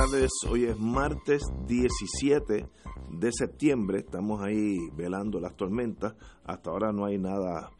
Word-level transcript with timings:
Tardes, 0.00 0.30
hoy 0.48 0.64
es 0.64 0.78
martes 0.78 1.42
17 1.66 2.66
de 3.10 3.32
septiembre, 3.32 3.98
estamos 3.98 4.40
ahí 4.40 4.78
velando 4.96 5.38
las 5.40 5.54
tormentas, 5.54 6.14
hasta 6.42 6.70
ahora 6.70 6.90
no 6.90 7.04
hay 7.04 7.18
nada 7.18 7.70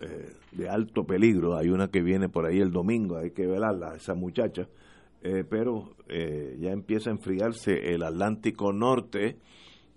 eh, 0.00 0.32
de 0.52 0.70
alto 0.70 1.04
peligro, 1.04 1.54
hay 1.54 1.68
una 1.68 1.88
que 1.88 2.00
viene 2.00 2.30
por 2.30 2.46
ahí 2.46 2.58
el 2.58 2.70
domingo, 2.70 3.18
hay 3.18 3.32
que 3.32 3.46
velarla, 3.46 3.96
esa 3.96 4.14
muchacha, 4.14 4.66
eh, 5.20 5.44
pero 5.46 5.94
eh, 6.08 6.56
ya 6.58 6.70
empieza 6.70 7.10
a 7.10 7.12
enfriarse 7.12 7.92
el 7.92 8.02
Atlántico 8.02 8.72
Norte, 8.72 9.36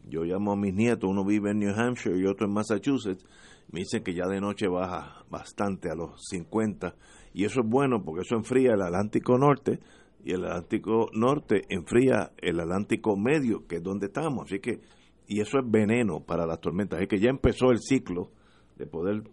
yo 0.10 0.26
llamo 0.26 0.52
a 0.52 0.58
mis 0.58 0.74
nietos, 0.74 1.10
uno 1.10 1.24
vive 1.24 1.52
en 1.52 1.60
New 1.60 1.74
Hampshire 1.74 2.20
y 2.20 2.26
otro 2.26 2.48
en 2.48 2.54
Massachusetts, 2.54 3.26
me 3.72 3.80
dicen 3.80 4.04
que 4.04 4.14
ya 4.14 4.28
de 4.28 4.42
noche 4.42 4.68
baja 4.68 5.24
bastante 5.30 5.90
a 5.90 5.96
los 5.96 6.22
50 6.30 6.96
y 7.34 7.46
eso 7.46 7.62
es 7.62 7.66
bueno 7.66 8.04
porque 8.04 8.24
eso 8.24 8.36
enfría 8.36 8.74
el 8.74 8.82
Atlántico 8.82 9.38
Norte 9.38 9.80
y 10.26 10.32
el 10.32 10.44
Atlántico 10.44 11.10
Norte 11.14 11.62
enfría 11.70 12.32
el 12.38 12.60
Atlántico 12.60 13.16
Medio, 13.16 13.68
que 13.68 13.78
es 13.78 13.84
donde 13.84 14.08
estamos, 14.08 14.46
así 14.46 14.60
que 14.60 14.82
y 15.28 15.40
eso 15.40 15.60
es 15.60 15.70
veneno 15.70 16.20
para 16.20 16.46
las 16.46 16.60
tormentas, 16.60 17.00
así 17.00 17.08
que 17.08 17.20
ya 17.20 17.30
empezó 17.30 17.72
el 17.72 17.80
ciclo 17.80 18.32
de 18.76 18.88
poder 18.88 19.24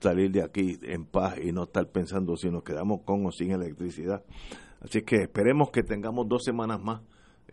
salir 0.00 0.30
de 0.30 0.42
aquí 0.42 0.78
en 0.82 1.04
paz 1.04 1.38
y 1.42 1.52
no 1.52 1.64
estar 1.64 1.90
pensando 1.90 2.36
si 2.36 2.48
nos 2.48 2.62
quedamos 2.62 3.02
con 3.04 3.26
o 3.26 3.32
sin 3.32 3.50
electricidad. 3.50 4.24
Así 4.80 5.02
que 5.02 5.16
esperemos 5.22 5.70
que 5.70 5.82
tengamos 5.82 6.26
dos 6.28 6.42
semanas 6.44 6.82
más, 6.82 7.02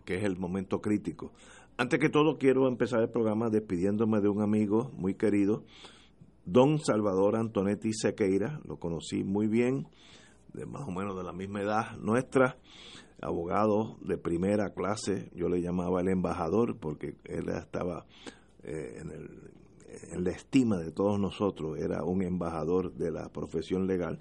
que 0.04 0.16
es 0.16 0.24
el 0.24 0.38
momento 0.38 0.80
crítico. 0.80 1.32
Antes 1.76 2.00
que 2.00 2.08
todo, 2.08 2.38
quiero 2.38 2.66
empezar 2.66 3.02
el 3.02 3.10
programa 3.10 3.50
despidiéndome 3.50 4.20
de 4.20 4.28
un 4.28 4.40
amigo 4.40 4.90
muy 4.96 5.14
querido, 5.14 5.64
don 6.44 6.78
Salvador 6.78 7.36
Antonetti 7.36 7.92
Sequeira, 7.92 8.60
lo 8.64 8.78
conocí 8.78 9.22
muy 9.24 9.46
bien, 9.46 9.86
de 10.58 10.66
más 10.66 10.82
o 10.86 10.90
menos 10.90 11.16
de 11.16 11.22
la 11.22 11.32
misma 11.32 11.62
edad 11.62 11.96
nuestra, 11.98 12.56
abogado 13.20 13.96
de 14.00 14.18
primera 14.18 14.70
clase, 14.74 15.30
yo 15.34 15.48
le 15.48 15.60
llamaba 15.60 16.00
el 16.00 16.08
embajador 16.08 16.76
porque 16.78 17.14
él 17.24 17.48
estaba 17.48 18.04
eh, 18.62 18.98
en, 19.00 19.10
el, 19.10 19.52
en 20.12 20.24
la 20.24 20.30
estima 20.30 20.78
de 20.78 20.90
todos 20.90 21.18
nosotros, 21.18 21.78
era 21.78 22.02
un 22.04 22.22
embajador 22.22 22.92
de 22.94 23.10
la 23.10 23.28
profesión 23.28 23.86
legal, 23.86 24.20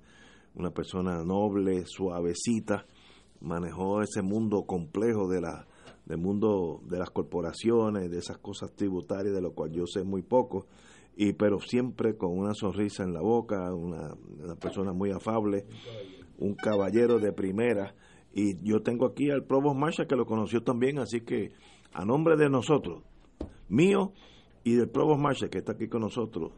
una 0.55 0.71
persona 0.71 1.23
noble, 1.23 1.85
suavecita, 1.85 2.85
manejó 3.41 4.01
ese 4.01 4.21
mundo 4.21 4.63
complejo 4.65 5.27
de 5.27 5.41
la 5.41 5.67
del 6.05 6.19
mundo 6.19 6.79
de 6.89 6.99
las 6.99 7.09
corporaciones, 7.09 8.09
de 8.09 8.17
esas 8.17 8.37
cosas 8.37 8.71
tributarias, 8.73 9.33
de 9.35 9.41
lo 9.41 9.51
cual 9.51 9.71
yo 9.71 9.85
sé 9.85 10.05
muy 10.05 10.21
poco, 10.21 10.65
y 11.17 11.33
pero 11.33 11.59
siempre 11.59 12.15
con 12.15 12.37
una 12.37 12.53
sonrisa 12.53 13.03
en 13.03 13.11
la 13.11 13.19
boca, 13.19 13.73
una, 13.73 14.13
una 14.41 14.55
persona 14.55 14.93
muy 14.93 15.11
afable, 15.11 15.65
un 16.37 16.55
caballero 16.55 17.19
de 17.19 17.31
primera, 17.31 17.95
y 18.33 18.63
yo 18.63 18.81
tengo 18.81 19.07
aquí 19.07 19.31
al 19.31 19.43
Provost 19.43 19.77
Marshall 19.77 20.07
que 20.07 20.15
lo 20.15 20.25
conoció 20.25 20.61
también, 20.61 20.99
así 20.99 21.21
que 21.21 21.51
a 21.93 22.05
nombre 22.05 22.35
de 22.37 22.49
nosotros, 22.49 23.03
mío 23.69 24.13
y 24.63 24.75
del 24.75 24.89
Provost 24.89 25.19
Marshall 25.19 25.49
que 25.49 25.59
está 25.59 25.73
aquí 25.73 25.87
con 25.87 26.01
nosotros, 26.01 26.51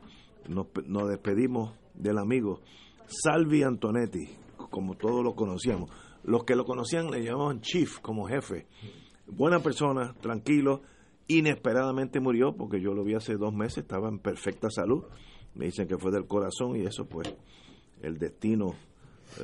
nos, 0.48 0.68
nos 0.86 1.10
despedimos 1.10 1.74
del 1.94 2.18
amigo 2.18 2.62
Salvi 3.08 3.64
Antonetti, 3.64 4.28
como 4.70 4.96
todos 4.96 5.24
lo 5.24 5.36
conocíamos. 5.36 5.90
Los 6.24 6.44
que 6.44 6.56
lo 6.56 6.66
conocían 6.66 7.10
le 7.10 7.24
llamaban 7.24 7.62
Chief 7.62 8.00
como 8.00 8.26
jefe. 8.26 8.68
Buena 9.26 9.60
persona, 9.60 10.14
tranquilo, 10.22 10.82
inesperadamente 11.28 12.20
murió 12.20 12.56
porque 12.56 12.82
yo 12.82 12.94
lo 12.94 13.04
vi 13.04 13.14
hace 13.14 13.36
dos 13.36 13.54
meses, 13.54 13.80
estaba 13.80 14.10
en 14.10 14.20
perfecta 14.20 14.70
salud, 14.70 15.06
me 15.56 15.66
dicen 15.66 15.88
que 15.88 15.98
fue 15.98 16.12
del 16.12 16.28
corazón 16.28 16.76
y 16.76 16.82
eso 16.82 17.06
pues 17.08 17.34
el 18.02 18.18
destino 18.18 18.74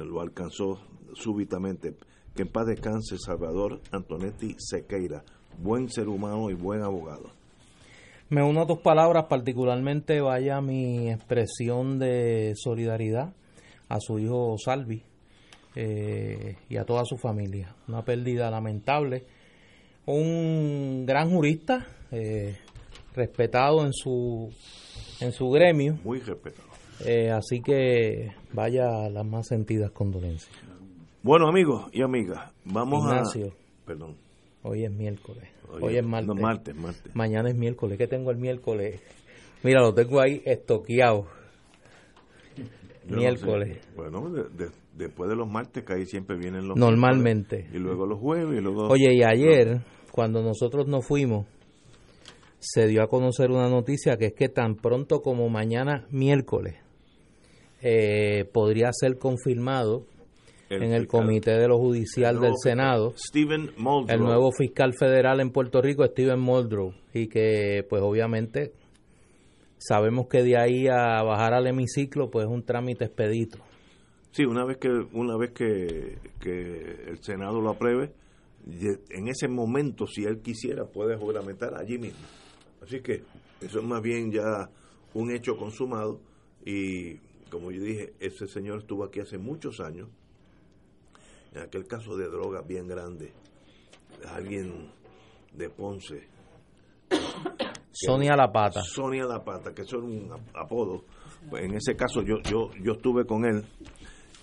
lo 0.03 0.21
alcanzó 0.21 0.79
súbitamente. 1.13 1.95
Que 2.35 2.43
en 2.43 2.49
paz 2.49 2.67
descanse 2.67 3.17
Salvador 3.17 3.81
Antonetti 3.91 4.55
Sequeira, 4.57 5.23
buen 5.57 5.89
ser 5.89 6.09
humano 6.09 6.49
y 6.49 6.53
buen 6.53 6.83
abogado. 6.83 7.29
Me 8.29 8.43
uno 8.43 8.61
a 8.61 8.67
tus 8.67 8.79
palabras, 8.79 9.25
particularmente 9.29 10.19
vaya 10.19 10.59
mi 10.59 11.09
expresión 11.11 11.99
de 11.99 12.53
solidaridad 12.55 13.33
a 13.87 13.99
su 13.99 14.19
hijo 14.19 14.55
Salvi 14.57 15.03
eh, 15.75 16.57
y 16.67 16.77
a 16.77 16.85
toda 16.85 17.05
su 17.05 17.17
familia. 17.17 17.75
Una 17.87 18.03
pérdida 18.03 18.49
lamentable 18.49 19.25
un 20.05 21.05
gran 21.05 21.29
jurista, 21.29 21.87
eh, 22.11 22.57
respetado 23.15 23.85
en 23.85 23.93
su, 23.93 24.53
en 25.19 25.31
su 25.31 25.49
gremio. 25.49 25.97
Muy 26.03 26.19
respetado. 26.19 26.74
Eh, 27.03 27.29
así 27.31 27.61
que 27.61 28.31
vaya 28.53 29.09
las 29.09 29.25
más 29.25 29.47
sentidas 29.47 29.91
condolencias. 29.91 30.55
Bueno, 31.23 31.47
amigos 31.47 31.89
y 31.91 32.01
amigas, 32.03 32.51
vamos 32.63 33.03
Ignacio, 33.03 33.47
a... 33.47 33.85
Perdón. 33.85 34.15
Hoy 34.63 34.85
es 34.85 34.91
miércoles. 34.91 35.49
Hoy, 35.69 35.81
Hoy 35.83 35.93
es- 35.93 35.99
es 35.99 36.05
martes. 36.05 36.27
no, 36.27 36.35
martes, 36.35 36.75
martes. 36.75 37.15
Mañana 37.15 37.49
es 37.49 37.55
miércoles. 37.55 37.97
¿Qué 37.97 38.07
tengo 38.07 38.31
el 38.31 38.37
miércoles? 38.37 39.01
Mira, 39.63 39.81
lo 39.81 39.93
tengo 39.93 40.21
ahí 40.21 40.41
estoqueado. 40.45 41.25
Yo 43.07 43.15
no 43.15 43.17
miércoles. 43.17 43.79
sé. 43.83 43.89
Bueno, 43.95 44.29
de- 44.29 44.49
de- 44.65 44.71
después 44.95 45.29
de 45.29 45.35
los 45.35 45.47
martes, 45.47 45.83
que 45.83 45.93
ahí 45.93 46.05
siempre 46.05 46.37
vienen 46.37 46.67
los 46.67 46.77
Normalmente. 46.77 47.67
Y 47.73 47.77
luego 47.77 48.05
los 48.05 48.19
jueves 48.19 48.57
y 48.57 48.61
luego... 48.61 48.87
Oye, 48.87 49.13
y 49.13 49.23
ayer, 49.23 49.81
cuando 50.11 50.41
nosotros 50.41 50.87
nos 50.87 51.05
fuimos, 51.05 51.45
se 52.59 52.87
dio 52.87 53.03
a 53.03 53.07
conocer 53.07 53.51
una 53.51 53.69
noticia 53.69 54.17
que 54.17 54.27
es 54.27 54.33
que 54.33 54.49
tan 54.49 54.75
pronto 54.75 55.21
como 55.21 55.49
mañana 55.49 56.05
miércoles 56.09 56.75
eh, 57.87 58.45
podría 58.51 58.89
ser 58.91 59.19
confirmado 59.19 60.07
en 60.69 60.81
el 60.91 61.03
fiscal- 61.03 61.07
Comité 61.07 61.51
de 61.51 61.67
lo 61.67 61.77
Judicial 61.77 62.37
el 62.37 62.41
del 62.41 62.53
Senado 62.57 63.13
Muldrow. 63.77 64.15
el 64.15 64.19
nuevo 64.19 64.51
fiscal 64.51 64.93
federal 64.97 65.39
en 65.39 65.51
Puerto 65.51 65.81
Rico, 65.83 66.03
Steven 66.03 66.39
Muldrow, 66.39 66.93
y 67.13 67.27
que 67.27 67.85
pues 67.87 68.01
obviamente 68.01 68.71
sabemos 69.77 70.27
que 70.27 70.41
de 70.41 70.57
ahí 70.57 70.87
a 70.87 71.21
bajar 71.23 71.53
al 71.53 71.67
hemiciclo 71.67 72.31
pues 72.31 72.47
es 72.47 72.51
un 72.51 72.63
trámite 72.63 73.05
expedito. 73.05 73.59
Sí, 74.31 74.43
una 74.45 74.65
vez 74.65 74.77
que 74.77 74.89
una 74.89 75.37
vez 75.37 75.51
que, 75.51 76.17
que 76.41 77.05
el 77.07 77.19
Senado 77.21 77.61
lo 77.61 77.69
apruebe, 77.69 78.11
en 79.11 79.27
ese 79.27 79.47
momento, 79.47 80.07
si 80.07 80.23
él 80.25 80.41
quisiera, 80.41 80.85
puede 80.85 81.15
juramentar 81.17 81.75
allí 81.75 81.99
mismo. 81.99 82.25
Así 82.81 82.99
que 83.01 83.21
eso 83.61 83.79
es 83.79 83.85
más 83.85 84.01
bien 84.01 84.31
ya 84.31 84.67
un 85.13 85.31
hecho 85.31 85.55
consumado 85.55 86.19
y, 86.65 87.19
como 87.55 87.71
yo 87.71 87.81
dije, 87.83 88.13
ese 88.19 88.47
señor 88.47 88.79
estuvo 88.79 89.03
aquí 89.03 89.19
hace 89.19 89.37
muchos 89.37 89.79
años, 89.79 90.09
en 91.53 91.61
aquel 91.61 91.85
caso 91.87 92.15
de 92.15 92.27
droga 92.27 92.61
bien 92.61 92.87
grande, 92.87 93.31
alguien 94.33 94.91
de 95.53 95.69
Ponce, 95.69 96.27
Sonia 97.91 98.35
La 98.35 98.51
Pata. 98.51 98.81
Sonia 98.81 99.25
La 99.25 99.43
Pata, 99.43 99.73
que 99.73 99.83
eso 99.83 99.97
era 99.97 100.05
un 100.05 100.31
ap- 100.31 100.55
apodo. 100.55 101.05
Pues 101.49 101.63
en 101.63 101.75
ese 101.75 101.95
caso 101.95 102.21
yo, 102.21 102.37
yo, 102.49 102.69
yo 102.83 102.93
estuve 102.93 103.25
con 103.25 103.45
él 103.45 103.63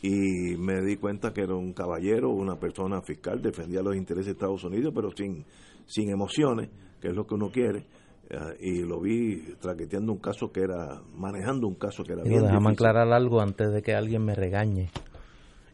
y 0.02 0.56
me 0.56 0.80
di 0.80 0.96
cuenta 0.96 1.32
que 1.32 1.42
era 1.42 1.54
un 1.54 1.72
caballero, 1.74 2.30
una 2.30 2.56
persona 2.58 3.02
fiscal, 3.02 3.42
defendía 3.42 3.82
los 3.82 3.94
intereses 3.96 4.26
de 4.26 4.32
Estados 4.32 4.64
Unidos, 4.64 4.92
pero 4.94 5.10
sin, 5.14 5.44
sin 5.86 6.10
emociones, 6.10 6.70
que 7.00 7.08
es 7.08 7.14
lo 7.14 7.26
que 7.26 7.34
uno 7.34 7.50
quiere. 7.50 7.84
Eh, 8.30 8.56
y 8.60 8.82
lo 8.82 9.00
vi 9.00 9.54
traqueteando 9.60 10.12
un 10.12 10.18
caso 10.18 10.50
que 10.52 10.60
era, 10.60 11.00
manejando 11.14 11.66
un 11.68 11.74
caso 11.74 12.02
que 12.04 12.12
era 12.14 12.22
Digo, 12.22 12.36
bien 12.36 12.46
déjame 12.46 12.70
difícil. 12.70 12.86
aclarar 12.86 13.12
algo 13.12 13.40
antes 13.40 13.72
de 13.72 13.82
que 13.82 13.94
alguien 13.94 14.24
me 14.24 14.34
regañe. 14.34 14.90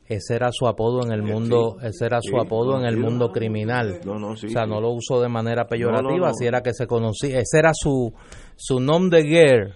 Ese 0.06 0.36
era 0.36 0.48
su 0.52 0.66
apodo 0.66 1.04
en 1.04 1.12
el 1.12 1.22
Sí, 1.22 1.30
mundo, 1.30 1.76
sí. 1.80 1.86
ese 1.88 2.06
era 2.06 2.20
su 2.22 2.30
Sí, 2.30 2.36
apodo 2.40 2.72
no, 2.72 2.80
en 2.80 2.86
el 2.86 2.96
mundo 2.96 3.30
criminal. 3.30 4.00
No, 4.06 4.18
no, 4.18 4.30
o 4.30 4.36
sea, 4.36 4.64
no 4.64 4.80
lo 4.80 4.90
usó 4.92 5.20
de 5.20 5.28
manera 5.28 5.66
peyorativa, 5.66 6.30
así 6.30 6.46
era 6.46 6.62
que 6.62 6.72
se 6.72 6.86
conocía. 6.86 7.40
Ese 7.40 7.58
era 7.58 7.72
su 7.74 8.12
su 8.56 8.80
nom 8.80 9.10
de 9.10 9.22
guerre, 9.22 9.74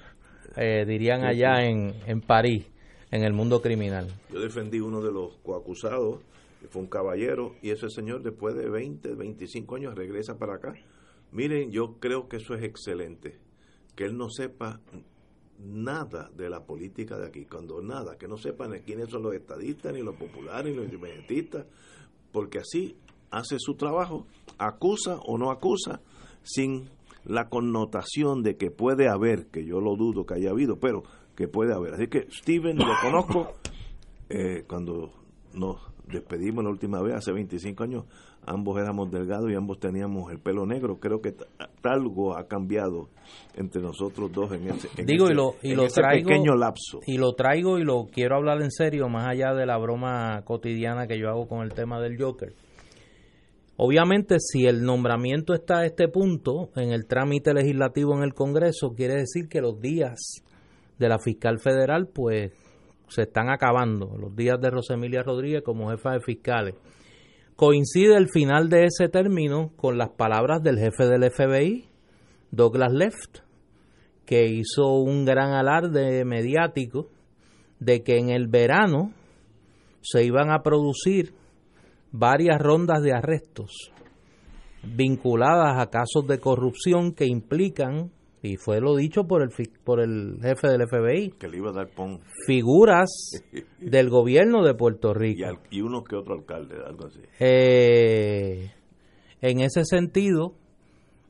eh, 0.56 0.84
dirían 0.86 1.22
allá 1.24 1.62
en, 1.64 1.92
en 2.06 2.22
París, 2.22 2.66
en 3.10 3.24
el 3.24 3.34
mundo 3.34 3.60
criminal. 3.60 4.08
Yo 4.32 4.40
defendí 4.40 4.80
uno 4.80 5.02
de 5.02 5.12
los 5.12 5.36
coacusados, 5.42 6.20
que 6.62 6.66
fue 6.68 6.80
un 6.80 6.88
caballero, 6.88 7.52
y 7.60 7.68
ese 7.70 7.90
señor 7.90 8.22
después 8.22 8.54
de 8.56 8.70
20, 8.70 9.14
25 9.14 9.76
años 9.76 9.94
regresa 9.94 10.38
para 10.38 10.54
acá. 10.54 10.72
Miren, 11.32 11.70
yo 11.70 11.98
creo 11.98 12.28
que 12.28 12.36
eso 12.36 12.54
es 12.54 12.62
excelente, 12.62 13.38
que 13.96 14.04
él 14.04 14.16
no 14.16 14.28
sepa 14.28 14.80
nada 15.58 16.30
de 16.36 16.50
la 16.50 16.64
política 16.64 17.18
de 17.18 17.26
aquí, 17.26 17.46
cuando 17.46 17.80
nada, 17.80 18.18
que 18.18 18.28
no 18.28 18.36
sepan 18.36 18.78
quiénes 18.84 19.08
son 19.08 19.22
los 19.22 19.34
estadistas, 19.34 19.92
ni 19.94 20.02
los 20.02 20.16
populares, 20.16 20.70
ni 20.70 20.76
los 20.76 20.84
independentistas, 20.86 21.66
porque 22.32 22.58
así 22.58 22.96
hace 23.30 23.56
su 23.58 23.74
trabajo, 23.74 24.26
acusa 24.58 25.16
o 25.24 25.38
no 25.38 25.50
acusa, 25.50 26.00
sin 26.42 26.88
la 27.24 27.48
connotación 27.48 28.42
de 28.42 28.56
que 28.56 28.70
puede 28.70 29.08
haber, 29.08 29.46
que 29.46 29.64
yo 29.64 29.80
lo 29.80 29.96
dudo 29.96 30.26
que 30.26 30.34
haya 30.34 30.50
habido, 30.50 30.78
pero 30.78 31.02
que 31.36 31.48
puede 31.48 31.72
haber. 31.72 31.94
Así 31.94 32.08
que 32.08 32.28
Steven 32.30 32.76
lo 32.76 32.92
conozco 33.00 33.54
eh, 34.28 34.64
cuando 34.68 35.12
nos 35.54 35.78
despedimos 36.06 36.64
la 36.64 36.70
última 36.70 37.00
vez, 37.00 37.14
hace 37.14 37.32
25 37.32 37.84
años, 37.84 38.04
ambos 38.46 38.78
éramos 38.78 39.10
delgados 39.10 39.50
y 39.50 39.54
ambos 39.54 39.78
teníamos 39.78 40.30
el 40.32 40.40
pelo 40.40 40.66
negro. 40.66 40.98
Creo 40.98 41.20
que 41.20 41.34
algo 41.82 42.36
ha 42.36 42.46
cambiado 42.46 43.08
entre 43.54 43.82
nosotros 43.82 44.32
dos 44.32 44.52
en 44.52 44.68
ese, 44.68 44.88
Digo, 45.04 45.28
y 45.30 45.34
lo, 45.34 45.54
y 45.62 45.74
lo 45.74 45.86
traigo, 45.88 46.28
pequeño 46.28 46.54
lapso. 46.54 47.00
Y 47.06 47.18
lo 47.18 47.34
traigo 47.34 47.78
y 47.78 47.84
lo 47.84 48.06
quiero 48.12 48.36
hablar 48.36 48.62
en 48.62 48.70
serio, 48.70 49.08
más 49.08 49.28
allá 49.28 49.54
de 49.54 49.66
la 49.66 49.78
broma 49.78 50.42
cotidiana 50.44 51.06
que 51.06 51.18
yo 51.18 51.28
hago 51.28 51.46
con 51.46 51.62
el 51.62 51.72
tema 51.72 52.00
del 52.00 52.20
Joker. 52.20 52.52
Obviamente, 53.76 54.36
si 54.38 54.66
el 54.66 54.84
nombramiento 54.84 55.54
está 55.54 55.78
a 55.78 55.86
este 55.86 56.08
punto 56.08 56.70
en 56.76 56.92
el 56.92 57.06
trámite 57.06 57.54
legislativo 57.54 58.14
en 58.14 58.22
el 58.22 58.34
Congreso, 58.34 58.94
quiere 58.94 59.14
decir 59.14 59.48
que 59.48 59.60
los 59.60 59.80
días 59.80 60.42
de 60.98 61.08
la 61.08 61.18
fiscal 61.18 61.58
federal, 61.58 62.08
pues 62.12 62.52
se 63.08 63.22
están 63.22 63.50
acabando, 63.50 64.16
los 64.18 64.34
días 64.36 64.60
de 64.60 64.70
Rosemilia 64.70 65.22
Rodríguez 65.22 65.62
como 65.62 65.90
jefa 65.90 66.12
de 66.12 66.20
fiscales. 66.20 66.74
Coincide 67.56 68.16
el 68.16 68.28
final 68.28 68.68
de 68.68 68.84
ese 68.84 69.08
término 69.08 69.72
con 69.76 69.98
las 69.98 70.10
palabras 70.10 70.62
del 70.62 70.78
jefe 70.78 71.06
del 71.06 71.30
FBI, 71.30 71.86
Douglas 72.50 72.92
Left, 72.92 73.38
que 74.24 74.46
hizo 74.46 74.94
un 74.96 75.24
gran 75.24 75.52
alarde 75.52 76.24
mediático 76.24 77.08
de 77.78 78.02
que 78.02 78.18
en 78.18 78.30
el 78.30 78.46
verano 78.46 79.12
se 80.00 80.24
iban 80.24 80.50
a 80.50 80.62
producir 80.62 81.34
varias 82.10 82.60
rondas 82.60 83.02
de 83.02 83.12
arrestos 83.12 83.92
vinculadas 84.82 85.78
a 85.78 85.90
casos 85.90 86.26
de 86.26 86.38
corrupción 86.38 87.12
que 87.12 87.26
implican 87.26 88.10
y 88.42 88.56
fue 88.56 88.80
lo 88.80 88.96
dicho 88.96 89.24
por 89.24 89.42
el 89.42 89.50
por 89.84 90.00
el 90.00 90.38
jefe 90.42 90.66
del 90.68 90.88
FBI 90.88 91.30
que 91.38 91.48
le 91.48 91.58
iba 91.58 91.70
a 91.70 91.72
dar 91.72 91.88
pon. 91.88 92.18
figuras 92.46 93.08
del 93.80 94.10
gobierno 94.10 94.64
de 94.64 94.74
Puerto 94.74 95.14
Rico. 95.14 95.46
Y, 95.70 95.80
uno 95.80 96.02
que 96.02 96.16
otro 96.16 96.34
alcalde 96.34 96.76
algo 96.84 97.06
así. 97.06 97.20
Eh, 97.38 98.72
en 99.40 99.60
ese 99.60 99.84
sentido 99.84 100.54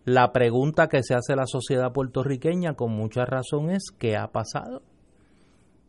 la 0.04 0.32
pregunta 0.32 0.88
que 0.88 1.02
se 1.02 1.14
hace 1.14 1.36
la 1.36 1.46
sociedad 1.46 1.92
puertorriqueña 1.92 2.74
con 2.74 2.92
mucha 2.92 3.24
razón 3.24 3.70
es 3.70 3.92
qué 3.96 4.16
ha 4.16 4.28
pasado 4.28 4.82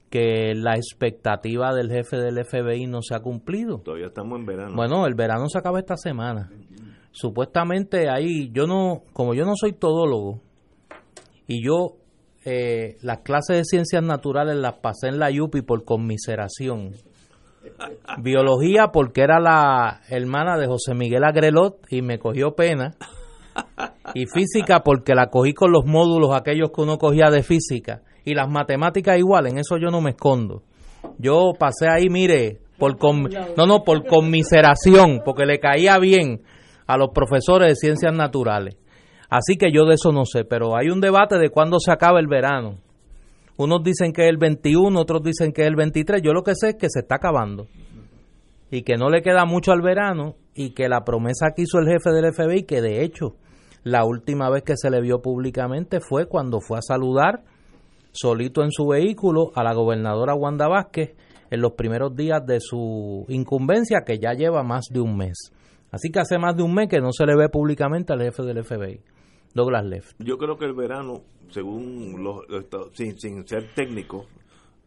que 0.09 0.53
la 0.53 0.75
expectativa 0.75 1.73
del 1.73 1.89
jefe 1.89 2.17
del 2.17 2.45
FBI 2.45 2.85
no 2.85 3.01
se 3.01 3.15
ha 3.15 3.21
cumplido. 3.21 3.79
Todavía 3.79 4.07
estamos 4.07 4.39
en 4.39 4.45
verano. 4.45 4.75
Bueno 4.75 5.07
el 5.07 5.15
verano 5.15 5.47
se 5.47 5.57
acaba 5.57 5.79
esta 5.79 5.95
semana. 5.95 6.51
Supuestamente 7.11 8.09
ahí 8.09 8.51
yo 8.51 8.67
no 8.67 9.03
como 9.13 9.33
yo 9.33 9.45
no 9.45 9.53
soy 9.55 9.71
todólogo 9.71 10.41
y 11.47 11.63
yo 11.65 11.97
eh, 12.45 12.97
las 13.01 13.19
clases 13.19 13.57
de 13.57 13.63
ciencias 13.63 14.03
naturales 14.03 14.55
las 14.55 14.75
pasé 14.75 15.07
en 15.07 15.19
la 15.19 15.31
YUPI 15.31 15.61
por 15.61 15.85
conmiseración. 15.85 16.91
Biología 18.19 18.87
porque 18.91 19.21
era 19.21 19.39
la 19.39 20.01
hermana 20.09 20.57
de 20.57 20.67
José 20.67 20.93
Miguel 20.93 21.23
Agrelot 21.23 21.77
y 21.89 22.01
me 22.01 22.19
cogió 22.19 22.55
pena. 22.55 22.95
Y 24.13 24.25
física 24.25 24.81
porque 24.83 25.15
la 25.15 25.27
cogí 25.27 25.53
con 25.53 25.71
los 25.71 25.85
módulos 25.85 26.35
aquellos 26.35 26.71
que 26.71 26.81
uno 26.81 26.97
cogía 26.97 27.29
de 27.29 27.43
física. 27.43 28.01
Y 28.25 28.33
las 28.35 28.49
matemáticas 28.49 29.17
igual, 29.17 29.47
en 29.47 29.57
eso 29.57 29.77
yo 29.77 29.89
no 29.89 30.01
me 30.01 30.11
escondo. 30.11 30.63
Yo 31.17 31.53
pasé 31.57 31.87
ahí, 31.89 32.09
mire, 32.09 32.59
por 32.77 32.97
no, 33.57 33.65
no, 33.65 33.83
por 33.83 34.05
conmiseración, 34.05 35.21
porque 35.23 35.45
le 35.45 35.59
caía 35.59 35.97
bien 35.99 36.41
a 36.87 36.97
los 36.97 37.09
profesores 37.13 37.69
de 37.69 37.75
ciencias 37.75 38.13
naturales. 38.13 38.75
Así 39.33 39.57
que 39.57 39.71
yo 39.71 39.85
de 39.85 39.95
eso 39.95 40.11
no 40.11 40.25
sé, 40.25 40.45
pero 40.45 40.77
hay 40.77 40.91
un 40.91 41.01
debate 41.01 41.39
de 41.39 41.49
cuándo 41.49 41.79
se 41.79 41.91
acaba 41.91 42.19
el 42.19 42.27
verano. 42.27 42.77
Unos 43.57 43.83
dicen 43.83 44.13
que 44.13 44.25
es 44.25 44.29
el 44.29 44.37
21, 44.37 44.99
otros 44.99 45.23
dicen 45.23 45.51
que 45.51 45.63
es 45.63 45.67
el 45.69 45.75
23. 45.75 46.21
Yo 46.21 46.33
lo 46.33 46.43
que 46.43 46.53
sé 46.53 46.69
es 46.69 46.75
que 46.75 46.87
se 46.87 46.99
está 46.99 47.15
acabando 47.15 47.65
y 48.69 48.83
que 48.83 48.95
no 48.95 49.09
le 49.09 49.23
queda 49.23 49.45
mucho 49.45 49.71
al 49.71 49.81
verano 49.81 50.35
y 50.53 50.75
que 50.75 50.87
la 50.87 51.03
promesa 51.03 51.47
que 51.55 51.63
hizo 51.63 51.79
el 51.79 51.87
jefe 51.87 52.11
del 52.11 52.31
FBI, 52.31 52.61
que 52.65 52.79
de 52.83 53.03
hecho 53.03 53.33
la 53.83 54.05
última 54.05 54.51
vez 54.51 54.61
que 54.61 54.77
se 54.77 54.91
le 54.91 55.01
vio 55.01 55.23
públicamente 55.23 55.99
fue 55.99 56.27
cuando 56.27 56.59
fue 56.61 56.77
a 56.77 56.83
saludar 56.83 57.41
solito 58.11 58.63
en 58.63 58.69
su 58.69 58.85
vehículo 58.85 59.51
a 59.55 59.63
la 59.63 59.73
gobernadora 59.73 60.35
Wanda 60.35 60.67
Vázquez 60.67 61.15
en 61.49 61.59
los 61.59 61.71
primeros 61.71 62.15
días 62.15 62.45
de 62.45 62.59
su 62.59 63.25
incumbencia, 63.29 64.03
que 64.05 64.19
ya 64.19 64.33
lleva 64.33 64.61
más 64.61 64.85
de 64.91 64.99
un 64.99 65.17
mes. 65.17 65.51
Así 65.91 66.11
que 66.11 66.19
hace 66.19 66.37
más 66.37 66.55
de 66.55 66.61
un 66.61 66.75
mes 66.75 66.87
que 66.87 66.99
no 66.99 67.11
se 67.11 67.25
le 67.25 67.35
ve 67.35 67.49
públicamente 67.49 68.13
al 68.13 68.21
jefe 68.21 68.43
del 68.43 68.63
FBI. 68.63 69.01
Douglas 69.53 69.85
Left. 69.85 70.15
Yo 70.19 70.37
creo 70.37 70.57
que 70.57 70.65
el 70.65 70.73
verano, 70.73 71.21
según 71.49 72.23
los, 72.23 72.41
sin, 72.93 73.19
sin 73.19 73.47
ser 73.47 73.73
técnico, 73.73 74.25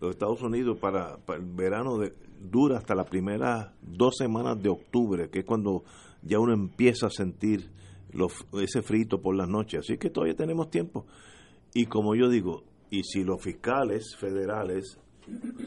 los 0.01 0.11
Estados 0.11 0.43
Unidos 0.43 0.79
para, 0.79 1.19
el 1.29 1.45
verano 1.45 1.99
de, 1.99 2.13
dura 2.41 2.79
hasta 2.79 2.95
las 2.95 3.09
primeras 3.09 3.71
dos 3.81 4.17
semanas 4.19 4.63
de 4.63 4.69
octubre, 4.69 5.31
que 5.31 5.41
es 5.41 5.45
cuando 5.45 5.85
ya 6.23 6.39
uno 6.39 6.53
empieza 6.53 7.07
a 7.07 7.11
sentir 7.11 7.71
ese 8.61 8.83
frito 8.83 9.21
por 9.21 9.37
las 9.37 9.49
noches. 9.49 9.81
Así 9.81 9.99
que 9.99 10.11
todavía 10.11 10.37
tenemos 10.37 10.71
tiempo. 10.71 11.07
Y 11.75 11.87
como 11.87 12.15
yo 12.15 12.29
digo, 12.29 12.63
y 12.91 13.03
si 13.03 13.25
los 13.25 13.43
fiscales 13.43 14.17
federales, 14.17 14.99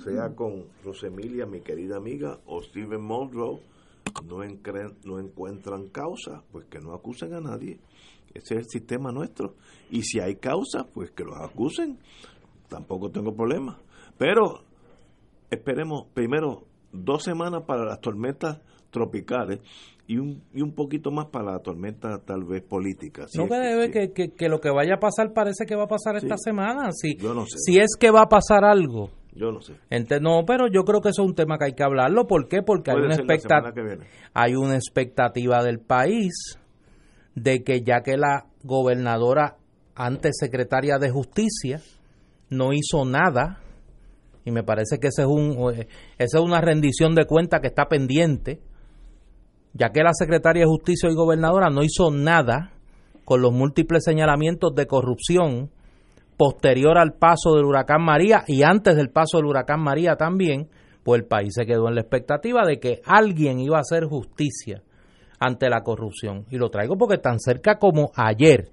sea 0.04 0.34
con 0.36 0.66
Rosemilia, 0.84 1.46
mi 1.46 1.62
querida 1.62 1.98
amiga, 1.98 2.40
o 2.46 2.62
Steven 2.62 3.02
Muldrow, 3.02 3.60
no, 4.26 4.40
no 5.06 5.20
encuentran 5.20 5.90
causa, 5.90 6.44
pues 6.52 6.66
que 6.66 6.80
no 6.80 6.94
acusen 6.94 7.34
a 7.34 7.42
nadie. 7.42 7.80
Ese 8.34 8.56
es 8.56 8.62
el 8.62 8.66
sistema 8.68 9.12
nuestro. 9.12 9.56
Y 9.92 10.04
si 10.04 10.20
hay 10.20 10.36
causa, 10.36 10.86
pues 10.94 11.12
que 11.12 11.24
los 11.24 11.38
acusen. 11.38 11.98
Tampoco 12.68 13.10
tengo 13.10 13.34
problema. 13.34 13.80
Pero 14.18 14.64
esperemos 15.50 16.08
primero 16.14 16.64
dos 16.92 17.24
semanas 17.24 17.64
para 17.66 17.86
las 17.86 18.00
tormentas 18.02 18.60
tropicales 18.92 19.60
y 20.08 20.18
un, 20.18 20.42
y 20.54 20.62
un 20.62 20.74
poquito 20.74 21.12
más 21.12 21.28
para 21.28 21.52
la 21.52 21.60
tormenta 21.60 22.20
tal 22.26 22.44
vez 22.44 22.64
política. 22.64 23.26
no 23.36 23.48
que, 23.48 23.56
debe 23.56 23.92
que, 23.92 24.32
que, 24.32 24.50
lo 24.50 24.60
que 24.60 24.72
vaya 24.72 24.96
a 24.96 25.00
pasar 25.00 25.34
parece 25.34 25.66
que 25.66 25.76
va 25.76 25.84
a 25.84 25.88
pasar 25.88 26.16
esta 26.16 26.36
semana. 26.38 26.92
Si, 26.92 27.16
yo 27.16 27.34
no 27.34 27.46
sé. 27.46 27.58
si 27.60 27.80
es 27.80 27.96
que 28.00 28.10
va 28.10 28.24
a 28.24 28.30
pasar 28.30 28.64
algo. 28.66 29.12
Yo 29.36 29.52
no 29.52 29.62
sé. 29.62 29.76
no, 30.20 30.44
pero 30.46 30.68
yo 30.68 30.84
creo 30.84 31.02
que 31.02 31.10
eso 31.10 31.22
es 31.22 31.30
un 31.30 31.36
tema 31.36 31.58
que 31.60 31.66
hay 31.66 31.74
que 31.74 31.84
hablarlo. 31.84 32.26
¿Por 32.26 32.48
qué? 32.48 32.64
Porque 32.64 32.92
hay 32.92 32.98
una, 32.98 33.16
hay 34.34 34.56
una 34.56 34.76
expectativa 34.76 35.64
del 35.64 35.80
país 35.80 36.58
de 37.44 37.64
que 37.64 37.82
ya 37.82 38.02
que 38.02 38.18
la 38.18 38.46
gobernadora 38.64 39.58
antes 39.96 40.38
secretaria 40.40 40.98
de 40.98 41.10
justicia 41.10 41.82
no 42.50 42.74
hizo 42.74 43.06
nada 43.06 43.60
y 44.46 44.52
me 44.52 44.64
parece 44.64 44.98
que 45.00 45.08
ese 45.08 45.24
es 45.24 45.28
un 45.28 45.74
esa 46.18 46.38
es 46.38 46.44
una 46.44 46.62
rendición 46.62 47.16
de 47.16 47.26
cuenta 47.26 47.60
que 47.60 47.68
está 47.68 47.88
pendiente 47.88 48.62
ya 49.74 49.90
que 49.90 50.04
la 50.04 50.14
secretaria 50.14 50.64
de 50.64 50.70
justicia 50.70 51.10
y 51.10 51.16
gobernadora 51.16 51.70
no 51.70 51.84
hizo 51.84 52.12
nada 52.12 52.74
con 53.24 53.42
los 53.42 53.54
múltiples 53.54 54.04
señalamientos 54.04 54.74
de 54.74 54.88
corrupción 54.88 55.70
posterior 56.38 56.98
al 56.98 57.14
paso 57.14 57.56
del 57.56 57.66
huracán 57.66 58.02
María 58.04 58.44
y 58.48 58.64
antes 58.64 58.96
del 58.96 59.12
paso 59.12 59.38
del 59.38 59.46
huracán 59.46 59.82
María 59.82 60.16
también, 60.16 60.70
pues 61.04 61.22
el 61.22 61.28
país 61.28 61.54
se 61.54 61.66
quedó 61.66 61.90
en 61.90 61.96
la 61.96 62.02
expectativa 62.02 62.66
de 62.66 62.80
que 62.80 63.02
alguien 63.06 63.60
iba 63.60 63.78
a 63.78 63.82
hacer 63.82 64.06
justicia 64.06 64.82
ante 65.40 65.70
la 65.70 65.82
corrupción. 65.82 66.46
Y 66.50 66.58
lo 66.58 66.70
traigo 66.70 66.98
porque 66.98 67.18
tan 67.18 67.40
cerca 67.40 67.78
como 67.78 68.12
ayer. 68.16 68.70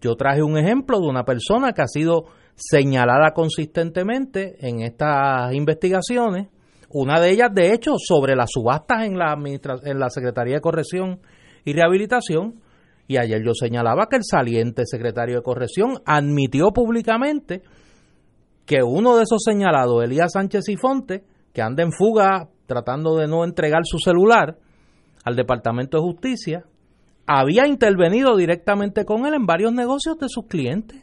Yo 0.00 0.16
traje 0.16 0.42
un 0.42 0.58
ejemplo 0.58 0.98
de 1.00 1.06
una 1.06 1.24
persona 1.24 1.72
que 1.72 1.82
ha 1.82 1.86
sido 1.86 2.26
señalada 2.56 3.32
consistentemente 3.32 4.56
en 4.60 4.80
estas 4.80 5.52
investigaciones, 5.54 6.48
una 6.90 7.20
de 7.20 7.30
ellas 7.30 7.48
de 7.52 7.72
hecho 7.72 7.92
sobre 7.98 8.36
las 8.36 8.50
subastas 8.52 9.04
en 9.04 9.18
la, 9.18 9.34
en 9.34 9.98
la 9.98 10.10
Secretaría 10.10 10.56
de 10.56 10.60
Corrección 10.60 11.20
y 11.64 11.72
Rehabilitación, 11.72 12.60
y 13.08 13.16
ayer 13.16 13.42
yo 13.44 13.52
señalaba 13.54 14.06
que 14.08 14.16
el 14.16 14.24
saliente 14.24 14.84
secretario 14.86 15.36
de 15.36 15.42
Corrección 15.42 15.98
admitió 16.06 16.70
públicamente 16.70 17.62
que 18.64 18.82
uno 18.82 19.16
de 19.16 19.24
esos 19.24 19.42
señalados, 19.44 20.02
Elías 20.04 20.32
Sánchez 20.32 20.68
y 20.68 20.76
Fonte, 20.76 21.24
que 21.52 21.62
anda 21.62 21.82
en 21.82 21.92
fuga 21.92 22.48
tratando 22.66 23.16
de 23.16 23.26
no 23.26 23.44
entregar 23.44 23.82
su 23.84 23.98
celular, 23.98 24.56
al 25.24 25.36
Departamento 25.36 25.96
de 25.96 26.04
Justicia, 26.04 26.64
había 27.26 27.66
intervenido 27.66 28.36
directamente 28.36 29.04
con 29.04 29.26
él 29.26 29.34
en 29.34 29.46
varios 29.46 29.72
negocios 29.72 30.18
de 30.18 30.28
sus 30.28 30.46
clientes. 30.46 31.02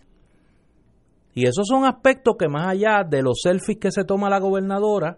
Y 1.34 1.48
esos 1.48 1.68
son 1.68 1.86
aspectos 1.86 2.36
que 2.38 2.48
más 2.48 2.68
allá 2.68 3.04
de 3.04 3.24
los 3.24 3.40
selfies 3.42 3.80
que 3.80 3.92
se 3.92 4.04
toma 4.04 4.30
la 4.30 4.40
gobernadora 4.40 5.18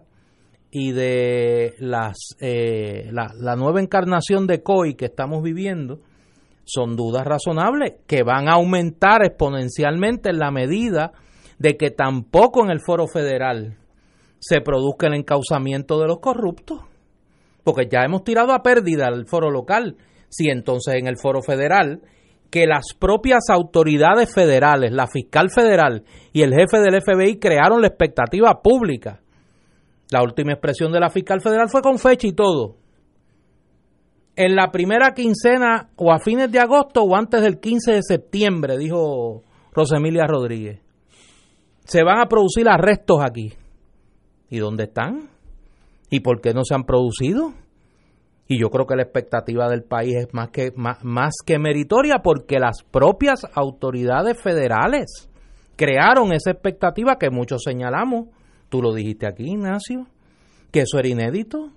y 0.70 0.92
de 0.92 1.74
las, 1.78 2.16
eh, 2.40 3.08
la, 3.12 3.32
la 3.38 3.56
nueva 3.56 3.80
encarnación 3.80 4.46
de 4.46 4.62
COI 4.62 4.94
que 4.94 5.06
estamos 5.06 5.42
viviendo, 5.42 6.00
son 6.64 6.96
dudas 6.96 7.26
razonables 7.26 7.96
que 8.06 8.22
van 8.22 8.48
a 8.48 8.54
aumentar 8.54 9.24
exponencialmente 9.24 10.30
en 10.30 10.38
la 10.38 10.50
medida 10.50 11.12
de 11.58 11.76
que 11.76 11.90
tampoco 11.90 12.64
en 12.64 12.70
el 12.70 12.80
foro 12.80 13.06
federal 13.06 13.76
se 14.38 14.60
produzca 14.62 15.06
el 15.08 15.14
encauzamiento 15.14 16.00
de 16.00 16.06
los 16.06 16.20
corruptos 16.20 16.80
porque 17.64 17.88
ya 17.90 18.04
hemos 18.04 18.22
tirado 18.22 18.52
a 18.52 18.62
pérdida 18.62 19.08
el 19.08 19.26
foro 19.26 19.50
local. 19.50 19.96
Si 20.28 20.48
entonces 20.48 20.94
en 20.96 21.06
el 21.06 21.16
foro 21.16 21.42
federal, 21.42 22.02
que 22.50 22.66
las 22.66 22.94
propias 22.96 23.50
autoridades 23.50 24.32
federales, 24.32 24.92
la 24.92 25.08
fiscal 25.08 25.50
federal 25.50 26.04
y 26.32 26.42
el 26.42 26.54
jefe 26.54 26.78
del 26.78 27.02
FBI 27.02 27.40
crearon 27.40 27.80
la 27.80 27.88
expectativa 27.88 28.62
pública. 28.62 29.20
La 30.10 30.22
última 30.22 30.52
expresión 30.52 30.92
de 30.92 31.00
la 31.00 31.10
fiscal 31.10 31.40
federal 31.40 31.68
fue 31.68 31.82
con 31.82 31.98
fecha 31.98 32.28
y 32.28 32.32
todo. 32.32 32.76
En 34.36 34.54
la 34.54 34.70
primera 34.70 35.14
quincena 35.14 35.90
o 35.96 36.12
a 36.12 36.20
fines 36.20 36.52
de 36.52 36.60
agosto 36.60 37.02
o 37.02 37.16
antes 37.16 37.42
del 37.42 37.58
15 37.58 37.92
de 37.92 38.02
septiembre, 38.02 38.78
dijo 38.78 39.42
Rosemilia 39.72 40.26
Rodríguez. 40.26 40.80
Se 41.84 42.04
van 42.04 42.20
a 42.20 42.26
producir 42.26 42.68
arrestos 42.68 43.18
aquí. 43.20 43.52
¿Y 44.48 44.58
dónde 44.58 44.84
están? 44.84 45.33
¿Y 46.14 46.20
por 46.20 46.40
qué 46.40 46.54
no 46.54 46.62
se 46.62 46.76
han 46.76 46.84
producido? 46.84 47.54
Y 48.46 48.60
yo 48.60 48.70
creo 48.70 48.86
que 48.86 48.94
la 48.94 49.02
expectativa 49.02 49.68
del 49.68 49.82
país 49.82 50.14
es 50.14 50.32
más 50.32 50.50
que, 50.50 50.70
más, 50.76 51.34
que 51.44 51.58
meritoria 51.58 52.20
porque 52.22 52.60
las 52.60 52.84
propias 52.84 53.40
autoridades 53.52 54.40
federales 54.40 55.28
crearon 55.74 56.32
esa 56.32 56.52
expectativa 56.52 57.16
que 57.18 57.30
muchos 57.30 57.62
señalamos. 57.64 58.28
Tú 58.68 58.80
lo 58.80 58.94
dijiste 58.94 59.26
aquí, 59.26 59.42
Ignacio, 59.42 60.06
que 60.70 60.82
eso 60.82 61.00
era 61.00 61.08
inédito. 61.08 61.72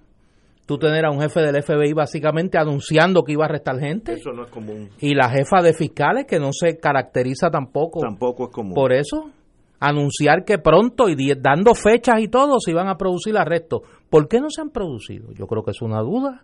Tú 0.67 0.77
tener 0.77 1.06
a 1.06 1.10
un 1.10 1.20
jefe 1.20 1.39
del 1.39 1.63
FBI 1.63 1.94
básicamente 1.94 2.60
anunciando 2.60 3.24
que 3.24 3.32
iba 3.32 3.46
a 3.46 3.48
arrestar 3.48 3.79
gente. 3.79 4.13
Eso 4.13 4.34
no 4.34 4.44
es 4.44 4.51
común. 4.51 4.91
Y 5.00 5.15
la 5.15 5.32
jefa 5.32 5.63
de 5.63 5.74
fiscales 5.74 6.25
que 6.27 6.38
no 6.38 6.50
se 6.51 6.77
caracteriza 6.77 7.50
tampoco. 7.50 8.01
Tampoco 8.01 8.50
es 8.50 8.53
común. 8.53 8.75
Por 8.75 8.94
eso, 8.94 9.32
anunciar 9.79 10.44
que 10.46 10.58
pronto 10.58 11.10
y 11.10 11.15
dando 11.39 11.74
fechas 11.74 12.20
y 12.20 12.27
todo 12.27 12.60
se 12.60 12.72
iban 12.72 12.88
a 12.88 12.98
producir 12.98 13.38
arrestos. 13.38 13.82
¿Por 14.09 14.27
qué 14.27 14.39
no 14.39 14.49
se 14.49 14.61
han 14.61 14.69
producido? 14.69 15.31
Yo 15.33 15.47
creo 15.47 15.63
que 15.63 15.71
es 15.71 15.81
una 15.81 16.01
duda 16.01 16.43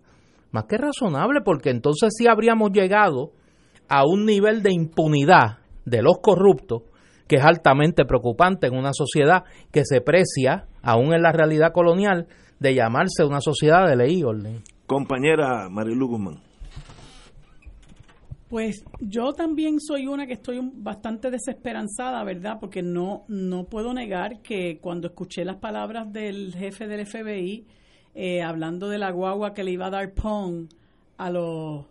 más 0.51 0.65
que 0.65 0.77
razonable, 0.77 1.41
porque 1.41 1.69
entonces 1.69 2.13
sí 2.17 2.27
habríamos 2.27 2.71
llegado 2.71 3.31
a 3.89 4.05
un 4.05 4.25
nivel 4.25 4.61
de 4.63 4.71
impunidad 4.71 5.59
de 5.85 6.01
los 6.01 6.19
corruptos 6.21 6.83
que 7.27 7.37
es 7.37 7.43
altamente 7.43 8.05
preocupante 8.05 8.67
en 8.67 8.75
una 8.75 8.91
sociedad 8.93 9.43
que 9.71 9.83
se 9.85 10.01
precia, 10.01 10.67
aún 10.81 11.13
en 11.13 11.21
la 11.21 11.31
realidad 11.31 11.71
colonial, 11.73 12.27
de 12.59 12.75
llamarse 12.75 13.23
una 13.25 13.41
sociedad 13.41 13.87
de 13.87 13.95
ley 13.95 14.19
y 14.19 14.23
orden. 14.23 14.61
Compañera 14.85 15.69
Marilu 15.69 16.07
Guzmán. 16.07 16.52
Pues 18.53 18.85
yo 18.99 19.33
también 19.33 19.79
soy 19.79 20.05
una 20.05 20.27
que 20.27 20.33
estoy 20.33 20.59
bastante 20.75 21.31
desesperanzada, 21.31 22.23
¿verdad? 22.23 22.59
Porque 22.59 22.83
no, 22.83 23.25
no 23.27 23.63
puedo 23.63 23.95
negar 23.95 24.43
que 24.43 24.77
cuando 24.77 25.07
escuché 25.07 25.43
las 25.43 25.55
palabras 25.55 26.13
del 26.13 26.53
jefe 26.53 26.85
del 26.85 27.07
FBI, 27.07 27.65
eh, 28.13 28.43
hablando 28.43 28.89
de 28.89 28.99
la 28.99 29.09
guagua 29.09 29.55
que 29.55 29.63
le 29.63 29.71
iba 29.71 29.87
a 29.87 29.89
dar 29.89 30.13
Pong 30.13 30.67
a 31.17 31.31
los 31.31 31.87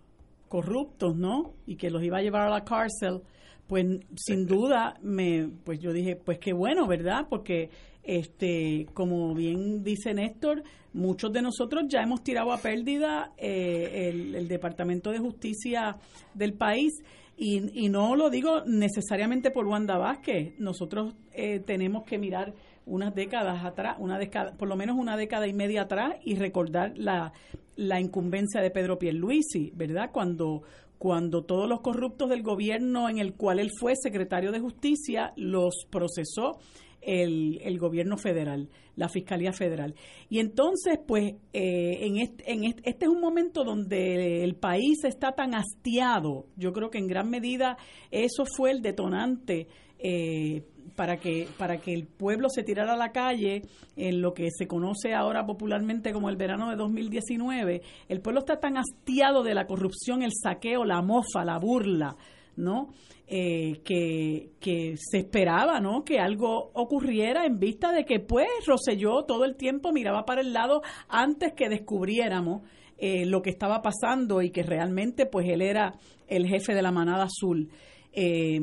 corruptos, 0.49 1.17
¿no? 1.17 1.55
Y 1.67 1.75
que 1.75 1.91
los 1.91 2.01
iba 2.05 2.19
a 2.19 2.23
llevar 2.23 2.47
a 2.47 2.51
la 2.51 2.65
cárcel, 2.65 3.23
pues 3.67 3.85
sin 4.15 4.47
duda 4.47 4.95
me 5.03 5.49
pues 5.65 5.81
yo 5.81 5.93
dije, 5.93 6.15
pues 6.15 6.39
qué 6.39 6.53
bueno, 6.53 6.87
¿verdad? 6.87 7.27
Porque 7.29 7.71
este 8.03 8.87
como 8.95 9.35
bien 9.35 9.83
dice 9.83 10.15
Néstor, 10.15 10.63
muchos 10.93 11.33
de 11.33 11.43
nosotros 11.43 11.85
ya 11.89 12.01
hemos 12.01 12.23
tirado 12.23 12.53
a 12.53 12.59
pérdida 12.59 13.33
eh, 13.37 14.11
el, 14.35 14.49
Departamento 14.49 15.11
de 15.11 15.19
Justicia 15.19 15.97
del 16.35 16.55
país 16.55 16.93
y, 17.37 17.85
y, 17.85 17.89
no 17.89 18.15
lo 18.15 18.29
digo 18.31 18.63
necesariamente 18.67 19.51
por 19.51 19.67
Wanda 19.67 19.97
Vázquez, 19.97 20.55
nosotros 20.59 21.15
eh, 21.33 21.61
tenemos 21.61 22.05
que 22.05 22.19
mirar 22.19 22.55
unas 22.87 23.15
décadas 23.15 23.65
atrás, 23.65 23.97
una 23.99 24.19
década, 24.19 24.57
por 24.57 24.69
lo 24.69 24.77
menos 24.77 24.97
una 24.97 25.17
década 25.17 25.47
y 25.47 25.53
media 25.53 25.83
atrás, 25.83 26.17
y 26.25 26.35
recordar 26.35 26.93
la, 26.97 27.33
la 27.77 28.01
incumbencia 28.01 28.61
de 28.61 28.71
Pedro 28.71 28.99
Pierluisi, 28.99 29.73
¿verdad? 29.75 30.11
Cuando, 30.13 30.63
cuando 30.99 31.45
todos 31.45 31.69
los 31.69 31.81
corruptos 31.81 32.29
del 32.29 32.43
gobierno 32.43 33.09
en 33.09 33.19
el 33.19 33.35
cual 33.35 33.59
él 33.59 33.71
fue 33.79 33.95
secretario 33.97 34.53
de 34.53 34.61
justicia 34.61 35.33
los 35.37 35.87
procesó 35.91 36.59
el, 37.03 37.61
el 37.63 37.79
gobierno 37.79 38.17
federal, 38.17 38.69
la 38.97 39.09
Fiscalía 39.09 39.53
Federal. 39.53 39.95
Y 40.29 40.39
entonces, 40.39 40.99
pues, 41.07 41.35
eh, 41.53 41.99
en, 42.07 42.19
este, 42.19 42.53
en 42.53 42.65
este, 42.65 42.89
este, 42.89 43.07
es 43.07 43.11
un 43.11 43.21
momento 43.21 43.65
donde 43.65 44.45
el 44.45 44.55
país 44.55 45.05
está 45.05 45.33
tan 45.33 45.55
hastiado, 45.55 46.47
yo 46.57 46.73
creo 46.73 46.91
que 46.91 46.99
en 46.99 47.09
gran 47.09 47.29
medida 47.29 47.77
eso 48.11 48.45
fue 48.57 48.71
el 48.71 48.83
detonante 48.83 49.67
eh, 49.99 50.63
para 50.97 51.17
que 51.17 51.49
para 51.59 51.79
que 51.79 51.95
el 51.95 52.07
pueblo 52.07 52.49
se 52.49 52.63
tirara 52.63 52.95
a 52.95 52.97
la 52.97 53.13
calle 53.13 53.63
en 53.97 54.21
lo 54.21 54.35
que 54.35 54.49
se 54.51 54.67
conoce 54.67 55.15
ahora 55.15 55.47
popularmente 55.47 56.13
como 56.13 56.29
el 56.29 56.37
verano 56.37 56.71
de 56.71 56.77
2019 56.77 57.83
el 58.09 58.21
pueblo 58.21 58.41
está 58.41 58.59
tan 58.59 58.77
hastiado 58.77 59.43
de 59.43 59.55
la 59.55 59.67
corrupción 59.67 60.23
el 60.23 60.33
saqueo 60.33 60.85
la 60.85 61.01
mofa 61.01 61.45
la 61.45 61.59
burla 61.59 62.17
no 62.57 62.89
eh, 63.27 63.81
que, 63.85 64.51
que 64.61 64.95
se 64.97 65.19
esperaba 65.19 65.81
no 65.81 66.05
que 66.05 66.19
algo 66.19 66.71
ocurriera 66.75 67.47
en 67.47 67.59
vista 67.59 67.93
de 67.93 68.05
que 68.05 68.21
pues 68.21 68.49
Roselló 68.67 69.25
todo 69.25 69.45
el 69.45 69.57
tiempo 69.57 69.93
miraba 69.93 70.25
para 70.25 70.41
el 70.41 70.53
lado 70.53 70.83
antes 71.09 71.53
que 71.55 71.69
descubriéramos 71.69 72.63
eh, 72.99 73.27
lo 73.27 73.43
que 73.43 73.51
estaba 73.51 73.83
pasando 73.83 74.43
y 74.43 74.51
que 74.51 74.63
realmente 74.63 75.27
pues 75.27 75.49
él 75.49 75.63
era 75.63 75.95
el 76.29 76.47
jefe 76.47 76.73
de 76.75 76.83
la 76.83 76.93
manada 76.93 77.25
azul. 77.25 77.69
Eh, 78.13 78.61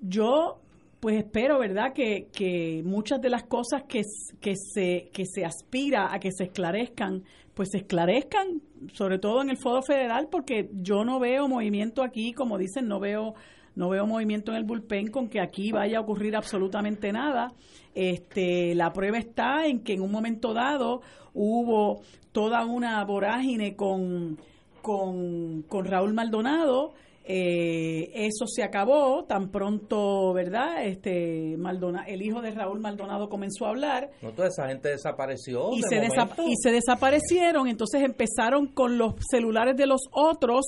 yo 0.00 0.61
pues 1.02 1.16
espero, 1.16 1.58
¿verdad?, 1.58 1.92
que, 1.92 2.28
que 2.32 2.80
muchas 2.84 3.20
de 3.20 3.28
las 3.28 3.42
cosas 3.42 3.82
que, 3.88 4.02
que, 4.40 4.54
se, 4.54 5.10
que 5.12 5.26
se 5.26 5.44
aspira 5.44 6.14
a 6.14 6.20
que 6.20 6.30
se 6.30 6.44
esclarezcan, 6.44 7.24
pues 7.54 7.70
se 7.72 7.78
esclarezcan, 7.78 8.62
sobre 8.92 9.18
todo 9.18 9.42
en 9.42 9.50
el 9.50 9.56
Foro 9.56 9.82
Federal, 9.82 10.28
porque 10.30 10.70
yo 10.72 11.04
no 11.04 11.18
veo 11.18 11.48
movimiento 11.48 12.04
aquí, 12.04 12.32
como 12.32 12.56
dicen, 12.56 12.86
no 12.86 13.00
veo 13.00 13.34
no 13.74 13.88
veo 13.88 14.06
movimiento 14.06 14.52
en 14.52 14.58
el 14.58 14.64
bullpen 14.64 15.10
con 15.10 15.28
que 15.28 15.40
aquí 15.40 15.72
vaya 15.72 15.98
a 15.98 16.02
ocurrir 16.02 16.36
absolutamente 16.36 17.10
nada. 17.10 17.52
Este, 17.96 18.76
la 18.76 18.92
prueba 18.92 19.18
está 19.18 19.66
en 19.66 19.82
que 19.82 19.94
en 19.94 20.02
un 20.02 20.12
momento 20.12 20.54
dado 20.54 21.00
hubo 21.34 22.02
toda 22.30 22.64
una 22.64 23.04
vorágine 23.04 23.74
con, 23.74 24.38
con, 24.82 25.62
con 25.62 25.84
Raúl 25.84 26.14
Maldonado, 26.14 26.92
eh, 27.24 28.10
eso 28.14 28.46
se 28.46 28.64
acabó 28.64 29.24
tan 29.24 29.50
pronto, 29.50 30.32
¿verdad? 30.32 30.84
Este 30.84 31.56
Maldonado, 31.56 32.04
el 32.08 32.22
hijo 32.22 32.40
de 32.40 32.50
Raúl 32.50 32.80
Maldonado 32.80 33.28
comenzó 33.28 33.66
a 33.66 33.70
hablar. 33.70 34.10
No, 34.22 34.32
toda 34.32 34.48
esa 34.48 34.66
gente 34.68 34.88
desapareció. 34.88 35.70
Y, 35.72 35.82
se, 35.82 35.96
y 35.96 36.56
se 36.60 36.72
desaparecieron. 36.72 37.68
Entonces 37.68 38.02
empezaron 38.02 38.66
con 38.66 38.98
los 38.98 39.14
celulares 39.30 39.76
de 39.76 39.86
los 39.86 40.00
otros 40.10 40.64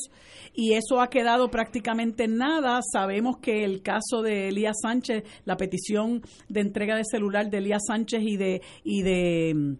y 0.52 0.74
eso 0.74 1.00
ha 1.00 1.08
quedado 1.08 1.50
prácticamente 1.50 2.24
en 2.24 2.36
nada. 2.36 2.80
Sabemos 2.92 3.38
que 3.38 3.64
el 3.64 3.82
caso 3.82 4.22
de 4.22 4.48
Elías 4.48 4.76
Sánchez, 4.80 5.24
la 5.44 5.56
petición 5.56 6.22
de 6.48 6.60
entrega 6.60 6.96
de 6.96 7.04
celular 7.04 7.50
de 7.50 7.58
Elías 7.58 7.82
Sánchez 7.86 8.22
y 8.22 8.36
de 8.36 8.62
y 8.84 9.02
de 9.02 9.76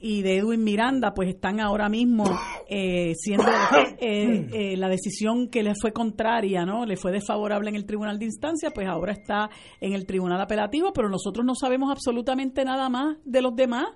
y 0.00 0.22
de 0.22 0.38
Edwin 0.38 0.62
Miranda, 0.62 1.12
pues 1.12 1.28
están 1.28 1.60
ahora 1.60 1.88
mismo 1.88 2.24
eh, 2.68 3.12
siendo 3.16 3.46
eh, 4.00 4.48
eh, 4.52 4.76
la 4.76 4.88
decisión 4.88 5.48
que 5.48 5.62
le 5.62 5.74
fue 5.80 5.92
contraria, 5.92 6.64
¿no? 6.64 6.86
Le 6.86 6.96
fue 6.96 7.12
desfavorable 7.12 7.70
en 7.70 7.76
el 7.76 7.84
tribunal 7.84 8.18
de 8.18 8.26
instancia, 8.26 8.70
pues 8.70 8.86
ahora 8.86 9.12
está 9.12 9.50
en 9.80 9.92
el 9.92 10.06
tribunal 10.06 10.40
apelativo, 10.40 10.92
pero 10.92 11.08
nosotros 11.08 11.44
no 11.44 11.54
sabemos 11.54 11.90
absolutamente 11.90 12.64
nada 12.64 12.88
más 12.88 13.16
de 13.24 13.42
los 13.42 13.54
demás. 13.54 13.86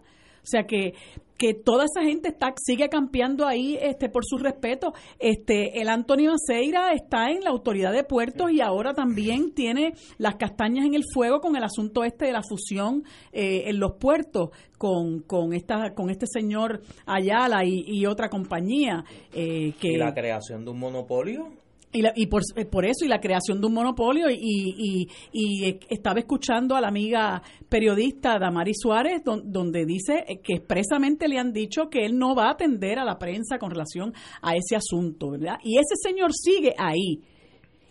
O 0.43 0.47
sea 0.47 0.65
que, 0.65 0.95
que 1.39 1.55
toda 1.55 1.85
esa 1.85 2.03
gente 2.07 2.29
está 2.29 2.53
sigue 2.57 2.89
campeando 2.89 3.47
ahí 3.47 3.79
este 3.81 4.09
por 4.09 4.25
su 4.25 4.39
respeto. 4.39 4.93
Este 5.19 5.81
el 5.81 5.89
Antonio 5.89 6.33
Aceira 6.33 6.93
está 6.93 7.31
en 7.31 7.43
la 7.43 7.51
autoridad 7.51 7.93
de 7.93 8.05
puertos 8.05 8.51
y 8.53 8.61
ahora 8.61 8.95
también 8.95 9.53
tiene 9.53 9.95
las 10.19 10.37
castañas 10.37 10.87
en 10.87 10.95
el 10.95 11.03
fuego 11.13 11.41
con 11.41 11.57
el 11.57 11.65
asunto 11.65 12.05
este 12.05 12.27
de 12.27 12.33
la 12.33 12.43
fusión 12.43 13.05
eh, 13.33 13.65
en 13.67 13.79
los 13.79 13.93
puertos 13.99 14.51
con, 14.79 15.21
con 15.21 15.53
esta 15.53 15.95
con 15.95 16.11
este 16.11 16.27
señor 16.27 16.83
Ayala 17.07 17.65
y, 17.65 18.05
otra 18.07 18.29
compañía 18.29 19.05
eh, 19.33 19.75
que 19.81 19.93
y 19.93 19.97
la 19.97 20.13
creación 20.13 20.65
de 20.65 20.71
un 20.73 20.79
monopolio 20.79 21.51
y, 21.93 22.23
y 22.23 22.27
por, 22.27 22.43
eh, 22.57 22.65
por, 22.65 22.85
eso, 22.85 23.05
y 23.05 23.09
la 23.09 23.21
creación 23.21 23.61
de 23.61 23.67
un 23.67 23.75
monopolio, 23.75 24.31
y, 24.31 24.37
y, 24.41 25.09
y 25.33 25.79
estaba 25.89 26.21
escuchando 26.21 26.75
a 26.75 26.81
la 26.81 26.89
amiga 26.89 27.43
periodista 27.69 28.39
Damari 28.39 28.75
Suárez, 28.75 29.23
donde 29.25 29.85
dice 29.85 30.25
que 30.43 30.55
expresamente 30.55 31.29
le 31.29 31.39
han 31.39 31.53
dicho 31.53 31.89
que 31.91 32.05
él 32.05 32.19
no 32.19 32.35
va 32.35 32.49
a 32.49 32.53
atender 32.53 32.99
a 32.99 33.05
la 33.05 33.19
prensa 33.19 33.59
con 33.59 33.71
relación 33.71 34.13
a 34.41 34.57
ese 34.57 34.77
asunto, 34.77 35.31
¿verdad? 35.31 35.59
Y 35.63 35.79
ese 35.79 35.95
señor 36.03 36.33
sigue 36.33 36.75
ahí. 36.79 37.21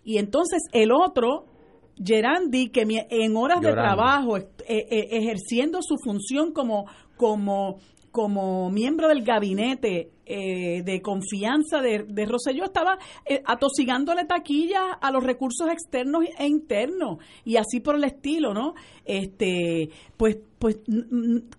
Y 0.04 0.18
entonces 0.18 0.64
el 0.74 0.92
otro, 0.92 1.46
Gerandi, 2.04 2.70
que 2.70 2.86
en 3.10 3.36
horas 3.38 3.62
de 3.62 3.72
trabajo, 3.72 4.38
eh, 4.38 4.48
eh, 4.68 5.08
ejerciendo 5.12 5.80
su 5.82 5.96
función 6.04 6.54
como, 6.54 6.86
como, 7.18 7.78
como 8.12 8.72
miembro 8.72 9.08
del 9.08 9.24
gabinete 9.24 10.12
eh, 10.32 10.84
de 10.84 11.02
confianza 11.02 11.82
de, 11.82 12.06
de 12.08 12.26
Rosselló 12.26 12.64
estaba 12.64 12.98
eh, 13.26 13.42
atosigándole 13.46 14.26
taquilla 14.26 14.94
a 14.94 15.12
los 15.12 15.24
recursos 15.24 15.68
externos 15.70 16.26
e 16.38 16.48
internos 16.48 17.18
y 17.44 17.58
así 17.58 17.80
por 17.80 17.96
el 17.96 18.04
estilo, 18.04 18.54
¿no? 18.54 18.74
Este, 19.06 19.90
pues, 20.18 20.38
pues 20.58 20.78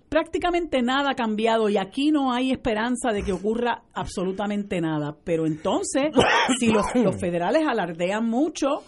prácticamente 0.08 0.82
nada 0.82 1.10
ha 1.10 1.14
cambiado 1.14 1.68
y 1.68 1.76
aquí 1.76 2.10
no 2.10 2.32
hay 2.32 2.50
esperanza 2.50 3.12
de 3.12 3.22
que 3.22 3.32
ocurra 3.32 3.82
absolutamente 3.92 4.80
nada. 4.80 5.16
Pero 5.24 5.46
entonces, 5.46 6.12
si 6.58 6.68
los, 6.68 6.86
los 6.94 7.20
federales 7.20 7.62
alardean 7.66 8.28
mucho 8.28 8.82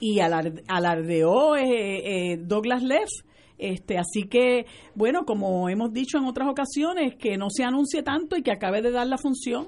y 0.00 0.20
alardeó 0.20 1.56
eh, 1.56 2.32
eh, 2.32 2.36
Douglas 2.38 2.82
Leff, 2.82 3.08
este, 3.58 3.98
así 3.98 4.28
que, 4.28 4.66
bueno, 4.94 5.24
como 5.24 5.68
hemos 5.68 5.92
dicho 5.92 6.18
en 6.18 6.24
otras 6.24 6.48
ocasiones, 6.48 7.16
que 7.16 7.36
no 7.36 7.48
se 7.50 7.64
anuncie 7.64 8.02
tanto 8.02 8.36
y 8.36 8.42
que 8.42 8.52
acabe 8.52 8.82
de 8.82 8.90
dar 8.90 9.06
la 9.06 9.18
función. 9.18 9.66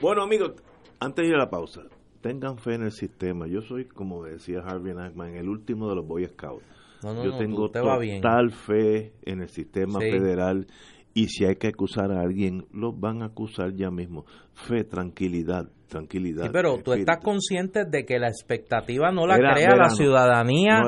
Bueno, 0.00 0.22
amigos, 0.22 0.52
antes 1.00 1.24
de 1.24 1.28
ir 1.30 1.34
a 1.34 1.38
la 1.38 1.50
pausa, 1.50 1.82
tengan 2.20 2.58
fe 2.58 2.74
en 2.74 2.82
el 2.82 2.92
sistema. 2.92 3.46
Yo 3.46 3.62
soy, 3.62 3.86
como 3.86 4.24
decía 4.24 4.60
Harvey 4.60 4.94
Nachman, 4.94 5.34
el 5.34 5.48
último 5.48 5.88
de 5.88 5.96
los 5.96 6.06
Boy 6.06 6.26
Scouts. 6.26 6.64
Yo 7.02 7.36
tengo 7.38 7.70
total 7.70 8.50
fe 8.50 9.12
en 9.22 9.42
el 9.42 9.48
sistema 9.48 10.00
federal 10.00 10.66
y 11.16 11.28
si 11.28 11.46
hay 11.46 11.56
que 11.56 11.68
acusar 11.68 12.12
a 12.12 12.20
alguien, 12.20 12.66
lo 12.72 12.92
van 12.92 13.22
a 13.22 13.26
acusar 13.26 13.74
ya 13.74 13.90
mismo. 13.90 14.26
Fe, 14.52 14.84
tranquilidad 14.84 15.66
tranquilidad. 15.86 16.44
Sí, 16.44 16.50
pero 16.52 16.78
tú 16.82 16.92
estás 16.92 17.18
consciente 17.22 17.84
de 17.84 18.04
que 18.04 18.18
la 18.18 18.26
expectativa 18.28 19.12
no 19.12 19.24
la 19.24 19.36
crea 19.36 19.76
la 19.76 19.88
ciudadanía 19.88 20.82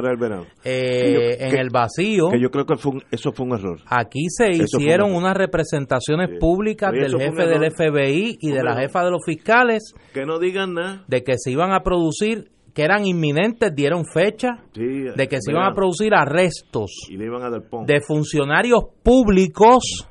eh, 0.64 1.36
en 1.38 1.56
el 1.56 1.70
vacío. 1.70 2.30
Que 2.30 2.40
yo 2.40 2.50
creo 2.50 2.66
que 2.66 2.74
eso 3.10 3.32
fue 3.32 3.46
un 3.46 3.54
error. 3.54 3.80
Aquí 3.86 4.26
se 4.28 4.50
hicieron 4.50 5.14
unas 5.14 5.36
representaciones 5.36 6.38
públicas 6.40 6.92
del 6.92 7.16
jefe 7.16 7.46
del 7.46 7.70
FBI 7.70 8.38
y 8.40 8.50
de 8.50 8.62
la 8.62 8.76
jefa 8.76 9.04
de 9.04 9.10
los 9.12 9.24
fiscales. 9.24 9.94
Que 10.12 10.26
no 10.26 10.40
digan 10.40 10.74
nada. 10.74 11.04
De 11.06 11.22
que 11.22 11.34
se 11.38 11.52
iban 11.52 11.72
a 11.72 11.80
producir 11.80 12.50
que 12.78 12.84
eran 12.84 13.04
inminentes, 13.04 13.74
dieron 13.74 14.04
fecha 14.04 14.62
de 14.72 15.26
que 15.26 15.38
se 15.40 15.50
iban 15.50 15.64
a 15.64 15.74
producir 15.74 16.14
arrestos 16.14 16.92
de 17.08 18.00
funcionarios 18.00 18.84
públicos 19.02 20.06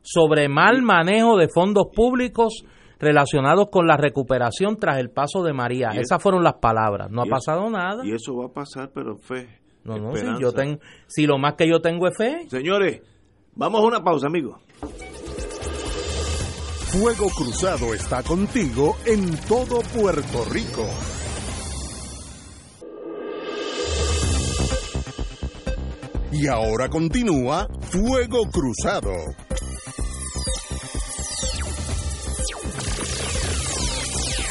sobre 0.00 0.48
mal 0.48 0.80
manejo 0.80 1.36
de 1.36 1.48
fondos 1.54 1.88
públicos 1.94 2.64
relacionados 2.98 3.68
con 3.70 3.86
la 3.86 3.98
recuperación 3.98 4.78
tras 4.78 5.00
el 5.00 5.10
paso 5.10 5.42
de 5.42 5.52
María. 5.52 5.90
Esas 5.90 6.22
fueron 6.22 6.42
las 6.42 6.54
palabras. 6.54 7.10
No 7.10 7.24
ha 7.24 7.26
pasado 7.26 7.68
nada. 7.68 8.06
Y 8.06 8.12
eso 8.12 8.36
va 8.36 8.46
a 8.46 8.52
pasar, 8.54 8.90
pero 8.94 9.18
fe. 9.18 9.60
No, 9.84 9.98
no, 9.98 10.16
si, 10.16 10.24
yo 10.40 10.50
tengo, 10.52 10.78
si 11.08 11.26
lo 11.26 11.36
más 11.36 11.56
que 11.56 11.68
yo 11.68 11.82
tengo 11.82 12.08
es 12.08 12.16
fe. 12.16 12.48
Señores, 12.48 13.02
vamos 13.54 13.82
a 13.82 13.86
una 13.86 14.02
pausa, 14.02 14.28
amigos. 14.28 14.58
Fuego 16.90 17.28
Cruzado 17.36 17.92
está 17.92 18.22
contigo 18.22 18.96
en 19.04 19.36
todo 19.46 19.80
Puerto 19.94 20.46
Rico. 20.50 20.86
Y 26.32 26.46
ahora 26.46 26.88
continúa 26.88 27.68
Fuego 27.82 28.48
Cruzado. 28.50 29.12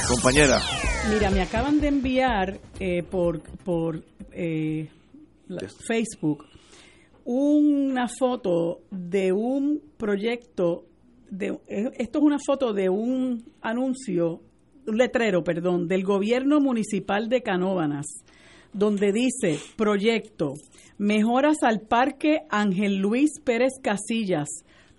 Compañera. 0.08 0.60
Mira, 1.12 1.32
me 1.32 1.42
acaban 1.42 1.80
de 1.82 1.88
enviar 1.88 2.60
eh, 2.80 3.02
por, 3.02 3.42
por 3.64 4.04
eh, 4.32 4.90
Facebook 5.88 6.46
una 7.26 8.08
foto 8.08 8.82
de 8.92 9.32
un 9.32 9.82
proyecto, 9.98 10.86
de, 11.30 11.60
eh, 11.68 11.92
esto 11.98 12.20
es 12.20 12.24
una 12.24 12.38
foto 12.40 12.74
de 12.74 12.90
un 12.90 13.44
anuncio, 13.62 14.42
un 14.86 14.98
letrero, 14.98 15.44
perdón, 15.44 15.88
del 15.88 16.04
gobierno 16.04 16.60
municipal 16.60 17.30
de 17.30 17.42
Canóvanas, 17.42 18.06
donde 18.74 19.12
dice, 19.12 19.60
proyecto, 19.76 20.54
mejoras 20.98 21.64
al 21.64 21.82
Parque 21.82 22.42
Ángel 22.50 22.98
Luis 22.98 23.40
Pérez 23.44 23.74
Casillas 23.82 24.50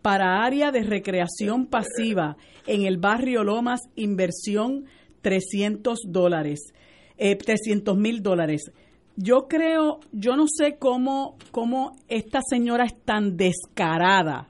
para 0.02 0.44
área 0.44 0.72
de 0.72 0.82
recreación 0.82 1.66
pasiva 1.66 2.36
en 2.66 2.82
el 2.82 2.98
barrio 2.98 3.44
Lomas, 3.44 3.80
inversión 3.94 4.86
300 5.22 6.00
dólares, 6.08 6.72
eh, 7.16 7.36
300 7.36 7.96
mil 7.96 8.22
dólares. 8.22 8.72
Yo 9.16 9.46
creo, 9.48 10.00
yo 10.10 10.36
no 10.36 10.46
sé 10.48 10.76
cómo, 10.78 11.36
cómo 11.50 11.96
esta 12.08 12.40
señora 12.42 12.84
es 12.84 12.98
tan 13.04 13.36
descarada 13.36 14.48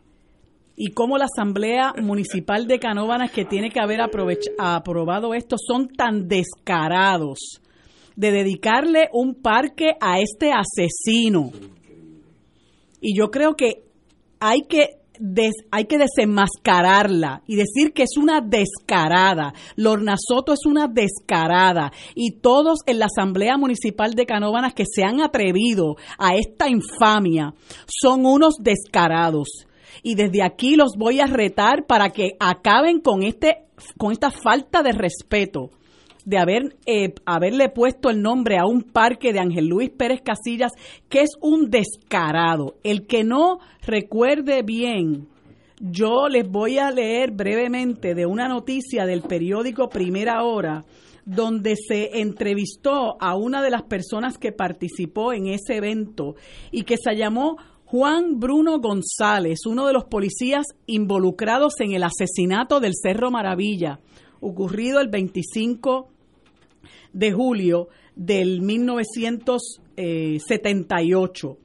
y 0.76 0.92
cómo 0.92 1.18
la 1.18 1.26
Asamblea 1.26 1.92
Municipal 2.00 2.66
de 2.66 2.78
Canóvanas, 2.78 3.30
que 3.30 3.44
tiene 3.44 3.70
que 3.70 3.80
haber 3.80 4.00
aprobado 4.00 5.34
esto, 5.34 5.56
son 5.58 5.88
tan 5.88 6.28
descarados 6.28 7.60
de 8.16 8.30
dedicarle 8.30 9.08
un 9.12 9.34
parque 9.34 9.92
a 10.00 10.20
este 10.20 10.52
asesino. 10.52 11.50
Y 13.00 13.16
yo 13.16 13.30
creo 13.30 13.54
que 13.54 13.82
hay 14.40 14.62
que 14.62 15.02
hay 15.70 15.84
que 15.84 15.98
desenmascararla 15.98 17.42
y 17.46 17.56
decir 17.56 17.92
que 17.92 18.02
es 18.02 18.16
una 18.16 18.40
descarada. 18.40 19.52
Lorna 19.76 20.16
Soto 20.18 20.52
es 20.52 20.66
una 20.66 20.88
descarada. 20.88 21.92
Y 22.14 22.40
todos 22.40 22.78
en 22.86 22.98
la 22.98 23.06
Asamblea 23.06 23.56
Municipal 23.56 24.14
de 24.14 24.26
Canóvanas 24.26 24.74
que 24.74 24.84
se 24.86 25.04
han 25.04 25.20
atrevido 25.20 25.96
a 26.18 26.34
esta 26.34 26.68
infamia 26.68 27.54
son 27.86 28.26
unos 28.26 28.54
descarados. 28.60 29.66
Y 30.02 30.14
desde 30.14 30.42
aquí 30.42 30.76
los 30.76 30.96
voy 30.96 31.20
a 31.20 31.26
retar 31.26 31.86
para 31.86 32.10
que 32.10 32.30
acaben 32.40 33.00
con, 33.00 33.22
este, 33.22 33.66
con 33.98 34.12
esta 34.12 34.30
falta 34.30 34.82
de 34.82 34.92
respeto 34.92 35.70
de 36.24 36.38
haber, 36.38 36.76
eh, 36.86 37.14
haberle 37.24 37.68
puesto 37.68 38.10
el 38.10 38.22
nombre 38.22 38.58
a 38.58 38.66
un 38.66 38.82
parque 38.82 39.32
de 39.32 39.40
Ángel 39.40 39.66
Luis 39.66 39.90
Pérez 39.90 40.20
Casillas, 40.22 40.72
que 41.08 41.20
es 41.22 41.30
un 41.40 41.70
descarado. 41.70 42.76
El 42.82 43.06
que 43.06 43.24
no 43.24 43.58
recuerde 43.86 44.62
bien, 44.62 45.28
yo 45.80 46.28
les 46.28 46.48
voy 46.48 46.78
a 46.78 46.90
leer 46.90 47.32
brevemente 47.32 48.14
de 48.14 48.26
una 48.26 48.48
noticia 48.48 49.04
del 49.04 49.22
periódico 49.22 49.88
Primera 49.88 50.44
Hora, 50.44 50.84
donde 51.24 51.76
se 51.76 52.20
entrevistó 52.20 53.16
a 53.20 53.36
una 53.36 53.62
de 53.62 53.70
las 53.70 53.82
personas 53.82 54.38
que 54.38 54.52
participó 54.52 55.32
en 55.32 55.46
ese 55.48 55.76
evento 55.76 56.34
y 56.70 56.82
que 56.82 56.96
se 56.96 57.16
llamó 57.16 57.56
Juan 57.84 58.40
Bruno 58.40 58.78
González, 58.80 59.66
uno 59.66 59.86
de 59.86 59.92
los 59.92 60.04
policías 60.04 60.66
involucrados 60.86 61.74
en 61.80 61.92
el 61.92 62.04
asesinato 62.04 62.80
del 62.80 62.92
Cerro 62.94 63.30
Maravilla, 63.30 64.00
ocurrido 64.42 65.00
el 65.00 65.08
25 65.08 66.10
de 67.14 67.32
julio 67.32 67.88
del 68.14 68.60
1978. 68.60 71.56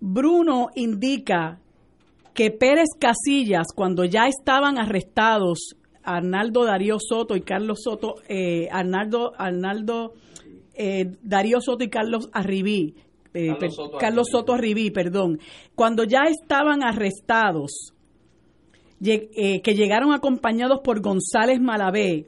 Bruno 0.00 0.70
indica 0.74 1.60
que 2.32 2.50
Pérez 2.50 2.88
Casillas, 2.98 3.66
cuando 3.74 4.04
ya 4.04 4.26
estaban 4.28 4.78
arrestados 4.78 5.74
Arnaldo 6.04 6.64
Darío 6.64 6.98
Soto 7.00 7.36
y 7.36 7.42
Carlos 7.42 7.80
Soto, 7.82 8.14
eh, 8.28 8.68
Arnaldo, 8.70 9.32
Arnaldo 9.36 10.14
eh, 10.74 11.16
Darío 11.22 11.60
Soto 11.60 11.84
y 11.84 11.90
Carlos 11.90 12.30
Arribí, 12.32 12.94
eh, 13.34 13.54
Carlos, 14.00 14.28
Soto, 14.30 14.54
Arribí, 14.54 14.90
perdón, 14.90 15.38
cuando 15.74 16.04
ya 16.04 16.22
estaban 16.28 16.82
arrestados, 16.82 17.92
que 19.02 19.74
llegaron 19.74 20.12
acompañados 20.12 20.80
por 20.82 21.00
González 21.00 21.60
Malavé, 21.60 22.26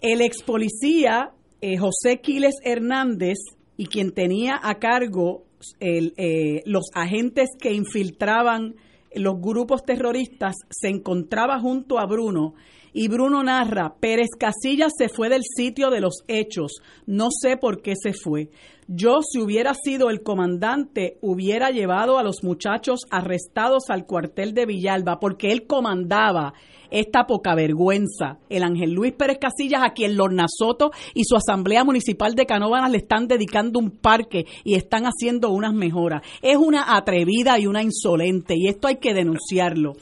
el 0.00 0.20
ex 0.22 0.42
policía 0.42 1.32
eh, 1.60 1.76
José 1.76 2.20
Quiles 2.20 2.54
Hernández 2.64 3.38
y 3.76 3.86
quien 3.86 4.12
tenía 4.12 4.58
a 4.62 4.76
cargo 4.76 5.44
eh, 5.78 6.62
los 6.64 6.86
agentes 6.94 7.50
que 7.60 7.72
infiltraban 7.72 8.76
los 9.14 9.40
grupos 9.40 9.84
terroristas 9.84 10.54
se 10.70 10.88
encontraba 10.88 11.58
junto 11.58 11.98
a 11.98 12.06
Bruno 12.06 12.54
y 12.92 13.08
Bruno 13.08 13.42
narra, 13.42 13.94
Pérez 14.00 14.30
Casillas 14.38 14.92
se 14.96 15.08
fue 15.08 15.28
del 15.28 15.42
sitio 15.44 15.90
de 15.90 16.00
los 16.00 16.24
hechos, 16.28 16.80
no 17.06 17.28
sé 17.30 17.56
por 17.56 17.82
qué 17.82 17.94
se 18.00 18.12
fue. 18.12 18.50
Yo, 18.92 19.20
si 19.22 19.40
hubiera 19.40 19.72
sido 19.74 20.10
el 20.10 20.22
comandante, 20.22 21.16
hubiera 21.20 21.70
llevado 21.70 22.18
a 22.18 22.24
los 22.24 22.42
muchachos 22.42 23.02
arrestados 23.10 23.84
al 23.88 24.04
cuartel 24.04 24.52
de 24.52 24.66
Villalba, 24.66 25.20
porque 25.20 25.52
él 25.52 25.68
comandaba 25.68 26.54
esta 26.90 27.24
poca 27.28 27.54
vergüenza. 27.54 28.38
El 28.48 28.64
Ángel 28.64 28.90
Luis 28.90 29.12
Pérez 29.12 29.38
Casillas, 29.40 29.82
a 29.84 29.92
quien 29.92 30.16
Lorna 30.16 30.46
Soto 30.48 30.90
y 31.14 31.22
su 31.22 31.36
Asamblea 31.36 31.84
Municipal 31.84 32.34
de 32.34 32.46
Canóvanas 32.46 32.90
le 32.90 32.98
están 32.98 33.28
dedicando 33.28 33.78
un 33.78 33.92
parque 33.92 34.46
y 34.64 34.74
están 34.74 35.04
haciendo 35.04 35.50
unas 35.50 35.72
mejoras. 35.72 36.22
Es 36.42 36.56
una 36.56 36.96
atrevida 36.96 37.60
y 37.60 37.68
una 37.68 37.84
insolente, 37.84 38.54
y 38.56 38.66
esto 38.66 38.88
hay 38.88 38.96
que 38.96 39.14
denunciarlo. 39.14 39.92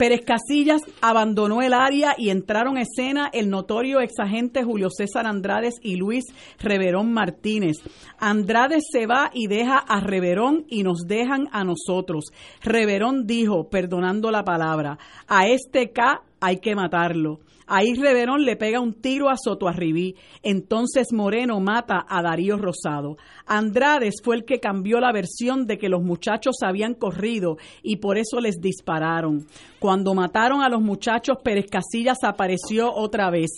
Pérez 0.00 0.22
Casillas 0.24 0.80
abandonó 1.02 1.60
el 1.60 1.74
área 1.74 2.14
y 2.16 2.30
entraron 2.30 2.78
a 2.78 2.80
escena 2.80 3.28
el 3.34 3.50
notorio 3.50 4.00
exagente 4.00 4.64
Julio 4.64 4.88
César 4.88 5.26
Andrades 5.26 5.74
y 5.82 5.96
Luis 5.96 6.24
Reverón 6.58 7.12
Martínez. 7.12 7.76
Andrades 8.18 8.84
se 8.90 9.06
va 9.06 9.30
y 9.34 9.46
deja 9.46 9.76
a 9.76 10.00
Reverón 10.00 10.64
y 10.68 10.84
nos 10.84 11.00
dejan 11.06 11.50
a 11.52 11.64
nosotros. 11.64 12.32
Reverón 12.62 13.26
dijo, 13.26 13.68
perdonando 13.68 14.30
la 14.30 14.42
palabra, 14.42 14.98
a 15.28 15.46
este 15.48 15.90
K 15.90 16.22
hay 16.40 16.60
que 16.60 16.74
matarlo. 16.74 17.40
Ahí 17.72 17.94
Reverón 17.94 18.44
le 18.44 18.56
pega 18.56 18.80
un 18.80 18.94
tiro 18.94 19.28
a 19.28 19.36
Soto 19.36 19.68
Arribí. 19.68 20.16
Entonces 20.42 21.12
Moreno 21.12 21.60
mata 21.60 22.04
a 22.08 22.20
Darío 22.20 22.58
Rosado. 22.58 23.16
Andrades 23.46 24.16
fue 24.24 24.34
el 24.34 24.44
que 24.44 24.58
cambió 24.58 24.98
la 24.98 25.12
versión 25.12 25.68
de 25.68 25.78
que 25.78 25.88
los 25.88 26.02
muchachos 26.02 26.56
habían 26.64 26.94
corrido 26.94 27.58
y 27.84 27.98
por 27.98 28.18
eso 28.18 28.40
les 28.40 28.56
dispararon. 28.60 29.46
Cuando 29.78 30.14
mataron 30.14 30.62
a 30.62 30.68
los 30.68 30.82
muchachos, 30.82 31.38
Pérez 31.44 31.66
Casillas 31.70 32.24
apareció 32.24 32.92
otra 32.92 33.30
vez. 33.30 33.50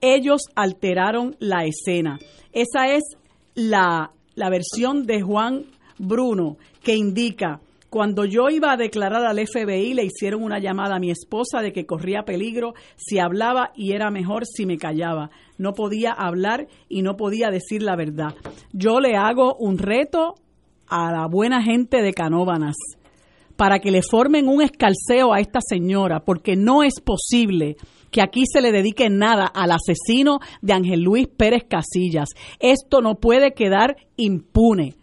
Ellos 0.00 0.42
alteraron 0.54 1.34
la 1.40 1.64
escena. 1.64 2.20
Esa 2.52 2.94
es 2.94 3.02
la, 3.56 4.12
la 4.36 4.48
versión 4.48 5.06
de 5.06 5.22
Juan 5.22 5.64
Bruno 5.98 6.56
que 6.84 6.94
indica 6.94 7.60
cuando 7.90 8.24
yo 8.24 8.48
iba 8.50 8.72
a 8.72 8.76
declarar 8.76 9.24
al 9.24 9.38
FBI, 9.38 9.94
le 9.94 10.04
hicieron 10.04 10.42
una 10.42 10.58
llamada 10.58 10.96
a 10.96 11.00
mi 11.00 11.10
esposa 11.10 11.60
de 11.62 11.72
que 11.72 11.86
corría 11.86 12.24
peligro 12.24 12.74
si 12.96 13.18
hablaba 13.18 13.70
y 13.74 13.92
era 13.92 14.10
mejor 14.10 14.44
si 14.46 14.66
me 14.66 14.78
callaba. 14.78 15.30
No 15.58 15.72
podía 15.72 16.12
hablar 16.12 16.66
y 16.88 17.02
no 17.02 17.16
podía 17.16 17.50
decir 17.50 17.82
la 17.82 17.96
verdad. 17.96 18.34
Yo 18.72 19.00
le 19.00 19.16
hago 19.16 19.56
un 19.56 19.78
reto 19.78 20.34
a 20.88 21.12
la 21.12 21.26
buena 21.26 21.62
gente 21.62 22.02
de 22.02 22.12
Canóbanas 22.12 22.76
para 23.56 23.78
que 23.78 23.90
le 23.90 24.02
formen 24.02 24.48
un 24.48 24.62
escalceo 24.62 25.32
a 25.32 25.40
esta 25.40 25.60
señora, 25.66 26.20
porque 26.20 26.56
no 26.56 26.82
es 26.82 27.00
posible 27.00 27.76
que 28.10 28.20
aquí 28.20 28.42
se 28.50 28.60
le 28.60 28.70
dedique 28.70 29.08
nada 29.10 29.46
al 29.46 29.72
asesino 29.72 30.38
de 30.60 30.74
Ángel 30.74 31.00
Luis 31.00 31.26
Pérez 31.28 31.64
Casillas. 31.68 32.28
Esto 32.60 33.00
no 33.00 33.14
puede 33.14 33.52
quedar 33.52 33.96
impune. 34.16 34.96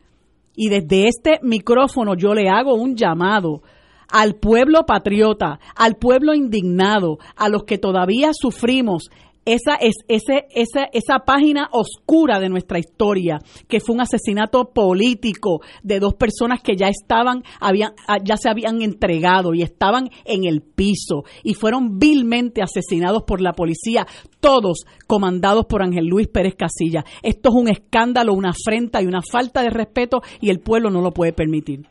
Y 0.55 0.69
desde 0.69 1.07
este 1.07 1.39
micrófono 1.41 2.15
yo 2.15 2.33
le 2.33 2.49
hago 2.49 2.75
un 2.75 2.95
llamado 2.95 3.61
al 4.07 4.35
pueblo 4.35 4.85
patriota, 4.85 5.59
al 5.75 5.95
pueblo 5.95 6.33
indignado, 6.35 7.17
a 7.35 7.49
los 7.49 7.63
que 7.63 7.77
todavía 7.77 8.31
sufrimos 8.33 9.09
esa 9.45 9.75
es 9.75 9.95
ese, 10.07 10.45
esa, 10.51 10.85
esa 10.93 11.19
página 11.25 11.69
oscura 11.71 12.39
de 12.39 12.49
nuestra 12.49 12.79
historia, 12.79 13.39
que 13.67 13.79
fue 13.79 13.95
un 13.95 14.01
asesinato 14.01 14.71
político 14.73 15.61
de 15.83 15.99
dos 15.99 16.13
personas 16.13 16.61
que 16.61 16.75
ya 16.75 16.87
estaban, 16.87 17.43
habían, 17.59 17.93
ah, 18.07 18.17
ya 18.23 18.37
se 18.37 18.49
habían 18.49 18.81
entregado 18.81 19.53
y 19.53 19.61
estaban 19.61 20.09
en 20.25 20.45
el 20.45 20.61
piso 20.61 21.23
y 21.43 21.53
fueron 21.55 21.99
vilmente 21.99 22.61
asesinados 22.61 23.23
por 23.23 23.41
la 23.41 23.53
policía, 23.53 24.07
todos 24.39 24.85
comandados 25.07 25.65
por 25.65 25.83
Ángel 25.83 26.05
Luis 26.05 26.27
Pérez 26.27 26.55
Casilla. 26.55 27.03
Esto 27.21 27.49
es 27.49 27.55
un 27.55 27.69
escándalo, 27.69 28.33
una 28.33 28.51
afrenta 28.51 29.01
y 29.01 29.05
una 29.05 29.21
falta 29.21 29.61
de 29.61 29.69
respeto 29.69 30.21
y 30.39 30.49
el 30.49 30.59
pueblo 30.59 30.89
no 30.89 31.01
lo 31.01 31.11
puede 31.11 31.33
permitir. 31.33 31.87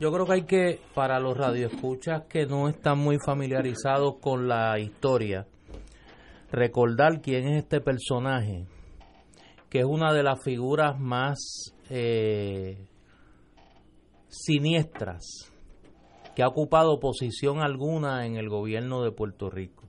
Yo 0.00 0.10
creo 0.10 0.24
que 0.24 0.32
hay 0.32 0.42
que, 0.44 0.80
para 0.94 1.20
los 1.20 1.36
radioescuchas 1.36 2.22
que 2.22 2.46
no 2.46 2.68
están 2.68 2.98
muy 2.98 3.18
familiarizados 3.18 4.16
con 4.18 4.48
la 4.48 4.78
historia, 4.78 5.46
recordar 6.50 7.20
quién 7.20 7.48
es 7.48 7.64
este 7.64 7.80
personaje, 7.80 8.66
que 9.68 9.80
es 9.80 9.84
una 9.84 10.12
de 10.12 10.22
las 10.22 10.42
figuras 10.42 10.98
más 10.98 11.74
eh, 11.88 12.86
siniestras 14.28 15.50
que 16.34 16.42
ha 16.42 16.48
ocupado 16.48 17.00
posición 17.00 17.60
alguna 17.60 18.26
en 18.26 18.36
el 18.36 18.48
gobierno 18.48 19.02
de 19.02 19.12
Puerto 19.12 19.50
Rico. 19.50 19.84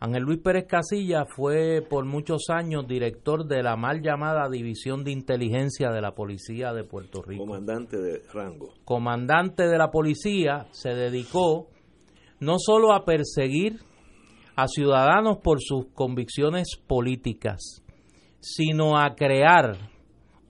Ángel 0.00 0.24
Luis 0.24 0.40
Pérez 0.40 0.66
Casilla 0.66 1.26
fue 1.26 1.80
por 1.88 2.04
muchos 2.04 2.46
años 2.48 2.88
director 2.88 3.46
de 3.46 3.62
la 3.62 3.76
mal 3.76 4.02
llamada 4.02 4.48
División 4.50 5.04
de 5.04 5.12
Inteligencia 5.12 5.90
de 5.90 6.00
la 6.00 6.12
Policía 6.12 6.72
de 6.72 6.82
Puerto 6.82 7.22
Rico. 7.22 7.44
Comandante 7.44 7.98
de 7.98 8.20
rango. 8.32 8.74
Comandante 8.84 9.68
de 9.68 9.78
la 9.78 9.92
policía, 9.92 10.66
se 10.72 10.90
dedicó 10.90 11.68
no 12.40 12.56
solo 12.58 12.92
a 12.92 13.04
perseguir 13.04 13.78
a 14.56 14.68
ciudadanos 14.68 15.38
por 15.38 15.58
sus 15.60 15.86
convicciones 15.94 16.76
políticas, 16.86 17.82
sino 18.40 18.98
a 18.98 19.14
crear 19.14 19.76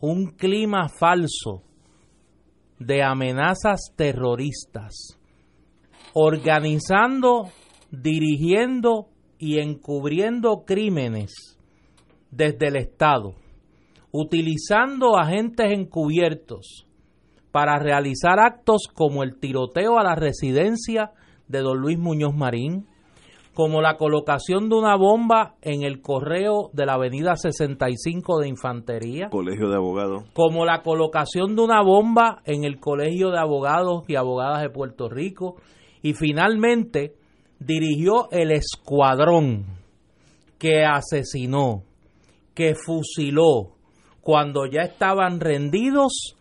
un 0.00 0.26
clima 0.32 0.88
falso 0.88 1.62
de 2.78 3.02
amenazas 3.02 3.92
terroristas, 3.96 5.18
organizando, 6.14 7.50
dirigiendo 7.90 9.08
y 9.38 9.58
encubriendo 9.58 10.64
crímenes 10.66 11.58
desde 12.30 12.68
el 12.68 12.76
Estado, 12.76 13.34
utilizando 14.10 15.16
agentes 15.16 15.70
encubiertos 15.70 16.86
para 17.52 17.78
realizar 17.78 18.40
actos 18.40 18.88
como 18.92 19.22
el 19.22 19.38
tiroteo 19.38 19.98
a 19.98 20.02
la 20.02 20.14
residencia 20.14 21.12
de 21.48 21.60
don 21.60 21.78
Luis 21.78 21.98
Muñoz 21.98 22.34
Marín, 22.34 22.86
como 23.54 23.82
la 23.82 23.96
colocación 23.96 24.68
de 24.68 24.76
una 24.76 24.96
bomba 24.96 25.56
en 25.60 25.82
el 25.82 26.00
correo 26.00 26.70
de 26.72 26.86
la 26.86 26.94
avenida 26.94 27.36
65 27.36 28.40
de 28.40 28.48
Infantería. 28.48 29.28
Colegio 29.28 29.68
de 29.68 29.76
Abogados. 29.76 30.24
Como 30.32 30.64
la 30.64 30.82
colocación 30.82 31.54
de 31.54 31.62
una 31.62 31.82
bomba 31.82 32.40
en 32.44 32.64
el 32.64 32.80
Colegio 32.80 33.30
de 33.30 33.38
Abogados 33.38 34.04
y 34.08 34.16
Abogadas 34.16 34.62
de 34.62 34.70
Puerto 34.70 35.08
Rico. 35.08 35.56
Y 36.02 36.14
finalmente 36.14 37.14
dirigió 37.58 38.28
el 38.30 38.52
escuadrón 38.52 39.66
que 40.58 40.84
asesinó, 40.84 41.82
que 42.54 42.74
fusiló, 42.74 43.72
cuando 44.22 44.66
ya 44.66 44.82
estaban 44.82 45.40
rendidos 45.40 46.36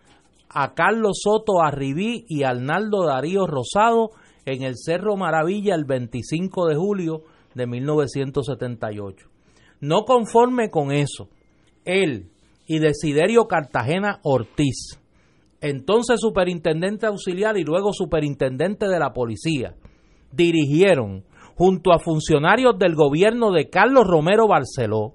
a 0.50 0.74
Carlos 0.74 1.20
Soto 1.24 1.62
Arribí 1.62 2.26
y 2.28 2.44
Arnaldo 2.44 3.06
Darío 3.06 3.48
Rosado 3.48 4.12
en 4.46 4.64
el 4.64 4.76
Cerro 4.78 5.16
Maravilla 5.18 5.76
el 5.76 5.86
25 5.86 6.68
de 6.68 6.76
julio 6.76 7.24
de 7.54 7.68
1978. 7.68 9.28
No 9.80 10.04
conforme 10.04 10.70
con 10.70 10.92
eso, 10.92 11.30
él 11.86 12.30
y 12.68 12.80
Desiderio 12.80 13.48
Cartagena 13.48 14.20
Ortiz, 14.24 15.00
entonces 15.60 16.20
superintendente 16.20 17.06
auxiliar 17.06 17.58
y 17.58 17.64
luego 17.64 17.94
superintendente 17.94 18.88
de 18.88 19.00
la 19.00 19.14
policía, 19.14 19.76
dirigieron, 20.32 21.24
junto 21.56 21.92
a 21.92 22.00
funcionarios 22.00 22.78
del 22.80 22.96
gobierno 22.96 23.52
de 23.52 23.70
Carlos 23.70 24.08
Romero 24.08 24.48
Barceló, 24.48 25.14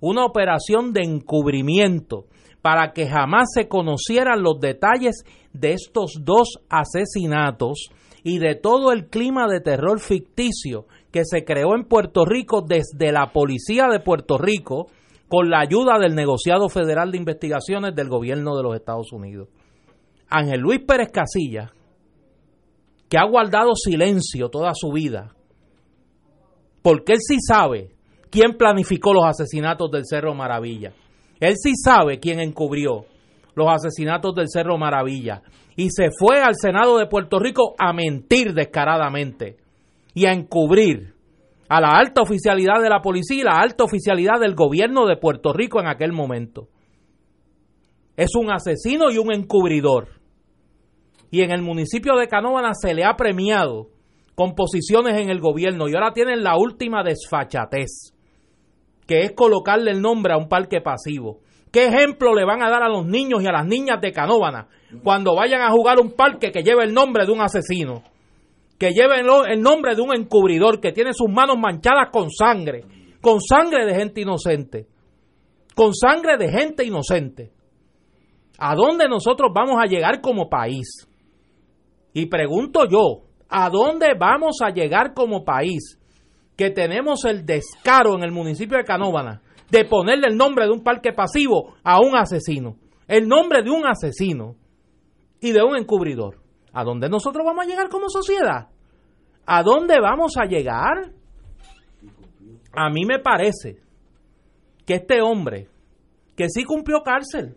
una 0.00 0.24
operación 0.24 0.92
de 0.92 1.02
encubrimiento 1.02 2.26
para 2.62 2.92
que 2.92 3.08
jamás 3.08 3.48
se 3.54 3.68
conocieran 3.68 4.42
los 4.42 4.60
detalles 4.60 5.24
de 5.52 5.72
estos 5.72 6.20
dos 6.22 6.60
asesinatos 6.70 7.90
y 8.24 8.38
de 8.38 8.54
todo 8.54 8.92
el 8.92 9.08
clima 9.08 9.48
de 9.48 9.60
terror 9.60 10.00
ficticio 10.00 10.86
que 11.10 11.24
se 11.24 11.44
creó 11.44 11.74
en 11.74 11.84
Puerto 11.84 12.24
Rico 12.24 12.62
desde 12.62 13.12
la 13.12 13.32
policía 13.32 13.88
de 13.88 14.00
Puerto 14.00 14.38
Rico 14.38 14.86
con 15.28 15.50
la 15.50 15.60
ayuda 15.60 15.98
del 15.98 16.14
negociado 16.14 16.68
federal 16.68 17.10
de 17.10 17.18
investigaciones 17.18 17.94
del 17.94 18.08
gobierno 18.08 18.56
de 18.56 18.62
los 18.62 18.76
Estados 18.76 19.12
Unidos. 19.12 19.48
Ángel 20.28 20.60
Luis 20.60 20.80
Pérez 20.86 21.10
Casilla, 21.10 21.72
que 23.08 23.18
ha 23.18 23.24
guardado 23.24 23.74
silencio 23.74 24.48
toda 24.48 24.72
su 24.74 24.90
vida, 24.92 25.34
porque 26.82 27.12
él 27.12 27.18
sí 27.20 27.36
sabe 27.40 27.94
quién 28.30 28.56
planificó 28.56 29.12
los 29.12 29.24
asesinatos 29.24 29.90
del 29.90 30.04
Cerro 30.06 30.34
Maravilla. 30.34 30.92
Él 31.38 31.54
sí 31.56 31.72
sabe 31.76 32.18
quién 32.18 32.40
encubrió 32.40 33.04
los 33.54 33.68
asesinatos 33.68 34.34
del 34.34 34.48
Cerro 34.48 34.78
Maravilla 34.78 35.42
y 35.76 35.90
se 35.90 36.08
fue 36.16 36.40
al 36.40 36.54
Senado 36.54 36.98
de 36.98 37.06
Puerto 37.06 37.38
Rico 37.38 37.74
a 37.78 37.92
mentir 37.92 38.54
descaradamente 38.54 39.56
y 40.14 40.26
a 40.26 40.32
encubrir 40.32 41.14
a 41.68 41.80
la 41.80 41.92
alta 41.92 42.22
oficialidad 42.22 42.82
de 42.82 42.90
la 42.90 43.00
policía 43.00 43.40
y 43.40 43.44
la 43.44 43.58
alta 43.58 43.84
oficialidad 43.84 44.40
del 44.40 44.54
gobierno 44.54 45.06
de 45.06 45.16
Puerto 45.16 45.52
Rico 45.52 45.80
en 45.80 45.86
aquel 45.86 46.12
momento. 46.12 46.68
Es 48.16 48.34
un 48.36 48.52
asesino 48.52 49.10
y 49.10 49.16
un 49.16 49.32
encubridor. 49.32 50.08
Y 51.30 51.40
en 51.40 51.50
el 51.50 51.62
municipio 51.62 52.14
de 52.16 52.28
Canóvana 52.28 52.72
se 52.74 52.92
le 52.92 53.04
ha 53.04 53.16
premiado 53.16 53.88
con 54.34 54.54
posiciones 54.54 55.18
en 55.18 55.30
el 55.30 55.40
gobierno 55.40 55.88
y 55.88 55.94
ahora 55.94 56.12
tienen 56.12 56.42
la 56.42 56.58
última 56.58 57.02
desfachatez, 57.02 58.14
que 59.06 59.20
es 59.20 59.32
colocarle 59.32 59.92
el 59.92 60.02
nombre 60.02 60.34
a 60.34 60.36
un 60.36 60.48
parque 60.48 60.82
pasivo. 60.82 61.40
¿Qué 61.72 61.86
ejemplo 61.86 62.34
le 62.34 62.44
van 62.44 62.62
a 62.62 62.70
dar 62.70 62.82
a 62.82 62.88
los 62.88 63.06
niños 63.06 63.42
y 63.42 63.46
a 63.46 63.52
las 63.52 63.66
niñas 63.66 64.00
de 64.00 64.12
Canóvana 64.12 64.68
cuando 65.02 65.34
vayan 65.34 65.62
a 65.62 65.70
jugar 65.70 65.98
un 65.98 66.12
parque 66.12 66.52
que 66.52 66.62
lleve 66.62 66.84
el 66.84 66.92
nombre 66.92 67.24
de 67.24 67.32
un 67.32 67.40
asesino? 67.40 68.02
Que 68.78 68.92
lleve 68.92 69.20
el 69.20 69.60
nombre 69.60 69.94
de 69.94 70.02
un 70.02 70.14
encubridor 70.14 70.80
que 70.80 70.92
tiene 70.92 71.12
sus 71.14 71.28
manos 71.28 71.56
manchadas 71.58 72.10
con 72.12 72.30
sangre, 72.30 72.84
con 73.20 73.40
sangre 73.40 73.86
de 73.86 73.94
gente 73.94 74.20
inocente, 74.20 74.86
con 75.74 75.94
sangre 75.94 76.36
de 76.36 76.50
gente 76.50 76.84
inocente. 76.84 77.52
¿A 78.58 78.74
dónde 78.74 79.08
nosotros 79.08 79.50
vamos 79.54 79.76
a 79.82 79.86
llegar 79.86 80.20
como 80.20 80.50
país? 80.50 81.08
Y 82.12 82.26
pregunto 82.26 82.86
yo, 82.86 83.22
¿A 83.54 83.68
dónde 83.68 84.14
vamos 84.18 84.56
a 84.62 84.70
llegar 84.70 85.12
como 85.12 85.44
país? 85.44 85.98
Que 86.56 86.70
tenemos 86.70 87.26
el 87.26 87.44
descaro 87.44 88.14
en 88.14 88.24
el 88.24 88.32
municipio 88.32 88.78
de 88.78 88.84
Canóvana 88.84 89.42
de 89.72 89.86
ponerle 89.86 90.26
el 90.28 90.36
nombre 90.36 90.66
de 90.66 90.70
un 90.70 90.84
parque 90.84 91.14
pasivo 91.14 91.74
a 91.82 91.98
un 91.98 92.14
asesino. 92.14 92.76
El 93.08 93.26
nombre 93.26 93.62
de 93.62 93.70
un 93.70 93.86
asesino 93.86 94.54
y 95.40 95.50
de 95.50 95.62
un 95.62 95.76
encubridor. 95.76 96.42
¿A 96.74 96.84
dónde 96.84 97.08
nosotros 97.08 97.42
vamos 97.44 97.64
a 97.64 97.68
llegar 97.68 97.88
como 97.88 98.10
sociedad? 98.10 98.68
¿A 99.46 99.62
dónde 99.62 99.98
vamos 99.98 100.34
a 100.36 100.44
llegar? 100.44 101.12
A 102.74 102.90
mí 102.90 103.06
me 103.06 103.18
parece 103.18 103.78
que 104.84 104.96
este 104.96 105.22
hombre, 105.22 105.68
que 106.36 106.50
sí 106.50 106.64
cumplió 106.64 107.02
cárcel, 107.02 107.56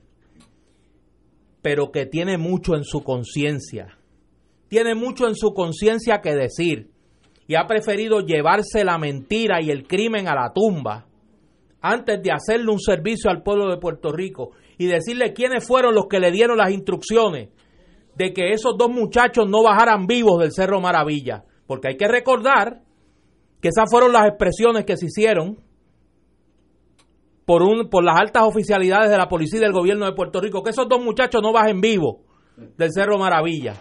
pero 1.62 1.91
que 1.91 2.06
tiene 2.06 2.38
mucho 2.38 2.75
en 2.75 2.86
su 2.86 3.04
conciencia, 3.04 3.97
tiene 4.69 4.95
mucho 4.95 5.28
en 5.28 5.36
su 5.36 5.54
conciencia 5.54 6.21
que 6.21 6.34
decir, 6.34 6.91
y 7.45 7.56
ha 7.56 7.67
preferido 7.67 8.21
llevarse 8.21 8.86
la 8.86 8.97
mentira 8.97 9.62
y 9.62 9.69
el 9.69 9.86
crimen 9.86 10.30
a 10.30 10.36
la 10.36 10.54
tumba, 10.54 11.08
antes 11.86 12.21
de 12.21 12.32
hacerle 12.32 12.71
un 12.71 12.80
servicio 12.80 13.30
al 13.30 13.43
pueblo 13.43 13.69
de 13.69 13.78
Puerto 13.78 14.12
Rico 14.12 14.52
y 14.78 14.88
decirle 14.88 15.34
quiénes 15.34 15.65
fueron 15.65 15.93
los 15.93 16.08
que 16.08 16.19
le 16.19 16.32
dieron 16.32 16.58
las 16.58 16.71
instrucciones 16.71 17.50
de 18.15 18.34
que 18.34 18.52
esos 18.52 18.76
dos 18.78 18.89
muchachos 18.89 19.48
no 19.48 19.63
bajaran 19.63 20.08
vivos 20.08 20.39
del 20.39 20.52
Cerro 20.52 20.82
Maravilla. 20.82 21.43
Porque 21.67 21.89
hay 21.89 21.98
que 21.98 22.08
recordar 22.08 22.82
que 23.62 23.69
esas 23.69 23.89
fueron 23.89 24.13
las 24.13 24.28
expresiones 24.28 24.86
que 24.86 24.98
se 24.98 25.08
hicieron 25.08 25.60
por, 27.45 27.62
un, 27.62 27.89
por 27.89 28.04
las 28.04 28.19
altas 28.19 28.43
oficialidades 28.43 29.12
de 29.12 29.17
la 29.17 29.28
policía 29.28 29.60
y 29.60 29.63
del 29.63 29.74
gobierno 29.74 30.06
de 30.06 30.13
Puerto 30.13 30.41
Rico, 30.41 30.63
que 30.63 30.71
esos 30.71 30.88
dos 30.89 31.04
muchachos 31.04 31.41
no 31.41 31.54
bajen 31.54 31.82
vivos 31.82 32.17
del 32.78 32.91
Cerro 32.91 33.17
Maravilla. 33.17 33.76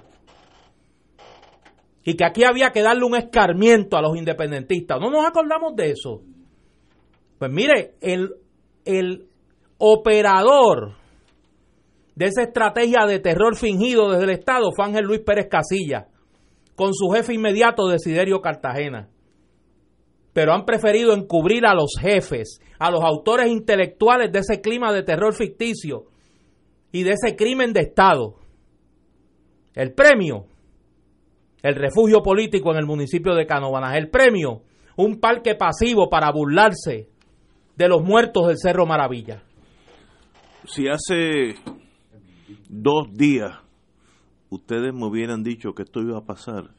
Y 2.03 2.15
que 2.15 2.25
aquí 2.25 2.45
había 2.45 2.71
que 2.71 2.83
darle 2.83 3.05
un 3.05 3.17
escarmiento 3.17 3.97
a 3.97 4.03
los 4.03 4.17
independentistas. 4.17 5.01
No 5.01 5.11
nos 5.11 5.25
acordamos 5.25 5.75
de 5.75 5.91
eso. 5.93 6.21
Pues 7.39 7.51
mire, 7.51 7.95
el, 8.01 8.35
el 8.85 9.27
operador 9.79 10.95
de 12.15 12.27
esa 12.27 12.43
estrategia 12.43 13.07
de 13.07 13.19
terror 13.19 13.57
fingido 13.57 14.11
desde 14.11 14.25
el 14.25 14.31
Estado 14.31 14.71
fue 14.75 14.85
Ángel 14.85 15.05
Luis 15.05 15.21
Pérez 15.21 15.49
Casilla, 15.51 16.09
con 16.77 16.95
su 16.95 17.09
jefe 17.09 17.35
inmediato 17.35 17.89
Desiderio 17.89 18.41
Cartagena 18.41 19.09
pero 20.35 20.53
han 20.53 20.67
preferido 20.67 21.15
encubrir 21.15 21.65
a 21.65 21.75
los 21.75 21.95
jefes, 21.99 22.61
a 22.79 22.91
los 22.91 23.03
autores 23.03 23.49
intelectuales 23.49 24.33
de 24.33 24.41
ese 24.41 24.61
clima 24.61 24.93
de 24.93 25.05
terror 25.05 25.33
ficticio 25.33 26.07
y 26.93 27.05
de 27.05 27.13
ese 27.13 27.37
crimen 27.37 27.73
de 27.73 27.83
Estado. 27.83 28.35
El 29.75 29.95
premio, 29.95 30.47
el 31.63 31.77
refugio 31.77 32.21
político 32.21 32.73
en 32.73 32.79
el 32.79 32.85
municipio 32.85 33.35
de 33.35 33.47
Canovanas. 33.47 33.97
El 33.97 34.11
premio, 34.11 34.63
un 34.97 35.21
parque 35.21 35.55
pasivo 35.55 36.11
para 36.11 36.33
burlarse 36.33 37.09
de 37.77 37.89
los 37.89 38.03
muertos 38.03 38.49
del 38.49 38.59
Cerro 38.59 38.87
Maravilla. 38.87 39.43
Si 40.67 40.89
hace 40.89 41.57
dos 42.69 43.13
días 43.13 43.59
ustedes 44.51 44.95
me 44.95 45.07
hubieran 45.07 45.43
dicho 45.43 45.75
que 45.75 45.83
esto 45.83 46.01
iba 46.01 46.19
a 46.19 46.25
pasar, 46.25 46.71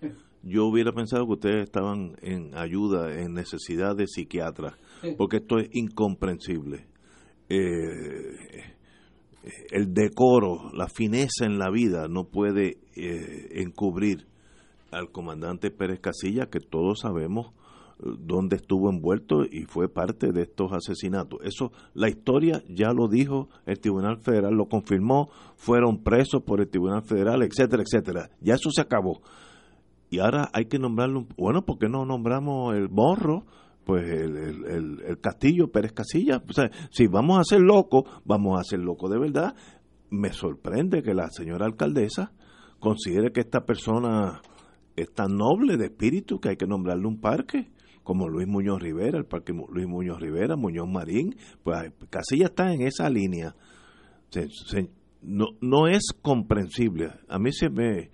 yo 0.42 0.66
hubiera 0.66 0.92
pensado 0.92 1.26
que 1.26 1.34
ustedes 1.34 1.64
estaban 1.64 2.16
en 2.22 2.56
ayuda, 2.56 3.14
en 3.20 3.34
necesidad 3.34 3.96
de 3.96 4.08
psiquiatras, 4.08 4.76
porque 5.18 5.38
esto 5.38 5.58
es 5.58 5.70
incomprensible. 5.74 6.88
Eh, 7.50 8.76
el 9.72 9.94
decoro, 9.94 10.72
la 10.74 10.88
fineza 10.88 11.46
en 11.46 11.60
la 11.60 11.70
vida 11.70 12.08
no 12.08 12.26
puede 12.26 12.78
eh, 12.96 13.62
encubrir 13.62 14.26
al 14.92 15.12
comandante 15.12 15.72
Pérez 15.72 16.00
Casilla, 16.00 16.48
que 16.48 16.60
todos 16.60 17.02
sabemos 17.02 17.54
dónde 18.00 18.58
estuvo 18.58 18.90
envuelto 18.90 19.46
y 19.46 19.64
fue 19.64 19.88
parte 19.88 20.32
de 20.32 20.44
estos 20.44 20.72
asesinatos. 20.74 21.40
Eso, 21.44 21.72
la 21.94 22.10
historia 22.10 22.64
ya 22.68 22.92
lo 22.92 23.08
dijo 23.08 23.50
el 23.66 23.80
Tribunal 23.80 24.18
Federal, 24.18 24.54
lo 24.54 24.68
confirmó, 24.68 25.30
fueron 25.56 26.04
presos 26.04 26.44
por 26.44 26.62
el 26.62 26.70
Tribunal 26.70 27.04
Federal, 27.04 27.42
etcétera, 27.44 27.84
etcétera. 27.84 28.30
Ya 28.42 28.56
eso 28.56 28.70
se 28.72 28.82
acabó 28.82 29.22
y 30.10 30.20
ahora 30.20 30.50
hay 30.54 30.66
que 30.66 30.80
nombrarlo, 30.80 31.28
bueno, 31.38 31.66
¿por 31.66 31.78
qué 31.78 31.90
no 31.90 32.06
nombramos 32.06 32.76
el 32.76 32.90
morro? 32.90 33.46
Pues 33.84 34.10
el, 34.10 35.02
el, 35.06 35.20
Castillo, 35.20 35.72
Pérez 35.72 35.92
Casilla. 35.92 36.42
O 36.48 36.54
sea, 36.54 36.72
si 36.90 37.08
vamos 37.08 37.38
a 37.40 37.44
ser 37.44 37.62
locos, 37.62 38.04
vamos 38.24 38.60
a 38.60 38.64
ser 38.64 38.80
locos 38.80 39.12
de 39.12 39.20
verdad. 39.20 39.56
Me 40.10 40.32
sorprende 40.32 41.04
que 41.04 41.14
la 41.14 41.30
señora 41.30 41.66
alcaldesa 41.66 42.32
considere 42.80 43.32
que 43.32 43.42
esta 43.42 43.66
persona 43.66 44.42
es 44.96 45.14
tan 45.14 45.36
noble 45.36 45.78
de 45.78 45.86
espíritu 45.86 46.40
que 46.40 46.50
hay 46.50 46.56
que 46.56 46.66
nombrarle 46.66 47.08
un 47.08 47.20
parque, 47.20 47.70
como 48.06 48.30
Luis 48.30 48.48
Muñoz 48.48 48.82
Rivera, 48.82 49.18
el 49.18 49.26
parque 49.26 49.52
Luis 49.52 49.88
Muñoz 49.88 50.22
Rivera, 50.22 50.56
Muñoz 50.56 50.88
Marín. 50.88 51.36
Pues 51.64 51.92
Casilla 52.10 52.46
está 52.46 52.72
en 52.72 52.84
esa 52.84 53.10
línea. 53.10 53.56
no, 55.24 55.48
no 55.60 55.88
es 55.88 56.14
comprensible. 56.22 57.12
A 57.28 57.40
mí 57.40 57.52
se 57.52 57.70
me 57.70 58.12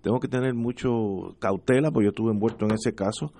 tengo 0.00 0.18
que 0.18 0.28
tener 0.28 0.54
mucho 0.54 1.36
cautela 1.38 1.90
porque 1.90 2.06
yo 2.06 2.10
estuve 2.10 2.32
envuelto 2.32 2.64
en 2.64 2.72
ese 2.72 2.94
caso, 2.94 3.32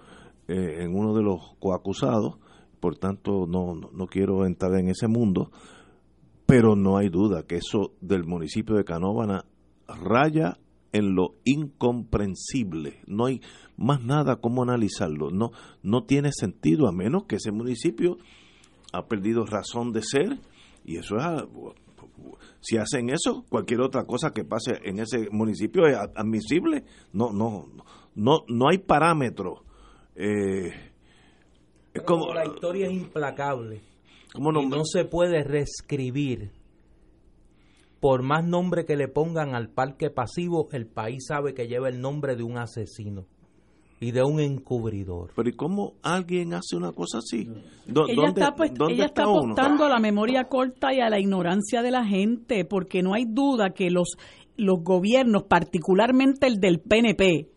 eh, 0.47 0.83
en 0.83 0.95
uno 0.95 1.14
de 1.14 1.23
los 1.23 1.55
coacusados, 1.59 2.38
por 2.81 2.97
tanto 2.97 3.47
no, 3.47 3.75
no, 3.75 4.07
quiero 4.07 4.47
entrar 4.47 4.75
en 4.79 4.88
ese 4.88 5.09
mundo, 5.09 5.51
pero 6.45 6.77
no 6.77 6.99
hay 6.99 7.09
duda 7.09 7.45
que 7.47 7.57
eso 7.57 7.93
del 8.03 8.25
municipio 8.25 8.77
de 8.77 8.85
Canóvana 8.85 9.47
raya 9.88 10.59
en 10.94 11.14
lo 11.16 11.35
incomprensible. 11.44 13.00
No 13.07 13.26
hay 13.26 13.40
más 13.76 14.00
nada 14.00 14.37
como 14.37 14.62
analizarlo. 14.62 15.30
No, 15.30 15.50
no 15.83 16.04
tiene 16.04 16.30
sentido 16.33 16.87
a 16.87 16.92
menos 16.92 17.24
que 17.24 17.37
ese 17.37 17.50
municipio 17.50 18.16
ha 18.92 19.07
perdido 19.07 19.44
razón 19.44 19.92
de 19.92 20.02
ser 20.02 20.38
y 20.85 20.96
eso 20.96 21.16
es 21.16 21.24
si 22.61 22.76
hacen 22.76 23.11
eso, 23.11 23.44
cualquier 23.48 23.80
otra 23.80 24.04
cosa 24.04 24.30
que 24.30 24.44
pase 24.44 24.78
en 24.85 25.00
ese 25.00 25.28
municipio 25.30 25.87
es 25.87 25.96
admisible. 26.14 26.85
No, 27.12 27.33
no, 27.33 27.66
no, 28.14 28.44
no 28.48 28.68
hay 28.68 28.78
parámetro. 28.78 29.64
Eh, 30.14 30.72
es 31.92 32.02
como 32.02 32.33
la 32.33 32.46
historia 32.46 32.87
es 32.87 32.92
implacable. 32.92 33.83
¿cómo 34.33 34.52
no, 34.52 34.62
y 34.62 34.66
no 34.66 34.85
se 34.85 35.04
puede 35.04 35.42
reescribir. 35.42 36.52
Por 38.05 38.23
más 38.23 38.45
nombre 38.45 38.85
que 38.85 38.97
le 38.97 39.09
pongan 39.09 39.55
al 39.55 39.71
parque 39.71 40.11
pasivo, 40.11 40.69
el 40.73 40.87
país 40.87 41.25
sabe 41.27 41.55
que 41.55 41.69
lleva 41.69 41.88
el 41.88 42.03
nombre 42.03 42.37
de 42.37 42.43
un 42.43 42.59
asesino 42.59 43.25
y 43.99 44.11
de 44.11 44.23
un 44.23 44.40
encubridor. 44.40 45.31
Pero 45.35 45.49
¿y 45.49 45.53
cómo 45.53 45.95
alguien 46.03 46.53
hace 46.53 46.77
una 46.77 46.93
cosa 46.93 47.17
así? 47.17 47.49
ella 47.88 48.29
está, 48.29 48.55
pues, 48.55 48.73
ella 48.90 49.07
está 49.07 49.23
apostando 49.23 49.87
a 49.87 49.88
la 49.88 50.01
memoria 50.01 50.45
corta 50.45 50.93
y 50.93 51.01
a 51.01 51.09
la 51.09 51.19
ignorancia 51.19 51.81
de 51.81 51.90
la 51.90 52.05
gente, 52.05 52.67
porque 52.67 53.03
no 53.03 53.14
hay 53.14 53.25
duda 53.27 53.71
que 53.71 53.88
los, 53.88 54.19
los 54.59 54.85
gobiernos, 54.85 55.45
particularmente 55.45 56.47
el 56.47 56.61
del 56.61 56.81
PNP, 56.81 57.49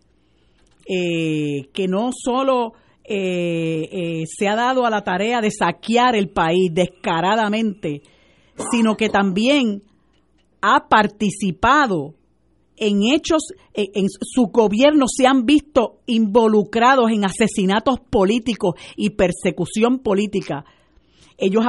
eh, 0.87 1.67
que 1.73 1.87
no 1.89 2.11
solo 2.13 2.71
eh, 3.03 3.89
eh, 3.91 4.23
se 4.27 4.47
ha 4.47 4.55
dado 4.55 4.85
a 4.85 4.89
la 4.89 5.01
tarea 5.01 5.41
de 5.41 5.51
saquear 5.51 6.15
el 6.15 6.29
país 6.29 6.71
descaradamente, 6.71 8.01
sino 8.71 8.95
que 8.95 9.09
también 9.09 9.83
ha 10.61 10.87
participado 10.87 12.15
en 12.77 13.03
hechos, 13.03 13.41
en, 13.73 14.05
su 14.09 14.47
gobierno 14.47 15.05
se 15.07 15.25
han 15.25 15.45
visto 15.45 15.99
involucrados 16.05 17.09
en 17.11 17.25
asesinatos 17.25 17.99
políticos 17.99 18.75
y 18.95 19.11
persecución 19.11 19.99
política. 19.99 20.63
Ellos 21.39 21.63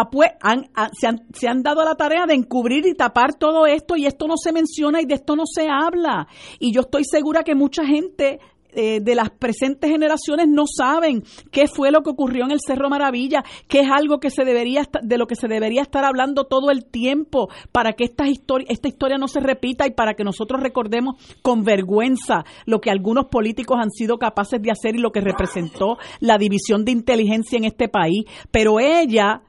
se 1.34 1.48
han 1.48 1.62
dado 1.62 1.82
a 1.82 1.84
la 1.84 1.94
tarea 1.94 2.26
de 2.26 2.34
encubrir 2.34 2.86
y 2.86 2.94
tapar 2.94 3.34
todo 3.34 3.66
esto 3.66 3.96
y 3.96 4.06
esto 4.06 4.26
no 4.26 4.36
se 4.36 4.52
menciona 4.52 5.02
y 5.02 5.06
de 5.06 5.14
esto 5.14 5.36
no 5.36 5.44
se 5.46 5.68
habla. 5.68 6.26
Y 6.58 6.72
yo 6.72 6.82
estoy 6.82 7.04
segura 7.04 7.42
que 7.42 7.54
mucha 7.54 7.84
gente 7.84 8.40
eh, 8.80 9.00
de 9.00 9.16
las 9.16 9.30
presentes 9.30 9.90
generaciones 9.90 10.46
no 10.48 10.62
saben 10.68 11.24
qué 11.50 11.66
fue 11.66 11.90
lo 11.90 12.02
que 12.02 12.10
ocurrió 12.10 12.44
en 12.44 12.52
el 12.52 12.60
Cerro 12.64 12.88
Maravilla, 12.88 13.42
que 13.66 13.80
es 13.80 13.88
algo 13.90 14.20
que 14.20 14.30
se 14.30 14.44
debería 14.44 14.84
de 15.02 15.18
lo 15.18 15.26
que 15.26 15.34
se 15.34 15.48
debería 15.48 15.82
estar 15.82 16.04
hablando 16.04 16.44
todo 16.44 16.70
el 16.70 16.84
tiempo 16.84 17.48
para 17.72 17.94
que 17.94 18.04
esta 18.04 18.28
historia, 18.28 18.68
esta 18.70 18.86
historia 18.86 19.18
no 19.18 19.26
se 19.26 19.40
repita 19.40 19.84
y 19.84 19.90
para 19.90 20.14
que 20.14 20.22
nosotros 20.22 20.62
recordemos 20.62 21.16
con 21.42 21.64
vergüenza 21.64 22.44
lo 22.66 22.80
que 22.80 22.92
algunos 22.92 23.24
políticos 23.26 23.78
han 23.82 23.90
sido 23.90 24.16
capaces 24.16 24.62
de 24.62 24.70
hacer 24.70 24.94
y 24.94 25.00
lo 25.00 25.10
que 25.10 25.22
representó 25.22 25.98
la 26.20 26.38
división 26.38 26.84
de 26.84 26.92
inteligencia 26.92 27.58
en 27.58 27.64
este 27.64 27.88
país. 27.88 28.26
Pero 28.52 28.78
ella 28.78 29.42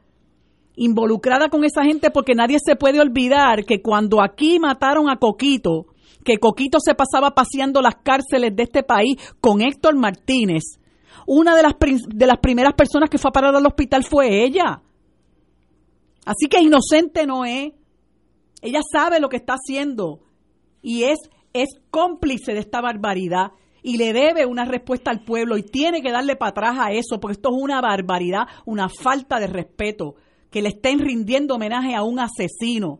involucrada 0.75 1.49
con 1.49 1.63
esa 1.63 1.83
gente 1.83 2.09
porque 2.09 2.33
nadie 2.33 2.57
se 2.57 2.75
puede 2.75 2.99
olvidar 2.99 3.63
que 3.65 3.83
cuando 3.83 4.23
aquí 4.23 4.57
mataron 4.57 5.07
a 5.07 5.17
Coquito, 5.17 5.85
que 6.23 6.37
Coquito 6.37 6.79
se 6.79 6.95
pasaba 6.95 7.31
paseando 7.31 7.81
las 7.81 7.95
cárceles 7.95 8.55
de 8.55 8.63
este 8.63 8.83
país 8.83 9.17
con 9.39 9.61
Héctor 9.61 9.95
Martínez. 9.95 10.63
Una 11.25 11.55
de 11.55 11.63
las, 11.63 11.73
de 11.79 12.27
las 12.27 12.39
primeras 12.39 12.73
personas 12.73 13.09
que 13.09 13.17
fue 13.17 13.29
a 13.29 13.33
parar 13.33 13.55
al 13.55 13.65
hospital 13.65 14.03
fue 14.03 14.43
ella. 14.43 14.81
Así 16.25 16.47
que 16.49 16.61
inocente 16.61 17.25
no 17.25 17.45
es. 17.45 17.73
Ella 18.61 18.81
sabe 18.91 19.19
lo 19.19 19.29
que 19.29 19.37
está 19.37 19.53
haciendo 19.53 20.19
y 20.81 21.03
es, 21.03 21.19
es 21.53 21.69
cómplice 21.89 22.53
de 22.53 22.59
esta 22.59 22.81
barbaridad. 22.81 23.51
y 23.81 23.95
le 23.95 24.11
debe 24.11 24.45
una 24.45 24.65
respuesta 24.65 25.09
al 25.09 25.23
pueblo 25.23 25.57
y 25.57 25.63
tiene 25.63 26.01
que 26.01 26.11
darle 26.11 26.35
para 26.35 26.49
atrás 26.49 26.77
a 26.79 26.91
eso, 26.91 27.21
porque 27.21 27.35
esto 27.35 27.49
es 27.49 27.63
una 27.63 27.79
barbaridad, 27.79 28.43
una 28.65 28.89
falta 28.89 29.39
de 29.39 29.47
respeto, 29.47 30.15
que 30.51 30.61
le 30.61 30.69
estén 30.69 30.99
rindiendo 30.99 31.55
homenaje 31.55 31.95
a 31.95 32.03
un 32.03 32.19
asesino. 32.19 32.99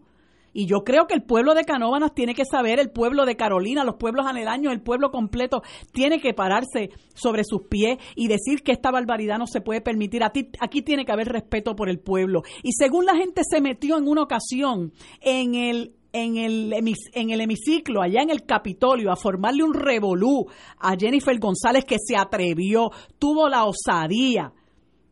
Y 0.54 0.66
yo 0.66 0.84
creo 0.84 1.08
que 1.08 1.14
el 1.14 1.24
pueblo 1.24 1.54
de 1.54 1.64
Canóvanas 1.64 2.14
tiene 2.14 2.34
que 2.34 2.46
saber, 2.46 2.80
el 2.80 2.92
pueblo 2.92 3.26
de 3.26 3.36
Carolina, 3.36 3.84
los 3.84 3.96
pueblos 3.96 4.26
aledaños, 4.26 4.74
el 4.74 4.82
pueblo 4.82 5.12
completo, 5.12 5.62
tiene 5.92 6.20
que 6.20 6.34
pararse 6.34 6.90
sobre 7.14 7.44
sus 7.44 7.64
pies 7.70 7.98
y 8.16 8.28
decir 8.28 8.64
que 8.64 8.72
esta 8.72 8.92
barbaridad 8.92 9.38
no 9.38 9.48
se 9.48 9.62
puede 9.62 9.82
permitir. 9.82 10.24
Aquí 10.24 10.82
tiene 10.82 11.06
que 11.06 11.12
haber 11.12 11.28
respeto 11.28 11.76
por 11.76 11.90
el 11.90 12.00
pueblo. 12.00 12.42
Y 12.64 12.72
según 12.74 13.06
la 13.06 13.16
gente 13.16 13.42
se 13.50 13.62
metió 13.62 13.98
en 13.98 14.08
una 14.08 14.24
ocasión 14.24 14.94
en 15.22 15.56
el 15.56 15.96
en 16.12 16.38
el, 16.38 16.74
en 17.14 17.30
el 17.30 17.42
hemiciclo, 17.42 18.02
allá 18.02 18.22
en 18.22 18.32
el 18.32 18.44
Capitolio, 18.44 19.12
a 19.12 19.16
formarle 19.16 19.64
un 19.64 19.74
revolú 19.74 20.48
a 20.80 20.96
Jennifer 20.98 21.38
González 21.40 21.86
que 21.86 21.98
se 22.00 22.18
atrevió, 22.18 22.90
tuvo 23.20 23.48
la 23.48 23.66
osadía 23.66 24.52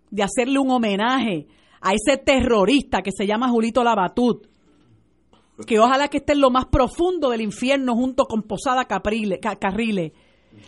de 0.09 0.23
hacerle 0.23 0.59
un 0.59 0.71
homenaje 0.71 1.47
a 1.81 1.93
ese 1.93 2.17
terrorista 2.17 3.01
que 3.01 3.11
se 3.15 3.27
llama 3.27 3.49
Julito 3.49 3.83
Labatut, 3.83 4.47
que 5.65 5.79
ojalá 5.79 6.07
que 6.07 6.17
esté 6.17 6.33
en 6.33 6.41
lo 6.41 6.51
más 6.51 6.65
profundo 6.65 7.29
del 7.29 7.41
infierno 7.41 7.95
junto 7.95 8.25
con 8.25 8.43
Posada 8.43 8.85
Caprile, 8.85 9.39
Carrile. 9.39 10.13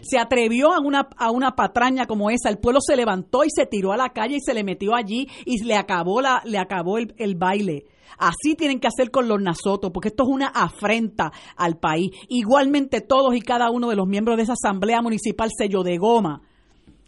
Se 0.01 0.19
atrevió 0.19 0.71
a 0.71 0.79
una, 0.79 1.09
a 1.17 1.31
una 1.31 1.55
patraña 1.55 2.05
como 2.05 2.29
esa, 2.29 2.49
el 2.49 2.59
pueblo 2.59 2.79
se 2.81 2.95
levantó 2.95 3.43
y 3.43 3.49
se 3.49 3.65
tiró 3.65 3.91
a 3.91 3.97
la 3.97 4.09
calle 4.09 4.37
y 4.37 4.41
se 4.41 4.53
le 4.53 4.63
metió 4.63 4.95
allí 4.95 5.27
y 5.45 5.63
le 5.63 5.75
acabó, 5.75 6.21
la, 6.21 6.41
le 6.45 6.57
acabó 6.57 6.97
el, 6.97 7.13
el 7.17 7.35
baile. 7.35 7.85
Así 8.17 8.55
tienen 8.55 8.79
que 8.79 8.87
hacer 8.87 9.11
con 9.11 9.27
los 9.27 9.41
nasotos, 9.41 9.91
porque 9.91 10.09
esto 10.09 10.23
es 10.23 10.29
una 10.29 10.47
afrenta 10.47 11.31
al 11.55 11.77
país. 11.77 12.11
Igualmente 12.27 13.01
todos 13.01 13.35
y 13.35 13.41
cada 13.41 13.71
uno 13.71 13.89
de 13.89 13.95
los 13.95 14.07
miembros 14.07 14.37
de 14.37 14.43
esa 14.43 14.53
asamblea 14.53 15.01
municipal 15.01 15.49
sello 15.55 15.83
de 15.83 15.97
goma 15.97 16.48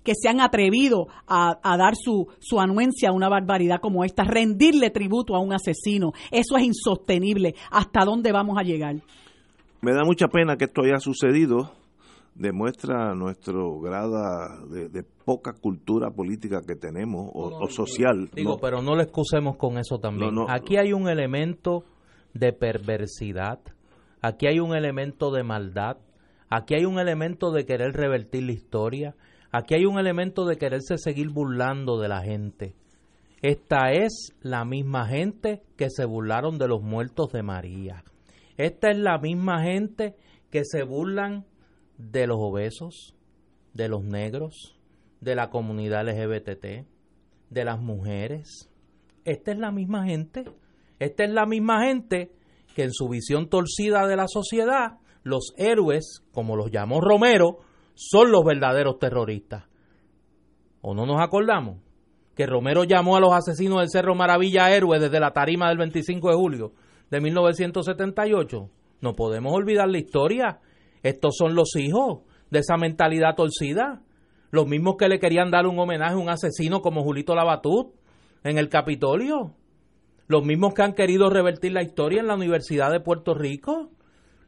que 0.04 0.14
se 0.16 0.30
han 0.30 0.42
atrevido 0.42 1.08
a, 1.28 1.58
dar 1.78 1.96
su, 1.96 2.28
su 2.40 2.60
anuencia 2.60 3.10
a 3.10 3.14
una 3.14 3.30
barbaridad 3.30 3.80
como 3.82 4.04
esta, 4.04 4.24
rendirle 4.24 4.90
tributo 4.90 5.36
a 5.36 5.40
un 5.40 5.54
asesino. 5.54 6.12
Eso 6.32 6.58
es 6.58 6.64
insostenible. 6.64 7.56
¿Hasta 7.72 8.06
dónde 8.06 8.32
vamos 8.32 8.58
a 8.58 8.64
llegar? 8.64 8.96
Me 9.82 9.94
da 9.94 10.04
mucha 10.04 10.28
pena 10.28 10.58
que 10.58 10.66
esto 10.66 10.84
haya 10.84 11.00
sucedido 11.00 11.72
demuestra 12.36 13.14
nuestro 13.14 13.80
grado 13.80 14.68
de, 14.70 15.04
poca 15.26 15.54
cultura 15.54 16.10
política 16.12 16.62
que 16.66 16.76
tenemos 16.76 17.30
o, 17.34 17.68
social. 17.70 18.30
Digo, 18.34 18.58
pero 18.60 18.82
no 18.82 18.96
le 18.96 19.04
excusemos 19.04 19.58
con 19.58 19.78
eso 19.78 20.00
también. 20.00 20.32
Aquí 20.48 20.78
hay 20.78 20.94
un 20.94 21.08
elemento 21.08 21.84
de 22.34 22.54
perversidad, 22.54 23.60
aquí 24.22 24.48
hay 24.48 24.60
un 24.60 24.76
elemento 24.76 25.32
de 25.32 25.44
maldad, 25.44 25.98
aquí 26.50 26.76
hay 26.76 26.86
un 26.86 27.00
elemento 27.00 27.52
de 27.52 27.66
querer 27.66 27.94
revertir 27.94 28.44
la 28.44 28.54
historia, 28.54 29.16
aquí 29.52 29.76
hay 29.76 29.86
un 29.86 30.00
elemento 30.00 30.46
de 30.46 30.58
quererse 30.58 30.98
seguir 30.98 31.30
burlando 31.30 32.00
de 32.00 32.08
la 32.08 32.22
gente. 32.22 32.76
Esta 33.42 33.92
es 33.92 34.36
la 34.42 34.66
misma 34.66 35.08
gente 35.08 35.64
que 35.76 35.90
se 35.90 36.06
burlaron 36.06 36.58
de 36.58 36.68
los 36.68 36.82
muertos 36.82 37.32
de 37.32 37.42
María. 37.42 38.04
Esta 38.58 38.92
es 38.92 38.98
la 38.98 39.18
misma 39.18 39.64
gente 39.64 40.16
que 40.52 40.64
se 40.64 40.84
burlan 40.84 41.46
de 41.98 42.28
los 42.28 42.38
obesos, 42.40 43.16
de 43.74 43.90
los 43.90 44.04
negros, 44.04 44.78
de 45.22 45.36
la 45.36 45.50
comunidad 45.50 46.08
LGBT, 46.08 46.86
de 47.50 47.66
las 47.66 47.80
mujeres. 47.80 48.70
Esta 49.26 49.52
es 49.52 49.58
la 49.58 49.72
misma 49.72 50.06
gente. 50.06 50.46
Esta 51.00 51.24
es 51.24 51.32
la 51.32 51.46
misma 51.46 51.86
gente 51.86 52.32
que 52.76 52.84
en 52.84 52.94
su 52.94 53.10
visión 53.10 53.50
torcida 53.50 54.06
de 54.08 54.16
la 54.16 54.28
sociedad, 54.28 55.00
los 55.24 55.54
héroes, 55.58 56.22
como 56.32 56.56
los 56.56 56.72
llamó 56.72 57.02
Romero, 57.02 57.60
son 58.10 58.32
los 58.32 58.44
verdaderos 58.44 59.00
terroristas. 59.00 59.66
¿O 60.82 60.94
no 60.96 61.06
nos 61.06 61.22
acordamos? 61.22 61.78
Que 62.36 62.48
Romero 62.48 62.84
llamó 62.84 63.18
a 63.18 63.20
los 63.20 63.34
asesinos 63.34 63.80
del 63.80 63.90
Cerro 63.90 64.16
Maravilla 64.16 64.72
héroes 64.72 65.02
desde 65.02 65.20
la 65.20 65.32
tarima 65.32 65.70
del 65.70 65.78
25 65.78 66.30
de 66.30 66.36
julio 66.36 66.74
de 67.10 67.22
1978. 67.22 68.70
No 69.02 69.14
podemos 69.14 69.54
olvidar 69.54 69.90
la 69.90 69.98
historia 70.00 70.60
estos 71.04 71.36
son 71.38 71.56
los 71.56 71.76
hijos 71.76 72.20
de 72.50 72.60
esa 72.60 72.78
mentalidad 72.78 73.36
torcida. 73.36 74.02
Los 74.52 74.68
mismos 74.68 74.96
que 74.98 75.08
le 75.08 75.20
querían 75.20 75.50
dar 75.50 75.66
un 75.66 75.80
homenaje 75.80 76.14
a 76.14 76.18
un 76.18 76.30
asesino 76.30 76.82
como 76.82 77.04
Julito 77.04 77.36
Labatut 77.36 77.94
en 78.44 78.58
el 78.58 78.70
Capitolio. 78.70 79.56
Los 80.28 80.46
mismos 80.46 80.74
que 80.74 80.84
han 80.84 80.94
querido 80.94 81.30
revertir 81.30 81.72
la 81.72 81.82
historia 81.82 82.22
en 82.22 82.28
la 82.28 82.36
Universidad 82.36 82.92
de 82.92 83.00
Puerto 83.00 83.34
Rico. 83.34 83.90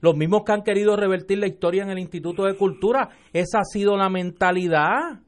Los 0.03 0.17
mismos 0.17 0.43
que 0.43 0.51
han 0.51 0.63
querido 0.63 0.97
revertir 0.97 1.37
la 1.37 1.47
historia 1.47 1.83
en 1.83 1.89
el 1.89 1.97
Instituto 1.97 2.43
de 2.43 2.57
Cultura. 2.57 3.07
Esa 3.31 3.59
ha 3.59 3.63
sido 3.63 3.95
la 3.95 4.09
mentalidad. 4.09 5.21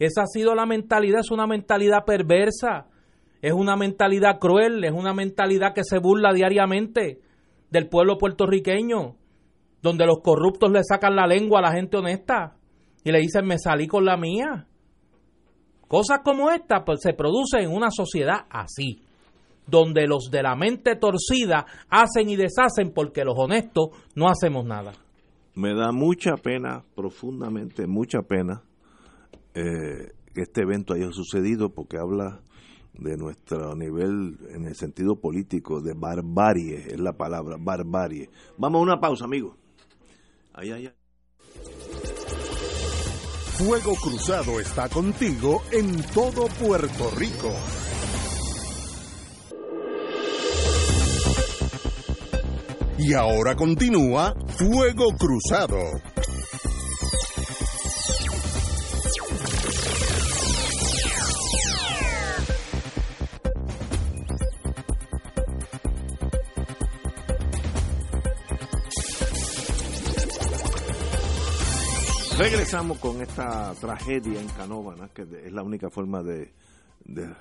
Esa 0.00 0.22
ha 0.22 0.26
sido 0.26 0.56
la 0.56 0.66
mentalidad. 0.66 1.20
Es 1.20 1.30
una 1.30 1.46
mentalidad 1.46 2.04
perversa. 2.04 2.88
Es 3.40 3.52
una 3.52 3.76
mentalidad 3.76 4.40
cruel. 4.40 4.82
Es 4.82 4.90
una 4.90 5.14
mentalidad 5.14 5.72
que 5.72 5.84
se 5.84 6.00
burla 6.00 6.32
diariamente 6.32 7.20
del 7.70 7.88
pueblo 7.88 8.18
puertorriqueño 8.18 9.14
donde 9.86 10.04
los 10.04 10.18
corruptos 10.20 10.72
le 10.72 10.82
sacan 10.82 11.14
la 11.14 11.28
lengua 11.28 11.60
a 11.60 11.62
la 11.62 11.72
gente 11.72 11.96
honesta 11.96 12.56
y 13.04 13.12
le 13.12 13.20
dicen 13.20 13.46
me 13.46 13.56
salí 13.56 13.86
con 13.86 14.04
la 14.04 14.16
mía. 14.16 14.66
Cosas 15.86 16.22
como 16.24 16.50
esta 16.50 16.84
pues, 16.84 17.00
se 17.02 17.12
producen 17.12 17.60
en 17.60 17.72
una 17.72 17.92
sociedad 17.92 18.46
así, 18.50 19.05
donde 19.66 20.06
los 20.06 20.30
de 20.30 20.42
la 20.42 20.54
mente 20.56 20.96
torcida 20.96 21.66
hacen 21.88 22.28
y 22.28 22.36
deshacen 22.36 22.92
porque 22.94 23.24
los 23.24 23.34
honestos 23.36 23.88
no 24.14 24.28
hacemos 24.28 24.64
nada. 24.64 24.92
Me 25.54 25.74
da 25.74 25.90
mucha 25.92 26.36
pena, 26.36 26.84
profundamente 26.94 27.86
mucha 27.86 28.20
pena, 28.22 28.62
eh, 29.54 30.12
que 30.34 30.42
este 30.42 30.62
evento 30.62 30.94
haya 30.94 31.10
sucedido 31.12 31.70
porque 31.70 31.96
habla 31.98 32.40
de 32.98 33.16
nuestro 33.16 33.74
nivel 33.74 34.38
en 34.50 34.66
el 34.66 34.74
sentido 34.74 35.16
político 35.16 35.80
de 35.80 35.94
barbarie, 35.94 36.76
es 36.88 37.00
la 37.00 37.14
palabra, 37.14 37.56
barbarie. 37.58 38.28
Vamos 38.58 38.80
a 38.80 38.82
una 38.82 39.00
pausa, 39.00 39.24
amigos. 39.24 39.56
Fuego 43.58 43.94
Cruzado 43.94 44.60
está 44.60 44.88
contigo 44.88 45.62
en 45.72 46.02
todo 46.12 46.46
Puerto 46.60 47.10
Rico. 47.16 47.50
Y 52.98 53.12
ahora 53.12 53.54
continúa 53.54 54.34
Fuego 54.56 55.08
Cruzado. 55.18 55.76
Regresamos 72.38 72.98
con 72.98 73.20
esta 73.20 73.74
tragedia 73.74 74.40
en 74.40 74.48
Canóvanas, 74.48 75.10
que 75.10 75.22
es 75.22 75.52
la 75.52 75.62
única 75.62 75.90
forma 75.90 76.22
de, 76.22 76.52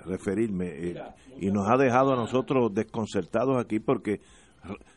referirme, 0.05 0.67
eh, 0.67 1.03
y 1.39 1.49
nos 1.51 1.69
ha 1.69 1.77
dejado 1.77 2.13
a 2.13 2.15
nosotros 2.15 2.73
desconcertados 2.73 3.57
aquí 3.57 3.79
porque 3.79 4.19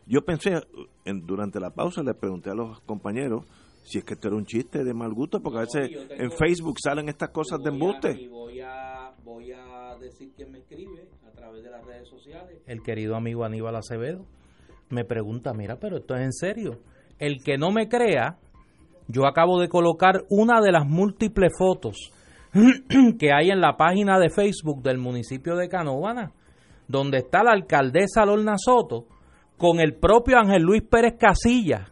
yo 0.07 0.25
pensé, 0.25 0.61
en, 1.05 1.27
durante 1.27 1.61
la 1.61 1.71
pausa 1.71 2.03
le 2.03 2.15
pregunté 2.15 2.51
a 2.51 2.55
los 2.55 2.81
compañeros 2.81 3.45
si 3.83 3.99
es 3.99 4.05
que 4.05 4.15
esto 4.15 4.29
era 4.29 4.37
un 4.37 4.45
chiste 4.45 4.85
de 4.85 4.93
mal 4.93 5.15
gusto, 5.15 5.41
porque 5.41 5.59
a 5.59 5.63
veces 5.63 6.11
en 6.11 6.31
Facebook 6.31 6.77
salen 6.79 7.09
estas 7.09 7.31
cosas 7.31 7.59
de 7.63 7.71
embuste. 7.71 8.29
voy, 8.29 8.61
a, 8.61 9.15
voy 9.25 9.51
a 9.53 9.97
decir 9.99 10.31
quién 10.37 10.53
me 10.53 10.59
escribe 10.59 11.09
a 11.27 11.31
través 11.31 11.63
de 11.63 11.71
las 11.71 11.83
redes 11.87 12.07
sociales. 12.07 12.61
El 12.67 12.83
querido 12.83 13.17
amigo 13.17 13.45
Aníbal 13.45 13.77
Acevedo 13.77 14.27
me 14.91 15.05
pregunta, 15.05 15.55
mira, 15.55 15.77
pero 15.77 15.97
esto 15.97 16.15
es 16.15 16.21
en 16.21 16.33
serio. 16.33 16.81
El 17.19 17.43
que 17.43 17.57
no 17.57 17.71
me 17.71 17.89
crea, 17.89 18.37
yo 19.07 19.27
acabo 19.27 19.59
de 19.59 19.69
colocar 19.69 20.25
una 20.29 20.61
de 20.61 20.73
las 20.73 20.87
múltiples 20.87 21.53
fotos 21.57 22.13
que 23.19 23.33
hay 23.33 23.51
en 23.51 23.61
la 23.61 23.77
página 23.77 24.19
de 24.19 24.29
Facebook 24.29 24.83
del 24.83 24.99
municipio 24.99 25.57
de 25.57 25.69
Canovana, 25.69 26.33
donde 26.89 27.19
está 27.19 27.43
la 27.43 27.53
alcaldesa 27.53 28.27
Lorna 28.27 28.57
Soto 28.59 29.07
con 29.59 29.81
el 29.81 29.95
propio 29.95 30.39
Ángel 30.39 30.63
Luis 30.63 30.83
Pérez 30.83 31.17
Casilla 31.19 31.89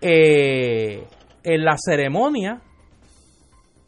eh, 0.00 1.06
en 1.44 1.64
la 1.64 1.76
ceremonia 1.76 2.62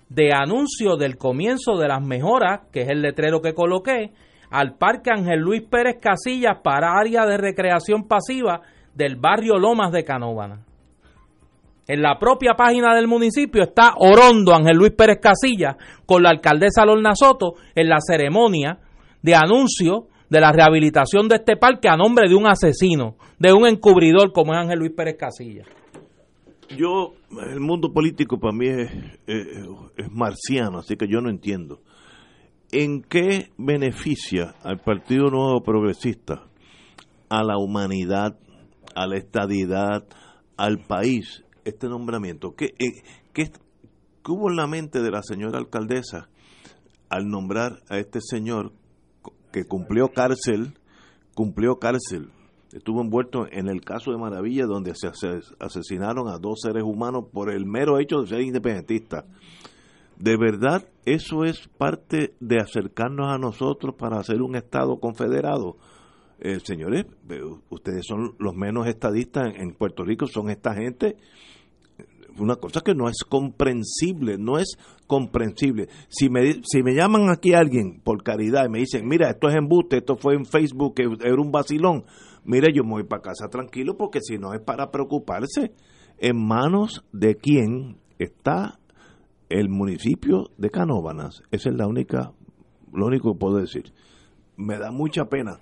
de 0.09 0.33
anuncio 0.33 0.97
del 0.97 1.17
comienzo 1.17 1.77
de 1.77 1.89
las 1.89 2.03
mejoras, 2.03 2.61
que 2.73 2.83
es 2.83 2.89
el 2.89 3.03
letrero 3.03 3.41
que 3.41 3.55
coloqué, 3.55 4.13
al 4.51 4.77
Parque 4.77 5.11
Ángel 5.11 5.41
Luis 5.41 5.63
Pérez 5.63 5.97
Casillas 6.01 6.59
para 6.63 6.99
área 6.99 7.27
de 7.27 7.37
recreación 7.37 8.07
pasiva 8.07 8.61
del 8.95 9.17
barrio 9.17 9.59
Lomas 9.59 9.93
de 9.93 10.05
Canóvana. 10.05 10.65
En 11.87 12.03
la 12.03 12.19
propia 12.19 12.55
página 12.55 12.95
del 12.95 13.07
municipio 13.07 13.63
está 13.63 13.95
Orondo 13.97 14.55
Ángel 14.55 14.77
Luis 14.77 14.93
Pérez 14.93 15.19
Casilla 15.21 15.77
con 16.05 16.23
la 16.23 16.31
alcaldesa 16.31 16.85
Lorna 16.85 17.15
Soto 17.15 17.55
en 17.75 17.89
la 17.89 17.99
ceremonia 18.01 18.79
de 19.23 19.35
anuncio 19.35 20.09
de 20.31 20.41
la 20.41 20.53
rehabilitación 20.53 21.29
de 21.29 21.37
este 21.37 21.57
parque 21.57 21.89
a 21.89 21.97
nombre 21.97 22.29
de 22.29 22.35
un 22.35 22.47
asesino, 22.47 23.17
de 23.39 23.53
un 23.53 23.67
encubridor 23.67 24.33
como 24.33 24.53
es 24.53 24.61
Ángel 24.61 24.81
Luis 24.81 24.93
Pérez 24.93 25.17
Casilla. 25.19 25.65
yo, 26.77 27.15
el 27.51 27.61
mundo 27.61 27.93
político 27.93 28.39
para 28.39 28.55
mí 28.55 28.69
es, 28.69 28.91
marciano, 30.11 30.79
así 30.79 30.97
que 30.97 31.07
yo 31.09 31.21
no 31.21 31.31
entiendo. 31.31 31.81
¿En 32.71 33.03
qué 33.03 33.51
beneficia 33.57 34.55
al 34.63 34.81
Partido 34.81 35.31
Nuevo 35.31 35.63
Progresista, 35.63 36.45
a 37.31 37.43
la 37.43 37.57
humanidad, 37.57 38.39
a 38.95 39.07
la 39.07 39.17
estadidad, 39.17 40.05
al 40.59 40.79
país, 40.81 41.45
este 41.65 41.89
nombramiento? 41.89 42.55
¿Qué, 42.55 42.75
eh, 42.79 43.03
qué, 43.33 43.45
qué 43.45 44.33
hubo 44.33 44.51
en 44.51 44.57
la 44.57 44.67
mente 44.67 45.01
de 45.01 45.11
la 45.11 45.23
señora 45.23 45.59
alcaldesa 45.59 46.29
al 47.09 47.29
nombrar 47.29 47.81
a 47.89 47.97
este 47.97 48.21
señor 48.21 48.73
que 49.59 49.69
cumplió 49.69 50.09
cárcel, 50.13 50.75
cumplió 51.35 51.79
cárcel 51.79 52.31
estuvo 52.73 53.01
envuelto 53.01 53.47
en 53.51 53.69
el 53.69 53.81
caso 53.81 54.11
de 54.11 54.19
Maravilla 54.19 54.67
donde 54.67 54.95
se 54.95 55.09
asesinaron 55.59 56.29
a 56.29 56.39
dos 56.39 56.61
seres 56.63 56.83
humanos 56.83 57.25
por 57.33 57.51
el 57.51 57.67
mero 57.67 57.99
hecho 57.99 58.21
de 58.21 58.29
ser 58.29 58.41
independentistas. 58.41 59.25
¿De 60.17 60.37
verdad 60.37 60.87
eso 61.05 61.45
es 61.45 61.69
parte 61.69 62.35
de 62.41 62.61
acercarnos 62.61 63.33
a 63.33 63.39
nosotros 63.39 63.95
para 63.95 64.19
hacer 64.19 64.43
un 64.43 64.57
Estado 64.57 64.99
confederado? 64.99 65.77
Eh, 66.41 66.61
señores, 66.63 67.07
ustedes 67.69 68.05
son 68.07 68.35
los 68.39 68.55
menos 68.55 68.87
estadistas 68.87 69.55
en 69.57 69.73
Puerto 69.75 70.05
Rico, 70.05 70.27
son 70.27 70.51
esta 70.51 70.75
gente 70.75 71.17
una 72.41 72.57
cosa 72.57 72.81
que 72.81 72.95
no 72.95 73.09
es 73.09 73.25
comprensible, 73.29 74.37
no 74.39 74.59
es 74.59 74.77
comprensible. 75.07 75.89
Si 76.09 76.29
me, 76.29 76.61
si 76.65 76.83
me 76.83 76.95
llaman 76.95 77.31
aquí 77.31 77.53
alguien 77.55 78.01
por 78.03 78.23
caridad 78.23 78.67
y 78.67 78.71
me 78.71 78.79
dicen, 78.81 79.07
mira, 79.07 79.31
esto 79.31 79.49
es 79.49 79.57
embuste, 79.57 79.99
esto 79.99 80.17
fue 80.17 80.35
en 80.35 80.45
Facebook, 80.45 80.95
era 80.99 81.41
un 81.41 81.51
vacilón, 81.51 82.05
mire, 82.45 82.73
yo 82.75 82.85
me 82.85 82.91
voy 82.91 83.05
para 83.05 83.23
casa 83.23 83.49
tranquilo 83.49 83.97
porque 83.97 84.21
si 84.21 84.39
no 84.39 84.55
es 84.55 84.61
para 84.61 84.91
preocuparse. 84.91 85.73
En 86.21 86.37
manos 86.37 87.05
de 87.13 87.37
quién 87.37 87.99
está 88.19 88.81
el 89.49 89.69
municipio 89.69 90.51
de 90.57 90.71
Canóvanas. 90.71 91.43
Esa 91.51 91.71
es 91.71 91.77
la 91.77 91.87
única, 91.87 92.33
lo 92.93 93.07
único 93.07 93.33
que 93.33 93.39
puedo 93.39 93.57
decir. 93.59 93.93
Me 94.57 94.79
da 94.79 94.91
mucha 94.91 95.27
pena 95.27 95.61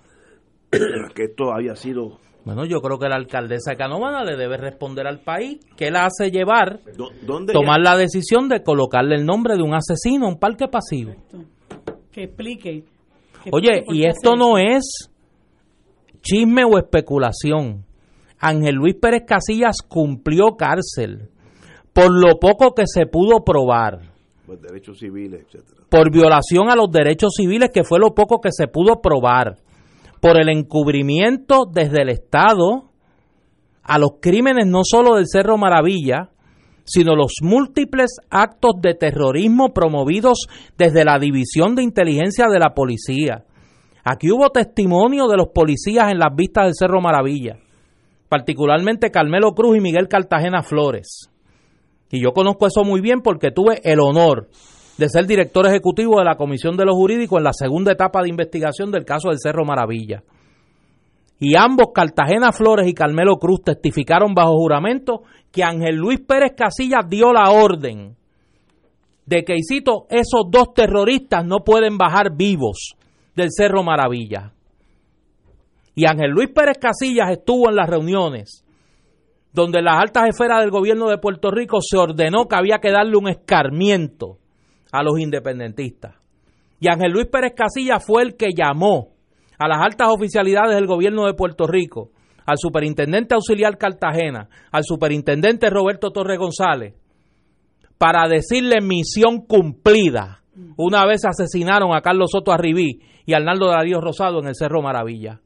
que 1.15 1.25
esto 1.25 1.55
haya 1.55 1.77
sido 1.77 2.19
bueno, 2.47 2.65
yo 2.65 2.81
creo 2.81 2.97
que 2.97 3.09
la 3.09 3.17
alcaldesa 3.17 3.73
de 3.73 3.77
Canóvanas 3.77 4.25
le 4.25 4.37
debe 4.37 4.57
responder 4.57 5.09
al 5.09 5.19
país 5.19 5.59
que 5.77 5.91
la 5.91 6.07
hace 6.07 6.31
llevar, 6.31 6.79
tomar 7.53 7.81
la 7.81 7.97
decisión 7.97 8.49
de 8.49 8.63
colocarle 8.63 9.17
el 9.17 9.27
nombre 9.27 9.57
de 9.57 9.65
un 9.65 9.75
asesino 9.75 10.27
a 10.27 10.29
un 10.29 10.39
parque 10.39 10.69
pasivo. 10.69 11.13
Que 12.13 12.23
explique. 12.23 12.85
Oye, 13.51 13.85
y 13.89 14.07
esto 14.07 14.37
no 14.37 14.59
es 14.59 15.11
chisme 16.23 16.63
o 16.65 16.79
especulación. 16.79 17.85
Ángel 18.39 18.77
Luis 18.77 18.95
Pérez 18.95 19.25
Casillas 19.27 19.79
cumplió 19.83 20.57
cárcel 20.57 21.31
por 21.93 22.13
lo 22.13 22.39
poco 22.39 22.75
que 22.75 22.85
se 22.87 23.07
pudo 23.07 23.43
probar. 23.43 24.03
Por 24.47 24.61
derechos 24.61 25.01
civiles, 25.01 25.47
Por 25.89 26.13
violación 26.13 26.71
a 26.71 26.77
los 26.77 26.93
derechos 26.93 27.33
civiles, 27.37 27.71
que 27.75 27.83
fue 27.83 27.99
lo 27.99 28.15
poco 28.15 28.41
que 28.41 28.51
se 28.53 28.69
pudo 28.69 29.01
probar. 29.01 29.57
Por 30.21 30.41
el 30.41 30.49
encubrimiento 30.49 31.65
desde 31.71 32.03
el 32.03 32.09
Estado 32.09 32.91
a 33.83 33.99
los 33.99 34.13
crímenes 34.21 34.67
no 34.67 34.81
solo 34.83 35.17
del 35.17 35.27
Cerro 35.29 35.57
Maravilla, 35.59 36.31
sino 36.85 37.15
los 37.15 37.35
múltiples 37.43 38.17
actos 38.31 38.73
de 38.81 38.95
terrorismo 38.95 39.73
promovidos 39.73 40.47
desde 40.77 41.05
la 41.05 41.19
División 41.19 41.75
de 41.75 41.83
Inteligencia 41.83 42.47
de 42.49 42.59
la 42.59 42.75
Policía 42.75 43.45
Aquí 44.09 44.31
hubo 44.31 44.51
testimonio 44.51 45.27
de 45.27 45.37
los 45.37 45.49
policías 45.49 46.13
en 46.13 46.21
las 46.21 46.33
vistas 46.33 46.67
del 46.67 46.75
Cerro 46.79 47.01
Maravilla, 47.01 47.59
particularmente 48.29 49.11
Carmelo 49.11 49.51
Cruz 49.51 49.79
y 49.79 49.81
Miguel 49.81 50.07
Cartagena 50.07 50.63
Flores. 50.63 51.29
Y 52.13 52.23
yo 52.23 52.31
conozco 52.31 52.69
eso 52.69 52.85
muy 52.85 53.01
bien 53.01 53.21
porque 53.21 53.51
tuve 53.51 53.81
el 53.83 53.99
honor 53.99 54.49
de 54.99 55.09
ser 55.09 55.27
director 55.27 55.67
ejecutivo 55.67 56.19
de 56.19 56.25
la 56.25 56.37
Comisión 56.37 56.77
de 56.77 56.85
los 56.85 56.95
Jurídicos 56.95 57.39
en 57.39 57.45
la 57.45 57.53
segunda 57.53 57.93
etapa 57.93 58.23
de 58.23 58.31
investigación 58.31 58.91
del 58.91 59.05
caso 59.05 59.29
del 59.29 59.39
Cerro 59.39 59.65
Maravilla. 59.65 60.23
Y 61.39 61.55
ambos, 61.55 61.89
Cartagena 61.95 62.51
Flores 62.53 62.89
y 62.89 62.95
Carmelo 62.95 63.37
Cruz, 63.37 63.63
testificaron 63.63 64.33
bajo 64.35 64.57
juramento 64.57 65.23
que 65.53 65.63
Ángel 65.63 65.97
Luis 65.97 66.21
Pérez 66.21 66.53
Casillas 66.57 67.09
dio 67.09 67.33
la 67.33 67.51
orden 67.51 68.17
de 69.27 69.45
que, 69.45 69.55
esos 69.55 70.45
dos 70.51 70.73
terroristas 70.73 71.45
no 71.45 71.59
pueden 71.59 71.99
bajar 71.99 72.35
vivos 72.35 72.95
del 73.35 73.49
Cerro 73.51 73.83
Maravilla. 73.83 74.53
Y 75.95 76.07
Ángel 76.07 76.31
Luis 76.31 76.49
Pérez 76.55 76.79
Casillas 76.79 77.31
estuvo 77.31 77.69
en 77.69 77.77
las 77.77 77.89
reuniones 77.89 78.63
donde 79.53 79.81
las 79.81 79.99
altas 79.99 80.29
esferas 80.29 80.61
del 80.61 80.71
gobierno 80.71 81.09
de 81.09 81.17
Puerto 81.17 81.51
Rico 81.51 81.79
se 81.81 81.97
ordenó 81.97 82.47
que 82.47 82.57
había 82.57 82.79
que 82.79 82.91
darle 82.91 83.17
un 83.17 83.29
escarmiento 83.29 84.37
a 84.97 85.03
los 85.03 85.19
independentistas. 85.19 86.15
Y 86.81 86.89
Ángel 86.89 87.13
Luis 87.13 87.27
Pérez 87.27 87.53
Casillas 87.55 88.05
fue 88.05 88.23
el 88.23 88.37
que 88.37 88.49
llamó 88.57 89.13
a 89.59 89.69
las 89.69 89.81
altas 89.81 90.09
oficialidades 90.09 90.75
del 90.75 90.87
gobierno 90.87 91.27
de 91.27 91.35
Puerto 91.35 91.67
Rico, 91.67 92.11
al 92.47 92.57
superintendente 92.59 93.35
auxiliar 93.35 93.77
Cartagena, 93.77 94.49
al 94.71 94.85
superintendente 94.85 95.69
Roberto 95.69 96.11
Torre 96.11 96.37
González, 96.37 96.95
para 97.99 98.29
decirle 98.29 98.81
misión 98.81 99.41
cumplida. 99.41 100.43
Una 100.77 101.05
vez 101.05 101.25
asesinaron 101.27 101.95
a 101.95 102.01
Carlos 102.01 102.31
Soto 102.31 102.53
Arribí 102.53 103.01
y 103.27 103.35
Arnaldo 103.35 103.69
Darío 103.69 104.01
Rosado 104.01 104.41
en 104.41 104.49
el 104.49 104.55
Cerro 104.55 104.81
Maravilla, 104.81 105.41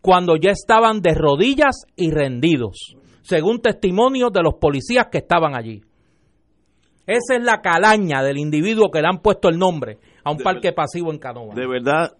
cuando 0.00 0.36
ya 0.36 0.50
estaban 0.50 1.00
de 1.00 1.14
rodillas 1.14 1.84
y 1.96 2.10
rendidos, 2.10 2.96
según 3.22 3.60
testimonios 3.60 4.32
de 4.32 4.42
los 4.42 4.54
policías 4.54 5.08
que 5.10 5.18
estaban 5.18 5.54
allí. 5.54 5.82
Esa 7.06 7.36
es 7.36 7.42
la 7.42 7.60
calaña 7.60 8.22
del 8.22 8.38
individuo 8.38 8.90
que 8.90 9.00
le 9.00 9.08
han 9.08 9.18
puesto 9.18 9.48
el 9.48 9.58
nombre 9.58 9.98
a 10.22 10.30
un 10.30 10.38
parque 10.38 10.72
pasivo 10.72 11.12
en 11.12 11.18
Canova. 11.18 11.54
De 11.54 11.66
verdad, 11.66 12.16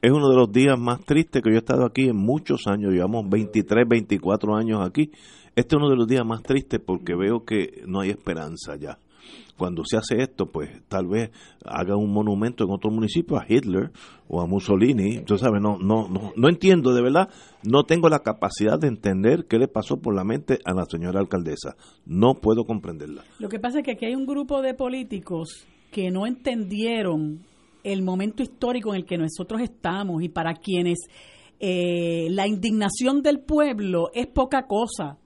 es 0.00 0.10
uno 0.10 0.28
de 0.28 0.36
los 0.36 0.52
días 0.52 0.78
más 0.78 1.00
tristes 1.04 1.42
que 1.42 1.50
yo 1.50 1.56
he 1.56 1.58
estado 1.58 1.86
aquí 1.86 2.08
en 2.08 2.16
muchos 2.16 2.66
años, 2.66 2.92
llevamos 2.92 3.28
23, 3.28 3.88
24 3.88 4.56
años 4.56 4.80
aquí. 4.86 5.10
Este 5.54 5.76
es 5.76 5.80
uno 5.80 5.88
de 5.88 5.96
los 5.96 6.06
días 6.06 6.24
más 6.26 6.42
tristes 6.42 6.80
porque 6.84 7.14
veo 7.14 7.44
que 7.44 7.82
no 7.86 8.00
hay 8.00 8.10
esperanza 8.10 8.76
ya 8.76 8.98
cuando 9.56 9.84
se 9.84 9.96
hace 9.96 10.22
esto, 10.22 10.46
pues 10.46 10.70
tal 10.88 11.06
vez 11.06 11.30
haga 11.64 11.96
un 11.96 12.12
monumento 12.12 12.64
en 12.64 12.70
otro 12.70 12.90
municipio 12.90 13.36
a 13.36 13.44
Hitler 13.48 13.90
o 14.28 14.40
a 14.40 14.46
Mussolini. 14.46 15.16
Entonces, 15.16 15.46
¿sabes? 15.46 15.62
No, 15.62 15.78
no, 15.78 16.08
no, 16.08 16.32
no 16.34 16.48
entiendo, 16.48 16.94
de 16.94 17.02
verdad, 17.02 17.28
no 17.62 17.84
tengo 17.84 18.08
la 18.08 18.20
capacidad 18.20 18.78
de 18.78 18.88
entender 18.88 19.46
qué 19.46 19.58
le 19.58 19.68
pasó 19.68 20.00
por 20.00 20.14
la 20.14 20.24
mente 20.24 20.58
a 20.64 20.74
la 20.74 20.84
señora 20.84 21.20
alcaldesa. 21.20 21.76
No 22.06 22.34
puedo 22.34 22.64
comprenderla. 22.64 23.24
Lo 23.38 23.48
que 23.48 23.58
pasa 23.58 23.78
es 23.78 23.84
que 23.84 23.92
aquí 23.92 24.06
hay 24.06 24.14
un 24.14 24.26
grupo 24.26 24.62
de 24.62 24.74
políticos 24.74 25.66
que 25.90 26.10
no 26.10 26.26
entendieron 26.26 27.40
el 27.84 28.02
momento 28.02 28.42
histórico 28.42 28.90
en 28.90 29.00
el 29.00 29.06
que 29.06 29.18
nosotros 29.18 29.60
estamos 29.60 30.22
y 30.22 30.28
para 30.28 30.54
quienes 30.54 30.98
eh, 31.60 32.28
la 32.30 32.46
indignación 32.46 33.22
del 33.22 33.40
pueblo 33.40 34.10
es 34.14 34.26
poca 34.28 34.66
cosa 34.66 35.18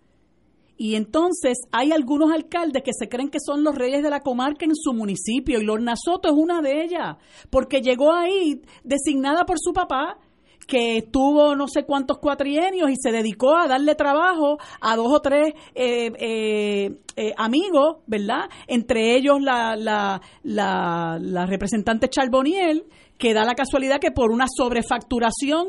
y 0.77 0.95
entonces 0.95 1.59
hay 1.73 1.93
algunos 1.93 2.31
alcaldes 2.33 2.83
que 2.83 2.93
se 2.93 3.09
creen 3.09 3.31
que 3.31 3.39
son 3.41 3.65
los 3.65 3.75
reyes 3.75 4.03
de 4.03 4.11
la 4.11 4.21
comarca 4.21 4.65
en 4.65 4.75
su 4.75 4.93
municipio 4.93 5.61
y 5.61 5.65
Lorna 5.65 5.95
Soto 5.97 6.29
es 6.29 6.35
una 6.35 6.61
de 6.61 6.85
ellas, 6.85 7.17
porque 7.51 7.81
llegó 7.81 8.13
ahí 8.13 8.63
designada 8.85 9.45
por 9.45 9.59
su 9.59 9.73
papá 9.73 10.19
que 10.67 11.09
tuvo 11.13 11.55
no 11.55 11.69
sé 11.69 11.85
cuántos 11.85 12.19
cuatrienios 12.19 12.91
y 12.91 12.97
se 12.97 13.13
dedicó 13.13 13.57
a 13.57 13.69
darle 13.69 13.95
trabajo 13.95 14.59
a 14.81 14.97
dos 14.97 15.13
o 15.13 15.21
tres 15.21 15.55
eh, 15.75 16.11
eh, 16.19 17.01
eh, 17.15 17.33
amigos, 17.37 17.99
¿verdad? 18.07 18.49
Entre 18.67 19.17
ellos 19.17 19.41
la, 19.41 19.77
la, 19.77 20.21
la, 20.43 21.19
la 21.21 21.47
representante 21.47 22.09
Charboniel, 22.09 22.85
que 23.17 23.33
da 23.33 23.45
la 23.45 23.55
casualidad 23.55 24.01
que 24.01 24.11
por 24.11 24.31
una 24.31 24.47
sobrefacturación 24.49 25.69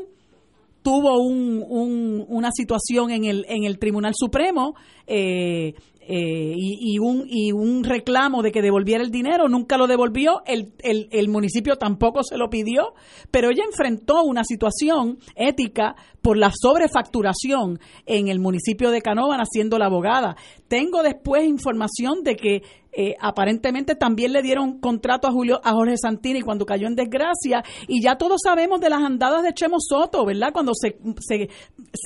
tuvo 0.88 1.20
un, 1.20 2.24
una 2.30 2.50
situación 2.54 3.12
en 3.12 3.26
el, 3.26 3.46
en 3.50 3.66
el 3.66 3.78
Tribunal 3.78 4.14
Supremo 4.16 4.74
eh, 5.06 5.74
eh, 6.00 6.54
y, 6.56 6.98
un, 7.00 7.26
y 7.28 7.52
un 7.52 7.84
reclamo 7.84 8.42
de 8.42 8.54
que 8.54 8.62
devolviera 8.62 9.04
el 9.04 9.12
dinero, 9.12 9.50
nunca 9.50 9.78
lo 9.78 9.88
devolvió, 9.88 10.44
el, 10.46 10.72
el, 10.80 11.28
municipio 11.28 11.76
tampoco 11.76 12.24
se 12.24 12.38
lo 12.38 12.50
pidió, 12.50 12.94
pero 13.32 13.50
ella 13.50 13.66
enfrentó 13.66 14.24
una 14.24 14.46
situación 14.46 15.18
ética 15.36 15.98
por 16.22 16.38
la 16.38 16.54
sobrefacturación 16.58 17.82
en 18.06 18.30
el 18.30 18.40
municipio 18.40 18.90
de 18.90 19.02
Canóvana 19.02 19.44
siendo 19.46 19.78
la 19.78 19.88
abogada. 19.88 20.38
Tengo 20.70 21.04
después 21.04 21.44
información 21.44 22.24
de 22.24 22.38
que 22.38 22.62
eh, 23.00 23.16
aparentemente 23.20 23.94
también 23.94 24.34
le 24.34 24.42
dieron 24.42 24.80
contrato 24.80 25.28
a 25.28 25.32
Julio 25.32 25.62
a 25.64 25.74
Jorge 25.74 25.98
Santini 25.98 26.42
cuando 26.42 26.66
cayó 26.66 26.88
en 26.88 26.96
desgracia 26.96 27.64
y 27.88 28.02
ya 28.02 28.18
todos 28.18 28.42
sabemos 28.44 28.82
de 28.82 28.90
las 28.90 29.04
andadas 29.04 29.44
de 29.44 29.54
Chemo 29.54 29.78
Soto, 29.80 30.26
¿verdad? 30.26 30.52
Cuando 30.52 30.72
se, 30.74 30.98
se, 31.20 31.48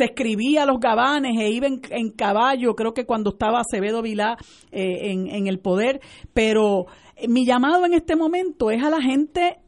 escribía 0.03 0.65
los 0.65 0.81
gabanes 0.81 1.39
e 1.39 1.49
iba 1.49 1.67
en, 1.67 2.11
caballo, 2.11 2.75
creo 2.75 2.93
que 2.93 3.05
cuando 3.05 3.29
estaba 3.29 3.61
Acevedo 3.61 4.01
Vilá 4.01 4.35
eh, 4.73 5.11
en, 5.11 5.27
en 5.27 5.47
el 5.47 5.59
poder, 5.59 6.01
pero 6.33 6.87
eh, 7.15 7.29
mi 7.29 7.45
llamado 7.45 7.85
en 7.85 7.93
este 7.93 8.17
momento 8.17 8.69
es 8.69 8.83
a 8.83 8.89
la 8.89 9.01
gente 9.01 9.59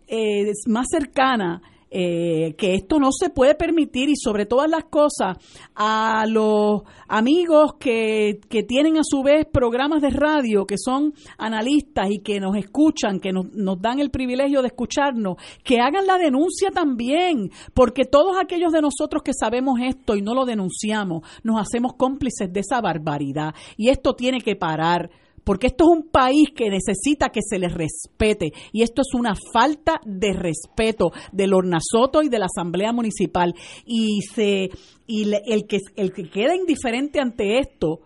más 0.68 0.88
cercana 0.92 1.62
eh, 1.96 2.56
que 2.58 2.74
esto 2.74 2.98
no 2.98 3.12
se 3.12 3.30
puede 3.30 3.54
permitir 3.54 4.10
y 4.10 4.16
sobre 4.16 4.48
todas 4.48 4.68
las 4.68 4.86
cosas 4.86 5.38
a 5.76 6.26
los 6.28 6.82
amigos 7.08 7.76
que, 7.80 8.40
que 8.50 8.64
tienen 8.64 8.98
a 8.98 9.04
su 9.04 9.22
vez 9.22 9.46
programas 9.46 10.02
de 10.02 10.10
radio, 10.10 10.66
que 10.66 10.80
son 10.80 11.14
analistas 11.38 12.10
y 12.10 12.20
que 12.24 12.40
nos 12.40 12.58
escuchan, 12.58 13.20
que 13.20 13.32
nos, 13.32 13.54
nos 13.54 13.80
dan 13.80 14.00
el 14.00 14.10
privilegio 14.10 14.64
de 14.64 14.70
escucharnos, 14.70 15.38
que 15.64 15.82
hagan 15.82 16.08
la 16.08 16.18
denuncia 16.18 16.72
también, 16.72 17.52
porque 17.76 18.06
todos 18.06 18.38
aquellos 18.42 18.72
de 18.72 18.82
nosotros 18.82 19.22
que 19.22 19.34
sabemos 19.34 19.80
esto 19.80 20.16
y 20.16 20.24
no 20.24 20.34
lo 20.34 20.46
denunciamos, 20.46 21.22
nos 21.44 21.62
hacemos 21.62 21.94
cómplices 21.94 22.52
de 22.52 22.62
esa 22.62 22.82
barbaridad. 22.82 23.54
Y 23.78 23.90
esto 23.90 24.16
tiene 24.16 24.42
que 24.42 24.56
parar 24.56 25.12
porque 25.44 25.68
esto 25.68 25.86
es 25.86 25.98
un 25.98 26.10
país 26.10 26.50
que 26.56 26.70
necesita 26.70 27.30
que 27.30 27.42
se 27.42 27.60
les 27.60 27.74
respete 27.74 28.52
y 28.72 28.82
esto 28.82 29.02
es 29.02 29.14
una 29.14 29.34
falta 29.54 30.00
de 30.06 30.34
respeto 30.34 31.12
del 31.32 31.54
Ornasoto 31.54 32.22
y 32.22 32.30
de 32.30 32.40
la 32.40 32.46
Asamblea 32.46 32.92
Municipal 32.94 33.54
y 33.86 34.22
se 34.34 34.70
y 35.08 35.32
el 35.46 35.68
que 35.68 35.80
el 35.96 36.14
que 36.14 36.30
queda 36.30 36.56
indiferente 36.56 37.20
ante 37.20 37.60
esto 37.60 38.00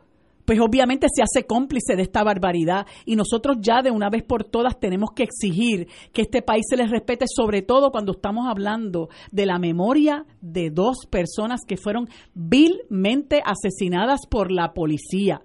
pues 0.48 0.62
obviamente 0.62 1.08
se 1.14 1.22
hace 1.22 1.46
cómplice 1.46 1.98
de 1.98 2.04
esta 2.04 2.24
barbaridad 2.24 2.88
y 3.06 3.18
nosotros 3.18 3.58
ya 3.60 3.82
de 3.82 3.92
una 3.92 4.10
vez 4.10 4.24
por 4.24 4.46
todas 4.46 4.80
tenemos 4.80 5.10
que 5.14 5.24
exigir 5.24 5.90
que 6.14 6.22
este 6.22 6.42
país 6.42 6.64
se 6.70 6.78
les 6.78 6.90
respete, 6.90 7.26
sobre 7.28 7.62
todo 7.62 7.92
cuando 7.92 8.14
estamos 8.14 8.48
hablando 8.48 9.10
de 9.30 9.46
la 9.46 9.60
memoria 9.60 10.26
de 10.40 10.70
dos 10.70 11.06
personas 11.10 11.60
que 11.68 11.76
fueron 11.76 12.08
vilmente 12.34 13.42
asesinadas 13.44 14.22
por 14.26 14.50
la 14.50 14.74
policía 14.74 15.42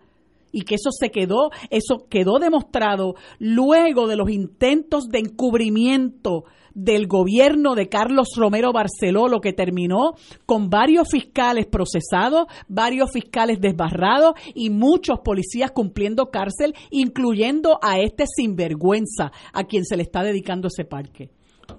y 0.52 0.62
que 0.62 0.76
eso 0.76 0.90
se 0.92 1.10
quedó, 1.10 1.50
eso 1.70 2.06
quedó 2.08 2.38
demostrado 2.38 3.14
luego 3.38 4.06
de 4.06 4.16
los 4.16 4.30
intentos 4.30 5.08
de 5.08 5.18
encubrimiento 5.18 6.44
del 6.74 7.06
gobierno 7.06 7.74
de 7.74 7.88
Carlos 7.88 8.28
Romero 8.36 8.72
Barceló, 8.72 9.28
lo 9.28 9.40
que 9.40 9.52
terminó 9.52 10.14
con 10.46 10.70
varios 10.70 11.08
fiscales 11.10 11.66
procesados, 11.66 12.46
varios 12.68 13.10
fiscales 13.12 13.60
desbarrados 13.60 14.34
y 14.54 14.70
muchos 14.70 15.20
policías 15.20 15.70
cumpliendo 15.70 16.30
cárcel, 16.30 16.74
incluyendo 16.90 17.78
a 17.82 17.98
este 17.98 18.24
sinvergüenza 18.26 19.32
a 19.52 19.64
quien 19.64 19.84
se 19.84 19.96
le 19.96 20.02
está 20.02 20.22
dedicando 20.22 20.68
ese 20.68 20.84
parque. 20.84 21.30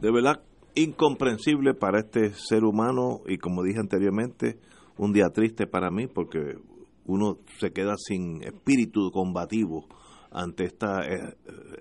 De 0.02 0.12
verdad, 0.12 0.42
incomprensible 0.76 1.74
para 1.74 2.00
este 2.00 2.34
ser 2.34 2.64
humano 2.64 3.22
y 3.28 3.38
como 3.38 3.64
dije 3.64 3.80
anteriormente, 3.80 4.58
un 4.98 5.12
día 5.12 5.30
triste 5.30 5.68
para 5.68 5.90
mí 5.90 6.08
porque 6.08 6.58
uno 7.06 7.40
se 7.60 7.72
queda 7.72 7.96
sin 7.98 8.44
espíritu 8.44 9.12
combativo 9.12 9.86
ante 10.32 10.66
esta 10.66 11.02
eh, 11.02 11.36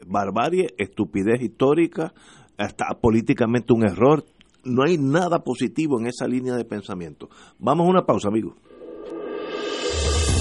barbarie, 0.06 0.74
estupidez 0.76 1.40
histórica, 1.40 2.12
hasta 2.58 2.86
políticamente 3.00 3.72
un 3.72 3.84
error. 3.84 4.24
No 4.64 4.84
hay 4.84 4.98
nada 4.98 5.42
positivo 5.42 5.98
en 5.98 6.06
esa 6.06 6.26
línea 6.26 6.54
de 6.54 6.64
pensamiento. 6.64 7.28
Vamos 7.58 7.86
a 7.86 7.90
una 7.90 8.04
pausa, 8.04 8.28
amigos. 8.28 8.54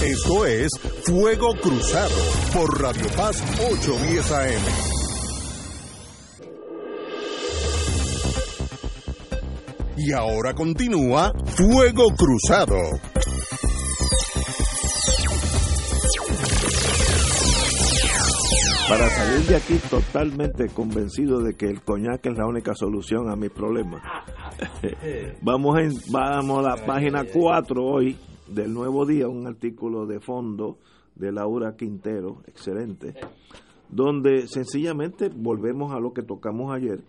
Esto 0.04 0.46
es 0.46 0.68
Fuego 1.04 1.54
Cruzado 1.60 2.14
por 2.52 2.80
Radio 2.80 3.06
Paz 3.16 3.40
810 3.70 4.32
AM. 4.32 4.92
Y 9.96 10.12
ahora 10.12 10.54
continúa 10.54 11.32
Fuego 11.56 12.08
Cruzado. 12.16 12.74
Para 18.88 19.08
salir 19.08 19.46
de 19.46 19.56
aquí 19.56 19.74
totalmente 19.88 20.68
convencido 20.68 21.40
de 21.40 21.54
que 21.54 21.66
el 21.66 21.82
coñac 21.82 22.26
es 22.26 22.36
la 22.36 22.46
única 22.46 22.74
solución 22.74 23.30
a 23.30 23.36
mi 23.36 23.48
problema. 23.48 24.02
vamos, 25.42 25.78
en, 25.78 25.92
a 26.16 26.62
la 26.62 26.76
página 26.84 27.24
4 27.24 27.84
hoy 27.84 28.16
del 28.48 28.72
Nuevo 28.72 29.06
Día, 29.06 29.28
un 29.28 29.46
artículo 29.46 30.06
de 30.06 30.20
fondo 30.20 30.78
de 31.14 31.32
Laura 31.32 31.76
Quintero, 31.76 32.42
excelente, 32.46 33.14
donde 33.88 34.46
sencillamente 34.48 35.28
volvemos 35.28 35.92
a 35.92 36.00
lo 36.00 36.12
que 36.12 36.22
tocamos 36.22 36.74
ayer, 36.74 37.00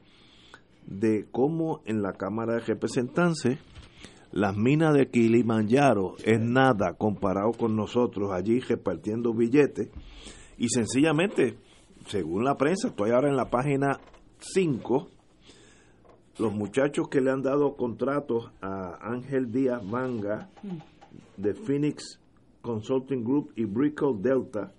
de 0.86 1.26
cómo 1.32 1.82
en 1.86 2.02
la 2.02 2.14
Cámara 2.14 2.56
de 2.56 2.60
Representantes 2.60 3.58
las 4.32 4.58
minas 4.58 4.94
de 4.96 5.10
Kilimanjaro 5.10 6.16
es 6.26 6.40
nada 6.40 6.94
comparado 6.98 7.52
con 7.52 7.76
nosotros 7.76 8.32
allí 8.32 8.60
repartiendo 8.60 9.34
billetes 9.34 9.90
y 10.58 10.70
sencillamente 10.70 11.58
según 12.08 12.43
la 12.43 12.56
prensa, 12.56 12.89
estoy 12.89 13.12
ahora 13.12 13.30
en 13.30 13.38
la 13.38 13.49
página 13.49 13.99
5, 14.39 15.08
los 16.39 16.54
muchachos 16.54 17.08
que 17.08 17.22
le 17.22 17.32
han 17.32 17.41
dado 17.41 17.76
contratos 17.76 18.51
a 18.62 18.97
Ángel 19.01 19.51
Díaz 19.51 19.84
Manga 19.84 20.49
de 21.38 21.54
Phoenix 21.54 22.20
Consulting 22.62 23.24
Group 23.24 23.54
y 23.56 23.66
Brickell 23.66 24.22
Delta 24.22 24.74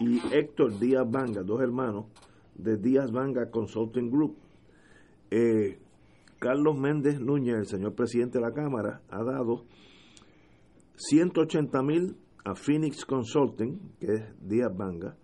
y 0.00 0.20
Héctor 0.34 0.78
Díaz 0.78 1.10
Vanga, 1.10 1.42
dos 1.42 1.60
hermanos 1.62 2.06
de 2.54 2.76
Díaz 2.76 3.10
Vanga 3.10 3.50
Consulting 3.50 4.10
Group. 4.10 4.36
Eh, 5.30 5.78
Carlos 6.38 6.76
Méndez 6.76 7.18
Núñez, 7.18 7.56
el 7.56 7.66
señor 7.66 7.94
presidente 7.94 8.38
de 8.38 8.44
la 8.44 8.52
Cámara, 8.52 9.00
ha 9.08 9.24
dado 9.24 9.64
180 10.96 11.82
mil 11.82 12.16
a 12.46 12.54
Phoenix 12.54 13.04
Consulting, 13.04 13.96
que 13.98 14.06
es 14.06 14.22
Díaz 14.40 14.70
Vanga, 14.76 15.16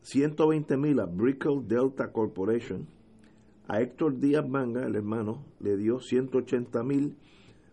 120 0.00 0.74
mil 0.78 0.98
a 0.98 1.04
Brickell 1.04 1.66
Delta 1.66 2.10
Corporation. 2.10 2.88
A 3.68 3.80
Héctor 3.82 4.18
Díaz 4.18 4.48
Manga, 4.48 4.86
el 4.86 4.96
hermano, 4.96 5.44
le 5.60 5.76
dio 5.76 6.00
180 6.00 6.82
mil 6.82 7.14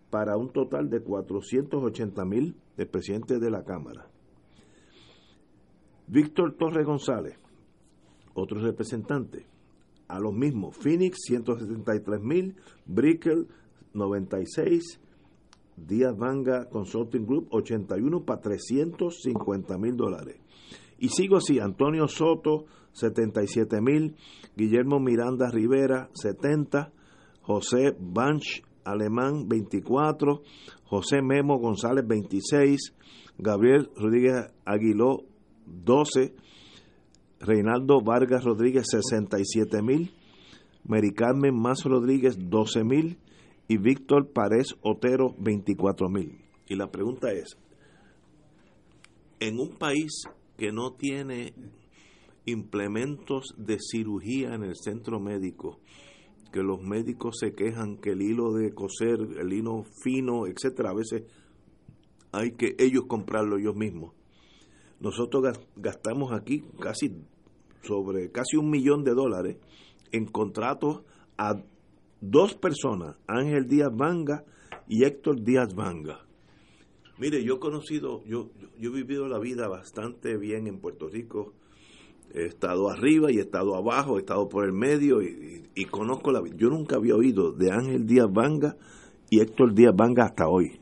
para 0.09 0.35
un 0.35 0.51
total 0.51 0.89
de 0.89 1.01
480 1.01 2.25
mil 2.25 2.55
del 2.75 2.87
presidente 2.87 3.39
de 3.39 3.49
la 3.49 3.63
Cámara. 3.63 4.05
Víctor 6.07 6.55
Torres 6.57 6.85
González, 6.85 7.39
otro 8.33 8.59
representante, 8.59 9.45
a 10.09 10.19
los 10.19 10.33
mismos, 10.33 10.75
Phoenix 10.75 11.19
173 11.25 12.21
mil, 12.21 12.55
Brickell 12.85 13.47
96, 13.93 14.99
Díaz 15.77 16.17
Manga 16.17 16.67
Consulting 16.69 17.25
Group 17.25 17.47
81 17.51 18.25
para 18.25 18.41
350 18.41 19.77
mil 19.77 19.95
dólares. 19.95 20.37
Y 20.99 21.09
sigo 21.09 21.37
así, 21.37 21.59
Antonio 21.59 22.07
Soto, 22.07 22.65
77 22.93 23.79
mil, 23.81 24.15
Guillermo 24.55 24.99
Miranda 24.99 25.49
Rivera, 25.51 26.09
70, 26.13 26.91
José 27.41 27.95
Banch 27.99 28.63
Alemán, 28.83 29.47
24, 29.47 30.41
José 30.85 31.21
Memo 31.21 31.59
González, 31.59 32.05
26, 32.07 32.93
Gabriel 33.37 33.89
Rodríguez 33.95 34.47
Aguiló, 34.65 35.25
12, 35.65 36.33
Reinaldo 37.39 38.01
Vargas 38.01 38.43
Rodríguez, 38.43 38.87
67 38.89 39.81
mil, 39.83 40.11
Mary 40.85 41.11
Carmen 41.11 41.53
Más 41.55 41.83
Rodríguez, 41.83 42.37
12 42.49 42.83
mil, 42.83 43.17
y 43.67 43.77
Víctor 43.77 44.31
Párez 44.31 44.75
Otero, 44.81 45.35
24 45.37 46.09
mil. 46.09 46.39
Y 46.67 46.75
la 46.75 46.89
pregunta 46.89 47.31
es, 47.31 47.57
en 49.39 49.59
un 49.59 49.75
país 49.77 50.23
que 50.57 50.71
no 50.71 50.93
tiene 50.93 51.53
implementos 52.45 53.53
de 53.57 53.77
cirugía 53.79 54.53
en 54.55 54.63
el 54.63 54.75
centro 54.75 55.19
médico, 55.19 55.79
que 56.51 56.63
los 56.63 56.81
médicos 56.81 57.37
se 57.39 57.53
quejan 57.53 57.97
que 57.97 58.11
el 58.11 58.21
hilo 58.21 58.53
de 58.53 58.73
coser, 58.73 59.19
el 59.39 59.51
hilo 59.51 59.83
fino, 60.03 60.47
etcétera, 60.47 60.91
a 60.91 60.95
veces 60.95 61.23
hay 62.31 62.51
que 62.51 62.75
ellos 62.79 63.05
comprarlo 63.07 63.57
ellos 63.57 63.75
mismos. 63.75 64.13
Nosotros 64.99 65.59
gastamos 65.75 66.31
aquí 66.31 66.63
casi 66.79 67.21
sobre 67.83 68.31
casi 68.31 68.57
un 68.57 68.69
millón 68.69 69.03
de 69.03 69.13
dólares 69.13 69.57
en 70.11 70.25
contratos 70.25 71.03
a 71.37 71.61
dos 72.21 72.55
personas, 72.55 73.15
Ángel 73.27 73.67
Díaz 73.67 73.91
Vanga 73.95 74.43
y 74.87 75.03
Héctor 75.03 75.43
Díaz 75.43 75.73
Vanga. 75.75 76.27
Mire, 77.19 77.43
yo 77.43 77.55
he 77.55 77.59
conocido, 77.59 78.23
yo, 78.25 78.49
yo 78.77 78.91
he 78.91 78.93
vivido 78.93 79.27
la 79.27 79.39
vida 79.39 79.67
bastante 79.67 80.37
bien 80.37 80.67
en 80.67 80.79
Puerto 80.79 81.07
Rico. 81.07 81.53
He 82.33 82.45
estado 82.45 82.89
arriba 82.89 83.31
y 83.31 83.37
he 83.37 83.41
estado 83.41 83.75
abajo, 83.75 84.17
he 84.17 84.19
estado 84.19 84.47
por 84.49 84.65
el 84.65 84.73
medio 84.73 85.21
y, 85.21 85.85
conozco 85.85 86.31
la 86.31 86.41
vida. 86.41 86.55
Yo 86.57 86.69
nunca 86.69 86.97
había 86.97 87.15
oído 87.15 87.51
de 87.53 87.71
Ángel 87.71 88.05
Díaz 88.05 88.27
Vanga 88.31 88.75
y 89.29 89.39
Héctor 89.39 89.73
Díaz 89.73 89.95
Vanga 89.95 90.25
hasta 90.25 90.47
hoy. 90.47 90.79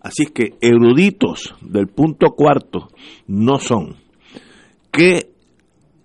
Así 0.00 0.26
que 0.26 0.54
eruditos 0.60 1.54
del 1.62 1.88
punto 1.88 2.30
cuarto 2.36 2.88
no 3.26 3.58
son. 3.58 3.96
¿Qué 4.92 5.32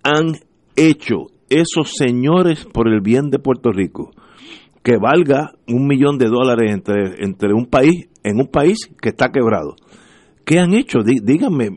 han 0.02 0.32
hecho 0.74 1.26
esos 1.50 1.92
señores 1.96 2.64
por 2.64 2.88
el 2.88 3.00
bien 3.00 3.30
de 3.30 3.38
Puerto 3.38 3.70
Rico? 3.70 4.10
Que 4.82 4.96
valga 4.96 5.52
un 5.66 5.86
millón 5.86 6.18
de 6.18 6.26
dólares 6.26 6.72
entre, 6.72 7.24
entre 7.24 7.52
un 7.52 7.66
país 7.66 8.08
en 8.28 8.38
un 8.38 8.46
país 8.46 8.78
que 9.00 9.10
está 9.10 9.30
quebrado. 9.30 9.74
¿Qué 10.44 10.58
han 10.58 10.72
hecho? 10.72 11.00
díganme, 11.02 11.68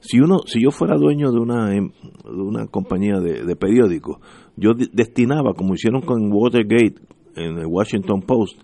si 0.00 0.20
uno, 0.20 0.38
si 0.46 0.62
yo 0.62 0.70
fuera 0.70 0.96
dueño 0.96 1.32
de 1.32 1.40
una, 1.40 1.74
em, 1.74 1.90
de 2.24 2.40
una 2.40 2.66
compañía 2.66 3.18
de, 3.18 3.56
periódicos, 3.56 4.18
yo 4.56 4.70
destinaba, 4.92 5.54
como 5.54 5.74
hicieron 5.74 6.02
con 6.02 6.30
Watergate, 6.32 6.94
en 7.34 7.58
el 7.58 7.66
Washington 7.66 8.22
Post, 8.22 8.60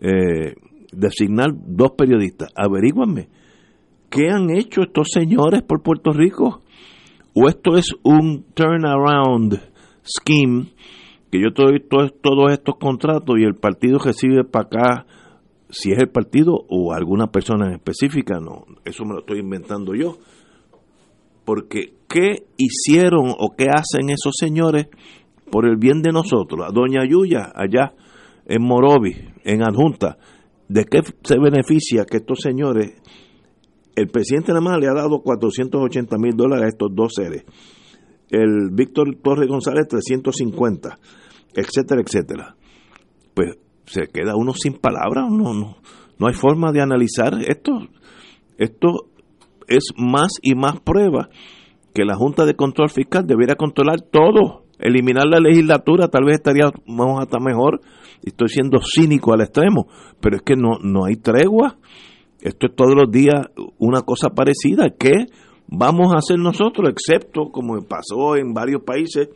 eh, 0.00 0.54
designar 0.92 1.50
dos 1.54 1.92
periodistas. 1.96 2.50
Averíguanme, 2.54 3.28
¿qué 4.10 4.28
han 4.30 4.50
hecho 4.50 4.82
estos 4.82 5.08
señores 5.12 5.62
por 5.62 5.82
Puerto 5.82 6.12
Rico? 6.12 6.62
¿O 7.34 7.48
esto 7.48 7.76
es 7.76 7.86
un 8.04 8.44
turnaround 8.54 9.60
scheme 10.04 10.66
que 11.34 11.40
yo 11.40 11.50
doy 11.50 11.80
todos, 11.80 12.14
todos 12.20 12.52
estos 12.52 12.76
contratos 12.76 13.36
y 13.40 13.42
el 13.42 13.56
partido 13.56 13.98
recibe 13.98 14.44
para 14.44 14.66
acá, 14.66 15.06
si 15.68 15.90
es 15.90 15.98
el 15.98 16.08
partido 16.08 16.54
o 16.68 16.92
alguna 16.92 17.26
persona 17.32 17.66
en 17.66 17.74
específica? 17.74 18.38
No, 18.38 18.66
eso 18.84 19.04
me 19.04 19.14
lo 19.14 19.20
estoy 19.20 19.40
inventando 19.40 19.96
yo. 19.96 20.18
Porque, 21.44 21.94
¿qué 22.08 22.46
hicieron 22.56 23.34
o 23.36 23.50
qué 23.58 23.66
hacen 23.68 24.10
esos 24.10 24.34
señores 24.38 24.86
por 25.50 25.66
el 25.66 25.76
bien 25.76 26.02
de 26.02 26.12
nosotros? 26.12 26.60
A 26.64 26.72
Doña 26.72 27.04
Yuya, 27.04 27.50
allá 27.52 27.94
en 28.46 28.62
Morovi, 28.62 29.16
en 29.42 29.64
Adjunta, 29.64 30.16
¿de 30.68 30.84
qué 30.84 31.00
se 31.24 31.38
beneficia 31.40 32.04
que 32.04 32.18
estos 32.18 32.38
señores, 32.42 32.92
el 33.96 34.06
presidente 34.06 34.52
nada 34.52 34.60
más 34.60 34.78
le 34.78 34.86
ha 34.86 34.94
dado 34.94 35.20
480 35.20 36.16
mil 36.16 36.36
dólares 36.36 36.66
a 36.66 36.68
estos 36.68 36.94
dos 36.94 37.12
seres, 37.12 37.44
el 38.34 38.70
Víctor 38.72 39.16
Torres 39.22 39.48
González 39.48 39.86
350, 39.88 40.98
etcétera, 41.54 42.02
etcétera? 42.04 42.56
Pues 43.34 43.58
se 43.86 44.08
queda 44.08 44.36
uno 44.36 44.52
sin 44.52 44.74
palabras, 44.74 45.30
no, 45.30 45.54
no, 45.54 45.76
no 46.18 46.26
hay 46.26 46.34
forma 46.34 46.72
de 46.72 46.80
analizar 46.80 47.34
esto. 47.46 47.72
Esto 48.56 49.08
es 49.66 49.84
más 49.96 50.32
y 50.42 50.54
más 50.54 50.80
prueba 50.80 51.28
que 51.94 52.04
la 52.04 52.16
Junta 52.16 52.44
de 52.44 52.54
Control 52.54 52.90
Fiscal 52.90 53.24
debiera 53.26 53.54
controlar 53.54 54.00
todo, 54.00 54.64
eliminar 54.78 55.26
la 55.26 55.38
legislatura, 55.38 56.08
tal 56.08 56.24
vez 56.24 56.36
estaríamos 56.36 57.20
hasta 57.20 57.38
mejor, 57.38 57.80
estoy 58.22 58.48
siendo 58.48 58.80
cínico 58.82 59.32
al 59.32 59.42
extremo, 59.42 59.86
pero 60.20 60.36
es 60.36 60.42
que 60.42 60.56
no, 60.56 60.78
no 60.82 61.04
hay 61.04 61.16
tregua, 61.16 61.78
esto 62.40 62.66
es 62.66 62.74
todos 62.74 62.94
los 62.94 63.10
días 63.10 63.46
una 63.78 64.02
cosa 64.02 64.30
parecida, 64.30 64.90
¿qué 64.98 65.26
vamos 65.68 66.12
a 66.14 66.18
hacer 66.18 66.38
nosotros? 66.38 66.90
Excepto, 66.90 67.50
como 67.50 67.80
pasó 67.82 68.36
en 68.36 68.52
varios 68.54 68.82
países 68.82 69.28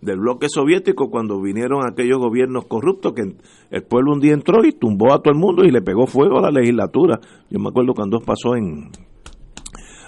del 0.00 0.18
bloque 0.18 0.48
soviético 0.48 1.10
cuando 1.10 1.40
vinieron 1.40 1.80
aquellos 1.86 2.18
gobiernos 2.18 2.66
corruptos 2.66 3.14
que 3.14 3.22
el 3.70 3.82
pueblo 3.84 4.12
un 4.12 4.20
día 4.20 4.34
entró 4.34 4.64
y 4.64 4.72
tumbó 4.72 5.12
a 5.12 5.22
todo 5.22 5.32
el 5.32 5.38
mundo 5.38 5.64
y 5.64 5.70
le 5.70 5.82
pegó 5.82 6.06
fuego 6.06 6.38
a 6.38 6.42
la 6.42 6.50
legislatura. 6.50 7.18
Yo 7.50 7.58
me 7.58 7.68
acuerdo 7.68 7.94
cuando 7.94 8.20
pasó 8.20 8.54
en 8.56 8.90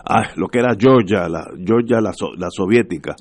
ah, 0.04 0.30
lo 0.36 0.48
que 0.48 0.58
era 0.58 0.76
Georgia, 0.78 1.28
la 1.28 1.48
Georgia 1.64 2.00
la, 2.00 2.12
la 2.36 2.48
soviética. 2.50 3.14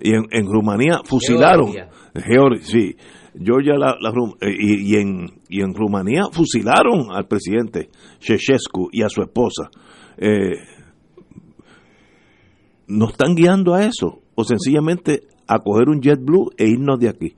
Y 0.00 0.14
en, 0.14 0.26
en 0.30 0.46
Rumanía 0.46 1.00
fusilaron. 1.04 1.72
Georgia, 2.14 2.60
sí. 2.60 2.96
Georgia 3.38 3.74
la, 3.76 3.96
la 4.00 4.12
y, 4.42 4.92
y, 4.92 4.96
en, 4.96 5.26
y 5.48 5.60
en 5.60 5.74
Rumanía 5.74 6.22
fusilaron 6.32 7.10
al 7.10 7.26
presidente 7.26 7.88
Sheshescu 8.20 8.88
y 8.92 9.02
a 9.02 9.08
su 9.08 9.22
esposa. 9.22 9.70
Eh, 10.16 10.56
¿Nos 12.88 13.12
están 13.12 13.34
guiando 13.34 13.74
a 13.74 13.84
eso? 13.84 14.20
¿O 14.34 14.44
sencillamente 14.44 15.22
a 15.48 15.58
coger 15.58 15.88
un 15.88 16.00
jet 16.00 16.20
blue 16.20 16.50
e 16.56 16.66
irnos 16.66 16.98
de 16.98 17.08
aquí? 17.08 17.34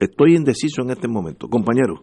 Estoy 0.00 0.36
indeciso 0.36 0.82
en 0.82 0.90
este 0.90 1.08
momento. 1.08 1.48
Compañero. 1.48 2.02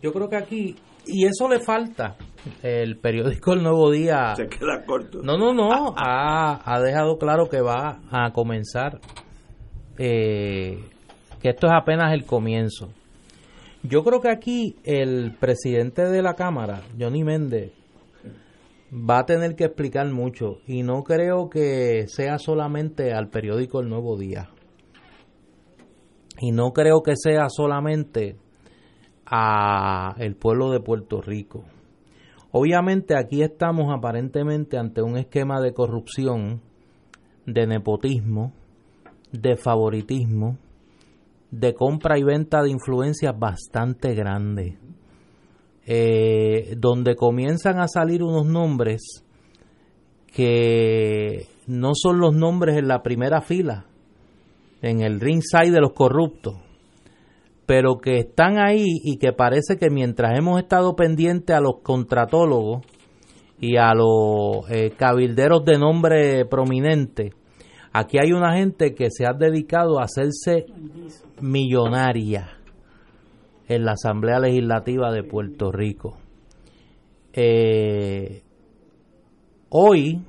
Yo 0.00 0.12
creo 0.12 0.28
que 0.28 0.36
aquí 0.36 0.76
y 1.08 1.24
eso 1.24 1.48
le 1.48 1.60
falta. 1.60 2.16
El 2.62 2.98
periódico 2.98 3.52
El 3.52 3.62
Nuevo 3.62 3.90
Día. 3.90 4.34
Se 4.36 4.46
queda 4.46 4.84
corto. 4.86 5.20
No, 5.22 5.36
no, 5.36 5.52
no. 5.52 5.94
ha, 5.96 6.60
ha 6.64 6.80
dejado 6.80 7.18
claro 7.18 7.48
que 7.48 7.60
va 7.60 8.00
a 8.10 8.32
comenzar. 8.32 9.00
Eh, 9.98 10.78
que 11.42 11.50
esto 11.50 11.66
es 11.66 11.72
apenas 11.72 12.12
el 12.12 12.24
comienzo. 12.24 12.90
Yo 13.82 14.04
creo 14.04 14.20
que 14.20 14.30
aquí 14.30 14.76
el 14.84 15.34
presidente 15.38 16.02
de 16.02 16.22
la 16.22 16.34
Cámara, 16.34 16.82
Johnny 16.98 17.24
Méndez, 17.24 17.72
va 18.92 19.20
a 19.20 19.26
tener 19.26 19.54
que 19.56 19.64
explicar 19.64 20.10
mucho. 20.10 20.58
Y 20.66 20.82
no 20.82 21.02
creo 21.04 21.48
que 21.50 22.06
sea 22.08 22.38
solamente 22.38 23.12
al 23.12 23.28
periódico 23.28 23.80
El 23.80 23.88
Nuevo 23.88 24.18
Día. 24.18 24.50
Y 26.40 26.52
no 26.52 26.72
creo 26.72 27.02
que 27.02 27.16
sea 27.16 27.48
solamente 27.48 28.36
a 29.26 30.14
el 30.18 30.36
pueblo 30.36 30.70
de 30.70 30.80
Puerto 30.80 31.20
Rico. 31.20 31.64
Obviamente 32.50 33.14
aquí 33.16 33.42
estamos 33.42 33.92
aparentemente 33.94 34.78
ante 34.78 35.02
un 35.02 35.18
esquema 35.18 35.60
de 35.60 35.74
corrupción, 35.74 36.62
de 37.44 37.66
nepotismo, 37.66 38.52
de 39.32 39.56
favoritismo, 39.56 40.56
de 41.50 41.74
compra 41.74 42.18
y 42.18 42.22
venta 42.22 42.62
de 42.62 42.70
influencias 42.70 43.38
bastante 43.38 44.14
grande, 44.14 44.78
eh, 45.90 46.74
donde 46.76 47.16
comienzan 47.16 47.80
a 47.80 47.88
salir 47.88 48.22
unos 48.22 48.44
nombres 48.44 49.24
que 50.26 51.46
no 51.66 51.92
son 51.94 52.20
los 52.20 52.34
nombres 52.34 52.76
en 52.76 52.88
la 52.88 53.02
primera 53.02 53.40
fila, 53.40 53.86
en 54.82 55.00
el 55.00 55.18
ringside 55.18 55.72
de 55.72 55.80
los 55.80 55.94
corruptos, 55.94 56.56
pero 57.64 58.00
que 58.02 58.18
están 58.18 58.58
ahí 58.58 58.84
y 59.02 59.16
que 59.16 59.32
parece 59.32 59.78
que 59.78 59.88
mientras 59.88 60.38
hemos 60.38 60.60
estado 60.60 60.94
pendientes 60.94 61.56
a 61.56 61.60
los 61.60 61.80
contratólogos 61.82 62.84
y 63.58 63.78
a 63.78 63.94
los 63.94 64.70
eh, 64.70 64.92
cabilderos 64.94 65.64
de 65.64 65.78
nombre 65.78 66.44
prominente, 66.44 67.32
aquí 67.94 68.18
hay 68.22 68.32
una 68.32 68.54
gente 68.58 68.94
que 68.94 69.06
se 69.10 69.24
ha 69.24 69.32
dedicado 69.32 69.98
a 69.98 70.04
hacerse 70.04 70.66
millonaria 71.40 72.57
en 73.68 73.84
la 73.84 73.92
Asamblea 73.92 74.40
Legislativa 74.40 75.12
de 75.12 75.22
Puerto 75.22 75.70
Rico. 75.70 76.16
Eh, 77.32 78.42
hoy 79.68 80.24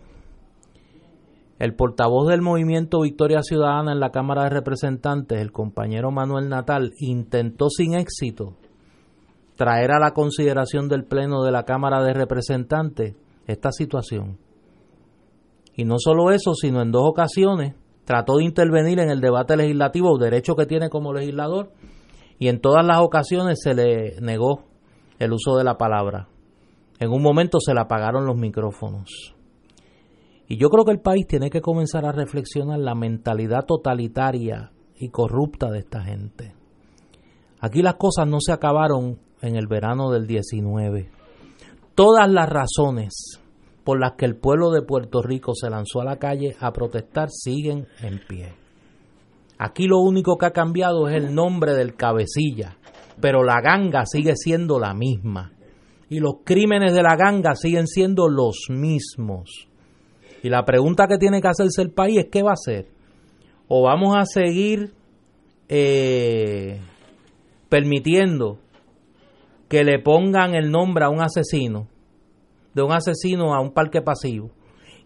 el 1.58 1.76
portavoz 1.76 2.28
del 2.28 2.42
movimiento 2.42 3.02
Victoria 3.02 3.42
Ciudadana 3.42 3.92
en 3.92 4.00
la 4.00 4.12
Cámara 4.12 4.44
de 4.44 4.50
Representantes, 4.50 5.42
el 5.42 5.52
compañero 5.52 6.10
Manuel 6.10 6.48
Natal, 6.48 6.94
intentó 7.00 7.70
sin 7.70 7.96
éxito 7.96 8.56
traer 9.56 9.92
a 9.92 10.00
la 10.00 10.12
consideración 10.12 10.88
del 10.88 11.04
Pleno 11.04 11.44
de 11.44 11.52
la 11.52 11.64
Cámara 11.64 12.02
de 12.02 12.14
Representantes 12.14 13.16
esta 13.46 13.72
situación. 13.72 14.38
Y 15.76 15.84
no 15.84 15.96
solo 15.98 16.32
eso, 16.32 16.54
sino 16.54 16.82
en 16.82 16.92
dos 16.92 17.04
ocasiones 17.06 17.76
trató 18.06 18.38
de 18.38 18.46
intervenir 18.46 19.00
en 19.00 19.10
el 19.10 19.20
debate 19.20 19.58
legislativo, 19.58 20.18
derecho 20.18 20.56
que 20.56 20.66
tiene 20.66 20.90
como 20.90 21.14
legislador, 21.14 21.72
y 22.40 22.48
en 22.48 22.62
todas 22.62 22.86
las 22.86 23.00
ocasiones 23.02 23.60
se 23.62 23.74
le 23.74 24.20
negó 24.22 24.64
el 25.20 25.34
uso 25.34 25.58
de 25.58 25.66
la 25.66 25.78
palabra. 25.78 26.30
En 27.00 27.12
un 27.12 27.22
momento 27.22 27.60
se 27.60 27.74
le 27.74 27.82
apagaron 27.82 28.26
los 28.26 28.38
micrófonos. 28.38 29.36
Y 30.48 30.58
yo 30.58 30.70
creo 30.70 30.86
que 30.86 30.94
el 30.94 31.02
país 31.02 31.28
tiene 31.28 31.50
que 31.50 31.62
comenzar 31.62 32.06
a 32.06 32.12
reflexionar 32.12 32.80
la 32.80 32.96
mentalidad 32.96 33.66
totalitaria 33.66 34.72
y 34.96 35.10
corrupta 35.10 35.70
de 35.70 35.80
esta 35.80 36.02
gente. 36.02 36.56
Aquí 37.60 37.82
las 37.82 37.96
cosas 37.96 38.28
no 38.28 38.38
se 38.40 38.54
acabaron 38.54 39.20
en 39.42 39.56
el 39.58 39.68
verano 39.68 40.10
del 40.10 40.26
19. 40.26 41.12
Todas 41.94 42.32
las 42.32 42.50
razones 42.50 43.42
por 43.84 44.00
las 44.00 44.14
que 44.14 44.26
el 44.26 44.38
pueblo 44.38 44.72
de 44.72 44.82
Puerto 44.82 45.22
Rico 45.22 45.54
se 45.56 45.70
lanzó 45.70 46.02
a 46.02 46.06
la 46.06 46.18
calle 46.18 46.56
a 46.60 46.72
protestar 46.72 47.30
siguen 47.30 47.88
en 48.02 48.20
pie. 48.28 48.54
Aquí 49.62 49.88
lo 49.88 49.99
único 49.99 50.38
que 50.38 50.45
ha 50.45 50.51
cambiado 50.51 51.10
es 51.10 51.16
el 51.18 51.36
nombre 51.36 51.74
del 51.74 51.93
cabecilla, 51.93 52.78
pero 53.20 53.43
la 53.43 53.60
ganga 53.60 54.05
sigue 54.05 54.38
siendo 54.38 54.80
la 54.80 54.93
misma. 54.93 55.51
Y 56.10 56.20
los 56.20 56.36
crímenes 56.45 56.93
de 56.93 57.03
la 57.03 57.18
ganga 57.18 57.55
siguen 57.55 57.86
siendo 57.86 58.30
los 58.30 58.68
mismos. 58.70 59.68
Y 60.41 60.49
la 60.49 60.64
pregunta 60.64 61.07
que 61.07 61.18
tiene 61.18 61.41
que 61.41 61.49
hacerse 61.49 61.82
el 61.82 61.91
país 61.91 62.20
es 62.20 62.28
qué 62.32 62.41
va 62.41 62.51
a 62.51 62.53
hacer. 62.53 62.88
O 63.68 63.84
vamos 63.84 64.16
a 64.16 64.24
seguir 64.24 64.93
eh, 65.68 66.80
permitiendo 67.68 68.60
que 69.68 69.84
le 69.84 69.99
pongan 69.99 70.55
el 70.55 70.72
nombre 70.72 71.03
a 71.03 71.10
un 71.10 71.22
asesino, 71.22 71.89
de 72.74 72.82
un 72.82 72.93
asesino 72.93 73.53
a 73.53 73.60
un 73.60 73.74
parque 73.74 74.01
pasivo, 74.01 74.51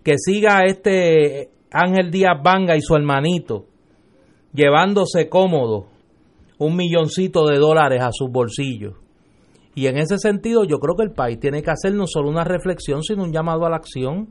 que 0.04 0.14
siga 0.20 0.64
este 0.66 1.50
Ángel 1.72 2.12
Díaz 2.12 2.38
Banga 2.44 2.78
y 2.78 2.82
su 2.82 2.96
hermanito 2.96 3.73
llevándose 4.54 5.30
cómodo 5.30 5.88
un 6.58 6.76
milloncito 6.76 7.48
de 7.48 7.58
dólares 7.58 8.02
a 8.02 8.12
sus 8.12 8.30
bolsillos. 8.32 8.96
Y 9.76 9.88
en 9.88 9.98
ese 9.98 10.18
sentido 10.18 10.64
yo 10.64 10.80
creo 10.80 10.96
que 10.96 11.04
el 11.04 11.12
país 11.12 11.40
tiene 11.40 11.64
que 11.64 11.72
hacer 11.72 11.94
no 11.94 12.06
solo 12.08 12.30
una 12.30 12.44
reflexión, 12.44 13.04
sino 13.04 13.24
un 13.24 13.34
llamado 13.34 13.66
a 13.66 13.70
la 13.70 13.78
acción 13.78 14.30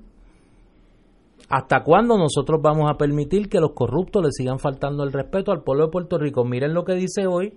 ¿Hasta 1.52 1.82
cuándo 1.82 2.16
nosotros 2.16 2.62
vamos 2.62 2.90
a 2.90 2.96
permitir 2.96 3.50
que 3.50 3.60
los 3.60 3.72
corruptos 3.72 4.22
le 4.22 4.30
sigan 4.32 4.58
faltando 4.58 5.04
el 5.04 5.12
respeto 5.12 5.52
al 5.52 5.62
pueblo 5.62 5.84
de 5.84 5.90
Puerto 5.90 6.16
Rico? 6.16 6.46
Miren 6.46 6.72
lo 6.72 6.84
que 6.84 6.94
dice 6.94 7.26
hoy 7.26 7.52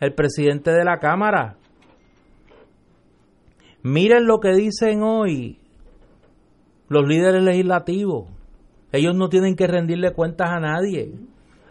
el 0.00 0.14
presidente 0.14 0.72
de 0.72 0.84
la 0.84 0.98
Cámara. 0.98 1.56
Miren 3.84 4.26
lo 4.26 4.40
que 4.40 4.50
dicen 4.52 5.04
hoy 5.04 5.60
los 6.88 7.06
líderes 7.06 7.44
legislativos. 7.44 8.26
Ellos 8.90 9.14
no 9.14 9.28
tienen 9.28 9.54
que 9.54 9.68
rendirle 9.68 10.12
cuentas 10.12 10.50
a 10.50 10.58
nadie, 10.58 11.12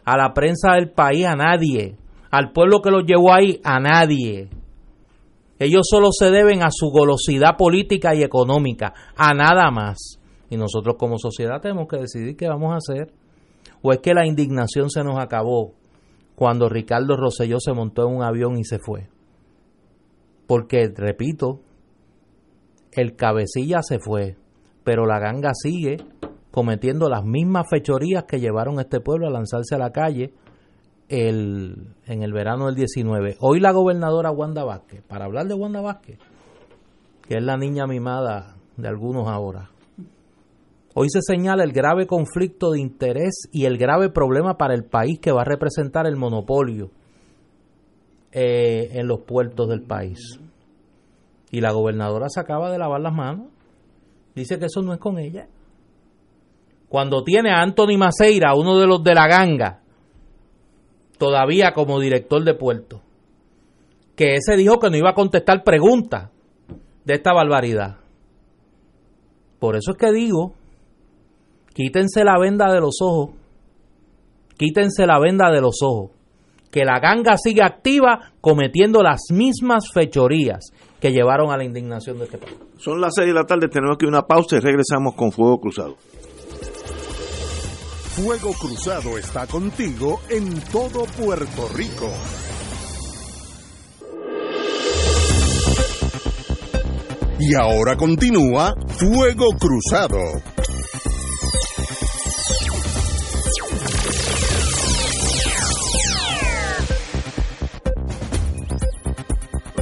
a 0.10 0.18
la 0.18 0.34
prensa 0.34 0.74
del 0.74 0.90
país, 0.90 1.24
a 1.28 1.36
nadie, 1.36 1.96
al 2.32 2.52
pueblo 2.52 2.82
que 2.82 2.90
los 2.90 3.04
llevó 3.06 3.32
ahí, 3.32 3.62
a 3.64 3.80
nadie. 3.80 4.50
Ellos 5.60 5.88
solo 5.88 6.10
se 6.12 6.32
deben 6.32 6.64
a 6.64 6.70
su 6.72 6.90
golosidad 6.90 7.56
política 7.56 8.16
y 8.16 8.24
económica, 8.24 8.92
a 9.16 9.36
nada 9.36 9.70
más. 9.70 10.20
Y 10.50 10.58
nosotros 10.58 10.96
como 10.98 11.20
sociedad 11.20 11.62
tenemos 11.62 11.88
que 11.88 11.98
decidir 11.98 12.36
qué 12.36 12.48
vamos 12.48 12.74
a 12.74 12.78
hacer. 12.78 13.14
¿O 13.84 13.94
es 13.94 14.00
que 14.00 14.16
la 14.16 14.26
indignación 14.26 14.90
se 14.90 15.04
nos 15.04 15.20
acabó 15.20 15.74
cuando 16.36 16.70
Ricardo 16.70 17.16
Rosselló 17.16 17.60
se 17.60 17.74
montó 17.74 18.08
en 18.08 18.16
un 18.16 18.24
avión 18.24 18.58
y 18.58 18.64
se 18.64 18.80
fue? 18.80 19.10
Porque, 20.48 20.92
repito, 20.96 21.60
el 22.94 23.16
cabecilla 23.16 23.84
se 23.84 24.00
fue, 24.00 24.38
pero 24.84 25.06
la 25.06 25.20
ganga 25.20 25.52
sigue 25.54 25.98
cometiendo 26.52 27.10
las 27.10 27.24
mismas 27.24 27.68
fechorías 27.70 28.24
que 28.24 28.40
llevaron 28.40 28.80
a 28.80 28.84
este 28.84 29.00
pueblo 29.00 29.28
a 29.28 29.32
lanzarse 29.32 29.76
a 29.76 29.78
la 29.78 29.92
calle 29.92 30.34
el, 31.10 31.96
en 32.06 32.24
el 32.24 32.34
verano 32.34 32.68
del 32.68 32.76
19. 32.76 33.38
Hoy 33.40 33.60
la 33.60 33.72
gobernadora 33.72 34.32
Wanda 34.32 34.64
Vázquez, 34.64 35.02
para 35.04 35.26
hablar 35.26 35.48
de 35.48 35.56
Wanda 35.56 35.82
Vázquez, 35.82 36.20
que 37.28 37.36
es 37.36 37.44
la 37.44 37.58
niña 37.58 37.86
mimada 37.88 38.56
de 38.78 38.88
algunos 38.88 39.28
ahora, 39.28 39.70
hoy 40.94 41.10
se 41.10 41.22
señala 41.22 41.64
el 41.64 41.72
grave 41.72 42.08
conflicto 42.08 42.72
de 42.72 42.80
interés 42.80 43.48
y 43.52 43.66
el 43.66 43.78
grave 43.78 44.10
problema 44.10 44.58
para 44.58 44.74
el 44.74 44.86
país 44.86 45.20
que 45.20 45.32
va 45.32 45.42
a 45.42 45.46
representar 45.46 46.08
el 46.08 46.16
monopolio 46.16 46.92
eh, 48.32 48.90
en 48.94 49.08
los 49.08 49.22
puertos 49.22 49.68
del 49.68 49.82
país. 49.82 50.40
Y 51.52 51.62
la 51.62 51.72
gobernadora 51.72 52.30
se 52.30 52.40
acaba 52.40 52.72
de 52.72 52.78
lavar 52.78 53.02
las 53.02 53.14
manos. 53.14 53.48
Dice 54.36 54.60
que 54.60 54.66
eso 54.66 54.84
no 54.84 54.94
es 54.94 55.00
con 55.00 55.18
ella. 55.18 55.48
Cuando 56.90 57.24
tiene 57.24 57.52
a 57.52 57.62
Anthony 57.62 57.98
Maceira, 57.98 58.56
uno 58.56 58.78
de 58.80 58.88
los 58.88 59.04
de 59.04 59.14
la 59.14 59.28
ganga, 59.28 59.82
todavía 61.20 61.72
como 61.74 62.00
director 62.00 62.44
de 62.44 62.56
puerto, 62.56 63.02
que 64.16 64.36
ese 64.36 64.58
dijo 64.58 64.80
que 64.80 64.90
no 64.90 64.98
iba 64.98 65.12
a 65.12 65.16
contestar 65.16 65.64
preguntas 65.64 66.32
de 67.06 67.14
esta 67.14 67.32
barbaridad. 67.32 67.98
Por 69.60 69.76
eso 69.76 69.92
es 69.92 69.98
que 69.98 70.12
digo, 70.12 70.56
quítense 71.74 72.24
la 72.24 72.40
venda 72.40 72.74
de 72.74 72.80
los 72.80 72.98
ojos, 73.02 73.36
quítense 74.58 75.06
la 75.06 75.20
venda 75.20 75.52
de 75.52 75.62
los 75.62 75.82
ojos, 75.84 76.12
que 76.72 76.86
la 76.86 77.00
ganga 77.00 77.38
sigue 77.38 77.62
activa 77.64 78.32
cometiendo 78.42 79.04
las 79.04 79.22
mismas 79.32 79.92
fechorías 79.94 80.72
que 81.00 81.12
llevaron 81.12 81.52
a 81.52 81.58
la 81.58 81.64
indignación 81.64 82.18
de 82.18 82.26
este 82.26 82.38
país. 82.38 82.56
Son 82.78 83.00
las 83.00 83.14
seis 83.16 83.28
de 83.28 83.34
la 83.34 83.46
tarde, 83.46 83.68
tenemos 83.68 83.98
que 83.98 84.06
una 84.06 84.24
pausa 84.24 84.58
y 84.58 84.60
regresamos 84.60 85.16
con 85.16 85.32
Fuego 85.32 85.60
Cruzado. 85.60 85.96
Fuego 88.22 88.52
Cruzado 88.52 89.18
está 89.18 89.48
contigo 89.48 90.20
en 90.28 90.60
todo 90.74 91.06
Puerto 91.06 91.70
Rico. 91.74 92.12
Y 97.40 97.56
ahora 97.56 97.96
continúa 97.96 98.76
Fuego 98.90 99.46
Cruzado. 99.58 100.18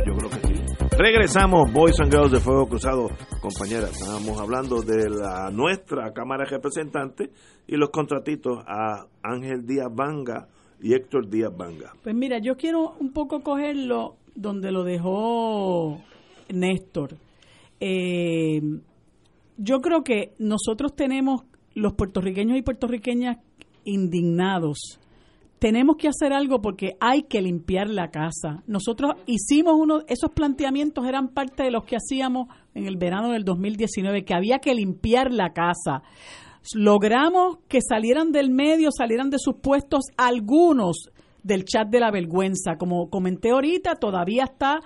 Yo 0.06 0.16
creo 0.16 0.30
que 0.30 0.48
sí. 0.48 0.64
Regresamos, 0.96 1.74
Boys 1.74 2.00
and 2.00 2.12
Girls 2.12 2.32
de 2.32 2.40
Fuego 2.40 2.68
Cruzado. 2.68 3.10
Compañera, 3.48 3.88
estábamos 3.88 4.42
hablando 4.42 4.82
de 4.82 5.10
la 5.10 5.50
nuestra 5.52 6.12
Cámara 6.12 6.44
de 6.44 6.50
Representantes 6.50 7.30
y 7.66 7.78
los 7.78 7.92
contratitos 7.92 8.62
a 8.68 9.08
Ángel 9.24 9.66
Díaz 9.66 9.88
Banga 9.90 10.50
y 10.82 10.94
Héctor 10.94 11.30
Díaz 11.30 11.56
Banga. 11.56 11.94
Pues 12.04 12.14
mira, 12.14 12.40
yo 12.40 12.58
quiero 12.58 12.96
un 13.00 13.14
poco 13.14 13.40
cogerlo 13.44 14.18
donde 14.36 14.70
lo 14.74 14.84
dejó 14.84 16.02
Néstor. 16.50 17.16
Eh, 17.80 18.60
yo 19.56 19.80
creo 19.80 20.04
que 20.04 20.34
nosotros 20.40 20.94
tenemos, 20.94 21.44
los 21.74 21.94
puertorriqueños 21.94 22.58
y 22.58 22.64
puertorriqueñas 22.64 23.38
indignados, 23.86 25.00
tenemos 25.60 25.98
que 25.98 26.08
hacer 26.08 26.34
algo 26.34 26.62
porque 26.62 26.98
hay 27.00 27.24
que 27.24 27.42
limpiar 27.42 27.90
la 27.90 28.10
casa. 28.12 28.64
Nosotros 28.68 29.16
hicimos 29.26 29.76
uno, 29.78 30.02
esos 30.08 30.32
planteamientos 30.32 31.06
eran 31.08 31.30
parte 31.30 31.64
de 31.64 31.72
los 31.72 31.86
que 31.86 31.96
hacíamos 31.96 32.48
en 32.78 32.88
el 32.88 32.98
verano 32.98 33.32
del 33.32 33.44
2019, 33.44 34.24
que 34.24 34.36
había 34.36 34.60
que 34.60 34.76
limpiar 34.76 35.32
la 35.32 35.52
casa. 35.52 36.04
Logramos 36.76 37.58
que 37.68 37.80
salieran 37.82 38.32
del 38.32 38.52
medio, 38.52 38.90
salieran 38.96 39.30
de 39.30 39.40
sus 39.40 39.56
puestos 39.56 40.06
algunos 40.16 41.10
del 41.44 41.66
chat 41.66 41.90
de 41.90 42.00
la 42.00 42.12
vergüenza. 42.12 42.78
Como 42.78 43.10
comenté 43.10 43.50
ahorita, 43.50 43.96
todavía 43.96 44.44
está 44.44 44.80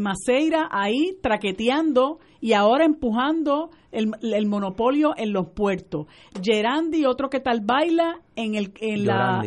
Maceira 0.00 0.68
ahí 0.70 1.16
traqueteando 1.22 2.18
y 2.40 2.52
ahora 2.52 2.84
empujando 2.84 3.70
el, 3.92 4.10
el, 4.22 4.46
monopolio 4.46 5.14
en 5.16 5.32
los 5.32 5.48
puertos. 5.48 6.06
Gerandi, 6.42 7.06
otro 7.06 7.30
que 7.30 7.40
tal 7.40 7.60
baila 7.60 8.20
en 8.34 8.54
el 8.54 8.72
en 8.80 9.06
la 9.06 9.40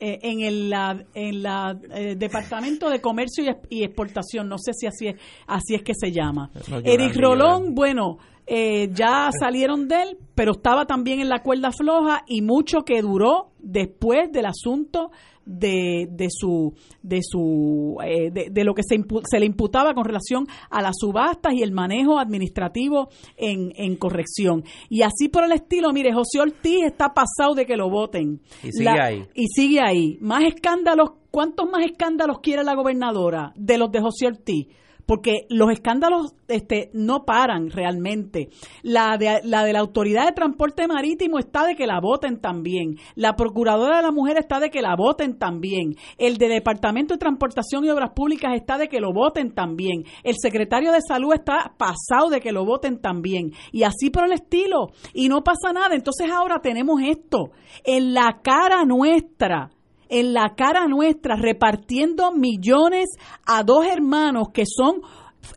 eh, 0.00 0.18
en 0.22 0.40
el 0.40 0.68
la, 0.70 1.04
en 1.14 1.42
la 1.42 1.78
eh, 1.94 2.14
departamento 2.16 2.90
de 2.90 3.00
comercio 3.00 3.44
y, 3.44 3.48
Ex- 3.48 3.66
y 3.70 3.84
exportación, 3.84 4.48
no 4.48 4.58
sé 4.58 4.72
si 4.74 4.86
así 4.86 5.08
es 5.08 5.16
así 5.46 5.74
es 5.74 5.82
que 5.82 5.94
se 5.94 6.12
llama. 6.12 6.50
No, 6.68 6.78
Eric 6.84 7.16
Rolón, 7.16 7.74
bueno, 7.74 8.18
eh, 8.46 8.88
ya 8.92 9.28
salieron 9.38 9.88
de 9.88 10.02
él, 10.02 10.18
pero 10.34 10.52
estaba 10.52 10.86
también 10.86 11.20
en 11.20 11.28
la 11.28 11.42
cuerda 11.42 11.70
floja 11.72 12.22
y 12.26 12.42
mucho 12.42 12.82
que 12.84 13.02
duró 13.02 13.50
después 13.58 14.30
del 14.32 14.46
asunto 14.46 15.10
de, 15.44 16.08
de 16.10 16.26
su 16.28 16.74
de 17.02 17.20
su 17.22 17.96
eh, 18.04 18.30
de, 18.32 18.48
de 18.50 18.64
lo 18.64 18.74
que 18.74 18.82
se, 18.82 18.96
impu- 18.96 19.22
se 19.24 19.38
le 19.38 19.46
imputaba 19.46 19.94
con 19.94 20.04
relación 20.04 20.46
a 20.70 20.82
las 20.82 20.96
subastas 20.98 21.54
y 21.54 21.62
el 21.62 21.70
manejo 21.70 22.18
administrativo 22.18 23.08
en, 23.36 23.70
en 23.76 23.94
corrección. 23.96 24.64
Y 24.88 25.02
así 25.02 25.28
por 25.28 25.44
el 25.44 25.52
estilo 25.52 25.92
mire 25.92 26.12
José 26.12 26.40
Ortiz 26.40 26.84
está 26.84 27.14
pasado 27.14 27.54
de 27.54 27.64
que 27.64 27.76
lo 27.76 27.88
voten. 27.90 28.40
Y 28.64 28.72
sigue 28.72 28.88
ahí. 29.00 29.24
y 29.34 29.46
sigue 29.48 29.80
ahí. 29.80 30.18
Más 30.20 30.42
escándalos 30.44 31.10
cuántos 31.30 31.68
más 31.70 31.84
escándalos 31.84 32.38
quiere 32.40 32.64
la 32.64 32.74
gobernadora 32.74 33.52
de 33.56 33.78
los 33.78 33.90
de 33.92 34.00
José 34.00 34.26
Ortiz 34.26 34.66
porque 35.06 35.46
los 35.48 35.70
escándalos 35.70 36.34
este, 36.48 36.90
no 36.92 37.24
paran 37.24 37.70
realmente. 37.70 38.50
La 38.82 39.16
de, 39.16 39.40
la 39.44 39.64
de 39.64 39.72
la 39.72 39.80
Autoridad 39.80 40.26
de 40.26 40.32
Transporte 40.32 40.86
Marítimo 40.86 41.38
está 41.38 41.64
de 41.64 41.76
que 41.76 41.86
la 41.86 42.00
voten 42.00 42.40
también. 42.40 42.96
La 43.14 43.34
Procuradora 43.36 43.98
de 43.98 44.02
la 44.02 44.10
Mujer 44.10 44.36
está 44.38 44.60
de 44.60 44.70
que 44.70 44.82
la 44.82 44.96
voten 44.96 45.38
también. 45.38 45.96
El 46.18 46.36
de 46.36 46.48
Departamento 46.48 47.14
de 47.14 47.18
Transportación 47.18 47.84
y 47.84 47.90
Obras 47.90 48.10
Públicas 48.14 48.52
está 48.54 48.78
de 48.78 48.88
que 48.88 49.00
lo 49.00 49.12
voten 49.12 49.54
también. 49.54 50.04
El 50.24 50.34
secretario 50.40 50.92
de 50.92 51.00
Salud 51.06 51.32
está 51.32 51.74
pasado 51.78 52.28
de 52.30 52.40
que 52.40 52.52
lo 52.52 52.64
voten 52.64 53.00
también. 53.00 53.52
Y 53.72 53.84
así 53.84 54.10
por 54.10 54.24
el 54.24 54.32
estilo. 54.32 54.88
Y 55.14 55.28
no 55.28 55.42
pasa 55.42 55.72
nada. 55.72 55.94
Entonces 55.94 56.30
ahora 56.30 56.60
tenemos 56.60 57.00
esto 57.02 57.50
en 57.84 58.12
la 58.12 58.40
cara 58.42 58.84
nuestra 58.84 59.70
en 60.08 60.32
la 60.32 60.54
cara 60.56 60.86
nuestra 60.86 61.36
repartiendo 61.36 62.32
millones 62.32 63.10
a 63.46 63.62
dos 63.62 63.86
hermanos 63.86 64.48
que 64.52 64.64
son 64.66 65.02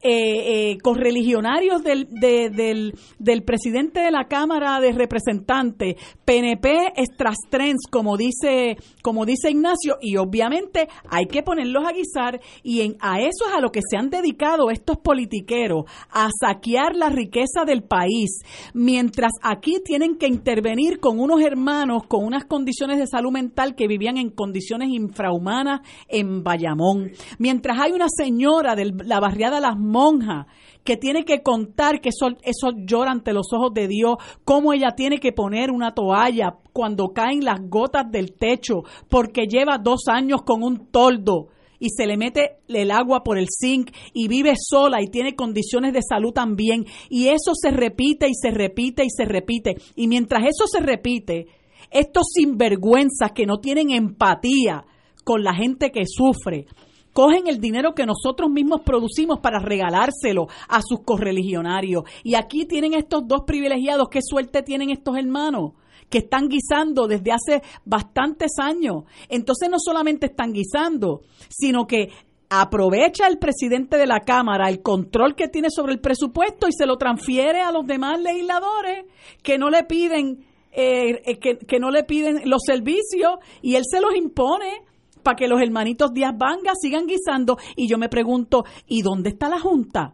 eh, 0.02 0.72
eh, 0.72 0.78
correligionarios 0.82 1.84
del, 1.84 2.08
de- 2.10 2.50
del, 2.50 2.94
del 3.18 3.44
presidente 3.44 4.00
de 4.02 4.12
la 4.12 4.26
Cámara 4.28 4.80
de 4.80 4.92
Representantes, 4.92 5.96
PNP 6.26 6.94
extrastrens, 6.96 7.82
como 7.90 8.18
dice, 8.18 8.78
como 9.02 9.26
dice 9.26 9.50
Ignacio, 9.52 9.98
y 10.02 10.18
obviamente 10.18 10.88
hay 11.10 11.26
que 11.26 11.44
ponerlos 11.44 11.84
a 11.86 11.92
guisar, 11.94 12.40
y 12.64 12.82
en, 12.82 12.96
a 13.00 13.20
eso 13.20 13.48
es 13.50 13.56
a 13.58 13.62
lo 13.62 13.72
que 13.72 13.82
se 13.88 13.98
han 13.98 14.10
dedicado 14.10 14.70
estos 14.70 14.98
politiqueros, 14.98 15.86
a 16.12 16.30
saquear 16.40 16.96
la 16.96 17.10
riqueza 17.10 17.66
del 17.66 17.84
país, 17.84 18.42
mientras 18.74 19.32
aquí 19.42 19.78
tienen 19.84 20.18
que 20.18 20.28
intervenir 20.28 21.00
con 21.00 21.20
unos 21.20 21.42
hermanos 21.42 22.04
con 22.08 22.24
unas 22.26 22.46
condiciones 22.46 22.98
de 23.00 23.08
salud 23.08 23.32
mental 23.32 23.76
que 23.76 23.88
vivían 23.88 24.18
en 24.18 24.30
condiciones 24.30 24.90
infrahumanas 24.90 25.82
en 26.08 26.44
Bayamón, 26.44 27.12
mientras 27.38 27.80
hay 27.80 27.92
una 27.92 28.08
señora 28.10 28.76
de 28.76 28.92
la 29.06 29.20
barriada 29.20 29.60
Las 29.60 29.78
Monjas 29.80 30.46
que 30.84 30.98
tiene 30.98 31.24
que 31.24 31.42
contar 31.44 32.02
que 32.02 32.10
eso, 32.10 32.30
eso 32.44 32.72
llora 32.76 33.12
ante 33.12 33.34
los 33.34 33.54
ojos 33.54 33.74
de 33.74 33.88
Dios, 33.88 34.18
cómo 34.44 34.74
ella 34.74 34.92
tiene 34.96 35.20
que 35.20 35.32
poner 35.32 35.72
una 35.72 35.94
toalla 35.94 36.58
cuando 36.74 37.14
caen 37.14 37.44
las 37.44 37.60
gotas 37.62 38.12
del 38.12 38.34
techo, 38.34 38.84
porque 39.08 39.48
lleva 39.48 39.78
dos 39.78 40.08
años 40.08 40.42
con 40.44 40.64
un 40.64 40.88
toldo 40.88 41.50
y 41.80 41.90
se 41.90 42.06
le 42.06 42.18
mete 42.18 42.58
el 42.68 42.92
agua 42.92 43.24
por 43.24 43.38
el 43.38 43.48
zinc 43.50 43.92
y 44.14 44.28
vive 44.28 44.54
sola 44.58 45.02
y 45.02 45.08
tiene 45.08 45.36
condiciones 45.36 45.94
de 45.94 46.02
salud 46.02 46.32
también. 46.34 46.86
Y 47.10 47.28
eso 47.28 47.54
se 47.56 47.72
repite 47.72 48.28
y 48.28 48.34
se 48.34 48.52
repite 48.52 49.04
y 49.06 49.10
se 49.10 49.26
repite. 49.26 49.78
Y 49.96 50.08
mientras 50.08 50.44
eso 50.44 50.68
se 50.68 50.82
repite, 50.82 51.48
estos 51.90 52.28
sinvergüenzas 52.34 53.32
que 53.34 53.46
no 53.46 53.60
tienen 53.60 53.92
empatía 53.92 54.86
con 55.24 55.44
la 55.44 55.54
gente 55.54 55.92
que 55.92 56.04
sufre, 56.06 56.66
cogen 57.14 57.48
el 57.48 57.60
dinero 57.60 57.94
que 57.94 58.06
nosotros 58.06 58.50
mismos 58.50 58.82
producimos 58.82 59.40
para 59.40 59.60
regalárselo 59.60 60.48
a 60.68 60.82
sus 60.82 61.02
correligionarios. 61.02 62.04
Y 62.24 62.36
aquí 62.36 62.66
tienen 62.66 62.94
estos 62.94 63.28
dos 63.28 63.42
privilegiados, 63.46 64.10
qué 64.10 64.20
suerte 64.22 64.64
tienen 64.64 64.90
estos 64.90 65.18
hermanos 65.18 65.74
que 66.10 66.20
están 66.20 66.50
guisando 66.50 67.08
desde 67.08 67.32
hace 67.32 67.62
bastantes 67.86 68.54
años. 68.60 69.04
Entonces 69.30 69.70
no 69.70 69.78
solamente 69.80 70.28
están 70.28 70.54
guisando, 70.54 71.22
sino 71.50 71.86
que 71.86 72.10
aprovecha 72.50 73.28
el 73.28 73.38
presidente 73.38 73.98
de 73.98 74.08
la 74.08 74.22
Cámara 74.22 74.70
el 74.70 74.82
control 74.82 75.36
que 75.36 75.48
tiene 75.48 75.70
sobre 75.70 75.94
el 75.94 76.00
presupuesto 76.00 76.68
y 76.68 76.74
se 76.74 76.88
lo 76.88 76.98
transfiere 76.98 77.62
a 77.62 77.72
los 77.72 77.86
demás 77.86 78.20
legisladores 78.20 79.06
que 79.44 79.60
no 79.60 79.70
le 79.70 79.84
piden 79.84 80.46
eh, 80.72 81.22
eh, 81.26 81.38
que, 81.40 81.58
que 81.58 81.80
no 81.80 81.92
le 81.92 82.04
piden 82.04 82.50
los 82.50 82.62
servicios 82.66 83.38
y 83.62 83.76
él 83.76 83.84
se 83.90 84.02
los 84.02 84.16
impone 84.16 84.82
para 85.24 85.36
que 85.36 85.48
los 85.48 85.62
hermanitos 85.62 86.14
Díaz 86.14 86.34
Vanga 86.38 86.74
sigan 86.80 87.08
guisando 87.08 87.58
y 87.76 87.88
yo 87.88 87.98
me 87.98 88.10
pregunto 88.10 88.64
¿y 88.88 89.02
dónde 89.02 89.30
está 89.30 89.50
la 89.50 89.60
Junta? 89.60 90.14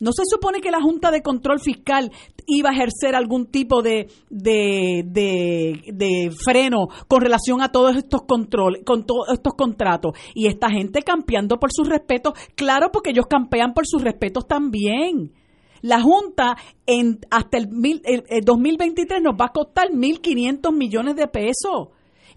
¿No 0.00 0.12
se 0.12 0.22
supone 0.26 0.60
que 0.60 0.70
la 0.70 0.80
Junta 0.80 1.10
de 1.10 1.22
Control 1.22 1.60
Fiscal 1.60 2.12
iba 2.46 2.70
a 2.70 2.72
ejercer 2.72 3.16
algún 3.16 3.46
tipo 3.46 3.82
de, 3.82 4.08
de, 4.30 5.02
de, 5.04 6.30
freno 6.30 6.88
con 7.08 7.20
relación 7.20 7.60
a 7.62 7.72
todos 7.72 7.96
estos 7.96 8.22
controles, 8.22 8.84
con 8.84 9.04
todos 9.04 9.28
estos 9.32 9.54
contratos? 9.54 10.12
Y 10.34 10.46
esta 10.46 10.70
gente 10.70 11.02
campeando 11.02 11.58
por 11.58 11.72
sus 11.72 11.88
respetos, 11.88 12.34
claro, 12.54 12.90
porque 12.92 13.10
ellos 13.10 13.26
campean 13.28 13.74
por 13.74 13.86
sus 13.86 14.02
respetos 14.02 14.46
también. 14.46 15.32
La 15.82 16.00
Junta 16.00 16.56
en, 16.86 17.18
hasta 17.30 17.58
el, 17.58 17.68
el, 18.04 18.24
el 18.28 18.44
2023 18.44 19.20
nos 19.20 19.34
va 19.34 19.46
a 19.46 19.52
costar 19.52 19.88
1.500 19.88 20.72
millones 20.76 21.16
de 21.16 21.26
pesos 21.26 21.88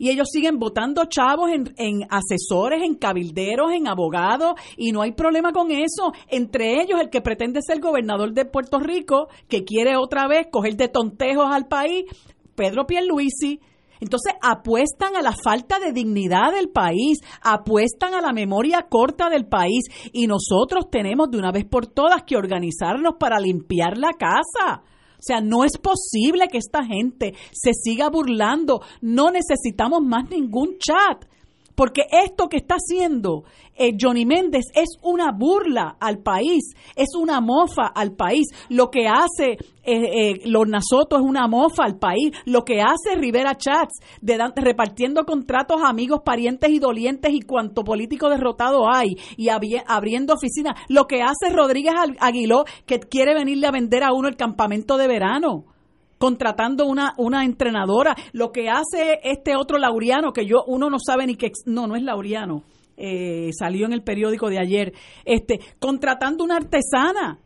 y 0.01 0.09
ellos 0.09 0.29
siguen 0.33 0.57
votando 0.57 1.05
chavos 1.05 1.51
en, 1.51 1.75
en 1.77 2.07
asesores, 2.09 2.81
en 2.81 2.95
cabilderos, 2.95 3.71
en 3.71 3.87
abogados, 3.87 4.55
y 4.75 4.91
no 4.91 5.03
hay 5.03 5.11
problema 5.11 5.53
con 5.53 5.69
eso. 5.69 6.11
Entre 6.27 6.81
ellos, 6.81 6.99
el 6.99 7.11
que 7.11 7.21
pretende 7.21 7.59
ser 7.61 7.79
gobernador 7.79 8.33
de 8.33 8.45
Puerto 8.45 8.79
Rico, 8.79 9.27
que 9.47 9.63
quiere 9.63 9.97
otra 9.97 10.27
vez 10.27 10.47
coger 10.51 10.75
de 10.75 10.87
tontejos 10.87 11.45
al 11.51 11.67
país, 11.67 12.05
Pedro 12.55 12.87
Pierluisi. 12.87 13.59
Entonces 13.99 14.33
apuestan 14.41 15.15
a 15.15 15.21
la 15.21 15.35
falta 15.43 15.77
de 15.77 15.93
dignidad 15.93 16.51
del 16.51 16.69
país, 16.69 17.19
apuestan 17.43 18.15
a 18.15 18.21
la 18.21 18.33
memoria 18.33 18.87
corta 18.89 19.29
del 19.29 19.45
país 19.45 19.83
y 20.11 20.25
nosotros 20.25 20.89
tenemos 20.89 21.29
de 21.29 21.37
una 21.37 21.51
vez 21.51 21.65
por 21.65 21.85
todas 21.85 22.23
que 22.23 22.37
organizarnos 22.37 23.17
para 23.19 23.39
limpiar 23.39 23.99
la 23.99 24.13
casa. 24.13 24.81
O 25.21 25.23
sea, 25.23 25.39
no 25.39 25.63
es 25.63 25.77
posible 25.77 26.47
que 26.47 26.57
esta 26.57 26.83
gente 26.83 27.35
se 27.51 27.73
siga 27.73 28.09
burlando. 28.09 28.81
No 29.01 29.29
necesitamos 29.29 30.01
más 30.01 30.27
ningún 30.31 30.79
chat. 30.79 31.25
Porque 31.75 32.01
esto 32.11 32.49
que 32.49 32.57
está 32.57 32.75
haciendo 32.75 33.43
eh, 33.81 33.97
Johnny 33.99 34.25
Méndez 34.27 34.65
es 34.75 34.89
una 35.01 35.31
burla 35.31 35.95
al 35.99 36.19
país, 36.19 36.75
es 36.95 37.15
una 37.19 37.41
mofa 37.41 37.87
al 37.87 38.11
país. 38.11 38.45
Lo 38.69 38.91
que 38.91 39.07
hace 39.07 39.53
eh, 39.53 39.57
eh, 39.83 40.41
Los 40.45 40.67
Nasoto 40.67 41.15
es 41.15 41.23
una 41.23 41.47
mofa 41.47 41.85
al 41.85 41.97
país. 41.97 42.31
Lo 42.45 42.63
que 42.63 42.81
hace 42.81 43.15
Rivera 43.15 43.57
Chats, 43.57 43.99
repartiendo 44.55 45.25
contratos 45.25 45.81
a 45.81 45.89
amigos, 45.89 46.21
parientes 46.23 46.69
y 46.69 46.77
dolientes 46.77 47.33
y 47.33 47.41
cuanto 47.41 47.83
político 47.83 48.29
derrotado 48.29 48.87
hay, 48.87 49.15
y 49.35 49.49
abriendo 49.49 50.35
oficinas. 50.35 50.79
Lo 50.87 51.07
que 51.07 51.23
hace 51.23 51.49
Rodríguez 51.51 51.95
Aguiló, 52.19 52.65
que 52.85 52.99
quiere 52.99 53.33
venirle 53.33 53.65
a 53.65 53.71
vender 53.71 54.03
a 54.03 54.13
uno 54.13 54.27
el 54.27 54.35
campamento 54.35 54.97
de 54.97 55.07
verano 55.07 55.65
contratando 56.19 56.85
una, 56.85 57.13
una 57.17 57.45
entrenadora. 57.45 58.15
Lo 58.31 58.51
que 58.51 58.69
hace 58.69 59.21
este 59.23 59.55
otro 59.55 59.79
Laureano, 59.79 60.33
que 60.33 60.45
yo 60.45 60.63
uno 60.67 60.87
no 60.91 60.97
sabe 61.03 61.25
ni 61.25 61.35
que... 61.35 61.51
No, 61.65 61.87
no 61.87 61.95
es 61.95 62.03
Laureano. 62.03 62.61
Eh, 62.97 63.49
salió 63.57 63.85
en 63.85 63.93
el 63.93 64.03
periódico 64.03 64.49
de 64.49 64.59
ayer, 64.59 64.93
este, 65.25 65.59
contratando 65.79 66.43
una 66.43 66.57
artesana. 66.57 67.39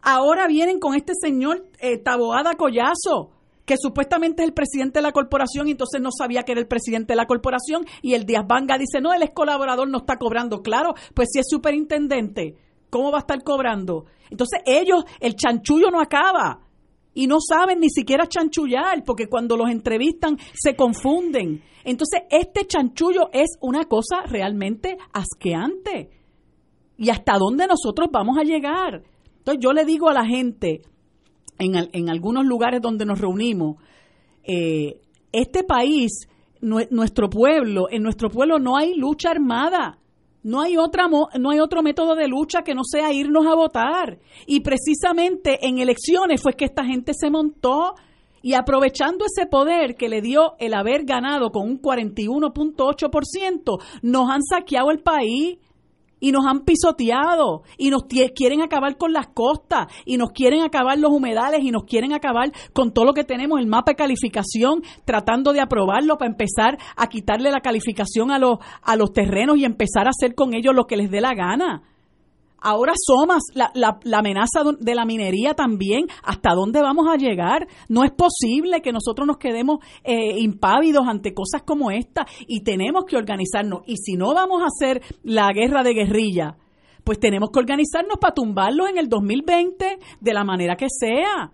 Ahora 0.00 0.46
vienen 0.46 0.78
con 0.78 0.94
este 0.94 1.12
señor 1.20 1.66
eh, 1.80 1.98
Taboada 1.98 2.54
Collazo, 2.54 3.32
que 3.64 3.76
supuestamente 3.76 4.42
es 4.42 4.48
el 4.48 4.54
presidente 4.54 4.98
de 4.98 5.02
la 5.02 5.12
corporación 5.12 5.68
y 5.68 5.72
entonces 5.72 6.00
no 6.00 6.10
sabía 6.16 6.44
que 6.44 6.52
era 6.52 6.60
el 6.60 6.68
presidente 6.68 7.12
de 7.12 7.16
la 7.16 7.26
corporación 7.26 7.84
y 8.02 8.14
el 8.14 8.24
Díaz 8.24 8.46
Banga 8.46 8.78
dice, 8.78 9.00
no, 9.00 9.12
él 9.12 9.22
es 9.22 9.30
colaborador, 9.30 9.88
no 9.88 9.98
está 9.98 10.16
cobrando. 10.16 10.62
Claro, 10.62 10.94
pues 11.14 11.28
si 11.32 11.40
es 11.40 11.46
superintendente, 11.48 12.56
¿cómo 12.88 13.10
va 13.10 13.18
a 13.18 13.20
estar 13.20 13.42
cobrando? 13.42 14.06
Entonces 14.30 14.60
ellos, 14.64 15.04
el 15.20 15.34
chanchullo 15.34 15.90
no 15.90 16.00
acaba 16.00 16.67
y 17.14 17.26
no 17.26 17.38
saben 17.40 17.80
ni 17.80 17.90
siquiera 17.90 18.26
chanchullar, 18.26 19.02
porque 19.04 19.26
cuando 19.26 19.56
los 19.56 19.70
entrevistan 19.70 20.38
se 20.54 20.76
confunden. 20.76 21.62
Entonces, 21.84 22.22
este 22.30 22.66
chanchullo 22.66 23.30
es 23.32 23.56
una 23.60 23.84
cosa 23.84 24.22
realmente 24.26 24.98
asqueante. 25.12 26.10
¿Y 26.96 27.10
hasta 27.10 27.38
dónde 27.38 27.66
nosotros 27.66 28.08
vamos 28.12 28.36
a 28.38 28.42
llegar? 28.42 29.02
Entonces, 29.38 29.62
yo 29.62 29.72
le 29.72 29.84
digo 29.84 30.08
a 30.08 30.12
la 30.12 30.26
gente, 30.26 30.82
en, 31.58 31.88
en 31.92 32.10
algunos 32.10 32.44
lugares 32.44 32.80
donde 32.82 33.04
nos 33.04 33.20
reunimos, 33.20 33.76
eh, 34.44 35.00
este 35.32 35.62
país, 35.62 36.28
nuestro 36.60 37.28
pueblo, 37.28 37.88
en 37.90 38.02
nuestro 38.02 38.30
pueblo 38.30 38.58
no 38.58 38.76
hay 38.76 38.94
lucha 38.94 39.30
armada. 39.30 39.98
No 40.42 40.60
hay, 40.60 40.76
otra, 40.76 41.08
no 41.08 41.50
hay 41.50 41.58
otro 41.58 41.82
método 41.82 42.14
de 42.14 42.28
lucha 42.28 42.62
que 42.62 42.74
no 42.74 42.82
sea 42.84 43.12
irnos 43.12 43.46
a 43.46 43.54
votar. 43.54 44.18
Y 44.46 44.60
precisamente 44.60 45.66
en 45.66 45.78
elecciones 45.78 46.42
fue 46.42 46.54
que 46.54 46.64
esta 46.64 46.84
gente 46.84 47.12
se 47.14 47.30
montó 47.30 47.94
y 48.40 48.54
aprovechando 48.54 49.24
ese 49.24 49.46
poder 49.46 49.96
que 49.96 50.08
le 50.08 50.22
dio 50.22 50.54
el 50.58 50.74
haber 50.74 51.04
ganado 51.04 51.50
con 51.50 51.66
un 51.66 51.82
41.8%, 51.82 53.82
nos 54.02 54.30
han 54.30 54.42
saqueado 54.42 54.90
el 54.90 55.00
país 55.00 55.58
y 56.20 56.32
nos 56.32 56.46
han 56.46 56.60
pisoteado 56.60 57.62
y 57.76 57.90
nos 57.90 58.04
quieren 58.34 58.62
acabar 58.62 58.96
con 58.96 59.12
las 59.12 59.28
costas 59.28 59.86
y 60.04 60.16
nos 60.16 60.30
quieren 60.30 60.62
acabar 60.62 60.98
los 60.98 61.12
humedales 61.12 61.60
y 61.62 61.70
nos 61.70 61.84
quieren 61.84 62.12
acabar 62.12 62.52
con 62.72 62.92
todo 62.92 63.04
lo 63.04 63.14
que 63.14 63.24
tenemos, 63.24 63.60
el 63.60 63.66
mapa 63.66 63.92
de 63.92 63.96
calificación, 63.96 64.82
tratando 65.04 65.52
de 65.52 65.60
aprobarlo 65.60 66.18
para 66.18 66.30
empezar 66.30 66.78
a 66.96 67.06
quitarle 67.08 67.50
la 67.50 67.60
calificación 67.60 68.30
a 68.30 68.38
los, 68.38 68.58
a 68.82 68.96
los 68.96 69.12
terrenos 69.12 69.58
y 69.58 69.64
empezar 69.64 70.06
a 70.06 70.10
hacer 70.10 70.34
con 70.34 70.54
ellos 70.54 70.74
lo 70.74 70.86
que 70.86 70.96
les 70.96 71.10
dé 71.10 71.20
la 71.20 71.34
gana. 71.34 71.82
Ahora 72.60 72.92
Somas, 72.96 73.42
la, 73.54 73.70
la, 73.74 74.00
la, 74.02 74.18
amenaza 74.18 74.62
de 74.78 74.94
la 74.94 75.04
minería 75.04 75.54
también, 75.54 76.06
¿hasta 76.24 76.54
dónde 76.54 76.82
vamos 76.82 77.06
a 77.08 77.16
llegar? 77.16 77.68
No 77.88 78.02
es 78.02 78.10
posible 78.10 78.80
que 78.82 78.92
nosotros 78.92 79.26
nos 79.26 79.38
quedemos 79.38 79.78
eh, 80.02 80.40
impávidos 80.40 81.06
ante 81.06 81.32
cosas 81.32 81.62
como 81.62 81.92
esta 81.92 82.26
y 82.48 82.62
tenemos 82.62 83.04
que 83.04 83.16
organizarnos. 83.16 83.82
Y 83.86 83.96
si 83.96 84.16
no 84.16 84.34
vamos 84.34 84.62
a 84.62 84.66
hacer 84.66 85.02
la 85.22 85.52
guerra 85.52 85.84
de 85.84 85.94
guerrilla, 85.94 86.56
pues 87.04 87.20
tenemos 87.20 87.50
que 87.52 87.60
organizarnos 87.60 88.18
para 88.20 88.34
tumbarlos 88.34 88.88
en 88.90 88.98
el 88.98 89.08
2020 89.08 89.98
de 90.20 90.34
la 90.34 90.44
manera 90.44 90.76
que 90.76 90.88
sea. 90.90 91.52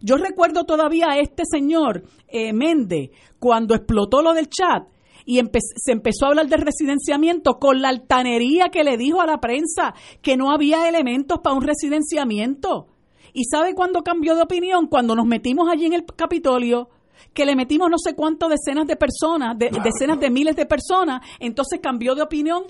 Yo 0.00 0.16
recuerdo 0.16 0.64
todavía 0.64 1.06
a 1.10 1.18
este 1.18 1.42
señor 1.50 2.04
eh, 2.28 2.52
Méndez 2.52 3.10
cuando 3.40 3.74
explotó 3.74 4.22
lo 4.22 4.32
del 4.32 4.48
chat 4.48 4.86
y 5.28 5.42
se 5.76 5.92
empezó 5.92 6.24
a 6.24 6.28
hablar 6.28 6.48
de 6.48 6.56
residenciamiento 6.56 7.58
con 7.58 7.82
la 7.82 7.90
altanería 7.90 8.70
que 8.70 8.82
le 8.82 8.96
dijo 8.96 9.20
a 9.20 9.26
la 9.26 9.40
prensa 9.40 9.92
que 10.22 10.38
no 10.38 10.50
había 10.50 10.88
elementos 10.88 11.40
para 11.40 11.54
un 11.54 11.62
residenciamiento. 11.62 12.86
¿Y 13.34 13.44
sabe 13.44 13.74
cuándo 13.74 14.02
cambió 14.02 14.34
de 14.34 14.40
opinión? 14.40 14.86
Cuando 14.86 15.14
nos 15.14 15.26
metimos 15.26 15.68
allí 15.68 15.84
en 15.84 15.92
el 15.92 16.06
Capitolio, 16.06 16.88
que 17.34 17.44
le 17.44 17.56
metimos 17.56 17.90
no 17.90 17.98
sé 17.98 18.14
cuántas 18.14 18.48
decenas 18.48 18.86
de 18.86 18.96
personas, 18.96 19.58
de, 19.58 19.70
decenas 19.84 20.18
de 20.18 20.30
miles 20.30 20.56
de 20.56 20.64
personas, 20.64 21.20
entonces 21.40 21.78
cambió 21.82 22.14
de 22.14 22.22
opinión 22.22 22.62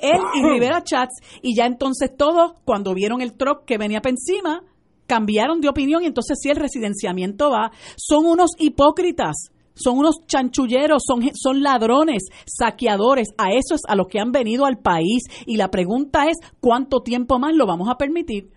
él 0.00 0.20
y 0.34 0.42
Rivera 0.44 0.84
Chats, 0.84 1.20
y 1.42 1.56
ya 1.56 1.66
entonces 1.66 2.16
todos, 2.16 2.52
cuando 2.64 2.94
vieron 2.94 3.22
el 3.22 3.32
truck 3.32 3.64
que 3.64 3.76
venía 3.76 4.00
para 4.00 4.14
encima, 4.14 4.62
cambiaron 5.08 5.60
de 5.60 5.68
opinión 5.68 6.04
y 6.04 6.06
entonces 6.06 6.38
si 6.40 6.48
el 6.48 6.56
residenciamiento 6.58 7.50
va. 7.50 7.72
Son 7.96 8.24
unos 8.24 8.52
hipócritas 8.56 9.50
son 9.74 9.98
unos 9.98 10.16
chanchulleros, 10.26 11.02
son, 11.06 11.22
son 11.34 11.62
ladrones, 11.62 12.24
saqueadores. 12.46 13.28
A 13.38 13.50
eso 13.50 13.74
es 13.74 13.82
a 13.86 13.96
los 13.96 14.06
que 14.08 14.20
han 14.20 14.32
venido 14.32 14.64
al 14.64 14.78
país. 14.78 15.24
Y 15.46 15.56
la 15.56 15.70
pregunta 15.70 16.28
es, 16.28 16.36
¿cuánto 16.60 17.00
tiempo 17.00 17.38
más 17.38 17.54
lo 17.54 17.66
vamos 17.66 17.88
a 17.88 17.96
permitir? 17.96 18.50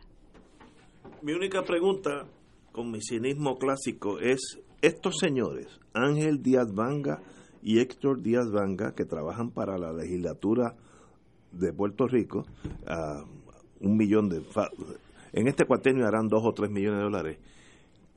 Mi 1.22 1.34
única 1.34 1.64
pregunta, 1.64 2.26
con 2.72 2.92
mi 2.92 3.02
cinismo 3.02 3.58
clásico, 3.58 4.20
es, 4.20 4.60
estos 4.82 5.18
señores, 5.18 5.68
Ángel 5.94 6.42
Díaz 6.42 6.74
Vanga 6.74 7.22
y 7.64 7.80
Héctor 7.80 8.22
Díaz 8.22 8.52
Vanga, 8.52 8.94
que 8.96 9.04
trabajan 9.04 9.52
para 9.52 9.78
la 9.78 9.92
legislatura 9.92 10.76
de 11.52 11.74
Puerto 11.74 12.08
Rico, 12.08 12.46
un 13.82 13.98
millón 13.98 14.30
de... 14.30 14.42
En 15.34 15.48
este 15.48 15.66
cuatenio 15.66 16.08
harán 16.08 16.28
dos 16.28 16.44
o 16.46 16.54
tres 16.54 16.70
millones 16.70 17.00
de 17.00 17.04
dólares. 17.04 17.38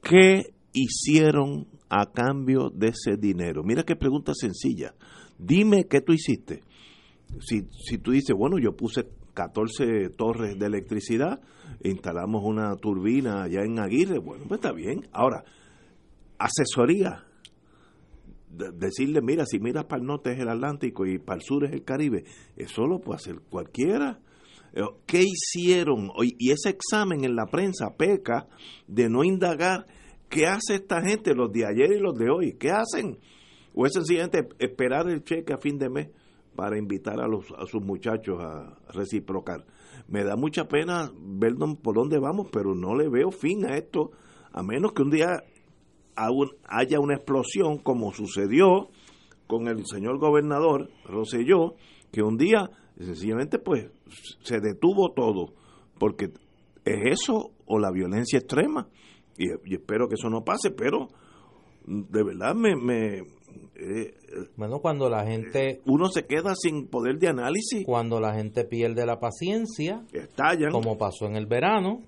¿Qué 0.03 0.55
hicieron 0.73 1.67
a 1.89 2.11
cambio 2.13 2.71
de 2.71 2.89
ese 2.89 3.17
dinero? 3.17 3.63
Mira 3.65 3.83
qué 3.83 3.97
pregunta 3.97 4.33
sencilla. 4.35 4.95
Dime 5.39 5.85
qué 5.89 6.01
tú 6.01 6.13
hiciste. 6.13 6.63
Si, 7.41 7.63
si 7.87 7.99
tú 7.99 8.13
dices, 8.13 8.35
bueno, 8.37 8.59
yo 8.59 8.77
puse 8.77 9.07
14 9.35 10.11
torres 10.11 10.59
de 10.59 10.67
electricidad, 10.67 11.41
instalamos 11.83 12.43
una 12.45 12.75
turbina 12.77 13.45
allá 13.45 13.63
en 13.65 13.79
Aguirre, 13.79 14.19
bueno, 14.19 14.45
pues 14.49 14.59
está 14.59 14.73
bien. 14.73 15.09
Ahora, 15.13 15.45
asesoría. 16.39 17.25
decirle, 18.51 19.21
mira, 19.23 19.47
si 19.47 19.61
miras 19.61 19.85
para 19.85 20.01
el 20.01 20.07
norte 20.07 20.33
es 20.33 20.41
el 20.41 20.49
Atlántico 20.49 21.07
y 21.07 21.19
para 21.19 21.37
el 21.37 21.43
sur 21.43 21.65
es 21.65 21.73
el 21.73 21.85
Caribe, 21.85 22.25
eso 22.57 22.87
lo 22.87 23.01
puede 23.01 23.17
hacer 23.17 23.41
cualquiera. 23.49 24.21
Eh, 24.73 24.83
¿Qué 25.07 25.23
hicieron? 25.23 26.11
Y 26.23 26.51
ese 26.51 26.71
examen 26.71 27.25
en 27.25 27.35
la 27.35 27.47
prensa 27.47 27.97
peca 27.97 28.47
de 28.87 29.09
no 29.09 29.25
indagar 29.25 29.87
¿Qué 30.31 30.47
hace 30.47 30.77
esta 30.77 31.03
gente, 31.03 31.35
los 31.35 31.51
de 31.51 31.67
ayer 31.67 31.91
y 31.91 31.99
los 31.99 32.15
de 32.15 32.31
hoy? 32.31 32.53
¿Qué 32.53 32.71
hacen? 32.71 33.19
¿O 33.75 33.85
es 33.85 33.93
sencillamente 33.93 34.49
esperar 34.61 35.09
el 35.11 35.25
cheque 35.25 35.53
a 35.53 35.59
fin 35.59 35.77
de 35.77 35.91
mes 35.91 36.09
para 36.55 36.79
invitar 36.79 37.21
a, 37.21 37.27
los, 37.27 37.47
a 37.59 37.67
sus 37.67 37.83
muchachos 37.83 38.39
a 38.41 38.79
reciprocar? 38.93 39.67
Me 40.07 40.23
da 40.23 40.37
mucha 40.37 40.69
pena 40.69 41.11
ver 41.19 41.55
por 41.83 41.97
dónde 41.97 42.21
vamos, 42.21 42.47
pero 42.53 42.77
no 42.77 42.95
le 42.95 43.09
veo 43.09 43.33
fin 43.33 43.67
a 43.67 43.77
esto, 43.77 44.13
a 44.53 44.63
menos 44.63 44.93
que 44.93 45.03
un 45.03 45.11
día 45.11 45.43
haya 46.69 47.01
una 47.01 47.15
explosión 47.15 47.79
como 47.79 48.13
sucedió 48.13 48.89
con 49.49 49.67
el 49.67 49.85
señor 49.85 50.19
gobernador 50.19 50.91
Roselló, 51.07 51.75
que 52.13 52.23
un 52.23 52.37
día 52.37 52.71
sencillamente 52.97 53.59
pues 53.59 53.91
se 54.45 54.61
detuvo 54.61 55.13
todo, 55.13 55.55
porque 55.99 56.27
es 56.85 57.21
eso 57.21 57.51
o 57.67 57.81
la 57.81 57.91
violencia 57.91 58.39
extrema, 58.39 58.89
y, 59.41 59.75
espero 59.75 60.09
que 60.09 60.15
eso 60.15 60.29
no 60.29 60.45
pase, 60.45 60.71
pero 60.71 61.09
de 61.87 62.23
verdad 62.23 62.55
me... 62.55 62.77
me 62.77 63.23
eh, 63.75 64.15
bueno, 64.57 64.81
cuando 64.81 65.09
la 65.09 65.25
gente... 65.25 65.71
Eh, 65.71 65.81
uno 65.87 66.09
se 66.09 66.27
queda 66.27 66.55
sin 66.55 66.89
poder 66.89 67.19
de 67.19 67.29
análisis. 67.29 67.85
Cuando 67.85 68.21
la 68.21 68.35
gente 68.35 68.65
pierde 68.65 69.07
la 69.07 69.19
paciencia, 69.19 70.05
estallan. 70.13 70.71
Como 70.71 70.99
pasó 70.99 71.27
en 71.27 71.37
el 71.37 71.47
verano, 71.47 72.03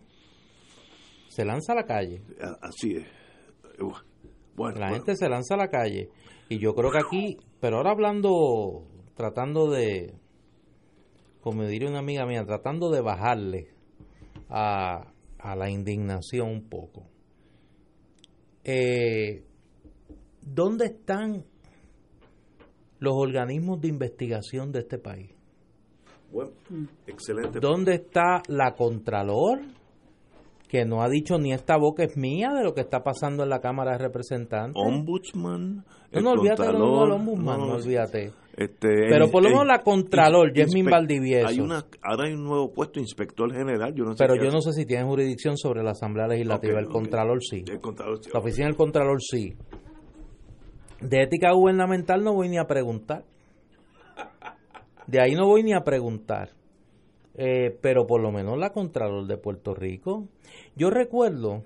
se 1.28 1.44
lanza 1.44 1.72
a 1.72 1.76
la 1.76 1.84
calle. 1.84 2.22
Así 2.60 2.96
es. 2.96 3.06
Bueno, 4.54 4.78
la 4.78 4.90
gente 4.90 5.16
se 5.16 5.28
lanza 5.28 5.54
a 5.54 5.58
la 5.58 5.68
calle. 5.68 6.10
Y 6.48 6.58
yo 6.58 6.74
creo 6.74 6.90
que 6.90 6.98
aquí, 6.98 7.38
pero 7.60 7.78
ahora 7.78 7.92
hablando, 7.92 8.86
tratando 9.16 9.70
de, 9.70 10.14
como 11.40 11.64
diría 11.64 11.88
una 11.88 12.00
amiga 12.00 12.26
mía, 12.26 12.44
tratando 12.44 12.90
de 12.90 13.00
bajarle 13.00 13.68
a, 14.50 15.12
a 15.38 15.56
la 15.56 15.70
indignación 15.70 16.48
un 16.48 16.68
poco. 16.68 17.11
Eh, 18.64 19.42
¿Dónde 20.40 20.86
están 20.86 21.44
los 22.98 23.14
organismos 23.14 23.80
de 23.80 23.88
investigación 23.88 24.72
de 24.72 24.80
este 24.80 24.98
país? 24.98 25.30
Bueno, 26.30 26.52
excelente. 27.06 27.60
¿Dónde 27.60 27.94
está 27.94 28.42
la 28.48 28.74
Contralor? 28.74 29.60
Que 30.72 30.86
no 30.86 31.02
ha 31.02 31.08
dicho 31.10 31.36
ni 31.36 31.52
esta 31.52 31.76
boca 31.76 32.02
es 32.02 32.16
mía 32.16 32.54
de 32.54 32.64
lo 32.64 32.72
que 32.72 32.80
está 32.80 33.02
pasando 33.02 33.42
en 33.42 33.50
la 33.50 33.60
Cámara 33.60 33.92
de 33.92 33.98
Representantes. 33.98 34.82
Ombudsman. 34.82 35.84
No, 36.12 36.20
no 36.22 36.30
olvídate 36.30 36.62
del 36.62 36.76
ombudsman, 36.76 37.60
no, 37.60 37.74
olvídate. 37.74 38.32
Este, 38.56 38.88
pero 39.10 39.30
por 39.30 39.42
lo 39.42 39.50
menos 39.50 39.66
la 39.66 39.82
Contralor, 39.82 40.50
Jasmine 40.56 40.90
Valdivieso. 40.90 41.48
Hay 41.48 41.60
una, 41.60 41.84
ahora 42.02 42.24
hay 42.26 42.32
un 42.32 42.44
nuevo 42.44 42.72
puesto, 42.72 43.00
inspector 43.00 43.52
general. 43.52 43.92
Yo 43.94 44.04
no 44.04 44.14
pero 44.16 44.34
yo 44.34 44.50
no 44.50 44.62
sé 44.62 44.72
si 44.72 44.86
tiene 44.86 45.04
jurisdicción 45.04 45.58
sobre 45.58 45.82
la 45.82 45.90
Asamblea 45.90 46.26
Legislativa. 46.26 46.80
el, 46.80 46.86
Contralor 46.86 47.42
sí. 47.42 47.64
el 47.70 47.78
Contralor 47.78 48.24
sí. 48.24 48.30
La 48.32 48.40
oficina 48.40 48.66
del 48.68 48.76
Contralor 48.76 49.20
sí. 49.20 49.54
De 51.02 51.22
ética 51.22 51.52
gubernamental 51.52 52.24
no 52.24 52.32
voy 52.32 52.48
ni 52.48 52.56
a 52.56 52.64
preguntar. 52.64 53.26
De 55.06 55.20
ahí 55.20 55.34
no 55.34 55.46
voy 55.46 55.64
ni 55.64 55.74
a 55.74 55.80
preguntar. 55.80 56.48
Eh, 57.34 57.78
pero 57.80 58.06
por 58.06 58.20
lo 58.20 58.30
menos 58.30 58.58
la 58.58 58.72
Contralor 58.72 59.26
de 59.26 59.38
Puerto 59.38 59.74
Rico. 59.74 60.28
Yo 60.76 60.90
recuerdo 60.90 61.64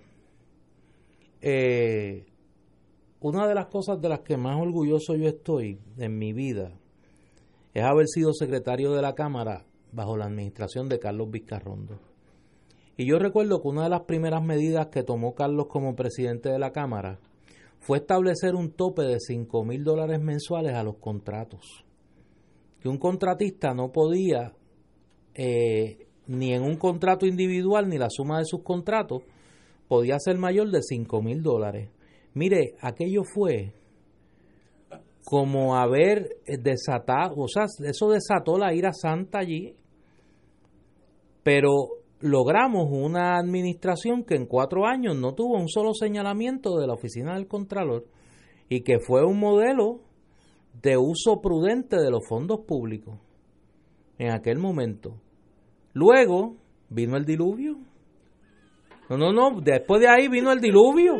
eh, 1.40 2.26
una 3.20 3.46
de 3.48 3.54
las 3.54 3.66
cosas 3.66 4.00
de 4.00 4.08
las 4.08 4.20
que 4.20 4.36
más 4.36 4.60
orgulloso 4.60 5.16
yo 5.16 5.28
estoy 5.28 5.80
en 5.98 6.18
mi 6.18 6.32
vida 6.32 6.72
es 7.74 7.82
haber 7.82 8.06
sido 8.06 8.32
secretario 8.32 8.92
de 8.92 9.02
la 9.02 9.14
Cámara 9.14 9.66
bajo 9.92 10.16
la 10.16 10.26
administración 10.26 10.88
de 10.88 10.98
Carlos 10.98 11.30
Vizcarrondo. 11.30 11.98
Y 12.96 13.06
yo 13.06 13.18
recuerdo 13.18 13.60
que 13.60 13.68
una 13.68 13.84
de 13.84 13.90
las 13.90 14.02
primeras 14.02 14.42
medidas 14.42 14.86
que 14.86 15.02
tomó 15.02 15.34
Carlos 15.34 15.66
como 15.68 15.94
presidente 15.94 16.48
de 16.48 16.58
la 16.58 16.72
Cámara 16.72 17.18
fue 17.78 17.98
establecer 17.98 18.54
un 18.54 18.72
tope 18.72 19.02
de 19.02 19.20
5 19.20 19.64
mil 19.64 19.84
dólares 19.84 20.20
mensuales 20.20 20.74
a 20.74 20.82
los 20.82 20.96
contratos. 20.96 21.84
Que 22.80 22.88
un 22.88 22.98
contratista 22.98 23.74
no 23.74 23.92
podía, 23.92 24.54
eh, 25.36 26.06
ni 26.26 26.54
en 26.54 26.62
un 26.62 26.76
contrato 26.76 27.26
individual, 27.26 27.88
ni 27.88 27.98
la 27.98 28.08
suma 28.08 28.38
de 28.38 28.46
sus 28.46 28.62
contratos, 28.62 29.22
podía 29.86 30.18
ser 30.18 30.38
mayor 30.38 30.70
de 30.70 30.82
5 30.82 31.22
mil 31.22 31.42
dólares. 31.42 31.90
Mire, 32.34 32.74
aquello 32.80 33.22
fue 33.22 33.72
como 35.24 35.76
haber 35.76 36.28
desatado, 36.46 37.34
o 37.36 37.48
sea, 37.48 37.64
eso 37.84 38.10
desató 38.10 38.58
la 38.58 38.72
ira 38.74 38.92
santa 38.92 39.40
allí, 39.40 39.74
pero 41.42 41.70
logramos 42.20 42.88
una 42.90 43.36
administración 43.36 44.24
que 44.24 44.36
en 44.36 44.46
cuatro 44.46 44.86
años 44.86 45.16
no 45.16 45.34
tuvo 45.34 45.58
un 45.58 45.68
solo 45.68 45.94
señalamiento 45.94 46.76
de 46.76 46.86
la 46.86 46.94
oficina 46.94 47.34
del 47.34 47.46
Contralor 47.46 48.06
y 48.68 48.82
que 48.82 48.98
fue 49.00 49.24
un 49.24 49.38
modelo 49.38 50.00
de 50.82 50.96
uso 50.96 51.40
prudente 51.40 51.96
de 51.96 52.10
los 52.10 52.26
fondos 52.28 52.60
públicos 52.66 53.18
en 54.18 54.30
aquel 54.30 54.58
momento. 54.58 55.20
Luego 55.96 56.56
vino 56.90 57.16
el 57.16 57.24
diluvio. 57.24 57.78
No, 59.08 59.16
no, 59.16 59.32
no, 59.32 59.62
después 59.62 59.98
de 60.02 60.08
ahí 60.08 60.28
vino 60.28 60.52
el 60.52 60.60
diluvio. 60.60 61.14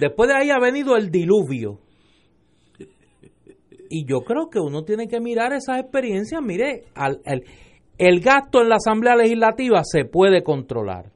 Después 0.00 0.28
de 0.28 0.34
ahí 0.34 0.50
ha 0.50 0.58
venido 0.58 0.96
el 0.96 1.12
diluvio. 1.12 1.78
Y 3.88 4.04
yo 4.04 4.22
creo 4.22 4.50
que 4.50 4.58
uno 4.58 4.82
tiene 4.82 5.06
que 5.06 5.20
mirar 5.20 5.52
esas 5.52 5.78
experiencias. 5.78 6.42
Mire, 6.42 6.86
al, 6.96 7.20
el, 7.24 7.44
el 7.98 8.20
gasto 8.20 8.62
en 8.62 8.68
la 8.68 8.76
Asamblea 8.76 9.14
Legislativa 9.14 9.82
se 9.84 10.04
puede 10.04 10.42
controlar. 10.42 11.12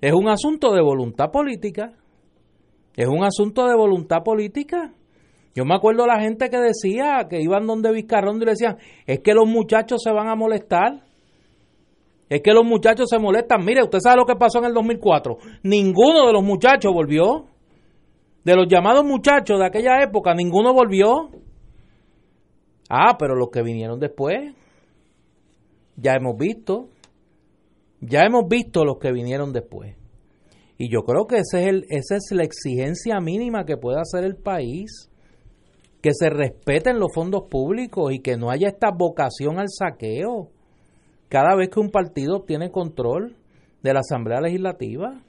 Es 0.00 0.12
un 0.12 0.28
asunto 0.28 0.74
de 0.74 0.82
voluntad 0.82 1.30
política. 1.30 1.92
Es 2.96 3.06
un 3.06 3.22
asunto 3.22 3.68
de 3.68 3.76
voluntad 3.76 4.24
política. 4.24 4.94
Yo 5.54 5.64
me 5.64 5.76
acuerdo 5.76 6.08
la 6.08 6.20
gente 6.20 6.50
que 6.50 6.58
decía 6.58 7.28
que 7.30 7.40
iban 7.40 7.68
donde 7.68 7.92
Vizcarrondo 7.92 8.42
y 8.42 8.46
le 8.46 8.52
decían, 8.52 8.78
es 9.06 9.20
que 9.20 9.32
los 9.32 9.46
muchachos 9.46 10.02
se 10.02 10.10
van 10.10 10.26
a 10.26 10.34
molestar. 10.34 11.06
Es 12.28 12.42
que 12.42 12.52
los 12.52 12.64
muchachos 12.64 13.08
se 13.08 13.18
molestan. 13.18 13.64
Mire, 13.64 13.82
usted 13.82 14.00
sabe 14.00 14.16
lo 14.16 14.26
que 14.26 14.36
pasó 14.36 14.58
en 14.58 14.66
el 14.66 14.74
2004. 14.74 15.38
Ninguno 15.62 16.26
de 16.26 16.32
los 16.32 16.44
muchachos 16.44 16.92
volvió. 16.92 17.46
De 18.44 18.54
los 18.54 18.66
llamados 18.68 19.04
muchachos 19.04 19.58
de 19.58 19.66
aquella 19.66 20.02
época, 20.02 20.34
ninguno 20.34 20.72
volvió. 20.72 21.30
Ah, 22.88 23.16
pero 23.18 23.34
los 23.34 23.50
que 23.50 23.62
vinieron 23.62 23.98
después, 23.98 24.54
ya 25.96 26.14
hemos 26.14 26.36
visto, 26.38 26.88
ya 28.00 28.20
hemos 28.24 28.48
visto 28.48 28.84
los 28.84 28.98
que 28.98 29.12
vinieron 29.12 29.52
después. 29.52 29.96
Y 30.78 30.90
yo 30.90 31.02
creo 31.02 31.26
que 31.26 31.38
ese 31.38 31.62
es 31.62 31.66
el, 31.66 31.84
esa 31.90 32.16
es 32.16 32.30
la 32.30 32.44
exigencia 32.44 33.20
mínima 33.20 33.64
que 33.64 33.76
puede 33.76 34.00
hacer 34.00 34.24
el 34.24 34.36
país, 34.36 35.10
que 36.00 36.10
se 36.14 36.30
respeten 36.30 36.98
los 36.98 37.12
fondos 37.12 37.42
públicos 37.50 38.12
y 38.12 38.20
que 38.20 38.36
no 38.36 38.50
haya 38.50 38.68
esta 38.68 38.90
vocación 38.96 39.58
al 39.58 39.68
saqueo 39.68 40.52
cada 41.28 41.54
vez 41.56 41.68
que 41.70 41.80
un 41.80 41.90
partido 41.90 42.42
tiene 42.46 42.70
control 42.70 43.36
de 43.82 43.92
la 43.94 44.00
Asamblea 44.00 44.40
Legislativa 44.40 45.22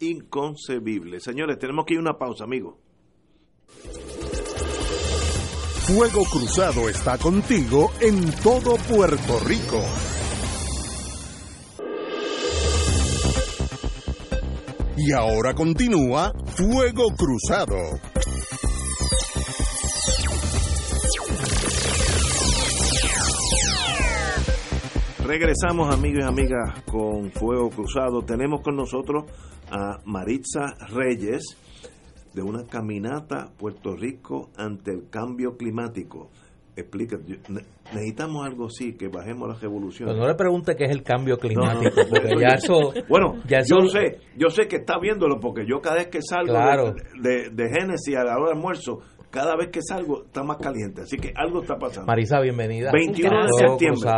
inconcebible. 0.00 1.20
Señores, 1.20 1.58
tenemos 1.58 1.84
que 1.86 1.94
ir 1.94 1.98
a 1.98 2.02
una 2.02 2.18
pausa, 2.18 2.44
amigo. 2.44 2.78
Fuego 5.86 6.24
Cruzado 6.24 6.88
está 6.88 7.16
contigo 7.16 7.90
en 8.00 8.32
todo 8.42 8.76
Puerto 8.88 9.38
Rico. 9.46 9.82
Y 14.96 15.12
ahora 15.12 15.54
continúa 15.54 16.32
Fuego 16.56 17.06
Cruzado. 17.16 17.76
Regresamos 25.26 25.92
amigos 25.92 26.20
y 26.22 26.22
amigas 26.22 26.82
con 26.84 27.32
Fuego 27.32 27.68
Cruzado. 27.70 28.22
Tenemos 28.22 28.60
con 28.60 28.76
nosotros 28.76 29.24
a 29.68 29.98
Maritza 30.04 30.76
Reyes 30.94 31.42
de 32.32 32.42
una 32.42 32.64
caminata 32.64 33.48
Puerto 33.58 33.96
Rico 33.96 34.50
ante 34.56 34.92
el 34.92 35.10
cambio 35.10 35.56
climático. 35.56 36.30
Explica, 36.76 37.16
necesitamos 37.92 38.46
algo 38.46 38.66
así, 38.66 38.96
que 38.96 39.08
bajemos 39.08 39.48
la 39.48 39.54
revolución. 39.54 40.10
Pues 40.10 40.18
no 40.18 40.28
le 40.28 40.34
pregunte 40.36 40.76
qué 40.76 40.84
es 40.84 40.92
el 40.92 41.02
cambio 41.02 41.38
climático, 41.38 42.02
porque 42.08 42.34
ya 42.38 42.54
eso... 42.54 42.92
Bueno, 43.08 43.42
ya 43.48 43.58
yo 43.66 43.84
sé, 43.88 44.20
yo 44.36 44.48
sé 44.48 44.68
que 44.68 44.76
está 44.76 45.00
viéndolo, 45.00 45.40
porque 45.40 45.64
yo 45.66 45.80
cada 45.80 45.96
vez 45.96 46.06
que 46.06 46.20
salgo 46.22 46.94
de, 47.20 47.50
de, 47.50 47.68
Génesis 47.68 48.14
a 48.14 48.22
la 48.22 48.36
hora 48.36 48.50
de 48.50 48.52
almuerzo, 48.52 49.00
cada 49.30 49.56
vez 49.56 49.70
que 49.72 49.80
salgo 49.82 50.26
está 50.26 50.44
más 50.44 50.58
caliente, 50.58 51.00
así 51.02 51.16
que 51.16 51.32
algo 51.34 51.62
está 51.62 51.76
pasando. 51.76 52.06
Marisa, 52.06 52.40
bienvenida. 52.40 52.92
21 52.92 53.42
de 53.42 53.68
septiembre. 53.68 54.10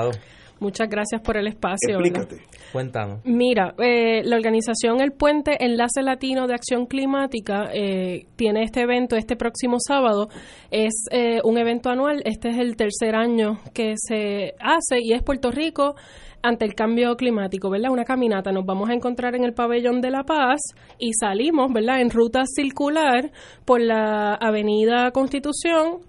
Muchas 0.61 0.89
gracias 0.89 1.21
por 1.21 1.37
el 1.37 1.47
espacio. 1.47 2.01
Explícate. 2.01 2.43
Cuéntanos. 2.73 3.21
Mira, 3.25 3.75
eh, 3.79 4.23
la 4.25 4.37
organización 4.37 5.01
El 5.01 5.13
Puente 5.13 5.57
Enlace 5.65 6.03
Latino 6.03 6.47
de 6.47 6.55
Acción 6.55 6.87
Climática 6.87 7.71
eh, 7.73 8.27
tiene 8.37 8.65
este 8.65 8.83
evento 8.83 9.17
este 9.17 9.37
próximo 9.37 9.77
sábado. 9.79 10.29
Es 10.71 11.05
eh, 11.11 11.41
un 11.45 11.59
evento 11.59 11.91
anual. 11.91 12.23
Este 12.25 12.51
es 12.51 12.59
el 12.59 12.77
tercer 12.77 13.15
año 13.15 13.59
que 13.73 13.95
se 13.97 14.55
hace 14.61 14.99
y 15.01 15.13
es 15.13 15.23
Puerto 15.23 15.51
Rico 15.51 15.95
ante 16.43 16.65
el 16.65 16.75
cambio 16.75 17.17
climático, 17.17 17.71
¿verdad? 17.71 17.91
Una 17.91 18.05
caminata. 18.05 18.51
Nos 18.51 18.67
vamos 18.67 18.91
a 18.91 18.95
encontrar 18.95 19.35
en 19.35 19.45
el 19.45 19.55
pabellón 19.55 20.01
de 20.01 20.11
La 20.11 20.25
Paz 20.25 20.61
y 20.99 21.13
salimos, 21.13 21.73
¿verdad? 21.73 22.01
En 22.01 22.11
ruta 22.11 22.43
circular 22.47 23.31
por 23.65 23.81
la 23.81 24.35
Avenida 24.35 25.11
Constitución. 25.13 26.01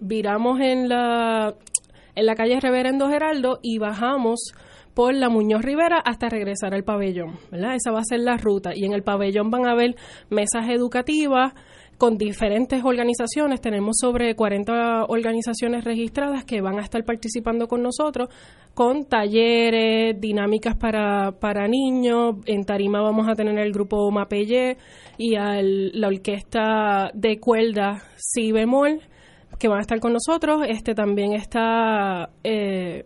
viramos 0.00 0.60
en 0.60 0.88
la 0.88 1.54
en 2.18 2.26
la 2.26 2.34
calle 2.34 2.60
Reverendo 2.60 3.08
Geraldo 3.08 3.60
y 3.62 3.78
bajamos 3.78 4.52
por 4.94 5.14
la 5.14 5.28
Muñoz 5.28 5.62
Rivera 5.62 5.98
hasta 6.04 6.28
regresar 6.28 6.74
al 6.74 6.82
pabellón, 6.82 7.38
¿verdad? 7.52 7.76
Esa 7.76 7.92
va 7.92 8.00
a 8.00 8.04
ser 8.04 8.20
la 8.20 8.36
ruta. 8.36 8.72
Y 8.74 8.84
en 8.84 8.92
el 8.92 9.04
pabellón 9.04 9.50
van 9.50 9.66
a 9.66 9.70
haber 9.70 9.94
mesas 10.28 10.68
educativas 10.68 11.52
con 11.98 12.16
diferentes 12.16 12.84
organizaciones, 12.84 13.60
tenemos 13.60 13.96
sobre 14.00 14.36
40 14.36 15.06
organizaciones 15.08 15.84
registradas 15.84 16.44
que 16.44 16.60
van 16.60 16.78
a 16.78 16.82
estar 16.82 17.04
participando 17.04 17.66
con 17.66 17.82
nosotros 17.82 18.28
con 18.72 19.04
talleres, 19.04 20.20
dinámicas 20.20 20.76
para, 20.76 21.32
para 21.32 21.66
niños, 21.66 22.36
en 22.46 22.64
Tarima 22.64 23.02
vamos 23.02 23.28
a 23.28 23.34
tener 23.34 23.58
el 23.58 23.72
grupo 23.72 24.08
Mapelle 24.12 24.76
y 25.16 25.34
la 25.34 26.06
orquesta 26.06 27.10
de 27.14 27.40
cuerda 27.40 28.02
Si 28.16 28.52
bemol, 28.52 29.00
que 29.58 29.68
van 29.68 29.78
a 29.78 29.82
estar 29.82 30.00
con 30.00 30.12
nosotros. 30.12 30.62
Este 30.68 30.94
también 30.94 31.32
está 31.32 32.30
eh, 32.44 33.04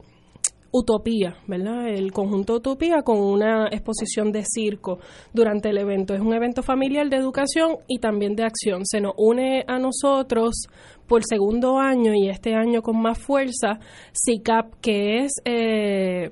Utopía, 0.74 1.36
¿verdad? 1.46 1.86
El 1.88 2.12
conjunto 2.12 2.54
Utopía 2.54 3.02
con 3.02 3.18
una 3.18 3.68
exposición 3.68 4.32
de 4.32 4.42
circo 4.42 5.00
durante 5.34 5.68
el 5.68 5.76
evento. 5.76 6.14
Es 6.14 6.20
un 6.20 6.32
evento 6.32 6.62
familiar 6.62 7.08
de 7.10 7.16
educación 7.16 7.76
y 7.86 7.98
también 7.98 8.34
de 8.34 8.44
acción. 8.44 8.86
Se 8.86 9.00
nos 9.00 9.12
une 9.18 9.64
a 9.66 9.78
nosotros 9.78 10.66
por 11.06 11.22
segundo 11.24 11.78
año 11.78 12.14
y 12.14 12.30
este 12.30 12.54
año 12.54 12.80
con 12.80 13.00
más 13.02 13.18
fuerza 13.18 13.80
CICAP, 14.14 14.80
que 14.80 15.18
es 15.24 15.32
eh, 15.44 16.30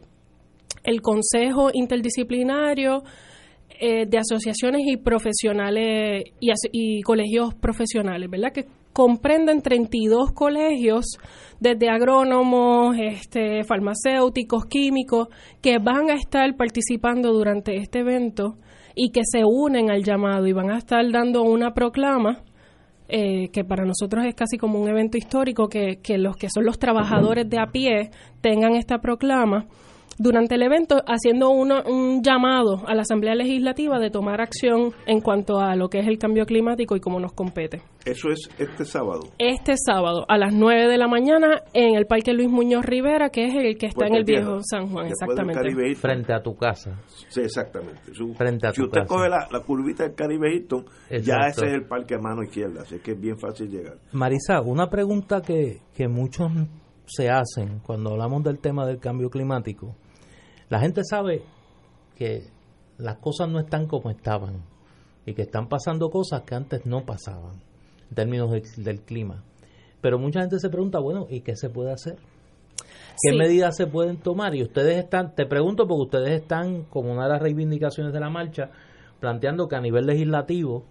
el 0.85 1.03
Consejo 1.03 1.71
Interdisciplinario 1.75 3.03
eh, 3.79 4.07
de 4.07 4.19
asociaciones 4.19 4.83
y 4.87 4.97
profesionales 4.97 6.25
y, 6.41 6.51
y, 6.73 7.03
colegios 7.03 7.55
profesionales, 7.55 8.29
¿verdad? 8.31 8.53
Que 8.53 8.67
comprenden 8.93 9.63
32 9.63 10.33
colegios, 10.33 11.19
desde 11.61 11.91
agrónomos, 11.91 12.97
este, 12.99 13.65
farmacéuticos, 13.65 14.65
químicos, 14.67 15.29
que 15.61 15.79
van 15.79 16.11
a 16.11 16.15
estar 16.15 16.57
participando 16.57 17.33
durante 17.33 17.77
este 17.77 18.01
evento 18.01 18.57
y 18.95 19.11
que 19.11 19.23
se 19.25 19.43
unen 19.45 19.91
al 19.91 20.03
llamado 20.03 20.47
y 20.47 20.53
van 20.53 20.71
a 20.71 20.79
estar 20.79 21.05
dando 21.13 21.43
una 21.43 21.73
proclama 21.73 22.43
eh, 23.13 23.49
que 23.53 23.65
para 23.65 23.85
nosotros 23.85 24.25
es 24.25 24.35
casi 24.37 24.57
como 24.57 24.81
un 24.81 24.89
evento 24.89 25.19
histórico, 25.19 25.69
que, 25.69 25.99
que 26.01 26.17
los 26.17 26.37
que 26.37 26.49
son 26.49 26.65
los 26.65 26.79
trabajadores 26.79 27.49
de 27.51 27.59
a 27.59 27.67
pie 27.67 28.11
tengan 28.41 28.77
esta 28.77 28.99
proclama 28.99 29.67
durante 30.21 30.57
el 30.57 30.63
evento 30.63 31.03
haciendo 31.07 31.49
un 31.49 32.23
llamado 32.23 32.83
a 32.87 32.95
la 32.95 33.03
Asamblea 33.03 33.35
Legislativa 33.35 33.99
de 33.99 34.11
tomar 34.11 34.43
acción 34.43 34.93
en 35.07 35.23
cuanto 35.23 35.59
a 35.61 35.75
lo 35.77 35.89
que 35.89 35.99
es 35.99 36.07
el 36.07 36.19
cambio 36.19 36.45
climático 36.45 36.95
y 36.95 37.01
cómo 37.01 37.19
nos 37.19 37.33
compete. 37.33 37.81
Eso 38.05 38.29
es 38.29 38.51
este 38.59 38.85
sábado. 38.85 39.23
Este 39.39 39.77
sábado 39.79 40.27
a 40.29 40.37
las 40.37 40.53
9 40.53 40.89
de 40.89 40.99
la 40.99 41.09
mañana 41.09 41.63
en 41.73 41.97
el 41.97 42.05
Parque 42.05 42.35
Luis 42.35 42.51
Muñoz 42.51 42.85
Rivera, 42.85 43.31
que 43.31 43.47
es 43.47 43.55
el 43.55 43.79
que 43.79 43.87
está 43.87 44.09
en 44.09 44.15
el 44.15 44.25
viejo 44.25 44.59
San 44.63 44.89
Juan, 44.91 45.07
exactamente. 45.07 45.95
Frente 45.95 46.35
a 46.35 46.43
tu 46.43 46.55
casa. 46.55 47.01
Sí, 47.29 47.41
exactamente. 47.41 48.13
Frente 48.37 48.67
a 48.67 48.73
si 48.73 48.83
usted 48.83 49.07
coge 49.07 49.31
la, 49.31 49.49
curvita 49.65 50.05
del 50.05 50.15
Caribe 50.15 50.55
Hilton, 50.55 50.85
ya 51.23 51.47
ese 51.49 51.67
es 51.67 51.73
el 51.73 51.87
parque 51.87 52.17
a 52.17 52.19
mano 52.19 52.43
izquierda, 52.43 52.83
así 52.83 52.99
que 52.99 53.13
es 53.13 53.21
bien 53.21 53.39
fácil 53.39 53.71
llegar. 53.71 53.97
Marisa, 54.13 54.61
una 54.61 54.91
pregunta 54.91 55.41
que, 55.41 55.79
que 55.95 56.09
muchos 56.09 56.53
se 57.07 57.31
hacen 57.31 57.81
cuando 57.81 58.11
hablamos 58.11 58.43
del 58.45 58.59
tema 58.59 58.87
del 58.87 58.99
cambio 58.99 59.31
climático 59.31 59.97
la 60.71 60.81
gente 60.81 61.03
sabe 61.05 61.43
que 62.17 62.45
las 62.97 63.19
cosas 63.19 63.49
no 63.49 63.59
están 63.59 63.87
como 63.87 64.11
estaban 64.11 64.63
y 65.27 65.35
que 65.35 65.43
están 65.43 65.69
pasando 65.69 66.11
cosas 66.11 66.43
que 66.43 66.55
antes 66.55 66.87
no 66.87 67.05
pasaban 67.05 67.61
en 68.09 68.15
términos 68.15 68.51
del 68.77 69.01
clima. 69.03 69.43
Pero 70.01 70.19
mucha 70.19 70.41
gente 70.41 70.59
se 70.59 70.71
pregunta, 70.71 70.99
bueno, 70.99 71.27
¿y 71.29 71.41
qué 71.41 71.57
se 71.57 71.69
puede 71.69 71.93
hacer? 71.93 72.17
¿Qué 73.23 73.37
medidas 73.37 73.77
se 73.77 73.87
pueden 73.87 74.17
tomar? 74.17 74.55
Y 74.55 74.63
ustedes 74.63 74.97
están, 74.97 75.35
te 75.35 75.45
pregunto 75.45 75.87
porque 75.87 76.17
ustedes 76.17 76.41
están, 76.41 76.85
como 76.85 77.13
una 77.13 77.25
de 77.25 77.31
las 77.31 77.43
reivindicaciones 77.43 78.13
de 78.13 78.21
la 78.21 78.31
marcha, 78.31 78.71
planteando 79.19 79.69
que 79.69 79.77
a 79.77 79.81
nivel 79.81 80.07
legislativo 80.07 80.85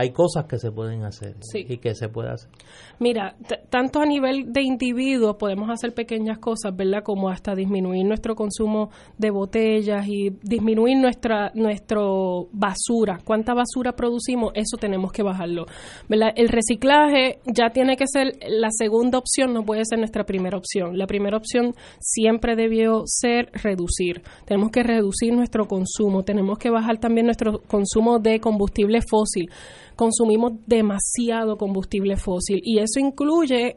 hay 0.00 0.12
cosas 0.12 0.46
que 0.46 0.58
se 0.58 0.72
pueden 0.72 1.04
hacer 1.04 1.34
y 1.54 1.76
que 1.76 1.94
se 1.94 2.08
puede 2.08 2.30
hacer. 2.30 2.50
Mira, 2.98 3.36
tanto 3.68 4.00
a 4.00 4.06
nivel 4.06 4.50
de 4.50 4.62
individuos 4.62 5.36
podemos 5.36 5.68
hacer 5.68 5.92
pequeñas 5.92 6.38
cosas, 6.38 6.74
¿verdad? 6.74 7.02
Como 7.04 7.28
hasta 7.28 7.54
disminuir 7.54 8.06
nuestro 8.06 8.34
consumo 8.34 8.90
de 9.18 9.30
botellas 9.30 10.06
y 10.08 10.30
disminuir 10.42 10.96
nuestra 10.96 11.50
nuestro 11.54 12.48
basura. 12.52 13.18
¿Cuánta 13.24 13.52
basura 13.52 13.92
producimos? 13.92 14.52
Eso 14.54 14.78
tenemos 14.78 15.12
que 15.12 15.22
bajarlo, 15.22 15.66
¿verdad? 16.08 16.32
El 16.34 16.48
reciclaje 16.48 17.40
ya 17.44 17.70
tiene 17.70 17.96
que 17.96 18.06
ser 18.06 18.38
la 18.48 18.68
segunda 18.70 19.18
opción, 19.18 19.52
no 19.52 19.64
puede 19.64 19.84
ser 19.84 19.98
nuestra 19.98 20.24
primera 20.24 20.56
opción. 20.56 20.96
La 20.96 21.06
primera 21.06 21.36
opción 21.36 21.74
siempre 22.00 22.56
debió 22.56 23.02
ser 23.04 23.50
reducir. 23.52 24.22
Tenemos 24.46 24.70
que 24.70 24.82
reducir 24.82 25.34
nuestro 25.34 25.66
consumo, 25.66 26.22
tenemos 26.22 26.58
que 26.58 26.70
bajar 26.70 26.98
también 26.98 27.26
nuestro 27.26 27.60
consumo 27.62 28.18
de 28.18 28.40
combustible 28.40 29.00
fósil 29.02 29.50
consumimos 30.00 30.52
demasiado 30.66 31.58
combustible 31.58 32.16
fósil 32.16 32.58
y 32.64 32.78
eso 32.78 32.98
incluye 32.98 33.76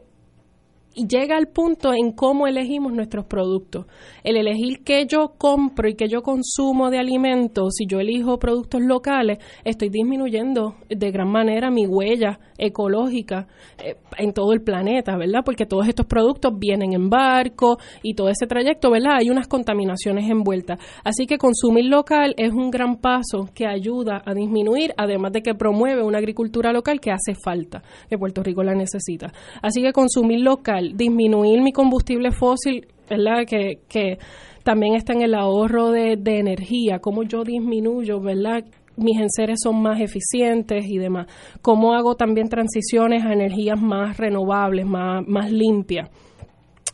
llega 0.94 1.36
al 1.36 1.48
punto 1.48 1.92
en 1.92 2.12
cómo 2.12 2.46
elegimos 2.46 2.92
nuestros 2.92 3.26
productos. 3.26 3.86
El 4.22 4.36
elegir 4.36 4.82
qué 4.84 5.06
yo 5.06 5.34
compro 5.38 5.88
y 5.88 5.94
qué 5.94 6.08
yo 6.08 6.22
consumo 6.22 6.90
de 6.90 6.98
alimentos, 6.98 7.74
si 7.76 7.86
yo 7.86 8.00
elijo 8.00 8.38
productos 8.38 8.80
locales, 8.80 9.38
estoy 9.64 9.88
disminuyendo 9.90 10.76
de 10.88 11.10
gran 11.10 11.30
manera 11.30 11.70
mi 11.70 11.86
huella 11.86 12.38
ecológica 12.58 13.46
eh, 13.82 13.96
en 14.18 14.32
todo 14.32 14.52
el 14.52 14.62
planeta, 14.62 15.16
¿verdad? 15.16 15.40
Porque 15.44 15.66
todos 15.66 15.88
estos 15.88 16.06
productos 16.06 16.52
vienen 16.58 16.92
en 16.92 17.10
barco 17.10 17.78
y 18.02 18.14
todo 18.14 18.28
ese 18.28 18.46
trayecto, 18.46 18.90
¿verdad? 18.90 19.16
Hay 19.20 19.30
unas 19.30 19.48
contaminaciones 19.48 20.30
envueltas. 20.30 20.78
Así 21.02 21.26
que 21.26 21.38
consumir 21.38 21.86
local 21.86 22.34
es 22.36 22.52
un 22.52 22.70
gran 22.70 22.96
paso 22.96 23.48
que 23.54 23.66
ayuda 23.66 24.22
a 24.24 24.34
disminuir, 24.34 24.94
además 24.96 25.32
de 25.32 25.42
que 25.42 25.54
promueve 25.54 26.02
una 26.02 26.18
agricultura 26.18 26.72
local 26.72 27.00
que 27.00 27.10
hace 27.10 27.34
falta, 27.34 27.82
que 28.08 28.18
Puerto 28.18 28.42
Rico 28.42 28.62
la 28.62 28.74
necesita. 28.74 29.32
Así 29.62 29.82
que 29.82 29.92
consumir 29.92 30.40
local, 30.40 30.83
disminuir 30.94 31.62
mi 31.62 31.72
combustible 31.72 32.30
fósil, 32.30 32.86
¿verdad? 33.08 33.46
Que, 33.46 33.80
que 33.88 34.18
también 34.62 34.94
está 34.94 35.12
en 35.12 35.22
el 35.22 35.34
ahorro 35.34 35.90
de, 35.90 36.16
de 36.16 36.38
energía, 36.38 36.98
cómo 36.98 37.22
yo 37.22 37.44
disminuyo, 37.44 38.20
¿verdad? 38.20 38.64
mis 38.96 39.20
enseres 39.20 39.58
son 39.62 39.82
más 39.82 40.00
eficientes 40.00 40.84
y 40.86 40.98
demás. 40.98 41.26
Cómo 41.62 41.94
hago 41.94 42.14
también 42.14 42.48
transiciones 42.48 43.24
a 43.24 43.32
energías 43.32 43.80
más 43.80 44.16
renovables, 44.16 44.86
más, 44.86 45.26
más 45.26 45.50
limpias. 45.50 46.10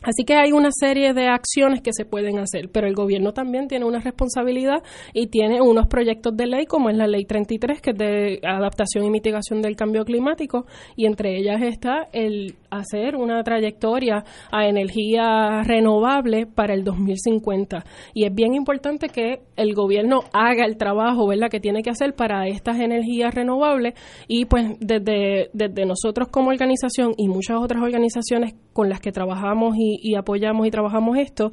Así 0.03 0.23
que 0.25 0.33
hay 0.33 0.51
una 0.51 0.69
serie 0.71 1.13
de 1.13 1.27
acciones 1.27 1.81
que 1.81 1.91
se 1.93 2.05
pueden 2.05 2.39
hacer, 2.39 2.69
pero 2.71 2.87
el 2.87 2.95
gobierno 2.95 3.33
también 3.33 3.67
tiene 3.67 3.85
una 3.85 3.99
responsabilidad 3.99 4.81
y 5.13 5.27
tiene 5.27 5.61
unos 5.61 5.85
proyectos 5.85 6.35
de 6.35 6.47
ley 6.47 6.65
como 6.65 6.89
es 6.89 6.97
la 6.97 7.05
ley 7.05 7.25
33, 7.25 7.81
que 7.81 7.91
es 7.91 7.97
de 7.97 8.39
adaptación 8.43 9.05
y 9.05 9.11
mitigación 9.11 9.61
del 9.61 9.75
cambio 9.75 10.03
climático, 10.03 10.65
y 10.95 11.05
entre 11.05 11.37
ellas 11.37 11.61
está 11.61 12.07
el 12.13 12.55
hacer 12.71 13.15
una 13.15 13.43
trayectoria 13.43 14.23
a 14.51 14.67
energía 14.67 15.61
renovable 15.63 16.47
para 16.47 16.73
el 16.73 16.83
2050. 16.83 17.83
Y 18.13 18.25
es 18.25 18.33
bien 18.33 18.55
importante 18.55 19.09
que 19.09 19.41
el 19.55 19.75
gobierno 19.75 20.21
haga 20.33 20.65
el 20.65 20.77
trabajo, 20.77 21.27
¿verdad?, 21.27 21.49
que 21.49 21.59
tiene 21.59 21.83
que 21.83 21.89
hacer 21.89 22.15
para 22.15 22.47
estas 22.47 22.79
energías 22.79 23.35
renovables 23.35 23.93
y 24.27 24.45
pues 24.45 24.77
desde, 24.79 25.49
desde 25.53 25.85
nosotros 25.85 26.29
como 26.29 26.49
organización 26.49 27.13
y 27.17 27.27
muchas 27.27 27.57
otras 27.57 27.83
organizaciones 27.83 28.55
con 28.73 28.89
las 28.89 28.99
que 28.99 29.11
trabajamos 29.11 29.75
y, 29.77 30.15
apoyamos 30.15 30.67
y 30.67 30.71
trabajamos 30.71 31.17
esto, 31.17 31.51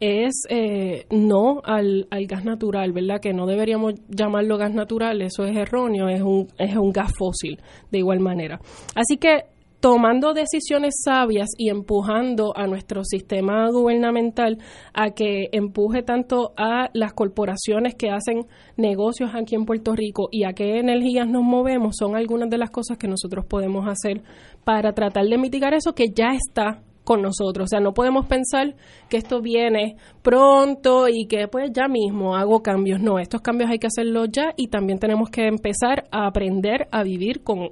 es 0.00 0.42
eh, 0.48 1.06
no 1.10 1.60
al, 1.64 2.08
al, 2.10 2.26
gas 2.26 2.44
natural, 2.44 2.92
¿verdad? 2.92 3.20
Que 3.20 3.32
no 3.32 3.46
deberíamos 3.46 3.94
llamarlo 4.08 4.58
gas 4.58 4.74
natural, 4.74 5.22
eso 5.22 5.44
es 5.44 5.56
erróneo, 5.56 6.08
es 6.08 6.22
un, 6.22 6.48
es 6.58 6.76
un 6.76 6.90
gas 6.90 7.12
fósil 7.16 7.60
de 7.90 7.98
igual 7.98 8.18
manera. 8.18 8.60
Así 8.94 9.16
que 9.16 9.44
tomando 9.82 10.32
decisiones 10.32 10.94
sabias 11.04 11.48
y 11.58 11.68
empujando 11.68 12.56
a 12.56 12.68
nuestro 12.68 13.02
sistema 13.02 13.68
gubernamental 13.68 14.58
a 14.94 15.10
que 15.10 15.48
empuje 15.50 16.04
tanto 16.04 16.52
a 16.56 16.88
las 16.94 17.12
corporaciones 17.14 17.96
que 17.96 18.08
hacen 18.08 18.46
negocios 18.76 19.30
aquí 19.34 19.56
en 19.56 19.64
Puerto 19.64 19.96
Rico 19.96 20.28
y 20.30 20.44
a 20.44 20.52
qué 20.52 20.78
energías 20.78 21.26
nos 21.26 21.42
movemos 21.42 21.96
son 21.98 22.14
algunas 22.14 22.48
de 22.48 22.58
las 22.58 22.70
cosas 22.70 22.96
que 22.96 23.08
nosotros 23.08 23.44
podemos 23.44 23.88
hacer 23.88 24.22
para 24.62 24.92
tratar 24.92 25.26
de 25.26 25.36
mitigar 25.36 25.74
eso 25.74 25.96
que 25.96 26.12
ya 26.14 26.28
está 26.28 26.80
con 27.02 27.20
nosotros. 27.20 27.64
O 27.64 27.66
sea, 27.66 27.80
no 27.80 27.92
podemos 27.92 28.26
pensar 28.26 28.76
que 29.08 29.16
esto 29.16 29.42
viene 29.42 29.96
pronto 30.22 31.08
y 31.08 31.26
que 31.26 31.48
pues 31.48 31.72
ya 31.72 31.88
mismo 31.88 32.36
hago 32.36 32.62
cambios. 32.62 33.00
No, 33.00 33.18
estos 33.18 33.40
cambios 33.40 33.68
hay 33.68 33.80
que 33.80 33.88
hacerlos 33.88 34.28
ya 34.30 34.54
y 34.56 34.68
también 34.68 35.00
tenemos 35.00 35.28
que 35.28 35.48
empezar 35.48 36.04
a 36.12 36.28
aprender 36.28 36.86
a 36.92 37.02
vivir 37.02 37.42
con, 37.42 37.70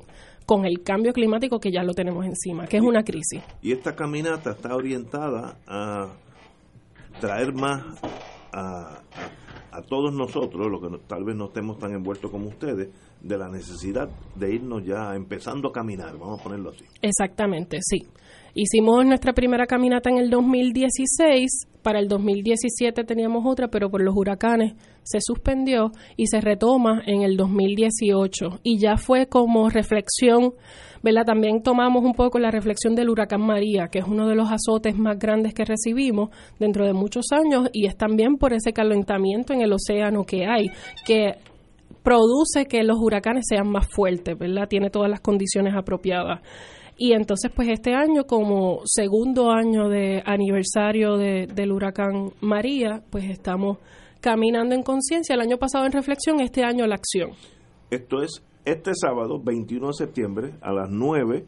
con 0.51 0.67
el 0.67 0.83
cambio 0.83 1.13
climático 1.13 1.61
que 1.61 1.71
ya 1.71 1.85
lo 1.85 1.95
tenemos 1.95 2.27
encima, 2.27 2.67
que 2.67 2.79
es 2.79 2.83
una 2.83 3.05
crisis. 3.05 3.41
Y 3.63 3.71
esta 3.71 3.95
caminata 3.95 4.51
está 4.51 4.75
orientada 4.75 5.59
a 5.65 6.09
traer 7.21 7.55
más 7.55 7.85
a, 8.53 9.01
a, 9.71 9.83
todos 9.83 10.13
nosotros, 10.13 10.67
los 10.69 10.81
que 10.81 11.07
tal 11.07 11.23
vez 11.23 11.37
no 11.37 11.45
estemos 11.45 11.79
tan 11.79 11.93
envueltos 11.93 12.33
como 12.33 12.49
ustedes, 12.49 12.89
de 13.21 13.39
la 13.39 13.49
necesidad 13.49 14.11
de 14.35 14.53
irnos 14.53 14.85
ya 14.85 15.15
empezando 15.15 15.69
a 15.69 15.73
caminar, 15.73 16.19
vamos 16.19 16.41
a 16.41 16.43
ponerlo 16.43 16.71
así. 16.71 16.85
Exactamente, 17.01 17.79
sí. 17.81 18.09
Hicimos 18.53 19.07
nuestra 19.07 19.33
primera 19.33 19.67
caminata 19.67 20.11
en 20.11 20.19
el 20.19 20.31
2016, 20.31 21.69
para 21.81 22.01
el 22.01 22.09
2017 22.09 23.05
teníamos 23.05 23.45
otra, 23.47 23.69
pero 23.69 23.89
por 23.89 24.03
los 24.03 24.17
huracanes 24.17 24.73
se 25.03 25.19
suspendió 25.21 25.93
y 26.17 26.27
se 26.27 26.41
retoma 26.41 27.03
en 27.07 27.23
el 27.23 27.37
2018. 27.37 28.61
Y 28.63 28.79
ya 28.79 28.97
fue 28.97 29.27
como 29.27 29.69
reflexión, 29.69 30.55
¿verdad? 31.03 31.25
También 31.27 31.63
tomamos 31.63 32.05
un 32.05 32.15
poco 32.15 32.39
la 32.39 32.51
reflexión 32.51 32.95
del 32.95 33.11
huracán 33.11 33.41
María, 33.41 33.89
que 33.89 34.01
es 34.01 34.05
uno 34.07 34.29
de 34.29 34.35
los 34.35 34.49
azotes 34.51 34.97
más 34.97 35.19
grandes 35.19 35.55
que 35.55 35.65
recibimos 35.65 36.31
dentro 36.59 36.87
de 36.87 36.93
muchos 36.93 37.27
años 37.33 37.69
y 37.73 37.87
es 37.87 37.97
también 37.97 38.37
por 38.37 38.53
ese 38.53 38.73
calentamiento 38.73 39.53
en 39.53 39.63
el 39.63 39.73
océano 39.73 40.25
que 40.25 40.47
hay, 40.47 40.71
que 41.07 41.37
produce 42.03 42.67
que 42.67 42.83
los 42.83 42.99
huracanes 42.99 43.45
sean 43.49 43.69
más 43.69 43.87
fuertes, 43.89 44.39
¿verdad? 44.39 44.69
Tiene 44.69 44.91
todas 44.91 45.11
las 45.11 45.21
condiciones 45.21 45.75
apropiadas. 45.75 46.41
Y 46.97 47.13
entonces, 47.15 47.51
pues 47.55 47.69
este 47.69 47.95
año, 47.95 48.25
como 48.25 48.83
segundo 48.85 49.51
año 49.51 49.89
de 49.89 50.23
aniversario 50.27 51.17
del 51.17 51.73
huracán 51.73 52.33
María, 52.41 53.03
pues 53.09 53.25
estamos 53.31 53.79
caminando 54.21 54.75
en 54.75 54.83
conciencia. 54.83 55.35
El 55.35 55.41
año 55.41 55.59
pasado 55.59 55.87
en 55.87 55.93
reflexión, 55.93 56.41
este 56.41 56.65
año 56.65 56.87
la 56.87 56.97
acción. 56.97 57.31
Esto 57.91 58.23
es 58.23 58.43
este 58.65 58.93
sábado, 58.95 59.41
21 59.43 59.89
de 59.89 59.93
septiembre, 59.95 60.55
a 60.61 60.73
las 60.73 60.91
9, 60.91 61.47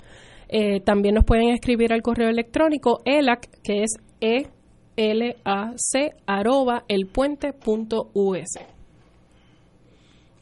Eh, 0.49 0.81
también 0.81 1.15
nos 1.15 1.25
pueden 1.25 1.51
escribir 1.51 1.93
al 1.93 2.03
correo 2.03 2.29
electrónico 2.29 3.03
ELAC, 3.05 3.49
que 3.63 3.85
es 3.85 3.93
e 4.21 4.49
l 4.97 5.37
a 5.45 5.75
c 5.77 6.11
arroba 6.27 6.83
elpuente.us 6.89 8.80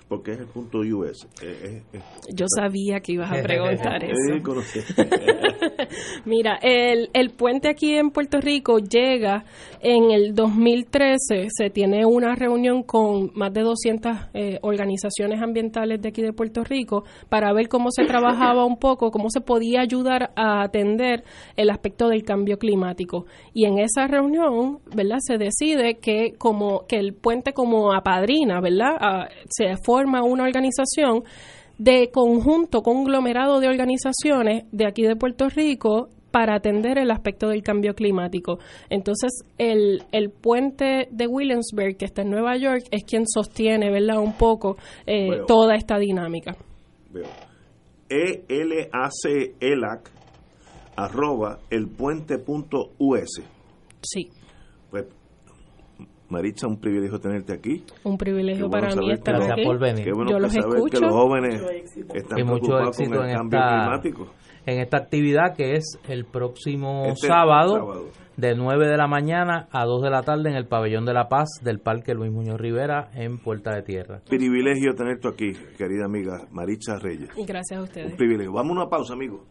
porque 0.08 0.32
es 0.32 0.40
el 0.40 0.46
punto 0.46 0.78
US. 0.78 1.26
Eh, 1.42 1.46
eh, 1.46 1.82
eh. 1.92 2.00
Yo 2.34 2.46
sabía 2.48 3.00
que 3.00 3.12
ibas 3.12 3.30
a 3.30 3.34
preguntar 3.42 4.02
eso. 4.02 4.14
Mira, 6.24 6.58
el, 6.62 7.10
el 7.12 7.30
puente 7.30 7.68
aquí 7.68 7.94
en 7.94 8.10
Puerto 8.10 8.40
Rico 8.40 8.78
llega 8.78 9.44
en 9.80 10.10
el 10.10 10.34
2013, 10.34 11.48
se 11.50 11.70
tiene 11.70 12.06
una 12.06 12.34
reunión 12.34 12.82
con 12.82 13.30
más 13.34 13.52
de 13.52 13.62
200 13.62 14.16
organizaciones 14.62 15.42
ambientales 15.42 16.00
de 16.00 16.08
aquí 16.08 16.22
de 16.22 16.32
Puerto 16.32 16.64
Rico 16.64 17.04
para 17.28 17.52
ver 17.52 17.68
cómo 17.68 17.90
se 17.90 18.04
trabajaba 18.04 18.64
un 18.64 18.78
poco, 18.78 19.10
cómo 19.10 19.30
se 19.30 19.40
podía 19.40 19.80
ayudar 19.80 20.30
a 20.36 20.62
atender 20.62 21.24
el 21.56 21.70
aspecto 21.70 22.08
del 22.08 22.22
cambio 22.22 22.58
climático. 22.58 23.26
Y 23.52 23.66
en 23.66 23.78
esa 23.78 24.06
reunión, 24.06 24.80
¿verdad? 24.94 25.18
Se 25.20 25.38
decide 25.38 25.98
que 25.98 26.34
como 26.38 26.86
que 26.86 26.96
el 26.96 27.14
puente 27.14 27.52
como 27.52 27.92
apadrina, 27.92 28.60
¿verdad? 28.60 28.96
Ah, 29.00 29.28
se 29.48 29.76
fue 29.76 29.97
forma 29.98 30.22
una 30.22 30.44
organización 30.44 31.24
de 31.78 32.10
conjunto, 32.12 32.82
conglomerado 32.82 33.58
de 33.60 33.68
organizaciones 33.68 34.64
de 34.70 34.86
aquí 34.86 35.02
de 35.02 35.16
Puerto 35.16 35.48
Rico 35.48 36.08
para 36.30 36.54
atender 36.54 36.98
el 36.98 37.10
aspecto 37.10 37.48
del 37.48 37.62
cambio 37.62 37.94
climático. 37.94 38.58
Entonces, 38.90 39.30
el, 39.56 40.02
el 40.12 40.30
puente 40.30 41.08
de 41.10 41.26
Williamsburg, 41.26 41.96
que 41.96 42.04
está 42.04 42.22
en 42.22 42.30
Nueva 42.30 42.56
York, 42.56 42.84
es 42.90 43.02
quien 43.04 43.24
sostiene, 43.26 43.90
¿verdad?, 43.90 44.18
un 44.18 44.34
poco 44.34 44.76
eh, 45.06 45.40
toda 45.46 45.74
esta 45.74 45.98
dinámica. 45.98 46.54
Veo. 47.10 47.24
E-L-A-C 48.08 49.54
ELAC 49.60 50.10
arroba 50.96 51.58
elpuente.us. 51.70 53.42
Sí. 54.02 54.37
Maritza, 56.28 56.66
un 56.66 56.78
privilegio 56.78 57.18
tenerte 57.18 57.52
aquí. 57.54 57.84
Un 58.04 58.18
privilegio 58.18 58.68
para 58.68 58.94
mí 58.94 59.10
estar 59.12 59.36
aquí. 59.36 59.64
por 59.64 59.78
venir. 59.78 60.04
Qué 60.04 60.12
bueno 60.12 60.30
Yo 60.30 60.38
los 60.38 60.54
escucho. 60.54 60.98
que 60.98 61.00
los 61.00 61.12
jóvenes 61.12 61.62
están 62.14 62.36
preocupados 62.36 62.96
con 62.96 63.14
el 63.14 63.32
cambio 63.34 63.60
climático. 63.60 64.32
En 64.66 64.80
esta 64.80 64.98
actividad 64.98 65.56
que 65.56 65.76
es 65.76 65.98
el 66.08 66.26
próximo 66.26 67.06
este 67.06 67.28
sábado, 67.28 68.10
de 68.36 68.54
9 68.54 68.86
de 68.86 68.96
la 68.96 69.08
mañana 69.08 69.66
a 69.72 69.84
2 69.84 70.02
de 70.02 70.10
la 70.10 70.22
tarde 70.22 70.50
en 70.50 70.56
el 70.56 70.66
Pabellón 70.66 71.06
de 71.06 71.14
la 71.14 71.28
Paz 71.28 71.48
del 71.62 71.80
Parque 71.80 72.12
Luis 72.14 72.30
Muñoz 72.30 72.60
Rivera 72.60 73.10
en 73.14 73.38
Puerta 73.38 73.74
de 73.74 73.82
Tierra. 73.82 74.20
Privilegio 74.28 74.94
tenerte 74.94 75.28
aquí, 75.28 75.52
querida 75.76 76.04
amiga 76.04 76.46
Maritza 76.50 76.98
Reyes. 76.98 77.30
Gracias 77.46 77.80
a 77.80 77.82
ustedes. 77.82 78.10
Un 78.12 78.16
privilegio. 78.16 78.52
Vamos 78.52 78.76
a 78.76 78.80
una 78.82 78.90
pausa, 78.90 79.14
amigo. 79.14 79.44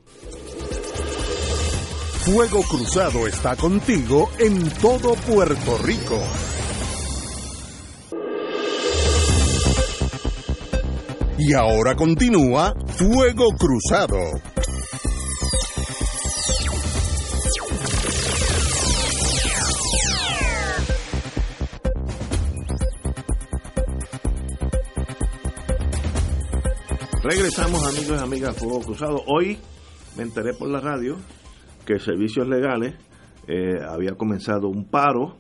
Fuego 2.28 2.62
Cruzado 2.70 3.26
está 3.26 3.56
contigo 3.56 4.30
en 4.40 4.70
todo 4.82 5.16
Puerto 5.16 5.78
Rico. 5.84 6.18
Y 11.40 11.54
ahora 11.54 11.96
continúa 11.96 12.74
Fuego 12.88 13.46
Cruzado. 13.60 14.18
Regresamos 27.22 27.86
amigos 27.86 28.20
y 28.20 28.24
amigas 28.24 28.56
Fuego 28.58 28.80
Cruzado. 28.82 29.22
Hoy 29.28 29.60
me 30.16 30.24
enteré 30.24 30.56
por 30.56 30.70
la 30.70 30.80
radio 30.80 31.18
que 31.86 32.00
Servicios 32.00 32.48
Legales 32.48 32.96
eh, 33.48 33.76
había 33.88 34.14
comenzado 34.14 34.70
un 34.70 34.86
paro 34.86 35.38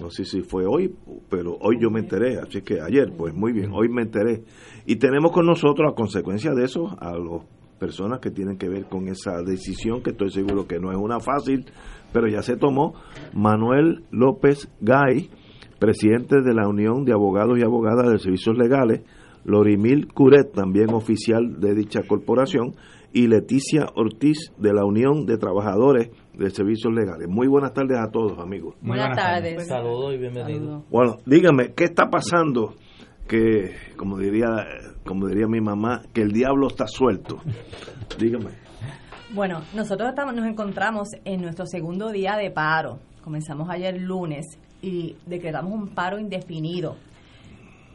no 0.00 0.10
sé 0.10 0.24
si 0.24 0.42
fue 0.42 0.64
hoy, 0.66 0.94
pero 1.28 1.56
hoy 1.60 1.78
yo 1.80 1.90
me 1.90 2.00
enteré, 2.00 2.38
así 2.38 2.62
que 2.62 2.80
ayer, 2.80 3.12
pues 3.16 3.34
muy 3.34 3.52
bien, 3.52 3.70
hoy 3.72 3.88
me 3.88 4.02
enteré. 4.02 4.44
Y 4.86 4.96
tenemos 4.96 5.32
con 5.32 5.46
nosotros, 5.46 5.90
a 5.90 5.94
consecuencia 5.94 6.52
de 6.52 6.64
eso, 6.64 6.96
a 6.98 7.12
las 7.12 7.42
personas 7.78 8.20
que 8.20 8.30
tienen 8.30 8.56
que 8.56 8.68
ver 8.68 8.86
con 8.86 9.08
esa 9.08 9.42
decisión, 9.42 10.02
que 10.02 10.10
estoy 10.10 10.30
seguro 10.30 10.66
que 10.66 10.78
no 10.78 10.92
es 10.92 10.98
una 10.98 11.20
fácil, 11.20 11.66
pero 12.12 12.28
ya 12.28 12.42
se 12.42 12.56
tomó, 12.56 12.94
Manuel 13.34 14.04
López 14.10 14.70
Gay, 14.80 15.30
presidente 15.78 16.42
de 16.42 16.54
la 16.54 16.68
Unión 16.68 17.04
de 17.04 17.12
Abogados 17.12 17.58
y 17.58 17.62
Abogadas 17.62 18.10
de 18.10 18.18
Servicios 18.18 18.56
Legales, 18.56 19.02
Lorimil 19.44 20.06
Curet, 20.12 20.52
también 20.52 20.94
oficial 20.94 21.60
de 21.60 21.74
dicha 21.74 22.02
corporación, 22.06 22.74
y 23.12 23.26
Leticia 23.26 23.86
Ortiz 23.94 24.52
de 24.58 24.72
la 24.72 24.84
Unión 24.84 25.26
de 25.26 25.36
Trabajadores 25.36 26.10
de 26.34 26.50
Servicios 26.50 26.92
Legales. 26.92 27.28
Muy 27.28 27.46
buenas 27.46 27.72
tardes 27.72 27.98
a 27.98 28.10
todos, 28.10 28.38
amigos. 28.38 28.74
Buenas, 28.80 29.16
tardes. 29.16 29.66
Saludos 29.66 30.14
y 30.14 30.18
bienvenidos. 30.18 30.84
Bueno, 30.90 31.18
dígame, 31.26 31.72
¿qué 31.74 31.84
está 31.84 32.08
pasando? 32.10 32.74
Que, 33.28 33.74
como 33.96 34.18
diría, 34.18 34.48
como 35.04 35.28
diría 35.28 35.46
mi 35.46 35.60
mamá, 35.60 36.02
que 36.12 36.22
el 36.22 36.32
diablo 36.32 36.68
está 36.68 36.86
suelto. 36.86 37.38
Dígame. 38.18 38.50
Bueno, 39.34 39.62
nosotros 39.74 40.10
estamos, 40.10 40.34
nos 40.34 40.46
encontramos 40.46 41.08
en 41.24 41.40
nuestro 41.40 41.66
segundo 41.66 42.10
día 42.10 42.36
de 42.36 42.50
paro. 42.50 42.98
Comenzamos 43.22 43.68
ayer 43.70 44.00
lunes 44.00 44.46
y 44.82 45.16
decretamos 45.26 45.72
un 45.72 45.94
paro 45.94 46.18
indefinido 46.18 46.96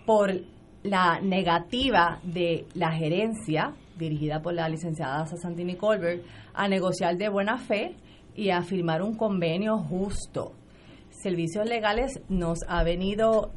por 0.05 0.31
la 0.83 1.19
negativa 1.19 2.19
de 2.23 2.65
la 2.73 2.91
gerencia 2.91 3.73
dirigida 3.97 4.41
por 4.41 4.53
la 4.53 4.69
licenciada 4.69 5.25
Santini 5.25 5.75
Colbert, 5.75 6.23
a 6.53 6.67
negociar 6.67 7.17
de 7.17 7.29
buena 7.29 7.57
fe 7.57 7.95
y 8.37 8.51
a 8.51 8.61
firmar 8.61 9.01
un 9.01 9.15
convenio 9.15 9.77
justo. 9.79 10.53
Servicios 11.09 11.67
Legales 11.67 12.21
nos 12.29 12.59
ha 12.67 12.83
venido 12.83 13.51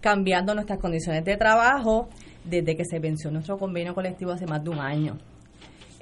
cambiando 0.00 0.54
nuestras 0.54 0.78
condiciones 0.78 1.24
de 1.24 1.36
trabajo 1.36 2.08
desde 2.44 2.76
que 2.76 2.84
se 2.84 3.00
venció 3.00 3.30
nuestro 3.30 3.58
convenio 3.58 3.94
colectivo 3.94 4.30
hace 4.30 4.46
más 4.46 4.62
de 4.62 4.70
un 4.70 4.78
año. 4.78 5.18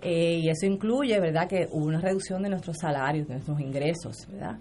Eh, 0.03 0.41
y 0.43 0.49
eso 0.51 0.67
incluye, 0.67 1.19
¿verdad?, 1.21 1.49
que 1.49 1.69
hubo 1.71 1.87
una 1.87 2.01
reducción 2.01 2.43
de 2.43 2.51
nuestros 2.51 2.77
salarios, 2.79 3.29
de 3.29 3.35
nuestros 3.35 3.61
ingresos, 3.61 4.27
¿verdad? 4.31 4.59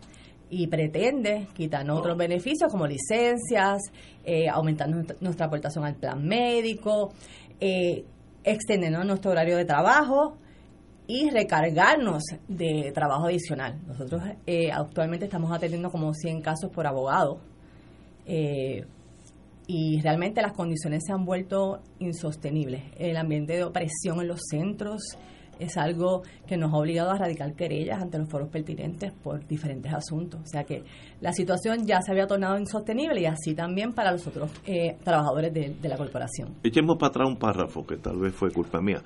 Y 0.49 0.67
pretende 0.67 1.47
quitar 1.53 1.89
otros 1.89 2.15
beneficios 2.15 2.71
como 2.71 2.85
licencias, 2.85 3.81
eh, 4.23 4.47
aumentar 4.47 4.87
nuestra, 4.89 5.47
aportación 5.47 5.83
al 5.83 5.95
plan 5.95 6.23
médico, 6.23 7.11
eh, 7.59 8.05
extendernos 8.43 9.05
nuestro 9.05 9.31
horario 9.31 9.57
de 9.57 9.65
trabajo 9.65 10.37
y 11.13 11.29
recargarnos 11.29 12.23
de 12.47 12.91
trabajo 12.93 13.25
adicional. 13.25 13.81
Nosotros 13.85 14.23
eh, 14.47 14.71
actualmente 14.71 15.25
estamos 15.25 15.51
atendiendo 15.51 15.89
como 15.89 16.13
100 16.13 16.41
casos 16.41 16.71
por 16.71 16.88
abogado 16.88 17.41
y 19.67 19.99
realmente 19.99 20.41
las 20.41 20.53
condiciones 20.53 21.03
se 21.05 21.11
han 21.11 21.25
vuelto 21.25 21.81
insostenibles. 21.99 22.83
El 22.97 23.17
ambiente 23.17 23.53
de 23.53 23.65
opresión 23.65 24.21
en 24.21 24.29
los 24.29 24.39
centros 24.49 25.17
es 25.59 25.77
algo 25.77 26.23
que 26.47 26.57
nos 26.57 26.73
ha 26.73 26.77
obligado 26.77 27.11
a 27.11 27.17
radicar 27.17 27.53
querellas 27.55 28.01
ante 28.01 28.17
los 28.17 28.29
foros 28.29 28.49
pertinentes 28.49 29.11
por 29.11 29.45
diferentes 29.47 29.93
asuntos. 29.93 30.41
O 30.41 30.47
sea 30.47 30.63
que 30.63 30.83
la 31.19 31.33
situación 31.33 31.85
ya 31.85 32.01
se 32.01 32.11
había 32.11 32.25
tornado 32.25 32.57
insostenible 32.57 33.21
y 33.21 33.25
así 33.25 33.53
también 33.53 33.93
para 33.93 34.11
los 34.11 34.25
otros 34.25 34.49
eh, 34.65 34.97
trabajadores 35.03 35.53
de, 35.53 35.89
la 35.89 35.97
corporación. 35.97 36.55
Echemos 36.63 36.97
para 36.97 37.09
atrás 37.09 37.27
un 37.27 37.38
párrafo 37.38 37.85
que 37.85 37.97
tal 37.97 38.17
vez 38.17 38.33
fue 38.33 38.51
culpa 38.51 38.81
mía. 38.81 39.01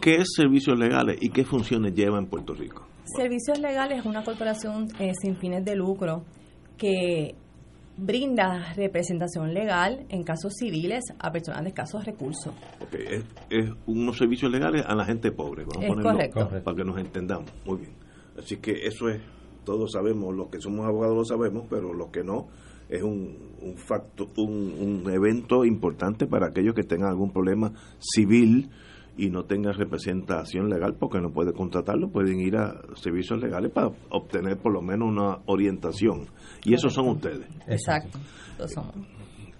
¿Qué 0.00 0.16
es 0.16 0.28
servicios 0.34 0.78
legales 0.78 1.18
y 1.20 1.30
qué 1.30 1.44
funciones 1.44 1.94
lleva 1.94 2.18
en 2.18 2.26
Puerto 2.26 2.54
Rico? 2.54 2.86
Servicios 3.04 3.58
Legales 3.58 3.98
es 3.98 4.06
una 4.06 4.24
corporación 4.24 4.88
eh, 4.98 5.12
sin 5.20 5.36
fines 5.36 5.64
de 5.64 5.76
lucro 5.76 6.24
que 6.78 7.34
brinda 7.96 8.72
representación 8.74 9.52
legal 9.52 10.06
en 10.08 10.22
casos 10.22 10.54
civiles 10.58 11.04
a 11.18 11.30
personas 11.30 11.62
de 11.62 11.68
escasos 11.68 12.04
recursos. 12.04 12.54
Okay. 12.80 13.22
Es, 13.50 13.70
unos 13.86 14.16
servicios 14.16 14.50
legales 14.50 14.84
a 14.86 14.94
la 14.94 15.04
gente 15.04 15.30
pobre, 15.30 15.64
vamos 15.64 15.84
a 15.84 16.02
ponerlo 16.02 16.62
para 16.64 16.76
que 16.76 16.84
nos 16.84 16.98
entendamos. 16.98 17.50
Muy 17.66 17.78
bien. 17.78 17.92
Así 18.38 18.56
que 18.56 18.86
eso 18.86 19.08
es, 19.08 19.20
todos 19.64 19.92
sabemos, 19.92 20.34
los 20.34 20.48
que 20.48 20.60
somos 20.60 20.86
abogados 20.86 21.16
lo 21.16 21.24
sabemos, 21.24 21.66
pero 21.68 21.92
los 21.92 22.08
que 22.08 22.24
no, 22.24 22.48
es 22.88 23.02
un, 23.02 23.36
un, 23.60 23.76
facto, 23.76 24.30
un, 24.38 25.04
un 25.04 25.12
evento 25.12 25.64
importante 25.64 26.26
para 26.26 26.46
aquellos 26.46 26.74
que 26.74 26.82
tengan 26.82 27.10
algún 27.10 27.30
problema 27.30 27.72
civil 27.98 28.70
y 29.16 29.28
no 29.30 29.44
tengan 29.44 29.74
representación 29.74 30.68
legal 30.68 30.94
porque 30.98 31.20
no 31.20 31.30
puede 31.30 31.52
contratarlo, 31.52 32.10
pueden 32.10 32.40
ir 32.40 32.56
a 32.56 32.80
servicios 32.96 33.40
legales 33.40 33.70
para 33.72 33.88
obtener 34.10 34.56
por 34.58 34.72
lo 34.72 34.82
menos 34.82 35.08
una 35.08 35.38
orientación. 35.46 36.26
Y 36.64 36.74
esos 36.74 36.92
son 36.92 37.08
ustedes. 37.08 37.46
Exacto, 37.66 38.18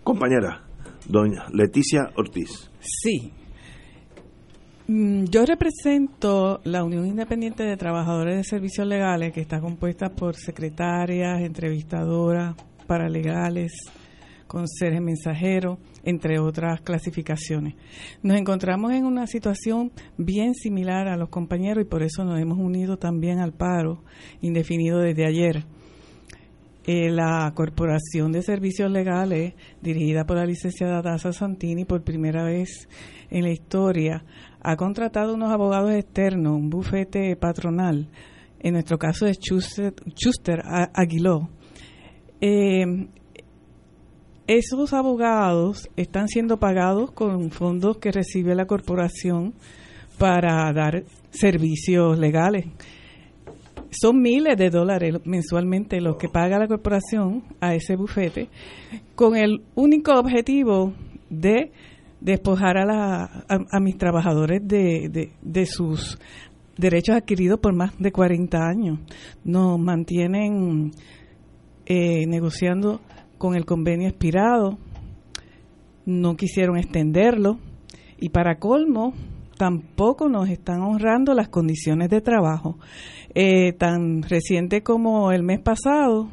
Compañera, 0.02 0.62
doña 1.08 1.46
Leticia 1.52 2.10
Ortiz. 2.16 2.70
Sí. 2.80 3.32
Mm, 4.88 5.24
yo 5.24 5.44
represento 5.46 6.60
la 6.64 6.82
Unión 6.82 7.06
Independiente 7.06 7.62
de 7.62 7.76
Trabajadores 7.76 8.36
de 8.36 8.44
Servicios 8.44 8.86
Legales, 8.86 9.32
que 9.32 9.40
está 9.40 9.60
compuesta 9.60 10.10
por 10.10 10.34
secretarias, 10.34 11.40
entrevistadoras, 11.40 12.56
paralegales, 12.86 13.72
conserje 14.52 15.00
mensajero, 15.00 15.78
entre 16.04 16.38
otras 16.38 16.82
clasificaciones. 16.82 17.74
Nos 18.22 18.36
encontramos 18.36 18.92
en 18.92 19.06
una 19.06 19.26
situación 19.26 19.92
bien 20.18 20.52
similar 20.54 21.08
a 21.08 21.16
los 21.16 21.30
compañeros 21.30 21.82
y 21.82 21.88
por 21.88 22.02
eso 22.02 22.22
nos 22.22 22.38
hemos 22.38 22.58
unido 22.58 22.98
también 22.98 23.38
al 23.38 23.54
paro 23.54 24.04
indefinido 24.42 24.98
desde 24.98 25.24
ayer. 25.24 25.64
Eh, 26.84 27.10
la 27.10 27.50
Corporación 27.54 28.30
de 28.32 28.42
Servicios 28.42 28.90
Legales, 28.90 29.54
dirigida 29.80 30.26
por 30.26 30.36
la 30.36 30.44
licenciada 30.44 31.00
Daza 31.00 31.32
Santini, 31.32 31.86
por 31.86 32.02
primera 32.02 32.44
vez 32.44 32.90
en 33.30 33.44
la 33.44 33.52
historia, 33.52 34.22
ha 34.60 34.76
contratado 34.76 35.32
unos 35.32 35.50
abogados 35.50 35.92
externos, 35.92 36.52
un 36.52 36.68
bufete 36.68 37.36
patronal, 37.36 38.10
en 38.60 38.74
nuestro 38.74 38.98
caso 38.98 39.26
es 39.26 39.38
Schuster, 39.38 40.62
Aguiló. 40.92 41.48
Eh, 42.38 42.84
esos 44.46 44.92
abogados 44.92 45.88
están 45.96 46.28
siendo 46.28 46.58
pagados 46.58 47.12
con 47.12 47.50
fondos 47.50 47.98
que 47.98 48.12
recibe 48.12 48.54
la 48.54 48.66
corporación 48.66 49.54
para 50.18 50.72
dar 50.72 51.04
servicios 51.30 52.18
legales 52.18 52.66
son 53.92 54.22
miles 54.22 54.56
de 54.56 54.70
dólares 54.70 55.14
mensualmente 55.24 56.00
los 56.00 56.16
que 56.16 56.28
paga 56.28 56.58
la 56.58 56.66
corporación 56.66 57.44
a 57.60 57.74
ese 57.74 57.96
bufete 57.96 58.48
con 59.14 59.36
el 59.36 59.62
único 59.74 60.12
objetivo 60.18 60.94
de 61.28 61.72
despojar 62.20 62.78
a, 62.78 62.84
la, 62.86 63.44
a, 63.48 63.80
mis 63.80 63.98
trabajadores 63.98 64.62
de, 64.66 65.66
sus 65.66 66.18
derechos 66.78 67.16
adquiridos 67.16 67.58
por 67.58 67.74
más 67.74 67.98
de 67.98 68.12
40 68.12 68.58
años. 68.58 69.00
Nos 69.44 69.78
mantienen 69.78 70.92
eh, 71.84 72.24
negociando 72.28 73.00
con 73.42 73.56
el 73.56 73.64
convenio 73.64 74.06
expirado, 74.06 74.78
no 76.06 76.36
quisieron 76.36 76.76
extenderlo 76.76 77.58
y 78.20 78.28
para 78.28 78.60
colmo 78.60 79.14
tampoco 79.58 80.28
nos 80.28 80.48
están 80.48 80.80
honrando 80.82 81.34
las 81.34 81.48
condiciones 81.48 82.08
de 82.08 82.20
trabajo. 82.20 82.78
Eh, 83.34 83.72
tan 83.72 84.22
reciente 84.22 84.84
como 84.84 85.32
el 85.32 85.42
mes 85.42 85.58
pasado, 85.58 86.28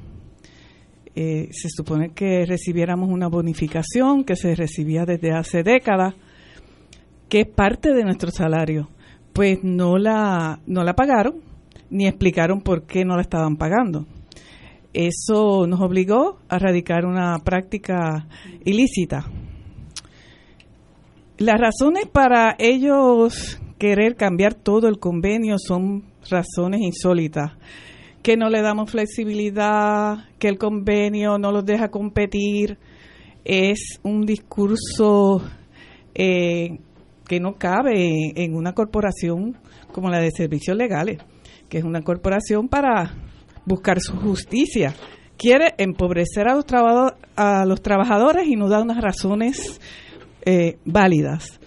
eh, 1.16 1.48
se 1.50 1.70
supone 1.70 2.10
que 2.14 2.46
recibiéramos 2.46 3.10
una 3.10 3.28
bonificación 3.28 4.24
que 4.24 4.36
se 4.36 4.54
recibía 4.54 5.06
desde 5.06 5.32
hace 5.32 5.64
décadas, 5.64 6.14
que 7.28 7.40
es 7.40 7.48
parte 7.48 7.92
de 7.92 8.04
nuestro 8.04 8.30
salario. 8.30 8.88
Pues 9.34 9.64
no 9.64 9.98
la, 9.98 10.60
no 10.68 10.84
la 10.84 10.94
pagaron, 10.94 11.38
ni 11.90 12.06
explicaron 12.06 12.62
por 12.62 12.84
qué 12.84 13.04
no 13.04 13.16
la 13.16 13.24
estaban 13.24 13.58
pagando. 13.58 14.06
Eso 14.94 15.68
nos 15.68 15.82
obligó 15.82 16.40
a 16.50 16.58
radicar 16.58 17.06
una 17.06 17.38
práctica 17.40 18.28
ilícita. 18.66 19.26
Las 21.38 21.60
razones 21.60 22.08
para 22.08 22.56
ellos 22.58 23.62
querer 23.78 24.16
cambiar 24.16 24.56
todo 24.56 24.88
el 24.88 25.00
convenio 25.00 25.58
son 25.58 26.04
razones 26.30 26.82
insólitas. 26.82 27.52
Que 28.24 28.36
no 28.36 28.50
le 28.50 28.62
damos 28.62 28.92
flexibilidad, 28.92 30.26
que 30.40 30.50
el 30.50 30.58
convenio 30.58 31.38
no 31.38 31.52
los 31.52 31.66
deja 31.66 31.90
competir. 31.90 32.78
Es 33.46 34.00
un 34.04 34.26
discurso 34.26 35.42
eh, 36.16 36.80
que 37.28 37.40
no 37.40 37.54
cabe 37.54 38.34
en 38.36 38.56
una 38.56 38.74
corporación 38.74 39.56
como 39.94 40.10
la 40.10 40.20
de 40.20 40.32
servicios 40.32 40.76
legales, 40.76 41.20
que 41.70 41.78
es 41.78 41.84
una 41.84 42.02
corporación 42.02 42.68
para 42.68 43.29
buscar 43.70 44.02
su 44.02 44.18
justicia. 44.18 44.94
Quiere 45.38 45.76
empobrecer 45.78 46.50
a 46.50 46.56
los, 46.56 46.66
a 47.38 47.66
los 47.66 47.82
trabajadores 47.82 48.48
y 48.48 48.56
no 48.56 48.68
da 48.68 48.82
unas 48.82 49.02
razones 49.02 49.80
eh, 50.44 50.78
válidas. 50.84 51.62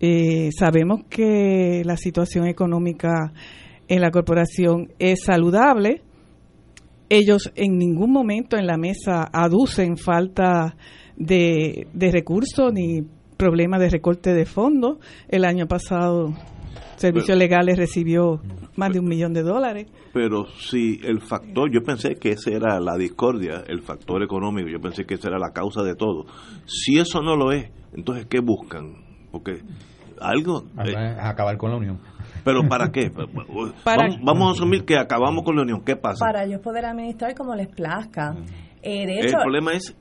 Eh, 0.00 0.50
sabemos 0.56 1.02
que 1.08 1.82
la 1.84 1.96
situación 1.96 2.46
económica 2.46 3.32
en 3.86 4.00
la 4.00 4.10
corporación 4.10 4.88
es 4.98 5.24
saludable. 5.24 6.02
Ellos 7.08 7.52
en 7.54 7.78
ningún 7.78 8.10
momento 8.10 8.56
en 8.56 8.66
la 8.66 8.78
mesa 8.78 9.28
aducen 9.32 9.96
falta 9.96 10.76
de, 11.16 11.86
recursos 11.94 12.72
ni 12.72 13.02
problema 13.36 13.78
de 13.78 13.90
recorte 13.90 14.32
de 14.32 14.46
fondos. 14.46 14.98
El 15.28 15.44
año 15.44 15.66
pasado 15.66 16.34
Servicios 16.96 17.36
Legales 17.36 17.76
recibió 17.76 18.40
más 18.78 18.92
de 18.92 19.00
un 19.00 19.08
millón 19.08 19.32
de 19.32 19.42
dólares. 19.42 19.88
Pero 20.12 20.46
si 20.46 21.00
el 21.02 21.20
factor, 21.20 21.70
yo 21.70 21.82
pensé 21.82 22.14
que 22.14 22.30
ese 22.30 22.54
era 22.54 22.78
la 22.78 22.96
discordia, 22.96 23.64
el 23.66 23.82
factor 23.82 24.22
económico, 24.22 24.68
yo 24.68 24.80
pensé 24.80 25.04
que 25.04 25.14
esa 25.14 25.28
era 25.28 25.38
la 25.38 25.50
causa 25.50 25.82
de 25.82 25.96
todo. 25.96 26.26
Si 26.64 26.96
eso 26.96 27.20
no 27.20 27.36
lo 27.36 27.50
es, 27.50 27.70
entonces 27.92 28.26
¿qué 28.26 28.38
buscan? 28.40 28.94
Porque 29.32 29.62
algo... 30.20 30.64
Eh, 30.84 30.94
acabar 31.20 31.56
con 31.58 31.72
la 31.72 31.76
unión. 31.76 31.98
¿Pero 32.44 32.68
para 32.68 32.90
qué? 32.92 33.10
vamos, 34.22 34.48
a 34.48 34.50
asumir 34.52 34.84
que 34.84 34.96
acabamos 34.96 35.44
con 35.44 35.56
la 35.56 35.62
unión. 35.62 35.82
¿Qué 35.84 35.96
pasa? 35.96 36.24
Para 36.24 36.44
ellos 36.44 36.60
poder 36.60 36.86
administrar 36.86 37.34
como 37.34 37.56
les 37.56 37.68
plazca. 37.68 38.36
Eh, 38.82 39.04
el 39.20 39.32
problema 39.32 39.72
es, 39.72 39.96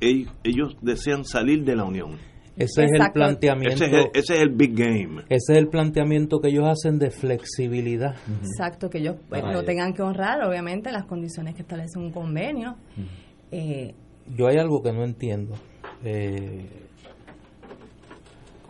ellos, 0.00 0.76
desean 0.82 1.24
salir 1.24 1.64
de 1.64 1.76
la 1.76 1.84
unión. 1.84 2.18
Ese 2.56 2.84
es 2.84 2.92
el 2.92 3.12
planteamiento. 3.12 3.84
Ese 3.84 4.34
es 4.34 4.40
el, 4.40 4.50
big 4.50 4.74
game. 4.74 5.22
Ese 5.28 5.52
es 5.52 5.58
el 5.58 5.68
planteamiento 5.68 6.40
que 6.40 6.48
ellos 6.48 6.64
hacen 6.66 6.98
de 6.98 7.10
flexibilidad. 7.10 8.14
Exacto, 8.42 8.90
que 8.90 8.98
ellos 8.98 9.16
pues, 9.28 9.42
no 9.42 9.64
tengan 9.64 9.94
que 9.94 10.02
honrar, 10.02 10.42
obviamente, 10.42 10.92
las 10.92 11.06
condiciones 11.06 11.54
que 11.54 11.62
establece 11.62 11.98
un 11.98 12.10
convenio. 12.10 12.76
Eh, 13.50 13.94
Yo 14.36 14.48
hay 14.48 14.58
algo 14.58 14.82
que 14.82 14.92
no 14.92 15.04
entiendo. 15.04 15.54
Eh, 16.04 16.68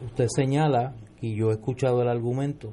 usted 0.04 0.26
señala 0.28 0.94
y 1.20 1.34
yo 1.34 1.50
he 1.50 1.54
escuchado 1.54 2.02
el 2.02 2.08
argumento 2.08 2.72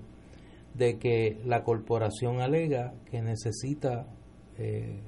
de 0.76 0.98
que 0.98 1.42
la 1.46 1.64
corporación 1.64 2.40
alega 2.40 2.94
que 3.10 3.22
necesita 3.22 4.08
eh, 4.58 5.00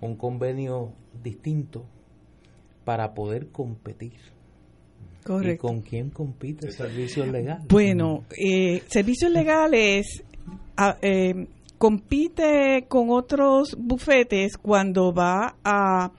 un 0.00 0.16
convenio 0.16 0.92
distinto 1.22 1.86
para 2.84 3.14
poder 3.14 3.48
competir. 3.50 4.35
¿Y 5.54 5.56
con 5.56 5.80
quién 5.80 6.10
compite 6.10 6.70
servicios 6.70 7.28
legales? 7.28 7.66
Bueno, 7.68 8.24
eh, 8.30 8.82
servicios 8.88 9.30
legales 9.30 10.22
eh, 11.02 11.46
compite 11.78 12.86
con 12.88 13.10
otros 13.10 13.76
bufetes 13.78 14.56
cuando 14.56 15.12
va 15.12 15.56
a 15.64 16.10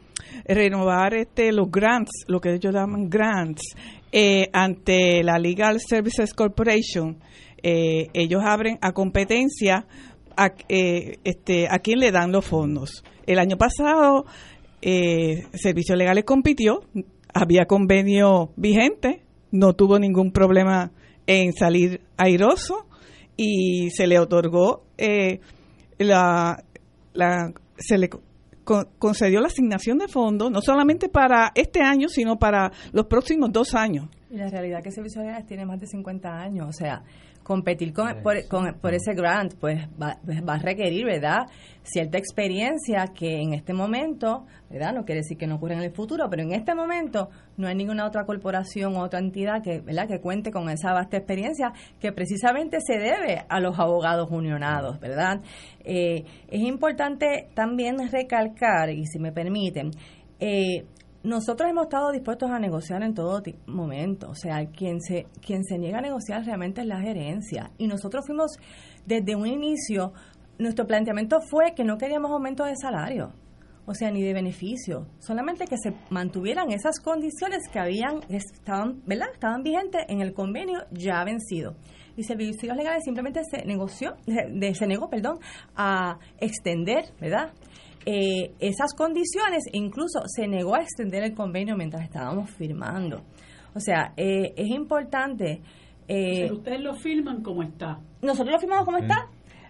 renovar 0.46 1.14
este 1.14 1.52
los 1.52 1.70
grants, 1.72 2.26
lo 2.28 2.40
que 2.40 2.54
ellos 2.54 2.74
llaman 2.74 3.10
grants, 3.10 3.62
eh, 4.12 4.50
ante 4.54 5.24
la 5.24 5.38
Legal 5.38 5.80
Services 5.80 6.34
Corporation. 6.34 7.18
Eh, 7.62 8.08
ellos 8.14 8.42
abren 8.46 8.78
a 8.82 8.92
competencia 8.94 9.86
a, 10.36 10.54
eh, 10.70 11.18
este, 11.24 11.68
a 11.70 11.80
quién 11.80 12.00
le 12.00 12.12
dan 12.12 12.32
los 12.32 12.46
fondos. 12.46 13.04
El 13.26 13.40
año 13.40 13.58
pasado, 13.58 14.26
Servicios 14.80 15.98
Legales 15.98 16.24
compitió, 16.24 16.82
había 17.42 17.66
convenio 17.66 18.52
vigente, 18.56 19.24
no 19.52 19.74
tuvo 19.74 20.00
ningún 20.00 20.32
problema 20.32 20.92
en 21.26 21.54
salir 21.54 22.02
airoso 22.18 22.88
y 23.36 23.90
se 23.92 24.08
le 24.08 24.20
otorgó 24.20 24.84
la, 26.00 26.64
la 27.14 27.54
se 27.78 27.98
le 27.98 28.10
concedió 29.00 29.40
la 29.40 29.48
asignación 29.48 29.98
de 29.98 30.08
fondos, 30.08 30.52
no 30.52 30.62
solamente 30.62 31.08
para 31.10 31.52
este 31.56 31.82
año, 31.82 32.10
sino 32.10 32.38
para 32.38 32.72
los 32.92 33.06
próximos 33.06 33.52
dos 33.52 33.74
años. 33.74 34.10
Y 34.30 34.38
la 34.38 34.50
realidad 34.50 34.80
es 34.80 34.84
que 34.84 34.92
Servicios 34.92 35.24
Legales 35.24 35.46
tiene 35.46 35.66
más 35.66 35.80
de 35.80 35.88
50 35.88 36.30
años, 36.30 36.68
o 36.68 36.74
sea, 36.74 37.04
competir 37.48 37.94
con, 37.94 38.22
por, 38.22 38.94
ese 38.94 39.14
grant 39.14 39.54
pues 39.58 39.88
va, 40.00 40.18
pues, 40.26 40.42
va, 40.46 40.56
a 40.56 40.60
requerir, 40.60 41.06
¿verdad? 41.06 41.48
Cierta 41.82 42.18
experiencia 42.18 43.06
que 43.18 43.42
en 43.42 43.54
este 43.54 43.74
momento, 43.74 44.46
¿verdad? 44.70 44.94
No 44.94 45.06
quiere 45.06 45.22
decir 45.22 45.38
que 45.38 45.48
no 45.48 45.56
ocurra 45.56 45.76
en 45.76 45.84
el 45.84 45.94
futuro, 45.94 46.28
pero 46.30 46.44
en 46.44 46.52
este 46.52 46.76
momento 46.76 47.30
no 47.56 47.70
hay 47.70 47.76
ninguna 47.76 48.06
otra 48.06 48.26
corporación 48.26 48.98
o 48.98 49.00
otra 49.02 49.20
entidad 49.20 49.64
que, 49.64 49.80
¿verdad? 49.80 50.10
que 50.10 50.20
cuente 50.20 50.52
con 50.52 50.70
esa 50.70 50.92
vasta 50.92 51.16
experiencia 51.16 51.72
que 52.02 52.12
precisamente 52.12 52.80
se 52.82 53.00
debe 53.00 53.46
a 53.48 53.62
los 53.62 53.80
abogados 53.80 54.28
unionados, 54.30 55.00
¿verdad? 55.00 55.40
Eh, 55.86 56.26
es 56.50 56.62
importante 56.62 57.48
también 57.54 57.96
recalcar, 58.12 58.90
y 58.90 59.06
si 59.06 59.20
me 59.20 59.32
permiten, 59.32 59.92
eh, 60.42 60.84
nosotros 61.28 61.70
hemos 61.70 61.84
estado 61.84 62.12
dispuestos 62.12 62.50
a 62.50 62.58
negociar 62.58 63.04
en 63.04 63.14
todo 63.14 63.44
momento. 63.66 64.30
O 64.30 64.36
sea, 64.36 64.66
quien 64.68 65.02
se, 65.02 65.28
quien 65.46 65.64
se 65.66 65.78
niega 65.78 66.00
a 66.00 66.02
negociar 66.02 66.46
realmente 66.46 66.82
es 66.82 66.88
la 66.88 67.02
gerencia. 67.02 67.72
Y 67.78 67.88
nosotros 67.88 68.26
fuimos 68.26 68.58
desde 69.06 69.36
un 69.36 69.46
inicio, 69.46 70.14
nuestro 70.58 70.88
planteamiento 70.88 71.42
fue 71.42 71.74
que 71.76 71.84
no 71.84 71.98
queríamos 71.98 72.32
aumento 72.32 72.64
de 72.64 72.76
salario, 72.82 73.34
o 73.86 73.94
sea, 73.94 74.10
ni 74.10 74.22
de 74.22 74.34
beneficio, 74.34 75.08
solamente 75.20 75.66
que 75.66 75.78
se 75.78 75.94
mantuvieran 76.10 76.72
esas 76.72 77.00
condiciones 77.00 77.60
que 77.72 77.80
habían, 77.80 78.22
estaban, 78.30 79.02
¿verdad? 79.06 79.28
Estaban 79.34 79.64
vigentes 79.64 80.06
en 80.08 80.22
el 80.22 80.34
convenio 80.34 80.86
ya 80.92 81.24
vencido. 81.26 81.76
Y 82.16 82.24
Servicios 82.24 82.76
Legales 82.76 83.04
simplemente 83.04 83.42
se 83.44 83.66
negoció, 83.66 84.16
se 84.26 84.88
negó, 84.88 85.10
perdón, 85.10 85.40
a 85.76 86.20
extender, 86.40 87.14
¿verdad? 87.20 87.52
Eh, 88.10 88.54
esas 88.60 88.94
condiciones, 88.94 89.66
incluso 89.74 90.22
se 90.28 90.48
negó 90.48 90.76
a 90.76 90.82
extender 90.82 91.24
el 91.24 91.34
convenio 91.34 91.76
mientras 91.76 92.06
estábamos 92.06 92.50
firmando. 92.52 93.22
O 93.76 93.82
sea, 93.82 94.14
eh, 94.16 94.54
es 94.56 94.70
importante... 94.70 95.60
Eh, 96.08 96.50
ustedes 96.50 96.80
lo 96.80 96.94
firman 96.94 97.44
como 97.44 97.64
está. 97.64 98.00
Nosotros 98.22 98.54
lo 98.54 98.60
firmamos 98.60 98.86
como 98.86 99.00
está. 99.00 99.28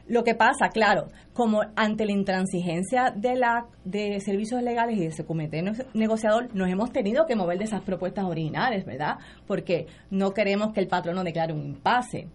Lo 0.07 0.23
que 0.23 0.35
pasa, 0.35 0.69
claro, 0.69 1.07
como 1.33 1.63
ante 1.75 2.05
la 2.05 2.11
intransigencia 2.11 3.09
de 3.09 3.37
la 3.37 3.65
de 3.83 4.19
servicios 4.19 4.61
legales 4.61 4.97
y 4.97 4.99
de 4.99 5.07
ese 5.07 5.25
comité 5.25 5.63
negociador, 5.95 6.53
nos 6.53 6.69
hemos 6.69 6.91
tenido 6.91 7.25
que 7.25 7.35
mover 7.35 7.57
de 7.57 7.63
esas 7.63 7.81
propuestas 7.81 8.25
originales, 8.25 8.85
¿verdad? 8.85 9.17
Porque 9.47 9.87
no 10.11 10.35
queremos 10.35 10.73
que 10.73 10.79
el 10.79 10.87
patrono 10.87 11.23
declare 11.23 11.53
un 11.53 11.65
impasse. 11.65 12.27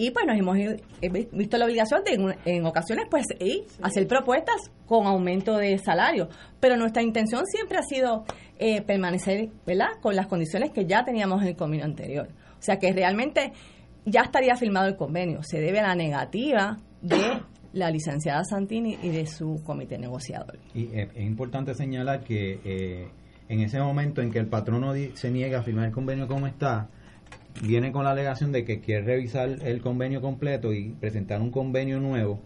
Y 0.00 0.12
pues 0.12 0.24
nos 0.26 0.38
hemos 0.38 0.56
visto 1.32 1.58
la 1.58 1.64
obligación 1.64 2.02
de 2.04 2.36
en, 2.44 2.64
ocasiones 2.64 3.06
pues 3.10 3.26
hacer 3.82 4.06
propuestas 4.06 4.70
con 4.86 5.08
aumento 5.08 5.56
de 5.56 5.76
salario. 5.78 6.28
Pero 6.60 6.76
nuestra 6.76 7.02
intención 7.02 7.44
siempre 7.46 7.78
ha 7.78 7.82
sido 7.82 8.24
eh, 8.60 8.80
permanecer 8.82 9.48
¿verdad? 9.66 9.88
con 10.00 10.14
las 10.14 10.28
condiciones 10.28 10.70
que 10.70 10.86
ya 10.86 11.04
teníamos 11.04 11.42
en 11.42 11.48
el 11.48 11.56
convenio 11.56 11.84
anterior. 11.84 12.28
O 12.60 12.62
sea 12.62 12.78
que 12.78 12.92
realmente 12.92 13.52
ya 14.04 14.22
estaría 14.22 14.54
firmado 14.54 14.86
el 14.86 14.94
convenio. 14.94 15.42
Se 15.42 15.60
debe 15.60 15.80
a 15.80 15.88
la 15.88 15.96
negativa 15.96 16.78
de 17.02 17.40
la 17.72 17.90
licenciada 17.90 18.44
Santini 18.44 18.98
y 19.02 19.08
de 19.08 19.26
su 19.26 19.60
comité 19.64 19.98
negociador. 19.98 20.60
Y 20.74 20.90
es 20.92 21.08
importante 21.16 21.74
señalar 21.74 22.22
que 22.22 22.60
eh, 22.64 23.08
en 23.48 23.60
ese 23.62 23.80
momento 23.80 24.22
en 24.22 24.30
que 24.30 24.38
el 24.38 24.46
patrono 24.46 24.92
se 25.14 25.30
niega 25.32 25.58
a 25.58 25.62
firmar 25.64 25.86
el 25.86 25.92
convenio 25.92 26.28
como 26.28 26.46
está, 26.46 26.88
viene 27.62 27.92
con 27.92 28.04
la 28.04 28.10
alegación 28.10 28.52
de 28.52 28.64
que 28.64 28.80
quiere 28.80 29.02
revisar 29.02 29.58
el 29.62 29.80
convenio 29.80 30.20
completo 30.20 30.72
y 30.72 30.90
presentar 30.90 31.40
un 31.40 31.50
convenio 31.50 32.00
nuevo. 32.00 32.40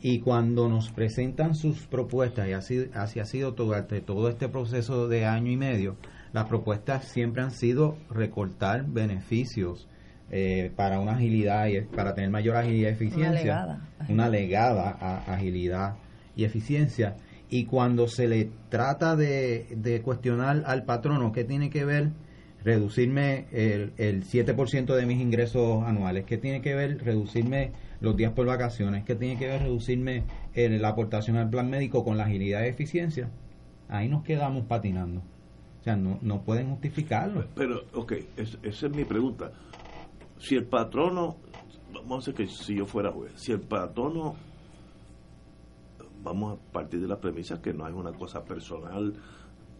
Y 0.00 0.18
cuando 0.18 0.68
nos 0.68 0.90
presentan 0.90 1.54
sus 1.54 1.86
propuestas, 1.86 2.48
y 2.48 2.52
así, 2.52 2.90
así 2.94 3.20
ha 3.20 3.24
sido 3.24 3.54
todo, 3.54 3.74
todo 4.04 4.28
este 4.28 4.48
proceso 4.48 5.06
de 5.06 5.26
año 5.26 5.52
y 5.52 5.56
medio, 5.56 5.96
las 6.32 6.46
propuestas 6.46 7.04
siempre 7.04 7.42
han 7.42 7.52
sido 7.52 7.96
recortar 8.10 8.84
beneficios 8.86 9.88
eh, 10.30 10.72
para 10.74 10.98
una 10.98 11.12
agilidad 11.12 11.66
y 11.66 11.82
para 11.82 12.14
tener 12.14 12.30
mayor 12.30 12.56
agilidad 12.56 12.90
y 12.90 12.92
eficiencia. 12.92 13.80
Una 14.08 14.28
legada, 14.28 14.90
agilidad 15.26 15.96
y 16.34 16.44
eficiencia. 16.44 17.16
Y 17.48 17.66
cuando 17.66 18.08
se 18.08 18.26
le 18.26 18.50
trata 18.70 19.14
de, 19.14 19.66
de 19.76 20.00
cuestionar 20.00 20.62
al 20.66 20.84
patrono 20.84 21.32
qué 21.32 21.44
tiene 21.44 21.70
que 21.70 21.84
ver 21.84 22.10
reducirme 22.64 23.46
el, 23.52 23.92
el 23.96 24.24
7% 24.24 24.94
de 24.94 25.06
mis 25.06 25.20
ingresos 25.20 25.82
anuales, 25.84 26.24
¿qué 26.24 26.38
tiene 26.38 26.60
que 26.60 26.74
ver 26.74 27.02
reducirme 27.02 27.72
los 28.02 28.16
días 28.16 28.32
por 28.32 28.46
vacaciones, 28.46 29.04
¿qué 29.04 29.14
tiene 29.14 29.38
que 29.38 29.46
ver 29.46 29.62
reducirme 29.62 30.24
la 30.54 30.88
aportación 30.88 31.36
al 31.36 31.48
plan 31.48 31.70
médico 31.70 32.04
con 32.04 32.18
la 32.18 32.24
agilidad 32.24 32.64
y 32.64 32.68
eficiencia? 32.68 33.30
Ahí 33.88 34.08
nos 34.08 34.24
quedamos 34.24 34.66
patinando. 34.66 35.20
O 35.80 35.84
sea, 35.84 35.96
no, 35.96 36.18
no 36.20 36.42
pueden 36.42 36.70
justificarlo. 36.70 37.44
Pero, 37.54 37.82
ok, 37.94 38.12
esa 38.36 38.86
es 38.86 38.94
mi 38.94 39.04
pregunta. 39.04 39.52
Si 40.38 40.56
el 40.56 40.64
patrono, 40.64 41.36
vamos 41.92 42.28
a 42.28 42.32
decir 42.32 42.34
que 42.34 42.52
si 42.52 42.74
yo 42.74 42.86
fuera 42.86 43.12
juez, 43.12 43.32
si 43.36 43.52
el 43.52 43.60
patrono, 43.60 44.34
vamos 46.24 46.58
a 46.58 46.72
partir 46.72 47.00
de 47.00 47.08
la 47.08 47.20
premisa 47.20 47.62
que 47.62 47.72
no 47.72 47.86
es 47.86 47.94
una 47.94 48.12
cosa 48.12 48.44
personal, 48.44 49.14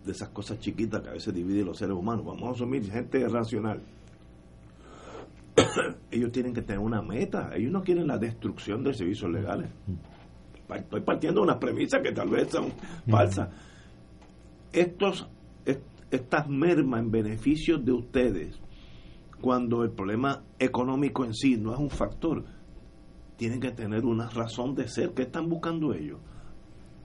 de 0.05 0.13
esas 0.13 0.31
cosas 0.31 0.59
chiquitas 0.59 1.01
que 1.01 1.09
a 1.09 1.13
veces 1.13 1.33
dividen 1.33 1.67
los 1.67 1.79
seres 1.79 1.95
humanos. 1.95 2.25
Vamos 2.25 2.43
a 2.49 2.51
asumir 2.53 2.91
gente 2.91 3.27
racional. 3.29 3.81
ellos 6.11 6.33
tienen 6.33 6.53
que 6.55 6.63
tener 6.63 6.81
una 6.81 7.03
meta. 7.03 7.51
Ellos 7.55 7.73
no 7.73 7.83
quieren 7.83 8.07
la 8.07 8.19
destrucción 8.19 8.83
de 8.83 8.95
servicios 8.95 9.31
legales. 9.31 9.71
Estoy 10.75 11.01
partiendo 11.03 11.41
de 11.41 11.45
unas 11.45 11.59
premisas 11.59 12.01
que 12.03 12.13
tal 12.13 12.31
vez 12.31 12.51
son 12.51 12.73
falsas. 13.09 13.51
Estos, 14.73 15.29
estas 16.11 16.49
mermas 16.49 17.01
en 17.01 17.11
beneficio 17.11 17.79
de 17.79 17.93
ustedes, 17.93 18.59
cuando 19.41 19.83
el 19.83 19.91
problema 19.91 20.43
económico 20.59 21.25
en 21.25 21.35
sí 21.35 21.57
no 21.59 21.75
es 21.75 21.79
un 21.79 21.91
factor, 21.91 22.45
tienen 23.37 23.61
que 23.61 23.73
tener 23.73 24.05
una 24.05 24.31
razón 24.31 24.75
de 24.75 24.89
ser. 24.89 25.13
¿Qué 25.13 25.23
están 25.23 25.49
buscando 25.49 25.93
ellos? 25.93 26.21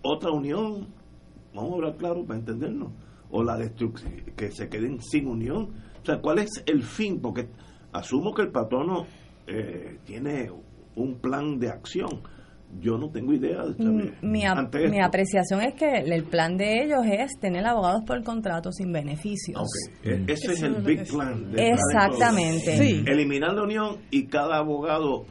Otra 0.01 0.31
unión 0.31 0.87
Vamos 1.57 1.71
a 1.71 1.75
hablar 1.75 1.95
claro 1.97 2.23
para 2.23 2.39
entendernos. 2.39 2.91
O 3.29 3.43
la 3.43 3.57
destrucción, 3.57 4.13
que 4.37 4.51
se 4.51 4.69
queden 4.69 5.01
sin 5.01 5.27
unión. 5.27 5.73
O 6.01 6.05
sea, 6.05 6.21
¿cuál 6.21 6.39
es 6.39 6.63
el 6.67 6.83
fin? 6.83 7.19
Porque 7.19 7.49
asumo 7.91 8.33
que 8.33 8.43
el 8.43 8.51
patrono 8.51 9.05
eh, 9.47 9.97
tiene 10.05 10.51
un 10.95 11.19
plan 11.19 11.59
de 11.59 11.69
acción. 11.69 12.21
Yo 12.79 12.97
no 12.97 13.09
tengo 13.09 13.33
idea. 13.33 13.63
De 13.63 13.85
mi, 13.85 14.11
mi, 14.21 14.99
apreciación 15.01 15.61
es 15.61 15.73
que 15.73 15.89
el 15.99 16.23
plan 16.25 16.57
de 16.57 16.83
ellos 16.83 16.99
es 17.09 17.31
tener 17.39 17.65
abogados 17.65 18.01
por 18.05 18.21
contrato 18.23 18.71
sin 18.71 18.91
beneficios. 18.91 19.63
E-, 20.03 20.25
ese 20.27 20.53
es 20.53 20.61
el 20.61 20.75
big 20.83 21.07
plan. 21.07 21.53
Exactamente. 21.57 23.03
Eliminar 23.09 23.53
la 23.53 23.63
unión 23.63 23.97
y 24.11 24.27
cada 24.27 24.57
abogado 24.57 25.25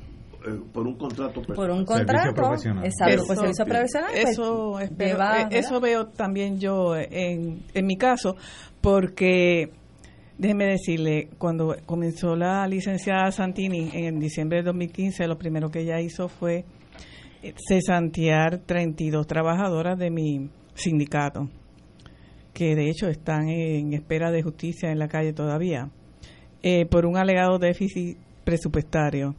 eh, 0.47 0.61
por 0.73 0.87
un 0.87 0.97
contrato 0.97 1.43
por 1.43 1.71
un 1.71 1.85
contrato 1.85 2.35
profesional. 2.35 2.85
exacto 2.85 3.25
eso, 3.25 3.35
servicio 3.35 3.65
profesional 3.65 4.11
pues, 4.13 4.31
eso, 4.31 4.81
eh, 4.81 5.49
eso 5.51 5.81
veo 5.81 6.07
también 6.07 6.59
yo 6.59 6.97
en, 6.97 7.63
en 7.75 7.87
mi 7.87 7.97
caso 7.97 8.37
porque 8.81 9.71
déjeme 10.39 10.67
decirle 10.67 11.29
cuando 11.39 11.77
comenzó 11.87 12.37
la 12.37 12.67
licenciada 12.67 13.31
Santini 13.33 13.91
en 13.93 14.19
diciembre 14.21 14.59
de 14.59 14.65
2015 14.65 15.27
lo 15.27 15.37
primero 15.37 15.71
que 15.71 15.81
ella 15.81 16.01
hizo 16.01 16.29
fue 16.29 16.65
eh, 17.43 17.55
cesantear 17.69 18.59
32 18.59 19.27
trabajadoras 19.27 19.99
de 19.99 20.11
mi 20.11 20.51
sindicato 20.75 21.49
que 22.53 22.75
de 22.75 22.89
hecho 22.89 23.09
están 23.09 23.49
en 23.49 23.93
espera 23.93 24.31
de 24.31 24.43
justicia 24.43 24.91
en 24.91 24.99
la 24.99 25.09
calle 25.09 25.33
todavía 25.33 25.91
por 26.91 27.07
un 27.07 27.17
alegado 27.17 27.61
déficit 27.61 28.19
presupuestario. 28.47 29.35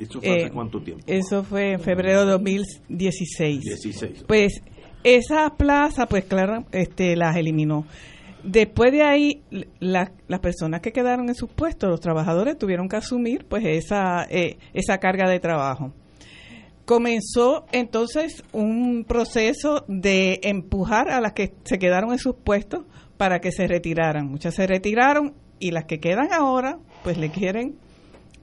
¿Eso 0.00 0.20
fue 0.20 0.30
hace 0.30 0.46
Eh, 0.46 0.50
cuánto 0.50 0.80
tiempo? 0.82 1.04
Eso 1.06 1.44
fue 1.44 1.72
en 1.72 1.80
febrero 1.80 2.24
de 2.24 2.32
2016. 2.32 3.60
16. 3.60 4.24
Pues 4.26 4.62
esa 5.04 5.50
plaza, 5.56 6.06
pues 6.06 6.24
claro, 6.24 6.64
este, 6.72 7.16
las 7.16 7.36
eliminó. 7.36 7.86
Después 8.42 8.90
de 8.92 9.02
ahí, 9.02 9.42
la- 9.80 10.12
las 10.26 10.40
personas 10.40 10.80
que 10.80 10.92
quedaron 10.92 11.28
en 11.28 11.34
sus 11.34 11.50
puestos, 11.50 11.90
los 11.90 12.00
trabajadores, 12.00 12.56
tuvieron 12.58 12.88
que 12.88 12.96
asumir 12.96 13.44
pues 13.48 13.64
esa, 13.66 14.24
eh, 14.30 14.56
esa 14.72 14.98
carga 14.98 15.28
de 15.28 15.40
trabajo. 15.40 15.92
Comenzó 16.86 17.66
entonces 17.70 18.42
un 18.52 19.04
proceso 19.06 19.84
de 19.86 20.40
empujar 20.42 21.10
a 21.10 21.20
las 21.20 21.34
que 21.34 21.52
se 21.64 21.78
quedaron 21.78 22.10
en 22.12 22.18
sus 22.18 22.34
puestos 22.34 22.84
para 23.16 23.38
que 23.40 23.52
se 23.52 23.66
retiraran. 23.68 24.26
Muchas 24.26 24.54
se 24.54 24.66
retiraron 24.66 25.34
y 25.60 25.70
las 25.70 25.84
que 25.84 26.00
quedan 26.00 26.32
ahora, 26.32 26.78
pues 27.04 27.16
le 27.18 27.30
quieren 27.30 27.76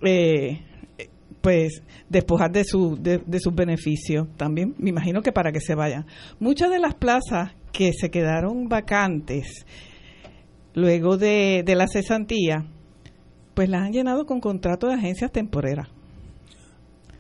eh, 0.04 0.62
pues 1.48 1.82
despojar 2.10 2.52
de 2.52 2.66
su 2.66 2.98
de, 3.02 3.20
de 3.26 3.40
sus 3.40 3.56
beneficios 3.56 4.28
también 4.36 4.76
me 4.80 4.90
imagino 4.90 5.22
que 5.22 5.32
para 5.32 5.54
que 5.54 5.62
se 5.62 5.76
vayan 5.76 6.06
muchas 6.42 6.70
de 6.70 6.78
las 6.78 6.94
plazas 6.94 7.54
que 7.72 7.94
se 7.94 8.10
quedaron 8.10 8.68
vacantes 8.68 9.66
luego 10.74 11.16
de, 11.16 11.64
de 11.66 11.76
la 11.76 11.88
cesantía 11.88 12.66
pues 13.54 13.70
las 13.70 13.84
han 13.84 13.94
llenado 13.94 14.26
con 14.26 14.42
contratos 14.42 14.90
de 14.90 14.96
agencias 14.98 15.32
temporeras 15.32 15.88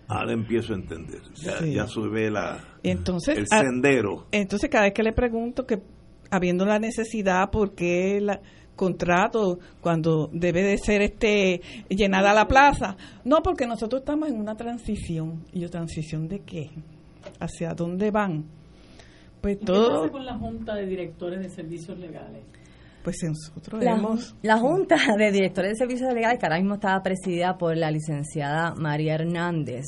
Ahora 0.10 0.32
empiezo 0.34 0.74
a 0.74 0.78
entender. 0.78 1.22
Ya, 1.36 1.58
Sí. 1.60 1.74
ya 1.74 1.88
sube 1.88 2.30
la, 2.30 2.60
entonces 2.84 3.38
el 3.38 3.45
a- 3.52 3.60
sendero. 3.62 4.28
entonces 4.34 4.70
cada 4.70 4.84
vez 4.86 4.94
que 4.94 5.04
le 5.04 5.14
pregunto 5.14 5.66
que 5.66 5.82
habiendo 6.32 6.66
la 6.66 6.80
necesidad 6.80 7.49
por 7.49 7.76
qué 7.76 8.20
la 8.22 8.41
contrato 8.78 9.60
cuando 9.82 10.30
debe 10.32 10.64
de 10.64 10.78
ser 10.78 11.02
este 11.02 11.60
llenada 11.90 12.34
la 12.34 12.48
plaza 12.48 12.95
no 13.26 13.44
porque 13.44 13.68
nosotros 13.68 14.04
estamos 14.04 14.30
en 14.30 14.40
una 14.40 14.56
transición 14.56 15.44
y 15.52 15.60
yo 15.60 15.70
transición 15.70 16.30
de 16.30 16.40
qué 16.40 16.70
hacia 17.41 17.74
dónde 17.74 18.10
van 18.12 18.45
pues 19.41 19.56
¿Y 19.56 19.60
¿Qué 19.60 19.66
todo 19.66 20.02
pasa 20.02 20.12
con 20.12 20.26
la 20.26 20.38
Junta 20.38 20.76
de 20.76 20.86
Directores 20.86 21.41
de 21.41 21.49
Servicios 21.49 21.99
Legales? 21.99 22.44
pues 23.04 23.24
nosotros 23.24 23.82
La, 23.82 23.94
hemos 23.94 24.36
la 24.41 24.58
Junta 24.58 24.98
de 25.18 25.32
Directores 25.32 25.72
de 25.72 25.78
Servicios 25.78 26.14
Legales, 26.14 26.40
que 26.40 26.45
ahora 26.45 26.58
mismo 26.58 26.76
estaba 26.76 27.02
presidida 27.02 27.58
por 27.58 27.78
la 27.78 27.90
licenciada 27.90 28.74
María 28.76 29.16
Hernández, 29.16 29.86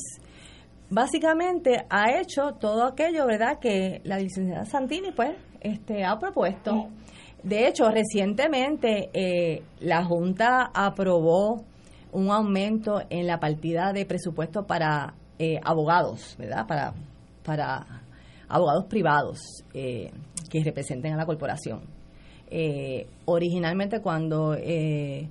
básicamente 0.88 1.84
ha 1.90 2.18
hecho 2.18 2.54
todo 2.54 2.84
aquello, 2.84 3.26
¿verdad?, 3.26 3.58
que 3.60 4.00
la 4.04 4.18
licenciada 4.18 4.64
Santini, 4.64 5.12
pues, 5.12 5.32
este, 5.60 6.04
ha 6.04 6.18
propuesto. 6.18 6.88
De 7.42 7.66
hecho, 7.66 7.90
recientemente 7.90 9.10
eh, 9.12 9.62
la 9.80 10.04
Junta 10.04 10.70
aprobó 10.74 11.64
un 12.12 12.30
aumento 12.30 13.00
en 13.08 13.26
la 13.26 13.38
partida 13.38 13.92
de 13.92 14.04
presupuesto 14.04 14.66
para 14.66 15.14
eh, 15.38 15.58
abogados, 15.62 16.36
¿verdad?, 16.38 16.66
para, 16.66 16.92
para 17.44 18.02
abogados 18.48 18.84
privados 18.86 19.38
eh, 19.72 20.10
que 20.50 20.62
representen 20.62 21.14
a 21.14 21.16
la 21.16 21.24
corporación. 21.24 21.80
Eh, 22.50 23.06
originalmente 23.26 24.00
cuando 24.00 24.54
eh, 24.54 25.28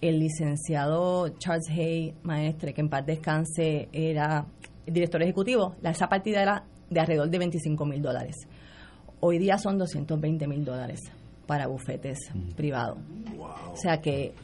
el 0.00 0.18
licenciado 0.18 1.28
Charles 1.38 1.68
Hay, 1.68 2.14
maestre, 2.22 2.72
que 2.72 2.80
en 2.80 2.88
paz 2.88 3.04
descanse, 3.06 3.88
era 3.92 4.46
director 4.86 5.22
ejecutivo, 5.22 5.74
esa 5.82 6.08
partida 6.08 6.42
era 6.42 6.64
de 6.88 7.00
alrededor 7.00 7.28
de 7.28 7.38
25 7.38 7.84
mil 7.84 8.02
dólares. 8.02 8.36
Hoy 9.26 9.38
día 9.38 9.56
son 9.56 9.78
220 9.78 10.46
mil 10.46 10.64
dólares 10.66 11.00
para 11.46 11.66
bufetes 11.66 12.18
privados. 12.56 12.98
O 13.72 13.76
sea 13.76 13.98
que 14.02 14.34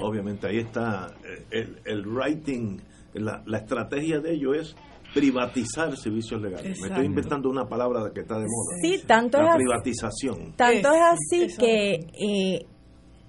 Obviamente 0.00 0.46
ahí 0.46 0.58
está 0.58 1.08
eh, 1.24 1.44
el, 1.50 1.78
el 1.84 2.06
writing, 2.06 2.78
la, 3.14 3.42
la 3.44 3.58
estrategia 3.58 4.20
de 4.20 4.32
ellos 4.32 4.56
es 4.56 4.76
privatizar 5.12 5.94
servicios 5.96 6.40
legales. 6.40 6.80
Me 6.80 6.86
estoy 6.88 7.04
inventando 7.06 7.50
una 7.50 7.66
palabra 7.66 8.10
que 8.14 8.20
está 8.20 8.36
de 8.38 8.46
moda. 8.46 8.76
sí, 8.80 9.02
tanto 9.06 9.38
es 9.38 9.44
La 9.44 9.50
así- 9.50 9.58
privatización. 9.58 10.52
Tanto 10.56 10.88
es 10.92 11.00
Es- 11.42 11.52
así 11.52 11.56
que 11.58 11.94
eh, 12.18 12.66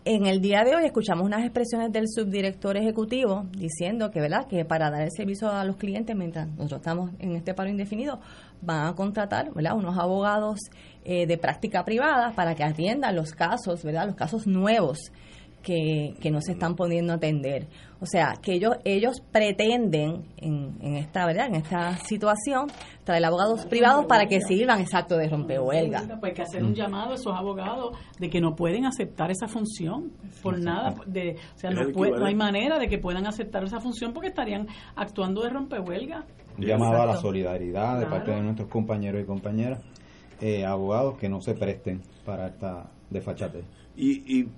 en 0.04 0.26
el 0.26 0.42
día 0.42 0.64
de 0.64 0.76
hoy 0.76 0.86
escuchamos 0.86 1.26
unas 1.26 1.42
expresiones 1.42 1.92
del 1.92 2.06
subdirector 2.08 2.76
ejecutivo 2.76 3.46
diciendo 3.56 4.10
que, 4.10 4.20
¿verdad?, 4.20 4.48
que 4.48 4.66
para 4.66 4.90
dar 4.90 5.04
el 5.04 5.12
servicio 5.12 5.52
a 5.52 5.64
los 5.64 5.76
clientes 5.76 6.16
mientras 6.16 6.48
nosotros 6.50 6.80
estamos 6.80 7.12
en 7.20 7.36
este 7.36 7.54
paro 7.54 7.70
indefinido, 7.70 8.20
van 8.62 8.88
a 8.88 8.96
contratar, 8.96 9.54
¿verdad?, 9.54 9.76
unos 9.76 9.98
abogados 9.98 10.60
eh, 11.06 11.28
de 11.28 11.38
práctica 11.38 11.86
privada 11.86 12.32
para 12.36 12.56
que 12.56 12.64
atiendan 12.64 13.16
los 13.16 13.34
casos, 13.34 13.84
¿verdad?, 13.84 14.08
los 14.08 14.16
casos 14.16 14.48
nuevos 14.48 15.12
que, 15.62 16.16
que 16.20 16.32
no 16.32 16.42
se 16.42 16.54
están 16.54 16.76
pudiendo 16.76 17.14
atender. 17.14 17.68
O 18.00 18.06
sea, 18.08 18.34
que 18.42 18.54
ellos 18.54 18.78
ellos 18.84 19.22
pretenden 19.32 20.24
en, 20.38 20.76
en 20.82 20.96
esta, 20.96 21.26
¿verdad?, 21.28 21.48
en 21.48 21.56
esta 21.56 21.98
situación 21.98 22.68
traer 23.04 23.24
abogados 23.26 23.66
privados 23.68 24.06
para 24.08 24.26
que 24.26 24.42
sirvan 24.42 24.80
exacto 24.82 25.18
de 25.18 25.30
rompehuelga. 25.30 26.02
Pues 26.20 26.32
hay 26.32 26.34
que 26.34 26.42
hacer 26.42 26.64
un 26.64 26.74
llamado 26.74 27.12
a 27.12 27.16
esos 27.16 27.36
abogados 27.36 27.96
de 28.20 28.30
que 28.30 28.42
no 28.42 28.56
pueden 28.56 28.86
aceptar 28.86 29.30
esa 29.30 29.48
función 29.48 30.12
por 30.42 30.60
nada. 30.60 30.96
De, 31.06 31.36
o 31.56 31.58
sea, 31.60 31.70
no, 31.70 31.92
puede- 31.92 32.18
no 32.18 32.26
hay 32.26 32.36
manera 32.36 32.80
de 32.80 32.88
que 32.88 32.98
puedan 32.98 33.28
aceptar 33.28 33.64
esa 33.64 33.80
función 33.80 34.14
porque 34.14 34.30
estarían 34.30 34.68
actuando 34.96 35.44
de 35.44 35.50
rompehuelga. 35.52 36.26
Un 36.58 36.66
llamado 36.66 37.02
a 37.04 37.06
la 37.06 37.18
solidaridad 37.18 38.00
de 38.00 38.06
Claro. 38.06 38.10
parte 38.18 38.32
de 38.32 38.42
nuestros 38.42 38.68
compañeros 38.68 39.22
y 39.22 39.26
compañeras, 39.26 39.80
eh, 40.42 40.66
abogados 40.66 41.18
que 41.20 41.30
no 41.30 41.40
se 41.40 41.54
presten 41.54 42.02
para 42.26 42.48
esta 42.48 42.90
desfachate. 43.12 43.64
Y, 43.96 44.40
y 44.42 44.50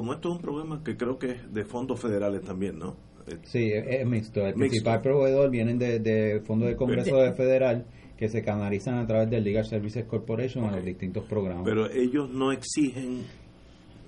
como 0.00 0.12
esto 0.14 0.28
es 0.30 0.36
un 0.36 0.40
problema 0.42 0.82
que 0.84 0.96
creo 0.96 1.18
que 1.18 1.32
es 1.32 1.52
de 1.52 1.64
fondos 1.64 2.00
federales 2.00 2.42
también, 2.42 2.78
¿no? 2.78 2.96
Eh, 3.26 3.36
Sí, 3.42 3.70
es, 3.72 4.06
mixto. 4.06 4.40
El 4.40 4.46
Mixto. 4.54 4.58
principal 4.58 5.02
proveedor 5.02 5.50
vienen 5.50 5.78
de, 5.78 5.98
de 5.98 6.40
fondos 6.46 6.68
del 6.68 6.76
Congreso 6.76 7.10
Pero- 7.10 7.22
de 7.24 7.32
Federal 7.32 7.84
que 8.16 8.28
se 8.28 8.42
canalizan 8.42 8.98
a 8.98 9.06
través 9.06 9.30
del 9.30 9.44
Legal 9.44 9.64
Services 9.64 10.04
Corporation 10.06 10.64
a 10.64 10.72
los 10.72 10.84
distintos 10.84 11.24
programas. 11.24 11.64
Pero 11.64 11.88
ellos 11.90 12.28
no 12.30 12.50
exigen, 12.52 13.22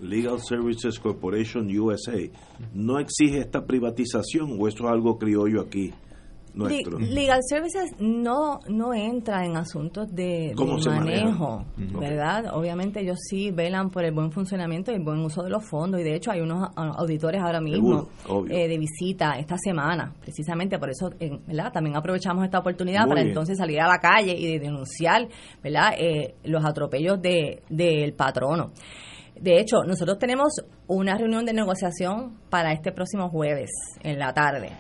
Legal 0.03 0.41
Services 0.41 0.99
Corporation 0.99 1.69
USA, 1.79 2.19
no 2.75 2.99
exige 2.99 3.39
esta 3.39 3.65
privatización 3.67 4.57
o 4.59 4.67
eso 4.67 4.85
es 4.85 4.91
algo 4.91 5.19
criollo 5.19 5.61
aquí 5.61 5.93
nuestro. 6.55 6.99
Legal 6.99 7.41
Services 7.49 7.91
no 7.99 8.61
no 8.69 8.95
entra 8.95 9.45
en 9.45 9.57
asuntos 9.57 10.09
de, 10.15 10.53
¿Cómo 10.57 10.79
de 10.79 10.91
manejo. 10.91 11.65
¿verdad? 11.77 12.55
Obviamente 12.55 13.01
ellos 13.01 13.19
sí 13.29 13.51
velan 13.51 13.91
por 13.91 14.05
el 14.05 14.13
buen 14.13 14.31
funcionamiento 14.33 14.93
y 14.93 14.95
el 14.97 15.03
buen 15.03 15.19
uso 15.21 15.43
de 15.43 15.51
los 15.51 15.65
fondos 15.65 16.01
y 16.01 16.05
de 16.05 16.15
hecho 16.15 16.31
hay 16.31 16.41
unos 16.41 16.69
auditores 16.77 17.41
ahora 17.43 17.61
mismo 17.61 18.09
Seguro, 18.23 18.47
eh, 18.49 18.69
de 18.69 18.79
visita 18.79 19.39
esta 19.39 19.57
semana, 19.59 20.15
precisamente 20.21 20.79
por 20.79 20.91
eso, 20.91 21.11
eh, 21.19 21.39
¿verdad? 21.47 21.73
También 21.73 21.97
aprovechamos 21.97 22.45
esta 22.45 22.59
oportunidad 22.59 23.01
Muy 23.03 23.09
para 23.11 23.21
bien. 23.23 23.29
entonces 23.29 23.59
salir 23.59 23.81
a 23.81 23.89
la 23.89 23.99
calle 23.99 24.35
y 24.35 24.53
de 24.53 24.59
denunciar, 24.59 25.29
¿verdad? 25.63 25.93
Eh, 25.99 26.35
los 26.45 26.65
atropellos 26.65 27.21
de 27.21 27.63
del 27.69 28.13
patrono. 28.15 28.73
De 29.41 29.59
hecho, 29.59 29.85
nosotros 29.87 30.19
tenemos 30.19 30.53
una 30.87 31.17
reunión 31.17 31.47
de 31.47 31.55
negociación 31.55 32.37
para 32.51 32.73
este 32.73 32.93
próximo 32.93 33.31
jueves 33.31 33.71
en 34.03 34.19
la 34.19 34.35
tarde. 34.35 34.71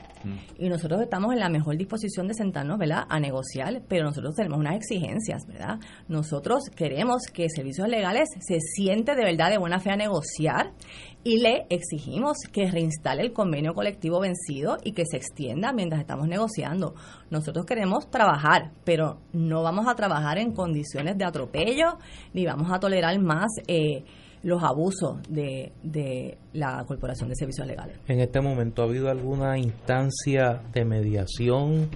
Y 0.59 0.68
nosotros 0.68 1.01
estamos 1.01 1.32
en 1.32 1.40
la 1.40 1.48
mejor 1.48 1.76
disposición 1.76 2.28
de 2.28 2.34
sentarnos, 2.34 2.78
¿verdad?, 2.78 3.05
a 3.09 3.20
negociar, 3.20 3.82
pero 3.88 4.05
nosotros 4.05 4.34
tenemos 4.34 4.59
unas 4.59 4.76
exigencias, 4.76 5.47
¿verdad? 5.47 5.78
Nosotros 6.09 6.64
queremos 6.74 7.22
que 7.32 7.48
Servicios 7.48 7.88
Legales 7.88 8.28
se 8.40 8.59
siente 8.60 9.14
de 9.14 9.24
verdad 9.24 9.51
de 9.51 9.59
buena 9.59 9.80
fe 9.80 9.90
a 9.90 9.97
negociar 9.97 10.72
y 11.22 11.38
le 11.38 11.66
exigimos 11.68 12.38
que 12.51 12.70
reinstale 12.70 13.22
el 13.22 13.32
convenio 13.32 13.74
colectivo 13.74 14.20
vencido 14.20 14.78
y 14.84 14.92
que 14.92 15.05
se 15.05 15.16
extienda 15.16 15.72
mientras 15.72 16.01
estamos 16.01 16.28
negociando. 16.28 16.94
Nosotros 17.30 17.66
queremos 17.66 18.10
trabajar, 18.10 18.72
pero 18.84 19.20
no 19.32 19.62
vamos 19.62 19.86
a 19.88 19.94
trabajar 19.94 20.38
en 20.38 20.52
condiciones 20.52 21.18
de 21.18 21.24
atropello 21.24 21.98
ni 22.32 22.47
vamos 22.47 22.72
a 22.72 22.80
tolerar 22.80 23.18
más 23.20 23.48
eh, 23.66 24.05
los 24.42 24.62
abusos 24.62 25.18
de, 25.28 25.72
de 25.82 26.38
la 26.54 26.82
Corporación 26.86 27.28
de 27.28 27.34
Servicios 27.36 27.66
Legales. 27.66 27.98
En 28.08 28.20
este 28.20 28.40
momento, 28.40 28.82
¿ha 28.82 28.86
habido 28.86 29.10
alguna 29.10 29.58
instancia 29.58 30.62
de 30.72 30.84
mediación, 30.84 31.88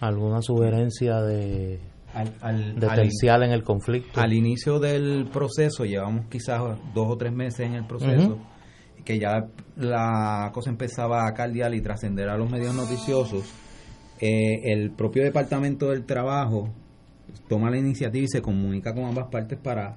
alguna 0.00 0.40
sugerencia 0.42 1.20
de, 1.20 1.78
al, 2.14 2.32
al- 2.40 2.78
de 2.80 2.86
al- 2.86 2.94
tercial 2.96 3.42
en 3.42 3.50
el 3.52 3.62
conflicto? 3.62 4.20
al 4.20 4.32
inicio 4.32 4.78
del 4.78 5.28
proceso, 5.32 5.84
llevamos 5.84 6.26
quizás 6.30 6.62
dos 6.94 7.06
o 7.10 7.16
tres 7.16 7.32
meses 7.32 7.60
en 7.66 7.74
el 7.74 7.86
proceso, 7.86 8.34
Ujú. 8.34 9.04
que 9.04 9.18
ya 9.18 9.46
la 9.76 10.50
cosa 10.54 10.70
empezaba 10.70 11.26
a 11.26 11.34
caldear 11.34 11.74
y 11.74 11.80
trascender 11.82 12.28
a 12.28 12.36
los 12.38 12.50
medios 12.50 12.74
noticiosos, 12.74 13.44
eh, 14.20 14.72
el 14.72 14.90
propio 14.92 15.22
Departamento 15.22 15.90
del 15.90 16.04
Trabajo 16.04 16.70
toma 17.48 17.70
la 17.70 17.78
iniciativa 17.78 18.24
y 18.24 18.28
se 18.28 18.40
comunica 18.42 18.94
con 18.94 19.04
ambas 19.04 19.26
partes 19.30 19.58
para 19.58 19.96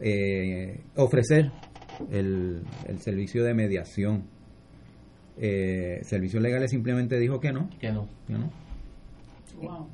eh, 0.00 0.80
ofrecer 0.96 1.50
el, 2.10 2.62
el 2.86 3.00
servicio 3.00 3.44
de 3.44 3.54
mediación. 3.54 4.24
Eh, 5.36 6.00
Servicios 6.02 6.42
Legales 6.42 6.70
simplemente 6.70 7.18
dijo 7.18 7.38
que 7.40 7.52
no, 7.52 7.70
Que 7.80 7.92
no. 7.92 8.08
que 8.26 8.32
no. 8.34 8.50
Wow. 9.62 9.88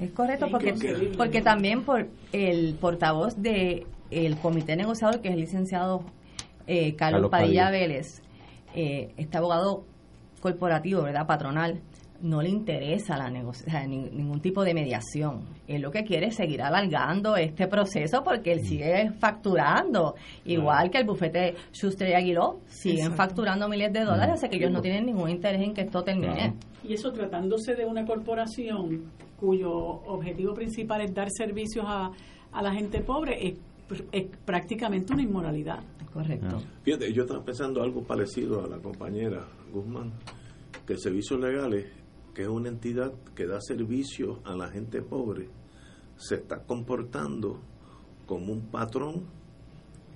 Es 0.00 0.10
correcto, 0.10 0.48
porque, 0.50 0.74
porque 1.16 1.40
también 1.42 1.84
por 1.84 2.08
el 2.32 2.74
portavoz 2.74 3.40
de 3.40 3.86
el 4.10 4.36
comité 4.38 4.76
negociador, 4.76 5.20
que 5.20 5.28
es 5.28 5.34
el 5.34 5.40
licenciado 5.40 6.04
eh, 6.66 6.94
Carlos, 6.96 6.96
Carlos 6.96 7.30
Padilla, 7.30 7.64
Padilla. 7.64 7.70
Vélez, 7.70 8.22
eh, 8.74 9.12
este 9.16 9.36
abogado 9.38 9.84
corporativo, 10.40 11.02
¿verdad? 11.02 11.26
Patronal, 11.26 11.80
no 12.22 12.40
le 12.40 12.48
interesa 12.48 13.16
la 13.16 13.30
ningún 13.30 14.40
tipo 14.40 14.64
de 14.64 14.72
mediación. 14.72 15.44
Él 15.66 15.82
lo 15.82 15.90
que 15.90 16.04
quiere 16.04 16.28
es 16.28 16.36
seguir 16.36 16.62
alargando 16.62 17.36
este 17.36 17.66
proceso 17.66 18.22
porque 18.22 18.52
él 18.52 18.60
mm. 18.62 18.64
sigue 18.64 19.10
facturando, 19.18 20.14
igual 20.44 20.90
que 20.90 20.98
el 20.98 21.06
bufete 21.06 21.54
Schuster 21.72 22.08
y 22.08 22.14
Aguiló, 22.14 22.60
siguen 22.66 23.12
facturando 23.12 23.68
miles 23.68 23.92
de 23.92 24.04
dólares, 24.04 24.30
mm. 24.30 24.34
así 24.34 24.48
que 24.48 24.56
ellos 24.56 24.70
no 24.70 24.80
tienen 24.80 25.06
ningún 25.06 25.28
interés 25.28 25.62
en 25.62 25.74
que 25.74 25.82
esto 25.82 26.02
termine. 26.02 26.54
Y 26.82 26.94
eso 26.94 27.12
tratándose 27.12 27.74
de 27.74 27.84
una 27.84 28.04
corporación 28.06 29.10
cuyo 29.38 29.70
objetivo 29.72 30.54
principal 30.54 31.02
es 31.02 31.12
dar 31.12 31.28
servicios 31.30 31.84
a, 31.86 32.10
a 32.52 32.62
la 32.62 32.72
gente 32.72 33.00
pobre, 33.00 33.48
es, 33.48 33.54
es 34.12 34.26
prácticamente 34.44 35.12
una 35.12 35.22
inmoralidad. 35.22 35.80
Correcto. 36.12 36.62
Fíjate, 36.84 37.12
yo 37.12 37.22
estaba 37.24 37.44
pensando 37.44 37.82
algo 37.82 38.04
parecido 38.04 38.64
a 38.64 38.68
la 38.68 38.78
compañera 38.78 39.44
Guzmán, 39.72 40.12
que 40.86 40.96
servicios 40.96 41.40
legales 41.40 41.86
que 42.34 42.42
es 42.42 42.48
una 42.48 42.68
entidad 42.68 43.12
que 43.34 43.46
da 43.46 43.60
servicio 43.60 44.40
a 44.44 44.54
la 44.54 44.68
gente 44.68 45.00
pobre, 45.02 45.48
se 46.16 46.36
está 46.36 46.58
comportando 46.64 47.60
como 48.26 48.52
un 48.52 48.70
patrón. 48.70 49.24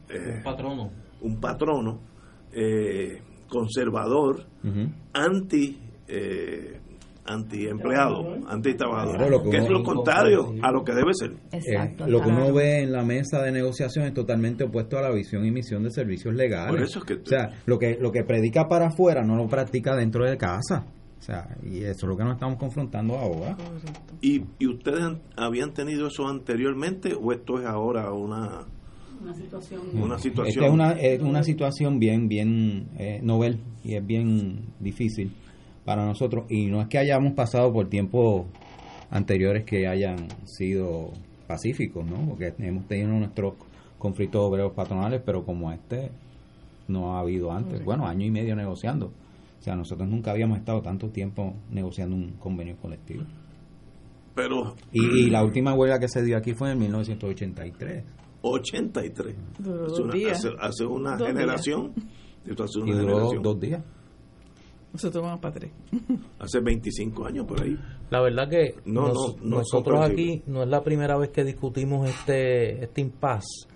Eh, 0.09 0.36
un 0.36 0.43
patrono. 0.43 0.90
Un 1.20 1.40
patrono 1.40 2.01
eh, 2.53 3.23
conservador, 3.49 4.47
anti. 5.12 5.78
Eh, 6.07 6.81
anti 7.31 7.66
empleado, 7.66 8.39
anti 8.49 8.74
trabajador, 8.74 9.51
que, 9.51 9.59
es 9.59 9.69
lo 9.69 9.82
contrario 9.82 10.55
a 10.62 10.73
lo 10.73 10.82
que 10.82 10.95
debe 10.95 11.12
ser. 11.12 11.32
Exacto, 11.53 12.07
lo 12.07 12.23
que 12.23 12.28
uno 12.31 12.55
ve 12.55 12.82
en 12.82 12.93
la 12.93 13.05
mesa 13.05 13.43
de 13.43 13.53
negociación 13.53 14.07
es 14.07 14.15
totalmente 14.15 14.65
opuesto 14.65 14.97
a 14.97 15.03
la 15.03 15.11
visión 15.11 15.45
y 15.45 15.51
misión 15.51 15.82
de 15.82 15.90
servicios 15.90 16.35
legales. 16.35 16.70
Por 16.70 16.82
eso 16.82 17.01
es 17.01 17.05
que 17.05 17.15
o 17.15 17.27
sea, 17.27 17.51
lo 17.66 17.78
que 17.78 17.99
lo 18.01 18.11
que 18.11 18.24
predica 18.24 18.66
para 18.66 18.86
afuera 18.86 19.23
no 19.23 19.36
lo 19.36 19.47
practica 19.47 19.95
dentro 19.95 20.24
de 20.24 20.39
casa. 20.39 20.86
O 21.19 21.23
sea, 21.23 21.57
y 21.62 21.78
eso 21.78 21.90
es 21.90 22.05
lo 22.05 22.16
que 22.16 22.24
nos 22.24 22.35
estamos 22.35 22.59
confrontando 22.59 23.16
ahora. 23.19 23.57
¿Y, 24.20 24.45
y 24.59 24.66
ustedes 24.66 25.05
habían 25.36 25.74
tenido 25.74 26.07
eso 26.07 26.27
anteriormente 26.27 27.15
o 27.15 27.32
esto 27.32 27.61
es 27.61 27.66
ahora 27.66 28.12
una, 28.12 28.66
una 29.20 29.35
situación? 29.35 29.81
Una 29.95 30.19
situación. 30.19 30.65
Es, 30.65 30.70
una, 30.70 30.93
es 30.93 31.20
una 31.20 31.43
situación 31.43 31.99
bien, 31.99 32.28
bien 32.28 32.89
eh, 32.99 33.20
novel 33.23 33.61
y 33.82 33.95
es 33.95 34.07
bien 34.07 34.73
difícil 34.78 35.32
para 35.85 36.07
nosotros. 36.07 36.45
Y 36.49 36.66
no 36.66 36.81
es 36.81 36.89
que 36.89 36.99
hayamos 36.99 37.32
pasado 37.32 37.73
por 37.73 37.89
tiempos 37.89 38.47
anteriores 39.11 39.65
que 39.65 39.86
hayan 39.89 40.28
sido 40.45 41.11
pacíficos, 41.47 42.07
¿no? 42.07 42.28
Porque 42.28 42.55
hemos 42.59 42.86
tenido 42.86 43.09
nuestros 43.09 43.55
conflictos 43.99 44.43
obreros 44.43 44.73
patronales, 44.73 45.20
pero 45.24 45.45
como 45.45 45.73
este 45.73 46.11
no 46.86 47.16
ha 47.16 47.20
habido 47.20 47.51
antes. 47.53 47.85
Bueno, 47.85 48.07
año 48.07 48.24
y 48.24 48.31
medio 48.31 48.55
negociando. 48.55 49.12
O 49.59 49.62
sea, 49.62 49.74
nosotros 49.74 50.09
nunca 50.09 50.30
habíamos 50.30 50.59
estado 50.59 50.80
tanto 50.80 51.09
tiempo 51.10 51.55
negociando 51.70 52.14
un 52.14 52.32
convenio 52.32 52.76
colectivo. 52.76 53.24
Pero 54.35 54.76
y, 54.93 55.30
la 55.30 55.43
última 55.43 55.74
huelga 55.74 55.98
que 55.98 56.09
se 56.09 56.22
dio 56.22 56.36
aquí 56.36 56.55
fue 56.55 56.70
en 56.70 56.78
1983. 56.78 58.05
83. 58.40 59.36
hace, 60.30 60.48
hace, 60.60 60.85
una 60.86 61.18
generación. 61.18 61.93
y 62.47 62.93
duró 62.93 63.32
dos 63.43 63.59
días. 63.59 63.82
Nosotros 64.93 65.22
vamos 65.22 65.40
para 65.40 65.55
tres. 65.55 65.72
Hace 66.39 66.60
25 66.60 67.26
años 67.26 67.47
por 67.47 67.62
ahí. 67.62 67.76
La 68.10 68.22
verdad 68.22 68.48
que 68.48 68.76
nosotros 68.86 70.01
aquí 70.01 70.43
no 70.47 70.62
es 70.62 70.68
la 70.68 70.82
primera 70.82 71.18
vez 71.18 71.30
que 71.30 71.44
discutimos 71.44 72.09
este 72.09 72.85
este 72.85 73.01
impasse 73.02 73.68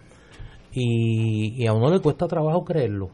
y, 0.72 1.66
a 1.66 1.74
uno 1.74 1.90
le 1.90 2.00
cuesta 2.00 2.26
trabajo 2.26 2.64
creerlo 2.64 3.10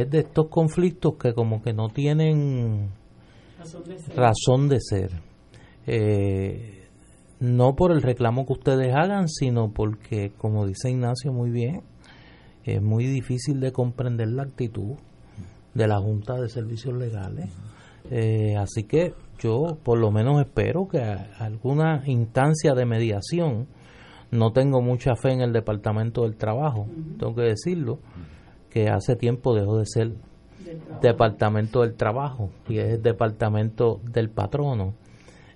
es 0.00 0.10
de 0.10 0.18
estos 0.20 0.48
conflictos 0.48 1.14
que 1.14 1.32
como 1.32 1.62
que 1.62 1.72
no 1.72 1.88
tienen 1.88 2.90
razón 4.14 4.68
de 4.68 4.80
ser. 4.80 5.10
Eh, 5.86 6.84
no 7.40 7.76
por 7.76 7.92
el 7.92 8.02
reclamo 8.02 8.46
que 8.46 8.52
ustedes 8.54 8.94
hagan, 8.94 9.28
sino 9.28 9.72
porque, 9.72 10.32
como 10.36 10.66
dice 10.66 10.90
Ignacio 10.90 11.32
muy 11.32 11.50
bien, 11.50 11.82
es 12.64 12.82
muy 12.82 13.06
difícil 13.06 13.60
de 13.60 13.72
comprender 13.72 14.28
la 14.28 14.42
actitud 14.42 14.96
de 15.74 15.86
la 15.86 15.98
Junta 15.98 16.34
de 16.34 16.48
Servicios 16.48 16.94
Legales. 16.94 17.50
Eh, 18.10 18.56
así 18.56 18.84
que 18.84 19.14
yo 19.38 19.78
por 19.82 19.98
lo 19.98 20.10
menos 20.10 20.40
espero 20.40 20.88
que 20.88 20.98
alguna 20.98 22.02
instancia 22.06 22.74
de 22.74 22.86
mediación, 22.86 23.66
no 24.30 24.52
tengo 24.52 24.82
mucha 24.82 25.14
fe 25.16 25.32
en 25.32 25.40
el 25.40 25.52
Departamento 25.52 26.22
del 26.22 26.36
Trabajo, 26.36 26.86
tengo 27.18 27.34
que 27.34 27.42
decirlo, 27.42 28.00
que 28.76 28.90
hace 28.90 29.16
tiempo 29.16 29.54
dejó 29.54 29.78
de 29.78 29.86
ser 29.86 30.12
departamento 31.00 31.80
del 31.80 31.94
trabajo 31.94 32.50
y 32.68 32.76
es 32.76 32.96
el 32.96 33.02
departamento 33.02 34.02
del 34.04 34.28
patrono. 34.28 34.92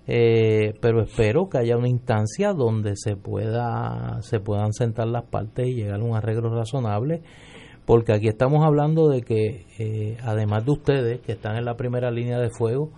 Eh, 0.07 0.73
pero 0.81 1.03
espero 1.03 1.51
que 1.51 1.59
haya 1.59 1.77
una 1.77 1.91
instancia 1.91 2.55
donde 2.55 2.97
se 2.97 3.17
pueda 3.17 4.23
se 4.23 4.41
puedan 4.41 4.73
sentar 4.73 5.07
las 5.09 5.25
partes 5.25 5.69
y 5.69 5.75
llegar 5.75 6.01
a 6.01 6.03
un 6.03 6.17
arreglo 6.17 6.49
razonable 6.49 7.21
porque 7.85 8.15
aquí 8.15 8.27
estamos 8.27 8.65
hablando 8.65 9.11
de 9.11 9.21
que 9.21 9.67
eh, 9.79 10.17
además 10.23 10.65
de 10.65 10.71
ustedes 10.71 11.21
que 11.21 11.33
están 11.33 11.57
en 11.57 11.67
la 11.67 11.77
primera 11.77 12.11
línea 12.11 12.39
de 12.39 12.49
fuego 12.49 12.91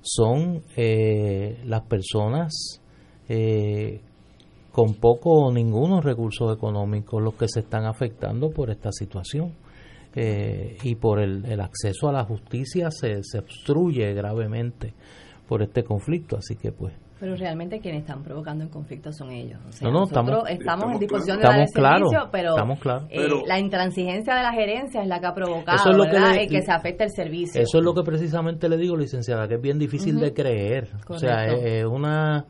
son 0.00 0.62
eh, 0.78 1.60
las 1.66 1.82
personas 1.82 2.80
con 4.78 4.94
poco 4.94 5.32
o 5.32 5.52
ningunos 5.52 6.04
recursos 6.04 6.56
económicos 6.56 7.20
los 7.20 7.34
que 7.34 7.48
se 7.48 7.60
están 7.60 7.84
afectando 7.84 8.50
por 8.50 8.70
esta 8.70 8.92
situación. 8.92 9.52
Eh, 10.14 10.76
y 10.84 10.94
por 10.94 11.18
el, 11.18 11.60
acceso 11.60 12.08
a 12.08 12.12
la 12.12 12.22
justicia 12.22 12.88
se, 12.92 13.24
se 13.24 13.40
obstruye 13.40 14.14
gravemente 14.14 14.94
por 15.48 15.62
este 15.62 15.82
conflicto. 15.82 16.36
Así 16.36 16.54
que 16.54 16.70
pues 16.70 16.94
pero 17.18 17.34
realmente 17.34 17.80
quienes 17.80 18.02
están 18.02 18.22
provocando 18.22 18.62
el 18.62 18.70
conflicto 18.70 19.12
son 19.12 19.32
ellos. 19.32 19.58
no, 19.82 19.90
no, 19.90 20.00
nosotros 20.02 20.44
estamos, 20.48 20.92
en 20.92 21.00
disposición 21.00 21.38
de 21.38 21.42
dar 21.42 21.58
el 21.58 21.66
servicio, 21.66 22.28
pero, 22.30 22.54
eh, 23.10 23.42
la 23.48 23.58
intransigencia 23.58 24.36
de 24.36 24.42
la 24.42 24.52
gerencia 24.52 25.02
es 25.02 25.08
la 25.08 25.18
que 25.18 25.26
ha 25.26 25.34
provocado 25.34 25.92
lo 25.92 26.04
que, 26.04 26.46
que 26.46 26.62
se 26.62 26.70
afecte 26.70 27.02
el 27.02 27.10
servicio. 27.10 27.60
Eso 27.60 27.78
es 27.78 27.84
lo 27.84 27.92
que 27.92 28.04
precisamente 28.04 28.68
le 28.68 28.76
digo, 28.76 28.96
licenciada, 28.96 29.48
que 29.48 29.54
es 29.54 29.60
bien 29.60 29.80
difícil 29.80 30.20
de 30.20 30.32
creer. 30.32 30.90
O 31.08 31.18
sea, 31.18 31.46
es, 31.46 31.84
una 31.84 32.46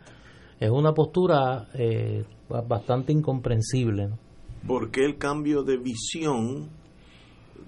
es 0.60 0.70
una 0.70 0.92
postura 0.92 1.68
eh, 1.74 2.24
bastante 2.48 3.12
incomprensible. 3.12 4.08
¿no? 4.08 4.18
¿Por 4.66 4.90
qué 4.90 5.04
el 5.04 5.18
cambio 5.18 5.62
de 5.62 5.76
visión 5.76 6.68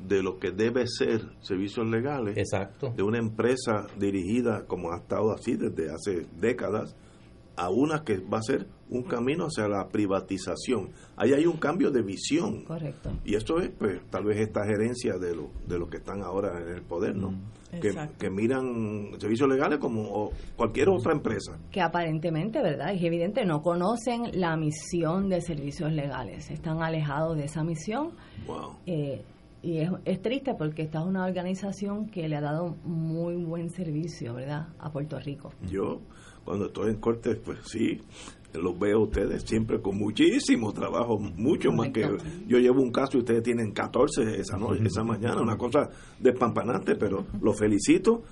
de 0.06 0.22
lo 0.22 0.38
que 0.38 0.50
debe 0.50 0.86
ser 0.86 1.22
servicios 1.40 1.86
legales 1.86 2.36
Exacto. 2.36 2.92
de 2.96 3.02
una 3.02 3.18
empresa 3.18 3.86
dirigida 3.98 4.64
como 4.66 4.92
ha 4.92 4.98
estado 4.98 5.32
así 5.32 5.56
desde 5.56 5.90
hace 5.90 6.26
décadas 6.40 6.96
a 7.56 7.68
una 7.70 8.02
que 8.02 8.18
va 8.18 8.38
a 8.38 8.42
ser 8.42 8.66
un 8.90 9.04
camino 9.04 9.46
hacia 9.46 9.68
la 9.68 9.88
privatización. 9.88 10.90
Ahí 11.16 11.32
hay 11.32 11.46
un 11.46 11.56
cambio 11.56 11.90
de 11.90 12.02
visión. 12.02 12.64
Correcto. 12.64 13.10
Y 13.24 13.36
esto 13.36 13.58
es, 13.60 13.70
pues, 13.70 14.00
tal 14.10 14.24
vez 14.24 14.40
esta 14.40 14.64
gerencia 14.64 15.16
de 15.16 15.34
lo, 15.34 15.50
de 15.66 15.78
lo 15.78 15.88
que 15.88 15.98
están 15.98 16.22
ahora 16.22 16.60
en 16.60 16.68
el 16.68 16.82
poder, 16.82 17.16
¿no? 17.16 17.30
Mm. 17.30 17.40
Que, 17.80 17.94
que, 18.18 18.30
miran 18.30 19.12
servicios 19.20 19.48
legales 19.48 19.78
como 19.78 20.32
cualquier 20.56 20.88
otra 20.88 21.12
empresa. 21.12 21.56
Que 21.70 21.80
aparentemente, 21.80 22.60
¿verdad? 22.60 22.92
Es 22.92 23.00
evidente, 23.00 23.44
no 23.44 23.62
conocen 23.62 24.22
la 24.32 24.56
misión 24.56 25.28
de 25.28 25.40
servicios 25.40 25.92
legales. 25.92 26.50
Están 26.50 26.82
alejados 26.82 27.36
de 27.36 27.44
esa 27.44 27.62
misión. 27.62 28.10
Wow. 28.44 28.76
Eh, 28.86 29.22
y 29.62 29.78
es, 29.78 29.90
es, 30.04 30.20
triste 30.20 30.54
porque 30.54 30.82
esta 30.82 30.98
es 30.98 31.06
una 31.06 31.24
organización 31.24 32.08
que 32.08 32.28
le 32.28 32.34
ha 32.34 32.40
dado 32.40 32.76
muy 32.82 33.36
buen 33.36 33.70
servicio, 33.70 34.34
¿verdad?, 34.34 34.66
a 34.80 34.90
Puerto 34.90 35.20
Rico. 35.20 35.52
Yo, 35.70 36.00
cuando 36.44 36.66
estoy 36.66 36.90
en 36.90 36.96
corte, 36.96 37.36
pues 37.36 37.60
sí, 37.66 38.00
los 38.54 38.78
veo 38.78 38.98
a 38.98 39.02
ustedes 39.02 39.42
siempre 39.42 39.80
con 39.80 39.96
muchísimo 39.98 40.72
trabajo, 40.72 41.18
mucho 41.18 41.70
más 41.70 41.90
que 41.90 42.02
yo 42.46 42.58
llevo 42.58 42.82
un 42.82 42.90
caso 42.90 43.16
y 43.16 43.20
ustedes 43.20 43.42
tienen 43.42 43.72
14 43.72 44.40
esa 44.40 44.56
noche, 44.56 44.82
esa 44.84 45.04
mañana, 45.04 45.40
una 45.40 45.56
cosa 45.56 45.88
despampanante, 46.18 46.96
pero 46.96 47.26
los 47.40 47.58
felicito 47.58 48.22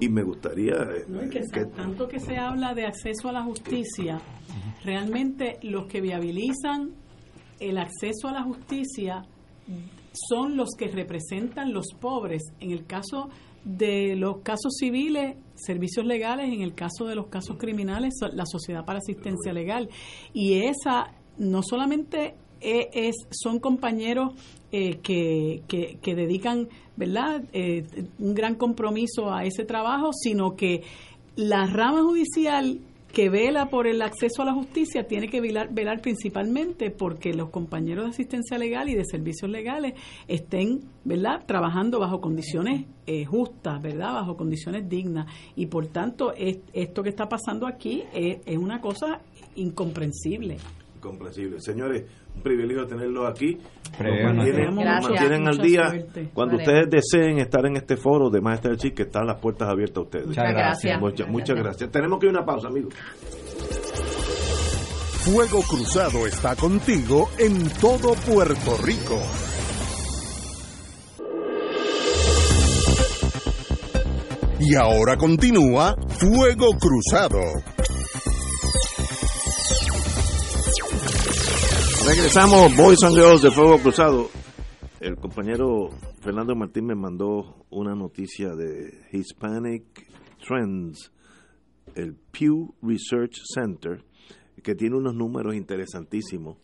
y 0.00 0.08
me 0.08 0.22
gustaría 0.22 0.74
no, 1.08 1.20
que, 1.30 1.40
que, 1.52 1.64
tanto 1.66 2.08
que 2.08 2.18
se 2.18 2.36
habla 2.36 2.74
de 2.74 2.86
acceso 2.86 3.28
a 3.28 3.32
la 3.32 3.42
justicia, 3.42 4.20
realmente 4.84 5.58
los 5.62 5.86
que 5.86 6.00
viabilizan 6.00 6.90
el 7.60 7.78
acceso 7.78 8.28
a 8.28 8.32
la 8.32 8.42
justicia 8.42 9.22
son 10.12 10.56
los 10.56 10.70
que 10.76 10.88
representan 10.88 11.72
los 11.72 11.86
pobres. 12.00 12.42
En 12.58 12.72
el 12.72 12.86
caso 12.86 13.28
de 13.64 14.16
los 14.16 14.38
casos 14.38 14.74
civiles, 14.78 15.36
servicios 15.54 16.06
legales, 16.06 16.52
en 16.52 16.62
el 16.62 16.74
caso 16.74 17.06
de 17.06 17.14
los 17.14 17.26
casos 17.26 17.56
criminales, 17.58 18.14
la 18.32 18.46
Sociedad 18.46 18.84
para 18.84 18.98
Asistencia 18.98 19.52
Legal. 19.52 19.88
Y 20.32 20.62
esa 20.62 21.12
no 21.38 21.62
solamente 21.62 22.34
e, 22.60 22.90
es, 22.92 23.16
son 23.30 23.58
compañeros 23.58 24.34
eh, 24.72 24.98
que, 25.02 25.62
que, 25.68 26.14
dedican 26.14 26.68
verdad 26.96 27.42
eh, 27.52 27.84
un 28.18 28.34
gran 28.34 28.54
compromiso 28.54 29.32
a 29.32 29.44
ese 29.44 29.64
trabajo, 29.64 30.10
sino 30.12 30.54
que 30.56 30.82
la 31.36 31.66
rama 31.66 32.02
judicial 32.02 32.80
que 33.12 33.28
vela 33.28 33.70
por 33.70 33.86
el 33.86 34.02
acceso 34.02 34.42
a 34.42 34.44
la 34.44 34.52
justicia 34.52 35.06
tiene 35.06 35.28
que 35.28 35.40
velar, 35.40 36.00
principalmente 36.00 36.90
porque 36.90 37.32
los 37.34 37.50
compañeros 37.50 38.04
de 38.04 38.10
asistencia 38.10 38.58
legal 38.58 38.88
y 38.88 38.94
de 38.94 39.04
servicios 39.04 39.50
legales 39.50 39.94
estén, 40.28 40.80
¿verdad?, 41.04 41.44
trabajando 41.46 41.98
bajo 41.98 42.20
condiciones 42.20 42.86
eh, 43.06 43.24
justas, 43.24 43.82
¿verdad?, 43.82 44.12
bajo 44.14 44.36
condiciones 44.36 44.88
dignas. 44.88 45.26
Y 45.56 45.66
por 45.66 45.88
tanto, 45.88 46.32
esto 46.36 47.02
que 47.02 47.08
está 47.08 47.28
pasando 47.28 47.66
aquí 47.66 48.04
es 48.12 48.56
una 48.56 48.80
cosa 48.80 49.20
incomprensible. 49.56 50.58
Incomprensible. 51.00 51.58
Señores, 51.60 52.04
un 52.36 52.42
privilegio 52.42 52.86
tenerlos 52.86 53.30
aquí. 53.30 53.56
Nos 53.98 54.34
mantienen, 54.34 55.48
al 55.48 55.58
día. 55.58 56.06
Cuando 56.34 56.56
ustedes 56.56 56.90
deseen 56.90 57.38
estar 57.38 57.64
en 57.64 57.76
este 57.76 57.96
foro 57.96 58.28
de 58.28 58.42
Maestra 58.42 58.72
del 58.72 58.92
que 58.92 59.04
están 59.04 59.26
las 59.26 59.40
puertas 59.40 59.68
abiertas 59.70 59.96
a 59.96 60.00
ustedes. 60.02 60.26
Muchas 60.26 60.52
gracias. 60.52 61.00
Muchas, 61.00 61.56
gracias. 61.56 61.90
Tenemos 61.90 62.18
que 62.18 62.26
ir 62.26 62.36
a 62.36 62.38
una 62.38 62.44
pausa, 62.44 62.68
amigos. 62.68 62.94
Fuego 65.24 65.62
Cruzado 65.62 66.26
está 66.26 66.54
contigo 66.54 67.30
en 67.38 67.70
todo 67.80 68.12
Puerto 68.14 68.76
Rico. 68.84 69.18
Y 74.60 74.74
ahora 74.74 75.16
continúa 75.16 75.96
Fuego 76.08 76.76
Cruzado. 76.78 77.40
Regresamos, 82.06 82.74
Boys 82.76 83.02
and 83.04 83.14
Girls 83.14 83.42
de 83.42 83.50
Fuego 83.50 83.78
Cruzado. 83.78 84.30
El 85.00 85.16
compañero 85.16 85.90
Fernando 86.20 86.54
Martín 86.54 86.86
me 86.86 86.94
mandó 86.94 87.66
una 87.70 87.94
noticia 87.94 88.54
de 88.54 89.06
Hispanic 89.12 90.06
Trends, 90.46 91.12
el 91.94 92.14
Pew 92.14 92.74
Research 92.82 93.34
Center, 93.54 94.02
que 94.62 94.74
tiene 94.74 94.96
unos 94.96 95.14
números 95.14 95.54
interesantísimos. 95.54 96.56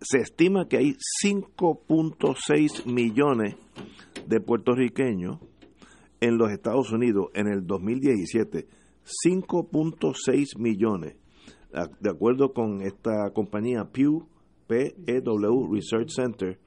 Se 0.00 0.18
estima 0.18 0.68
que 0.68 0.78
hay 0.78 0.96
5.6 1.24 2.86
millones 2.86 3.56
de 4.26 4.40
puertorriqueños 4.40 5.38
en 6.20 6.38
los 6.38 6.52
Estados 6.52 6.92
Unidos 6.92 7.26
en 7.34 7.48
el 7.48 7.66
2017. 7.66 8.68
5.6 9.24 10.58
millones 10.58 11.16
de 12.00 12.10
acuerdo 12.10 12.52
con 12.52 12.82
esta 12.82 13.30
compañía 13.32 13.84
Pew, 13.92 14.26
PEW 14.66 15.72
Research 15.72 16.10
Center, 16.10 16.58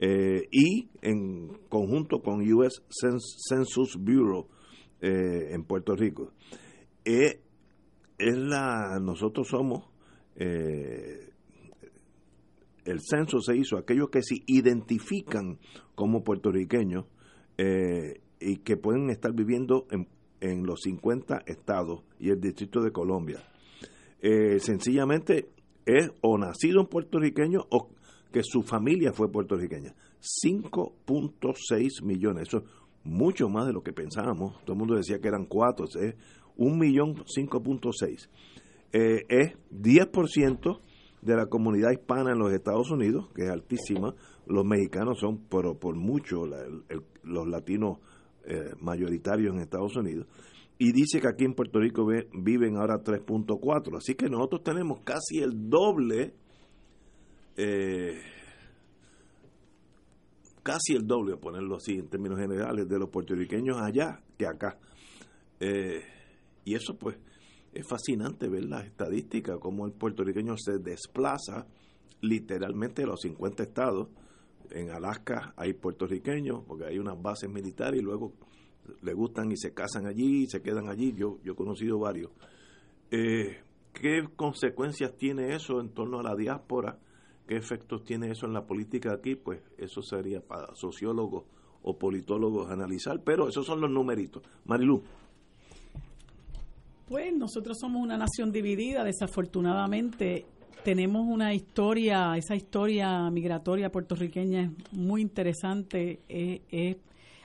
eh, 0.00 0.46
y 0.52 0.88
en 1.02 1.48
conjunto 1.68 2.20
con 2.20 2.40
US 2.52 2.84
Census 2.88 3.96
Bureau 3.98 4.46
eh, 5.00 5.48
en 5.50 5.64
Puerto 5.64 5.96
Rico. 5.96 6.32
Eh, 7.04 7.40
es 8.16 8.36
la, 8.36 8.98
nosotros 9.00 9.48
somos, 9.48 9.88
el 10.36 11.30
censo 13.00 13.40
se 13.40 13.56
hizo, 13.56 13.76
aquellos 13.76 14.08
que 14.10 14.22
se 14.22 14.36
identifican 14.46 15.58
como 15.94 16.22
puertorriqueños 16.22 17.06
y 18.40 18.56
que 18.58 18.76
pueden 18.76 19.10
estar 19.10 19.32
viviendo 19.32 19.86
en, 19.90 20.08
en 20.40 20.64
los 20.64 20.80
50 20.82 21.42
estados 21.46 22.02
y 22.18 22.30
el 22.30 22.40
Distrito 22.40 22.82
de 22.82 22.90
Colombia 22.92 23.40
eh, 24.20 24.58
sencillamente 24.60 25.48
es 25.86 26.10
o 26.20 26.36
nacido 26.38 26.80
en 26.80 26.86
puertorriqueño 26.86 27.60
o 27.70 27.90
que 28.32 28.42
su 28.42 28.62
familia 28.62 29.12
fue 29.12 29.30
puertorriqueña. 29.30 29.94
5.6 30.44 32.02
millones, 32.02 32.48
eso 32.48 32.58
es 32.58 32.64
mucho 33.04 33.48
más 33.48 33.66
de 33.66 33.72
lo 33.72 33.82
que 33.82 33.92
pensábamos. 33.92 34.60
Todo 34.64 34.72
el 34.72 34.78
mundo 34.78 34.96
decía 34.96 35.20
que 35.20 35.28
eran 35.28 35.46
4, 35.46 35.86
es 36.00 36.14
un 36.56 36.78
millón 36.78 37.14
5.6. 37.24 38.28
Eh, 38.92 39.24
es 39.28 39.52
10% 39.70 40.80
de 41.22 41.36
la 41.36 41.46
comunidad 41.46 41.90
hispana 41.92 42.32
en 42.32 42.38
los 42.38 42.52
Estados 42.52 42.90
Unidos, 42.90 43.28
que 43.34 43.44
es 43.44 43.50
altísima. 43.50 44.14
Los 44.46 44.64
mexicanos 44.64 45.18
son 45.20 45.38
por, 45.38 45.78
por 45.78 45.94
mucho 45.96 46.44
los 47.22 47.48
latinos 47.48 47.98
eh, 48.44 48.72
mayoritarios 48.80 49.54
en 49.54 49.60
Estados 49.60 49.96
Unidos 49.96 50.26
y 50.78 50.92
dice 50.92 51.20
que 51.20 51.28
aquí 51.28 51.44
en 51.44 51.54
Puerto 51.54 51.80
Rico 51.80 52.06
viven 52.06 52.76
ahora 52.76 53.02
3.4. 53.02 53.96
Así 53.96 54.14
que 54.14 54.28
nosotros 54.28 54.62
tenemos 54.62 55.00
casi 55.00 55.38
el 55.38 55.68
doble, 55.68 56.34
eh, 57.56 58.20
casi 60.62 60.94
el 60.94 61.04
doble, 61.04 61.36
ponerlo 61.36 61.76
así 61.76 61.94
en 61.94 62.08
términos 62.08 62.38
generales, 62.38 62.88
de 62.88 62.98
los 62.98 63.10
puertorriqueños 63.10 63.76
allá 63.80 64.22
que 64.36 64.46
acá. 64.46 64.78
Eh, 65.58 66.00
y 66.64 66.74
eso 66.76 66.96
pues 66.96 67.16
es 67.72 67.84
fascinante 67.88 68.48
ver 68.48 68.64
las 68.64 68.84
estadísticas, 68.86 69.58
cómo 69.60 69.84
el 69.84 69.92
puertorriqueño 69.92 70.56
se 70.56 70.78
desplaza 70.78 71.66
literalmente 72.20 73.02
de 73.02 73.08
los 73.08 73.20
50 73.22 73.64
estados. 73.64 74.08
En 74.70 74.90
Alaska 74.90 75.54
hay 75.56 75.72
puertorriqueños, 75.72 76.62
porque 76.68 76.84
hay 76.84 76.98
unas 76.98 77.20
bases 77.20 77.50
militares 77.50 78.00
y 78.00 78.04
luego 78.04 78.34
le 79.02 79.12
gustan 79.12 79.50
y 79.52 79.56
se 79.56 79.72
casan 79.72 80.06
allí 80.06 80.44
y 80.44 80.46
se 80.46 80.62
quedan 80.62 80.88
allí. 80.88 81.12
Yo, 81.14 81.38
yo 81.42 81.52
he 81.52 81.56
conocido 81.56 81.98
varios. 81.98 82.30
Eh, 83.10 83.58
¿Qué 83.92 84.28
consecuencias 84.36 85.16
tiene 85.16 85.54
eso 85.54 85.80
en 85.80 85.90
torno 85.90 86.20
a 86.20 86.22
la 86.22 86.36
diáspora? 86.36 86.98
¿Qué 87.46 87.56
efectos 87.56 88.04
tiene 88.04 88.30
eso 88.30 88.46
en 88.46 88.52
la 88.52 88.66
política 88.66 89.12
aquí? 89.12 89.34
Pues 89.34 89.60
eso 89.78 90.02
sería 90.02 90.40
para 90.40 90.74
sociólogos 90.74 91.44
o 91.82 91.96
politólogos 91.96 92.70
analizar, 92.70 93.20
pero 93.24 93.48
esos 93.48 93.66
son 93.66 93.80
los 93.80 93.90
numeritos. 93.90 94.42
Marilu. 94.66 95.02
Pues 97.08 97.34
nosotros 97.34 97.78
somos 97.80 98.02
una 98.02 98.18
nación 98.18 98.52
dividida, 98.52 99.02
desafortunadamente 99.02 100.44
tenemos 100.84 101.26
una 101.26 101.54
historia, 101.54 102.36
esa 102.36 102.54
historia 102.54 103.30
migratoria 103.30 103.90
puertorriqueña 103.90 104.62
es 104.62 104.92
muy 104.92 105.22
interesante, 105.22 106.20
es 106.28 106.96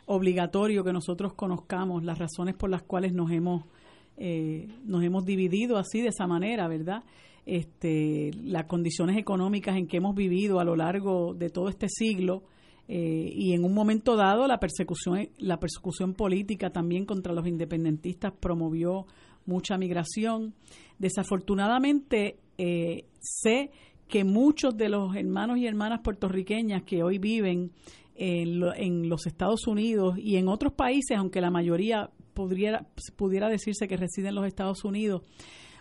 obligatorio 0.06 0.84
que 0.84 0.94
nosotros 0.94 1.34
conozcamos 1.34 2.04
las 2.04 2.20
razones 2.20 2.56
por 2.56 2.70
las 2.70 2.84
cuales 2.84 3.14
nos 3.14 3.32
hemos 3.32 3.64
eh, 4.18 4.68
nos 4.86 5.04
hemos 5.04 5.26
dividido 5.26 5.78
así 5.78 6.02
de 6.02 6.10
esa 6.10 6.28
manera, 6.28 6.68
¿verdad? 6.68 7.04
Este, 7.46 8.32
las 8.44 8.66
condiciones 8.66 9.18
económicas 9.18 9.76
en 9.76 9.88
que 9.88 9.98
hemos 9.98 10.16
vivido 10.16 10.60
a 10.60 10.64
lo 10.64 10.76
largo 10.76 11.34
de 11.34 11.50
todo 11.50 11.68
este 11.68 11.90
siglo 11.90 12.44
eh, 12.88 13.32
y 13.34 13.54
en 13.54 13.66
un 13.66 13.74
momento 13.74 14.16
dado 14.16 14.48
la 14.48 14.60
persecución 14.60 15.30
la 15.40 15.60
persecución 15.60 16.14
política 16.14 16.70
también 16.70 17.06
contra 17.06 17.34
los 17.34 17.48
independentistas 17.48 18.34
promovió 18.40 19.08
mucha 19.46 19.78
migración. 19.78 20.54
Desafortunadamente 21.00 22.38
eh, 22.58 23.06
sé 23.20 23.72
que 24.08 24.24
muchos 24.24 24.78
de 24.78 24.90
los 24.90 25.16
hermanos 25.16 25.58
y 25.58 25.66
hermanas 25.66 26.02
puertorriqueñas 26.02 26.84
que 26.84 27.04
hoy 27.04 27.18
viven 27.18 27.72
en, 28.16 29.10
los 29.10 29.26
Estados 29.26 29.68
Unidos 29.68 30.18
y 30.18 30.38
en 30.38 30.48
otros 30.48 30.74
países, 30.74 31.18
aunque 31.18 31.42
la 31.42 31.50
mayoría 31.50 32.10
pudiera, 32.34 32.88
pudiera 33.16 33.50
decirse 33.50 33.88
que 33.88 33.98
residen 33.98 34.30
en 34.30 34.36
los 34.36 34.48
Estados 34.48 34.84
Unidos, 34.86 35.24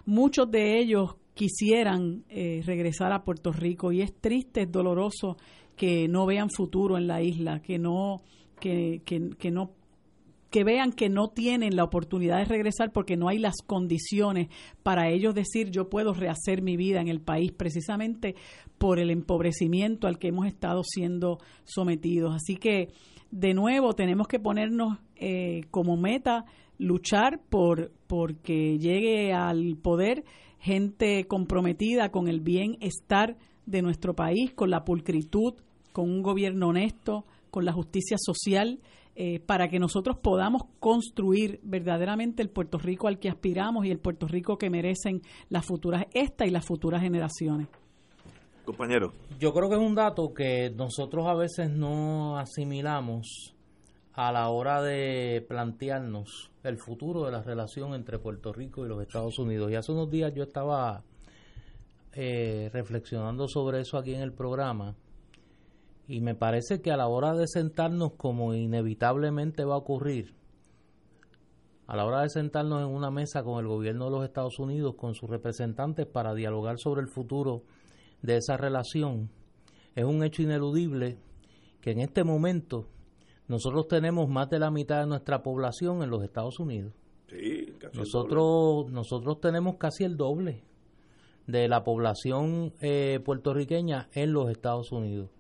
muchos 0.04 0.50
de 0.50 0.78
ellos 0.78 1.16
quisieran 1.34 2.24
eh, 2.28 2.62
regresar 2.64 3.12
a 3.12 3.24
Puerto 3.24 3.52
Rico. 3.52 3.92
Y 3.92 4.02
es 4.02 4.14
triste, 4.14 4.62
es 4.62 4.72
doloroso 4.72 5.36
que 5.76 6.09
no 6.09 6.26
vean 6.26 6.50
futuro 6.50 6.98
en 6.98 7.06
la 7.06 7.22
isla, 7.22 7.60
que 7.60 7.78
no, 7.78 8.22
que, 8.60 9.02
que, 9.04 9.30
que 9.38 9.50
no 9.50 9.72
que 10.52 10.64
vean 10.64 10.92
que 10.92 11.08
no 11.08 11.28
tienen 11.28 11.76
la 11.76 11.82
oportunidad 11.82 12.36
de 12.36 12.44
regresar 12.44 12.92
porque 12.92 13.16
no 13.16 13.28
hay 13.28 13.38
las 13.38 13.56
condiciones 13.66 14.48
para 14.82 15.08
ellos 15.08 15.34
decir 15.34 15.70
yo 15.70 15.88
puedo 15.88 16.12
rehacer 16.12 16.60
mi 16.60 16.76
vida 16.76 17.00
en 17.00 17.08
el 17.08 17.22
país 17.22 17.52
precisamente 17.52 18.36
por 18.76 19.00
el 19.00 19.10
empobrecimiento 19.10 20.06
al 20.06 20.18
que 20.18 20.28
hemos 20.28 20.46
estado 20.46 20.82
siendo 20.84 21.38
sometidos. 21.64 22.34
Así 22.34 22.56
que 22.56 22.88
de 23.30 23.54
nuevo 23.54 23.94
tenemos 23.94 24.28
que 24.28 24.38
ponernos 24.38 24.98
eh, 25.16 25.62
como 25.70 25.96
meta 25.96 26.44
luchar 26.78 27.40
por 27.48 27.90
porque 28.06 28.78
llegue 28.78 29.32
al 29.32 29.78
poder 29.80 30.22
gente 30.58 31.26
comprometida 31.26 32.10
con 32.10 32.28
el 32.28 32.40
bienestar 32.40 33.38
de 33.64 33.80
nuestro 33.80 34.14
país, 34.14 34.52
con 34.52 34.68
la 34.68 34.84
pulcritud, 34.84 35.54
con 35.92 36.10
un 36.10 36.22
gobierno 36.22 36.68
honesto, 36.68 37.24
con 37.50 37.64
la 37.64 37.72
justicia 37.72 38.18
social 38.18 38.80
eh, 39.14 39.40
para 39.40 39.68
que 39.68 39.78
nosotros 39.78 40.16
podamos 40.16 40.62
construir 40.80 41.60
verdaderamente 41.62 42.43
el 42.43 42.48
Puerto 42.48 42.78
Rico 42.78 43.09
al 43.09 43.18
que 43.18 43.28
aspiramos 43.28 43.84
y 43.84 43.90
el 43.90 43.98
Puerto 43.98 44.26
Rico 44.26 44.56
que 44.56 44.70
merecen 44.70 45.20
las 45.51 45.66
futuras, 45.66 46.06
esta 46.14 46.47
y 46.47 46.51
las 46.51 46.64
futuras 46.64 47.02
generaciones. 47.02 47.68
Compañero. 48.64 49.12
Yo 49.39 49.52
creo 49.52 49.68
que 49.68 49.74
es 49.74 49.80
un 49.80 49.94
dato 49.94 50.32
que 50.32 50.70
nosotros 50.70 51.26
a 51.26 51.34
veces 51.34 51.68
no 51.68 52.39
asimilamos 52.39 53.55
a 54.14 54.32
la 54.32 54.48
hora 54.48 54.80
de 54.82 55.44
plantearnos 55.47 56.51
el 56.62 56.78
futuro 56.78 57.24
de 57.24 57.32
la 57.32 57.43
relación 57.43 57.94
entre 57.94 58.18
Puerto 58.18 58.52
Rico 58.52 58.84
y 58.84 58.89
los 58.89 59.02
Estados 59.02 59.39
Unidos. 59.39 59.70
Y 59.70 59.74
hace 59.74 59.93
unos 59.93 60.10
días 60.10 60.32
yo 60.34 60.44
estaba 60.44 61.02
eh, 62.14 62.70
reflexionando 62.72 63.48
sobre 63.48 63.80
eso 63.80 63.98
aquí 63.98 64.14
en 64.14 64.22
el 64.22 64.32
programa 64.32 64.94
y 66.08 66.20
me 66.20 66.34
parece 66.34 66.80
que 66.80 66.90
a 66.90 66.96
la 66.96 67.08
hora 67.08 67.34
de 67.34 67.46
sentarnos, 67.46 68.12
como 68.16 68.54
inevitablemente 68.54 69.64
va 69.64 69.74
a 69.74 69.78
ocurrir, 69.78 70.34
a 71.86 71.96
la 71.96 72.06
hora 72.06 72.22
de 72.22 72.30
sentarnos 72.30 72.80
en 72.80 72.88
una 72.88 73.10
mesa 73.10 73.42
con 73.42 73.60
el 73.60 73.66
gobierno 73.66 74.06
de 74.06 74.10
los 74.12 74.24
Estados 74.24 74.58
Unidos, 74.58 74.94
con 74.96 75.14
sus 75.14 75.28
representantes, 75.28 76.06
para 76.06 76.34
dialogar 76.34 76.78
sobre 76.78 77.02
el 77.02 77.08
futuro 77.08 77.62
de 78.22 78.36
esa 78.36 78.56
relación, 78.56 79.30
es 79.94 80.04
un 80.04 80.22
hecho 80.22 80.42
ineludible 80.42 81.18
que 81.80 81.90
en 81.90 82.00
este 82.00 82.24
momento 82.24 82.88
nosotros 83.48 83.88
tenemos 83.88 84.28
más 84.28 84.48
de 84.48 84.58
la 84.58 84.70
mitad 84.70 85.00
de 85.00 85.06
nuestra 85.06 85.42
población 85.42 86.02
en 86.02 86.10
los 86.10 86.22
Estados 86.22 86.58
Unidos. 86.58 86.94
Sí, 87.28 87.74
nosotros, 87.94 88.90
nosotros 88.90 89.40
tenemos 89.40 89.76
casi 89.76 90.04
el 90.04 90.16
doble 90.16 90.62
de 91.46 91.68
la 91.68 91.82
población 91.82 92.72
eh, 92.80 93.20
puertorriqueña 93.24 94.08
en 94.12 94.32
los 94.32 94.50
Estados 94.50 94.92
Unidos. 94.92 95.30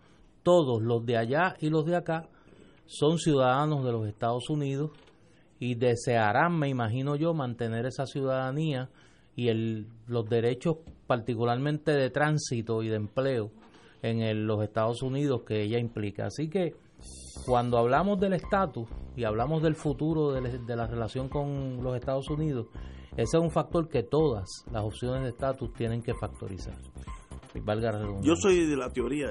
Todos 0.42 0.82
los 0.82 1.04
de 1.04 1.16
allá 1.16 1.56
y 1.60 1.70
los 1.70 1.84
de 1.84 1.96
acá 1.96 2.28
son 2.86 3.18
ciudadanos 3.18 3.84
de 3.84 3.92
los 3.92 4.06
Estados 4.06 4.50
Unidos 4.50 4.90
y 5.58 5.76
desearán, 5.76 6.58
me 6.58 6.68
imagino 6.68 7.16
yo, 7.16 7.34
mantener 7.34 7.86
esa 7.86 8.06
ciudadanía 8.06 8.90
y 9.36 9.48
el, 9.48 9.86
los 10.06 10.28
derechos 10.28 10.78
particularmente 11.06 11.92
de 11.92 12.10
tránsito 12.10 12.82
y 12.82 12.88
de 12.88 12.96
empleo 12.96 13.50
en 14.02 14.46
los 14.46 14.62
Estados 14.62 15.02
Unidos 15.02 15.42
que 15.46 15.62
ella 15.62 15.78
implica. 15.78 16.26
Así 16.26 16.48
que 16.48 16.74
cuando 17.46 17.78
hablamos 17.78 18.20
del 18.20 18.34
estatus 18.34 18.88
y 19.16 19.24
hablamos 19.24 19.62
del 19.62 19.74
futuro 19.74 20.32
de, 20.32 20.76
la 20.76 20.86
relación 20.86 21.28
con 21.28 21.82
los 21.82 21.96
Estados 21.96 22.28
Unidos, 22.28 22.66
ese 23.12 23.36
es 23.36 23.42
un 23.42 23.50
factor 23.50 23.88
que 23.88 24.02
todas 24.02 24.44
las 24.70 24.84
opciones 24.84 25.22
de 25.22 25.28
estatus 25.30 25.72
tienen 25.74 26.02
que 26.02 26.14
factorizar. 26.14 26.76
Yo 28.22 28.34
soy 28.36 28.66
de 28.66 28.76
la 28.76 28.90
teoría, 28.90 29.28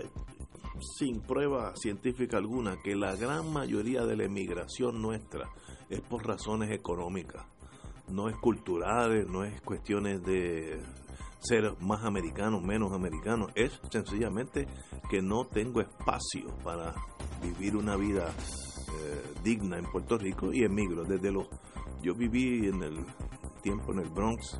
sin 0.81 1.21
prueba 1.21 1.73
científica 1.75 2.37
alguna, 2.37 2.77
que 2.81 2.95
la 2.95 3.15
gran 3.15 3.51
mayoría 3.51 4.05
de 4.05 4.17
la 4.17 4.25
emigración 4.25 5.01
nuestra 5.01 5.49
es 5.89 6.01
por 6.01 6.25
razones 6.25 6.71
económicas, 6.71 7.45
no 8.09 8.29
es 8.29 8.35
culturales, 8.37 9.27
no 9.27 9.43
es 9.43 9.61
cuestiones 9.61 10.23
de 10.23 10.81
ser 11.39 11.75
más 11.79 12.03
americanos, 12.03 12.61
menos 12.61 12.91
americanos, 12.93 13.51
es 13.55 13.79
sencillamente 13.89 14.67
que 15.09 15.21
no 15.21 15.45
tengo 15.45 15.81
espacio 15.81 16.47
para 16.63 16.93
vivir 17.41 17.75
una 17.75 17.95
vida 17.95 18.29
eh, 18.29 19.33
digna 19.43 19.77
en 19.77 19.85
Puerto 19.85 20.17
Rico 20.17 20.53
y 20.53 20.63
emigro. 20.63 21.03
Desde 21.03 21.31
los, 21.31 21.47
yo 22.01 22.13
viví 22.13 22.67
en 22.67 22.83
el 22.83 23.05
tiempo 23.61 23.93
en 23.93 23.99
el 23.99 24.09
Bronx 24.09 24.59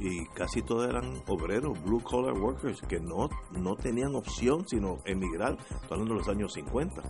y 0.00 0.26
casi 0.26 0.62
todos 0.62 0.88
eran 0.88 1.22
obreros, 1.28 1.82
blue 1.82 2.02
collar 2.02 2.34
workers, 2.34 2.80
que 2.82 3.00
no, 3.00 3.28
no 3.52 3.76
tenían 3.76 4.14
opción 4.14 4.66
sino 4.68 4.98
emigrar, 5.04 5.56
hablando 5.90 6.14
de 6.14 6.20
los 6.20 6.28
años 6.28 6.52
50. 6.52 7.02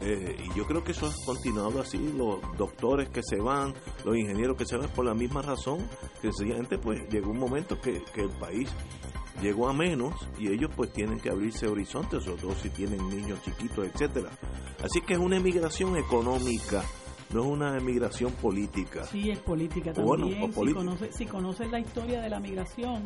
Eh, 0.00 0.36
y 0.44 0.58
yo 0.58 0.66
creo 0.66 0.82
que 0.82 0.92
eso 0.92 1.06
ha 1.06 1.24
continuado 1.24 1.80
así, 1.80 1.98
los 2.16 2.40
doctores 2.58 3.08
que 3.08 3.22
se 3.22 3.40
van, 3.40 3.72
los 4.04 4.16
ingenieros 4.16 4.56
que 4.56 4.66
se 4.66 4.76
van 4.76 4.88
por 4.90 5.04
la 5.04 5.14
misma 5.14 5.42
razón, 5.42 5.88
que 6.20 6.32
sencillamente 6.32 6.78
pues 6.78 7.08
llegó 7.08 7.30
un 7.30 7.38
momento 7.38 7.80
que, 7.80 8.02
que 8.12 8.22
el 8.22 8.30
país 8.30 8.68
llegó 9.40 9.68
a 9.68 9.72
menos 9.72 10.14
y 10.38 10.48
ellos 10.48 10.70
pues 10.74 10.92
tienen 10.92 11.20
que 11.20 11.30
abrirse 11.30 11.66
horizontes, 11.66 12.24
sobre 12.24 12.42
todo 12.42 12.54
si 12.54 12.70
tienen 12.70 13.08
niños 13.08 13.40
chiquitos, 13.42 13.86
etcétera. 13.86 14.30
Así 14.82 15.00
que 15.00 15.14
es 15.14 15.20
una 15.20 15.36
emigración 15.36 15.96
económica 15.96 16.82
no 17.32 17.44
es 17.44 17.46
una 17.46 17.76
emigración 17.76 18.32
política. 18.32 19.04
Sí, 19.04 19.30
es 19.30 19.38
política 19.38 19.92
también. 19.92 20.52
si, 20.52 20.72
conoces, 20.72 21.16
si 21.16 21.26
conoces 21.26 21.70
la 21.70 21.80
historia 21.80 22.20
de 22.20 22.28
la 22.28 22.40
migración, 22.40 23.04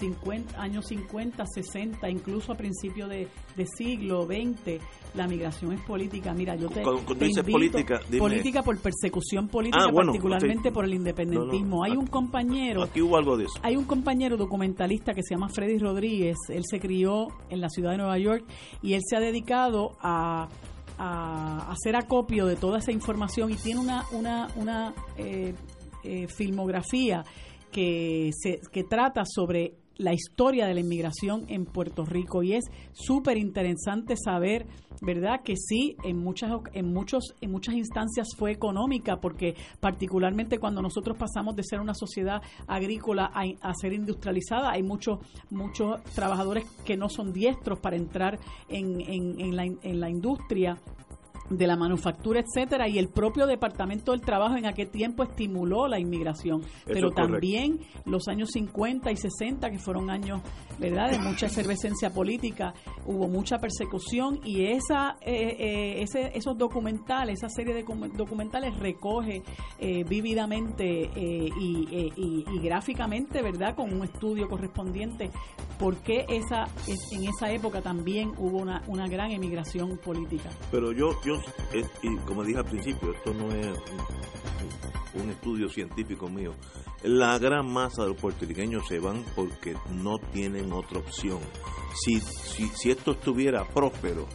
50, 0.00 0.60
años 0.60 0.86
50, 0.86 1.44
60, 1.46 2.08
incluso 2.08 2.52
a 2.52 2.56
principios 2.56 3.08
de, 3.08 3.28
siglo 3.76 4.24
XX, 4.24 4.80
la 5.14 5.28
migración 5.28 5.72
es 5.72 5.82
política. 5.82 6.32
Mira, 6.32 6.56
yo 6.56 6.68
te, 6.68 6.82
cuando, 6.82 7.04
política, 7.04 8.00
política 8.18 8.62
por 8.62 8.78
persecución 8.78 9.48
política, 9.48 9.84
ah, 9.88 9.92
particularmente 9.92 10.72
por 10.72 10.86
el 10.86 10.94
independentismo. 10.94 11.84
hay 11.84 11.92
un 11.92 12.06
compañero, 12.06 12.82
aquí 12.82 13.02
hubo 13.02 13.16
algo 13.16 13.36
de 13.36 13.44
eso. 13.44 13.60
Hay 13.62 13.76
un 13.76 13.84
compañero 13.84 14.36
documentalista 14.38 15.12
que 15.12 15.22
se 15.22 15.34
llama 15.34 15.48
Freddy 15.50 15.78
Rodríguez. 15.78 16.36
Él 16.48 16.64
se 16.64 16.80
crió 16.80 17.28
en 17.50 17.60
la 17.60 17.68
ciudad 17.68 17.92
de 17.92 17.98
Nueva 17.98 18.18
York 18.18 18.44
y 18.82 18.94
él 18.94 19.02
se 19.04 19.16
ha 19.16 19.20
dedicado 19.20 19.96
a 20.00 20.48
a 21.02 21.72
hacer 21.72 21.96
acopio 21.96 22.44
de 22.44 22.56
toda 22.56 22.78
esa 22.78 22.92
información 22.92 23.50
y 23.50 23.56
tiene 23.56 23.80
una, 23.80 24.04
una, 24.12 24.48
una 24.56 24.92
eh, 25.16 25.54
eh, 26.04 26.28
filmografía 26.28 27.24
que, 27.72 28.30
se, 28.34 28.60
que 28.70 28.84
trata 28.84 29.22
sobre 29.24 29.79
la 30.00 30.14
historia 30.14 30.66
de 30.66 30.74
la 30.74 30.80
inmigración 30.80 31.44
en 31.48 31.66
Puerto 31.66 32.04
Rico 32.06 32.42
y 32.42 32.54
es 32.54 32.64
súper 32.92 33.36
interesante 33.36 34.14
saber, 34.16 34.66
¿verdad? 35.02 35.42
Que 35.44 35.56
sí, 35.56 35.96
en 36.04 36.18
muchas 36.18 36.50
en 36.72 36.92
muchos 36.92 37.34
en 37.40 37.50
muchas 37.50 37.74
instancias 37.74 38.28
fue 38.36 38.50
económica 38.50 39.20
porque 39.20 39.54
particularmente 39.78 40.58
cuando 40.58 40.80
nosotros 40.80 41.18
pasamos 41.18 41.54
de 41.54 41.64
ser 41.64 41.80
una 41.80 41.94
sociedad 41.94 42.40
agrícola 42.66 43.30
a, 43.34 43.74
ser 43.74 43.92
industrializada, 43.92 44.70
hay 44.70 44.82
muchos 44.82 45.18
muchos 45.50 46.02
trabajadores 46.14 46.64
que 46.84 46.96
no 46.96 47.08
son 47.10 47.32
diestros 47.32 47.78
para 47.78 47.96
entrar 47.96 48.38
en, 48.68 49.00
en, 49.02 49.38
en, 49.38 49.54
la, 49.54 49.64
en 49.64 50.00
la 50.00 50.08
industria 50.08 50.78
de 51.50 51.66
la 51.66 51.76
manufactura, 51.76 52.40
etcétera, 52.40 52.88
y 52.88 52.98
el 52.98 53.08
propio 53.08 53.46
Departamento 53.46 54.12
del 54.12 54.20
Trabajo 54.20 54.56
en 54.56 54.66
aquel 54.66 54.88
tiempo 54.88 55.24
estimuló 55.24 55.88
la 55.88 55.98
inmigración, 55.98 56.62
pero 56.86 57.10
también 57.10 57.80
los 58.06 58.28
años 58.28 58.50
50 58.52 59.10
y 59.10 59.16
60 59.16 59.70
que 59.70 59.78
fueron 59.78 60.10
años, 60.10 60.40
¿verdad?, 60.80 61.10
de 61.10 61.18
mucha 61.18 61.46
efervescencia 61.46 62.10
política, 62.10 62.72
hubo 63.04 63.28
mucha 63.28 63.58
persecución 63.58 64.40
y 64.44 64.64
esa 64.64 65.16
eh, 65.20 65.56
eh, 65.58 66.02
ese, 66.02 66.32
esos 66.34 66.56
documentales, 66.56 67.38
esa 67.38 67.48
serie 67.50 67.74
de 67.74 67.84
documentales 68.14 68.76
recoge 68.78 69.42
eh, 69.78 70.04
vívidamente 70.04 70.84
y, 70.84 72.10
y, 72.16 72.58
gráficamente, 72.60 73.42
¿verdad?, 73.42 73.74
con 73.76 73.92
un 73.92 74.04
estudio 74.04 74.48
correspondiente 74.48 75.30
por 75.78 75.96
qué 75.98 76.24
esa 76.28 76.64
en 76.86 77.24
esa 77.24 77.50
época 77.50 77.80
también 77.82 78.32
hubo 78.38 78.58
una, 78.58 78.82
una 78.86 79.06
gran 79.08 79.30
emigración 79.30 79.98
política. 79.98 80.50
Pero 80.70 80.92
yo 80.92 81.10
yo 81.24 81.34
y 82.02 82.16
como 82.26 82.44
dije 82.44 82.58
al 82.58 82.64
principio, 82.64 83.12
esto 83.12 83.34
no 83.34 83.52
es 83.52 83.66
un, 85.14 85.30
estudio 85.30 85.68
científico 85.68 86.28
mío. 86.28 86.52
La 87.02 87.38
gran 87.38 87.66
masa 87.70 88.02
de 88.02 88.08
los 88.08 88.16
puertorriqueños 88.16 88.86
se 88.86 88.98
van 88.98 89.24
porque 89.34 89.74
no 89.90 90.18
tienen 90.18 90.69
otra 90.72 90.98
opción. 90.98 91.38
Si, 91.94 92.20
si, 92.20 92.68
si 92.68 92.90
esto 92.90 93.12
estuviera 93.12 93.64
próspero, 93.64 94.26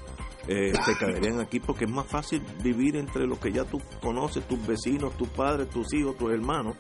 eh, 0.48 0.74
se 0.86 0.96
caerían 0.98 1.40
aquí 1.40 1.60
porque 1.60 1.86
es 1.86 1.92
más 1.92 2.06
fácil 2.06 2.42
vivir 2.62 2.98
entre 2.98 3.26
los 3.26 3.40
que 3.40 3.52
ya 3.52 3.64
tú 3.66 3.82
conoces, 4.02 4.48
tus 4.48 4.66
vecinos, 4.66 5.18
tus 5.18 5.30
padres, 5.30 5.70
tus 5.70 5.94
hijos, 5.94 6.18
tus 6.18 6.32
hermanos, 6.32 6.76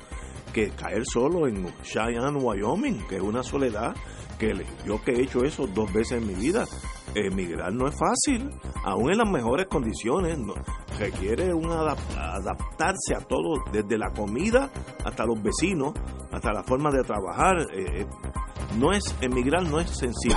que 0.53 0.69
caer 0.69 1.03
solo 1.05 1.47
en 1.47 1.73
Cheyenne, 1.81 2.37
Wyoming, 2.37 3.07
que 3.07 3.15
es 3.15 3.21
una 3.21 3.43
soledad 3.43 3.95
yo 4.85 5.03
que 5.03 5.11
he 5.11 5.21
hecho 5.23 5.43
eso 5.43 5.67
dos 5.67 5.91
veces 5.93 6.21
en 6.21 6.27
mi 6.27 6.33
vida 6.33 6.65
emigrar 7.15 7.73
no 7.73 7.87
es 7.87 7.95
fácil, 7.97 8.49
aún 8.83 9.11
en 9.11 9.17
las 9.19 9.29
mejores 9.29 9.67
condiciones, 9.67 10.37
requiere 10.99 11.53
un 11.53 11.71
adaptarse 11.71 13.15
a 13.15 13.19
todo, 13.19 13.63
desde 13.71 13.97
la 13.97 14.11
comida 14.11 14.69
hasta 15.03 15.25
los 15.25 15.41
vecinos, 15.41 15.93
hasta 16.31 16.51
la 16.51 16.63
forma 16.63 16.91
de 16.91 17.03
trabajar. 17.03 17.57
Eh, 17.73 18.01
eh, 18.01 18.05
no 18.77 18.91
es 18.91 19.15
emigrar, 19.21 19.63
no 19.63 19.79
es 19.79 19.89
sencillo. 19.89 20.35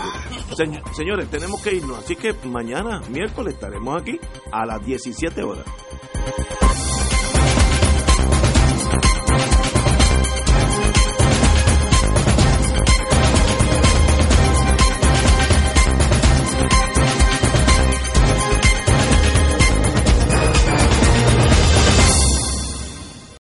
señores, 0.95 1.29
tenemos 1.31 1.61
que 1.63 1.75
irnos, 1.75 1.99
así 1.99 2.15
que 2.15 2.33
mañana, 2.45 3.01
miércoles, 3.11 3.55
estaremos 3.55 4.01
aquí 4.01 4.21
a 4.53 4.65
las 4.65 4.85
17 4.85 5.43
horas. 5.43 5.65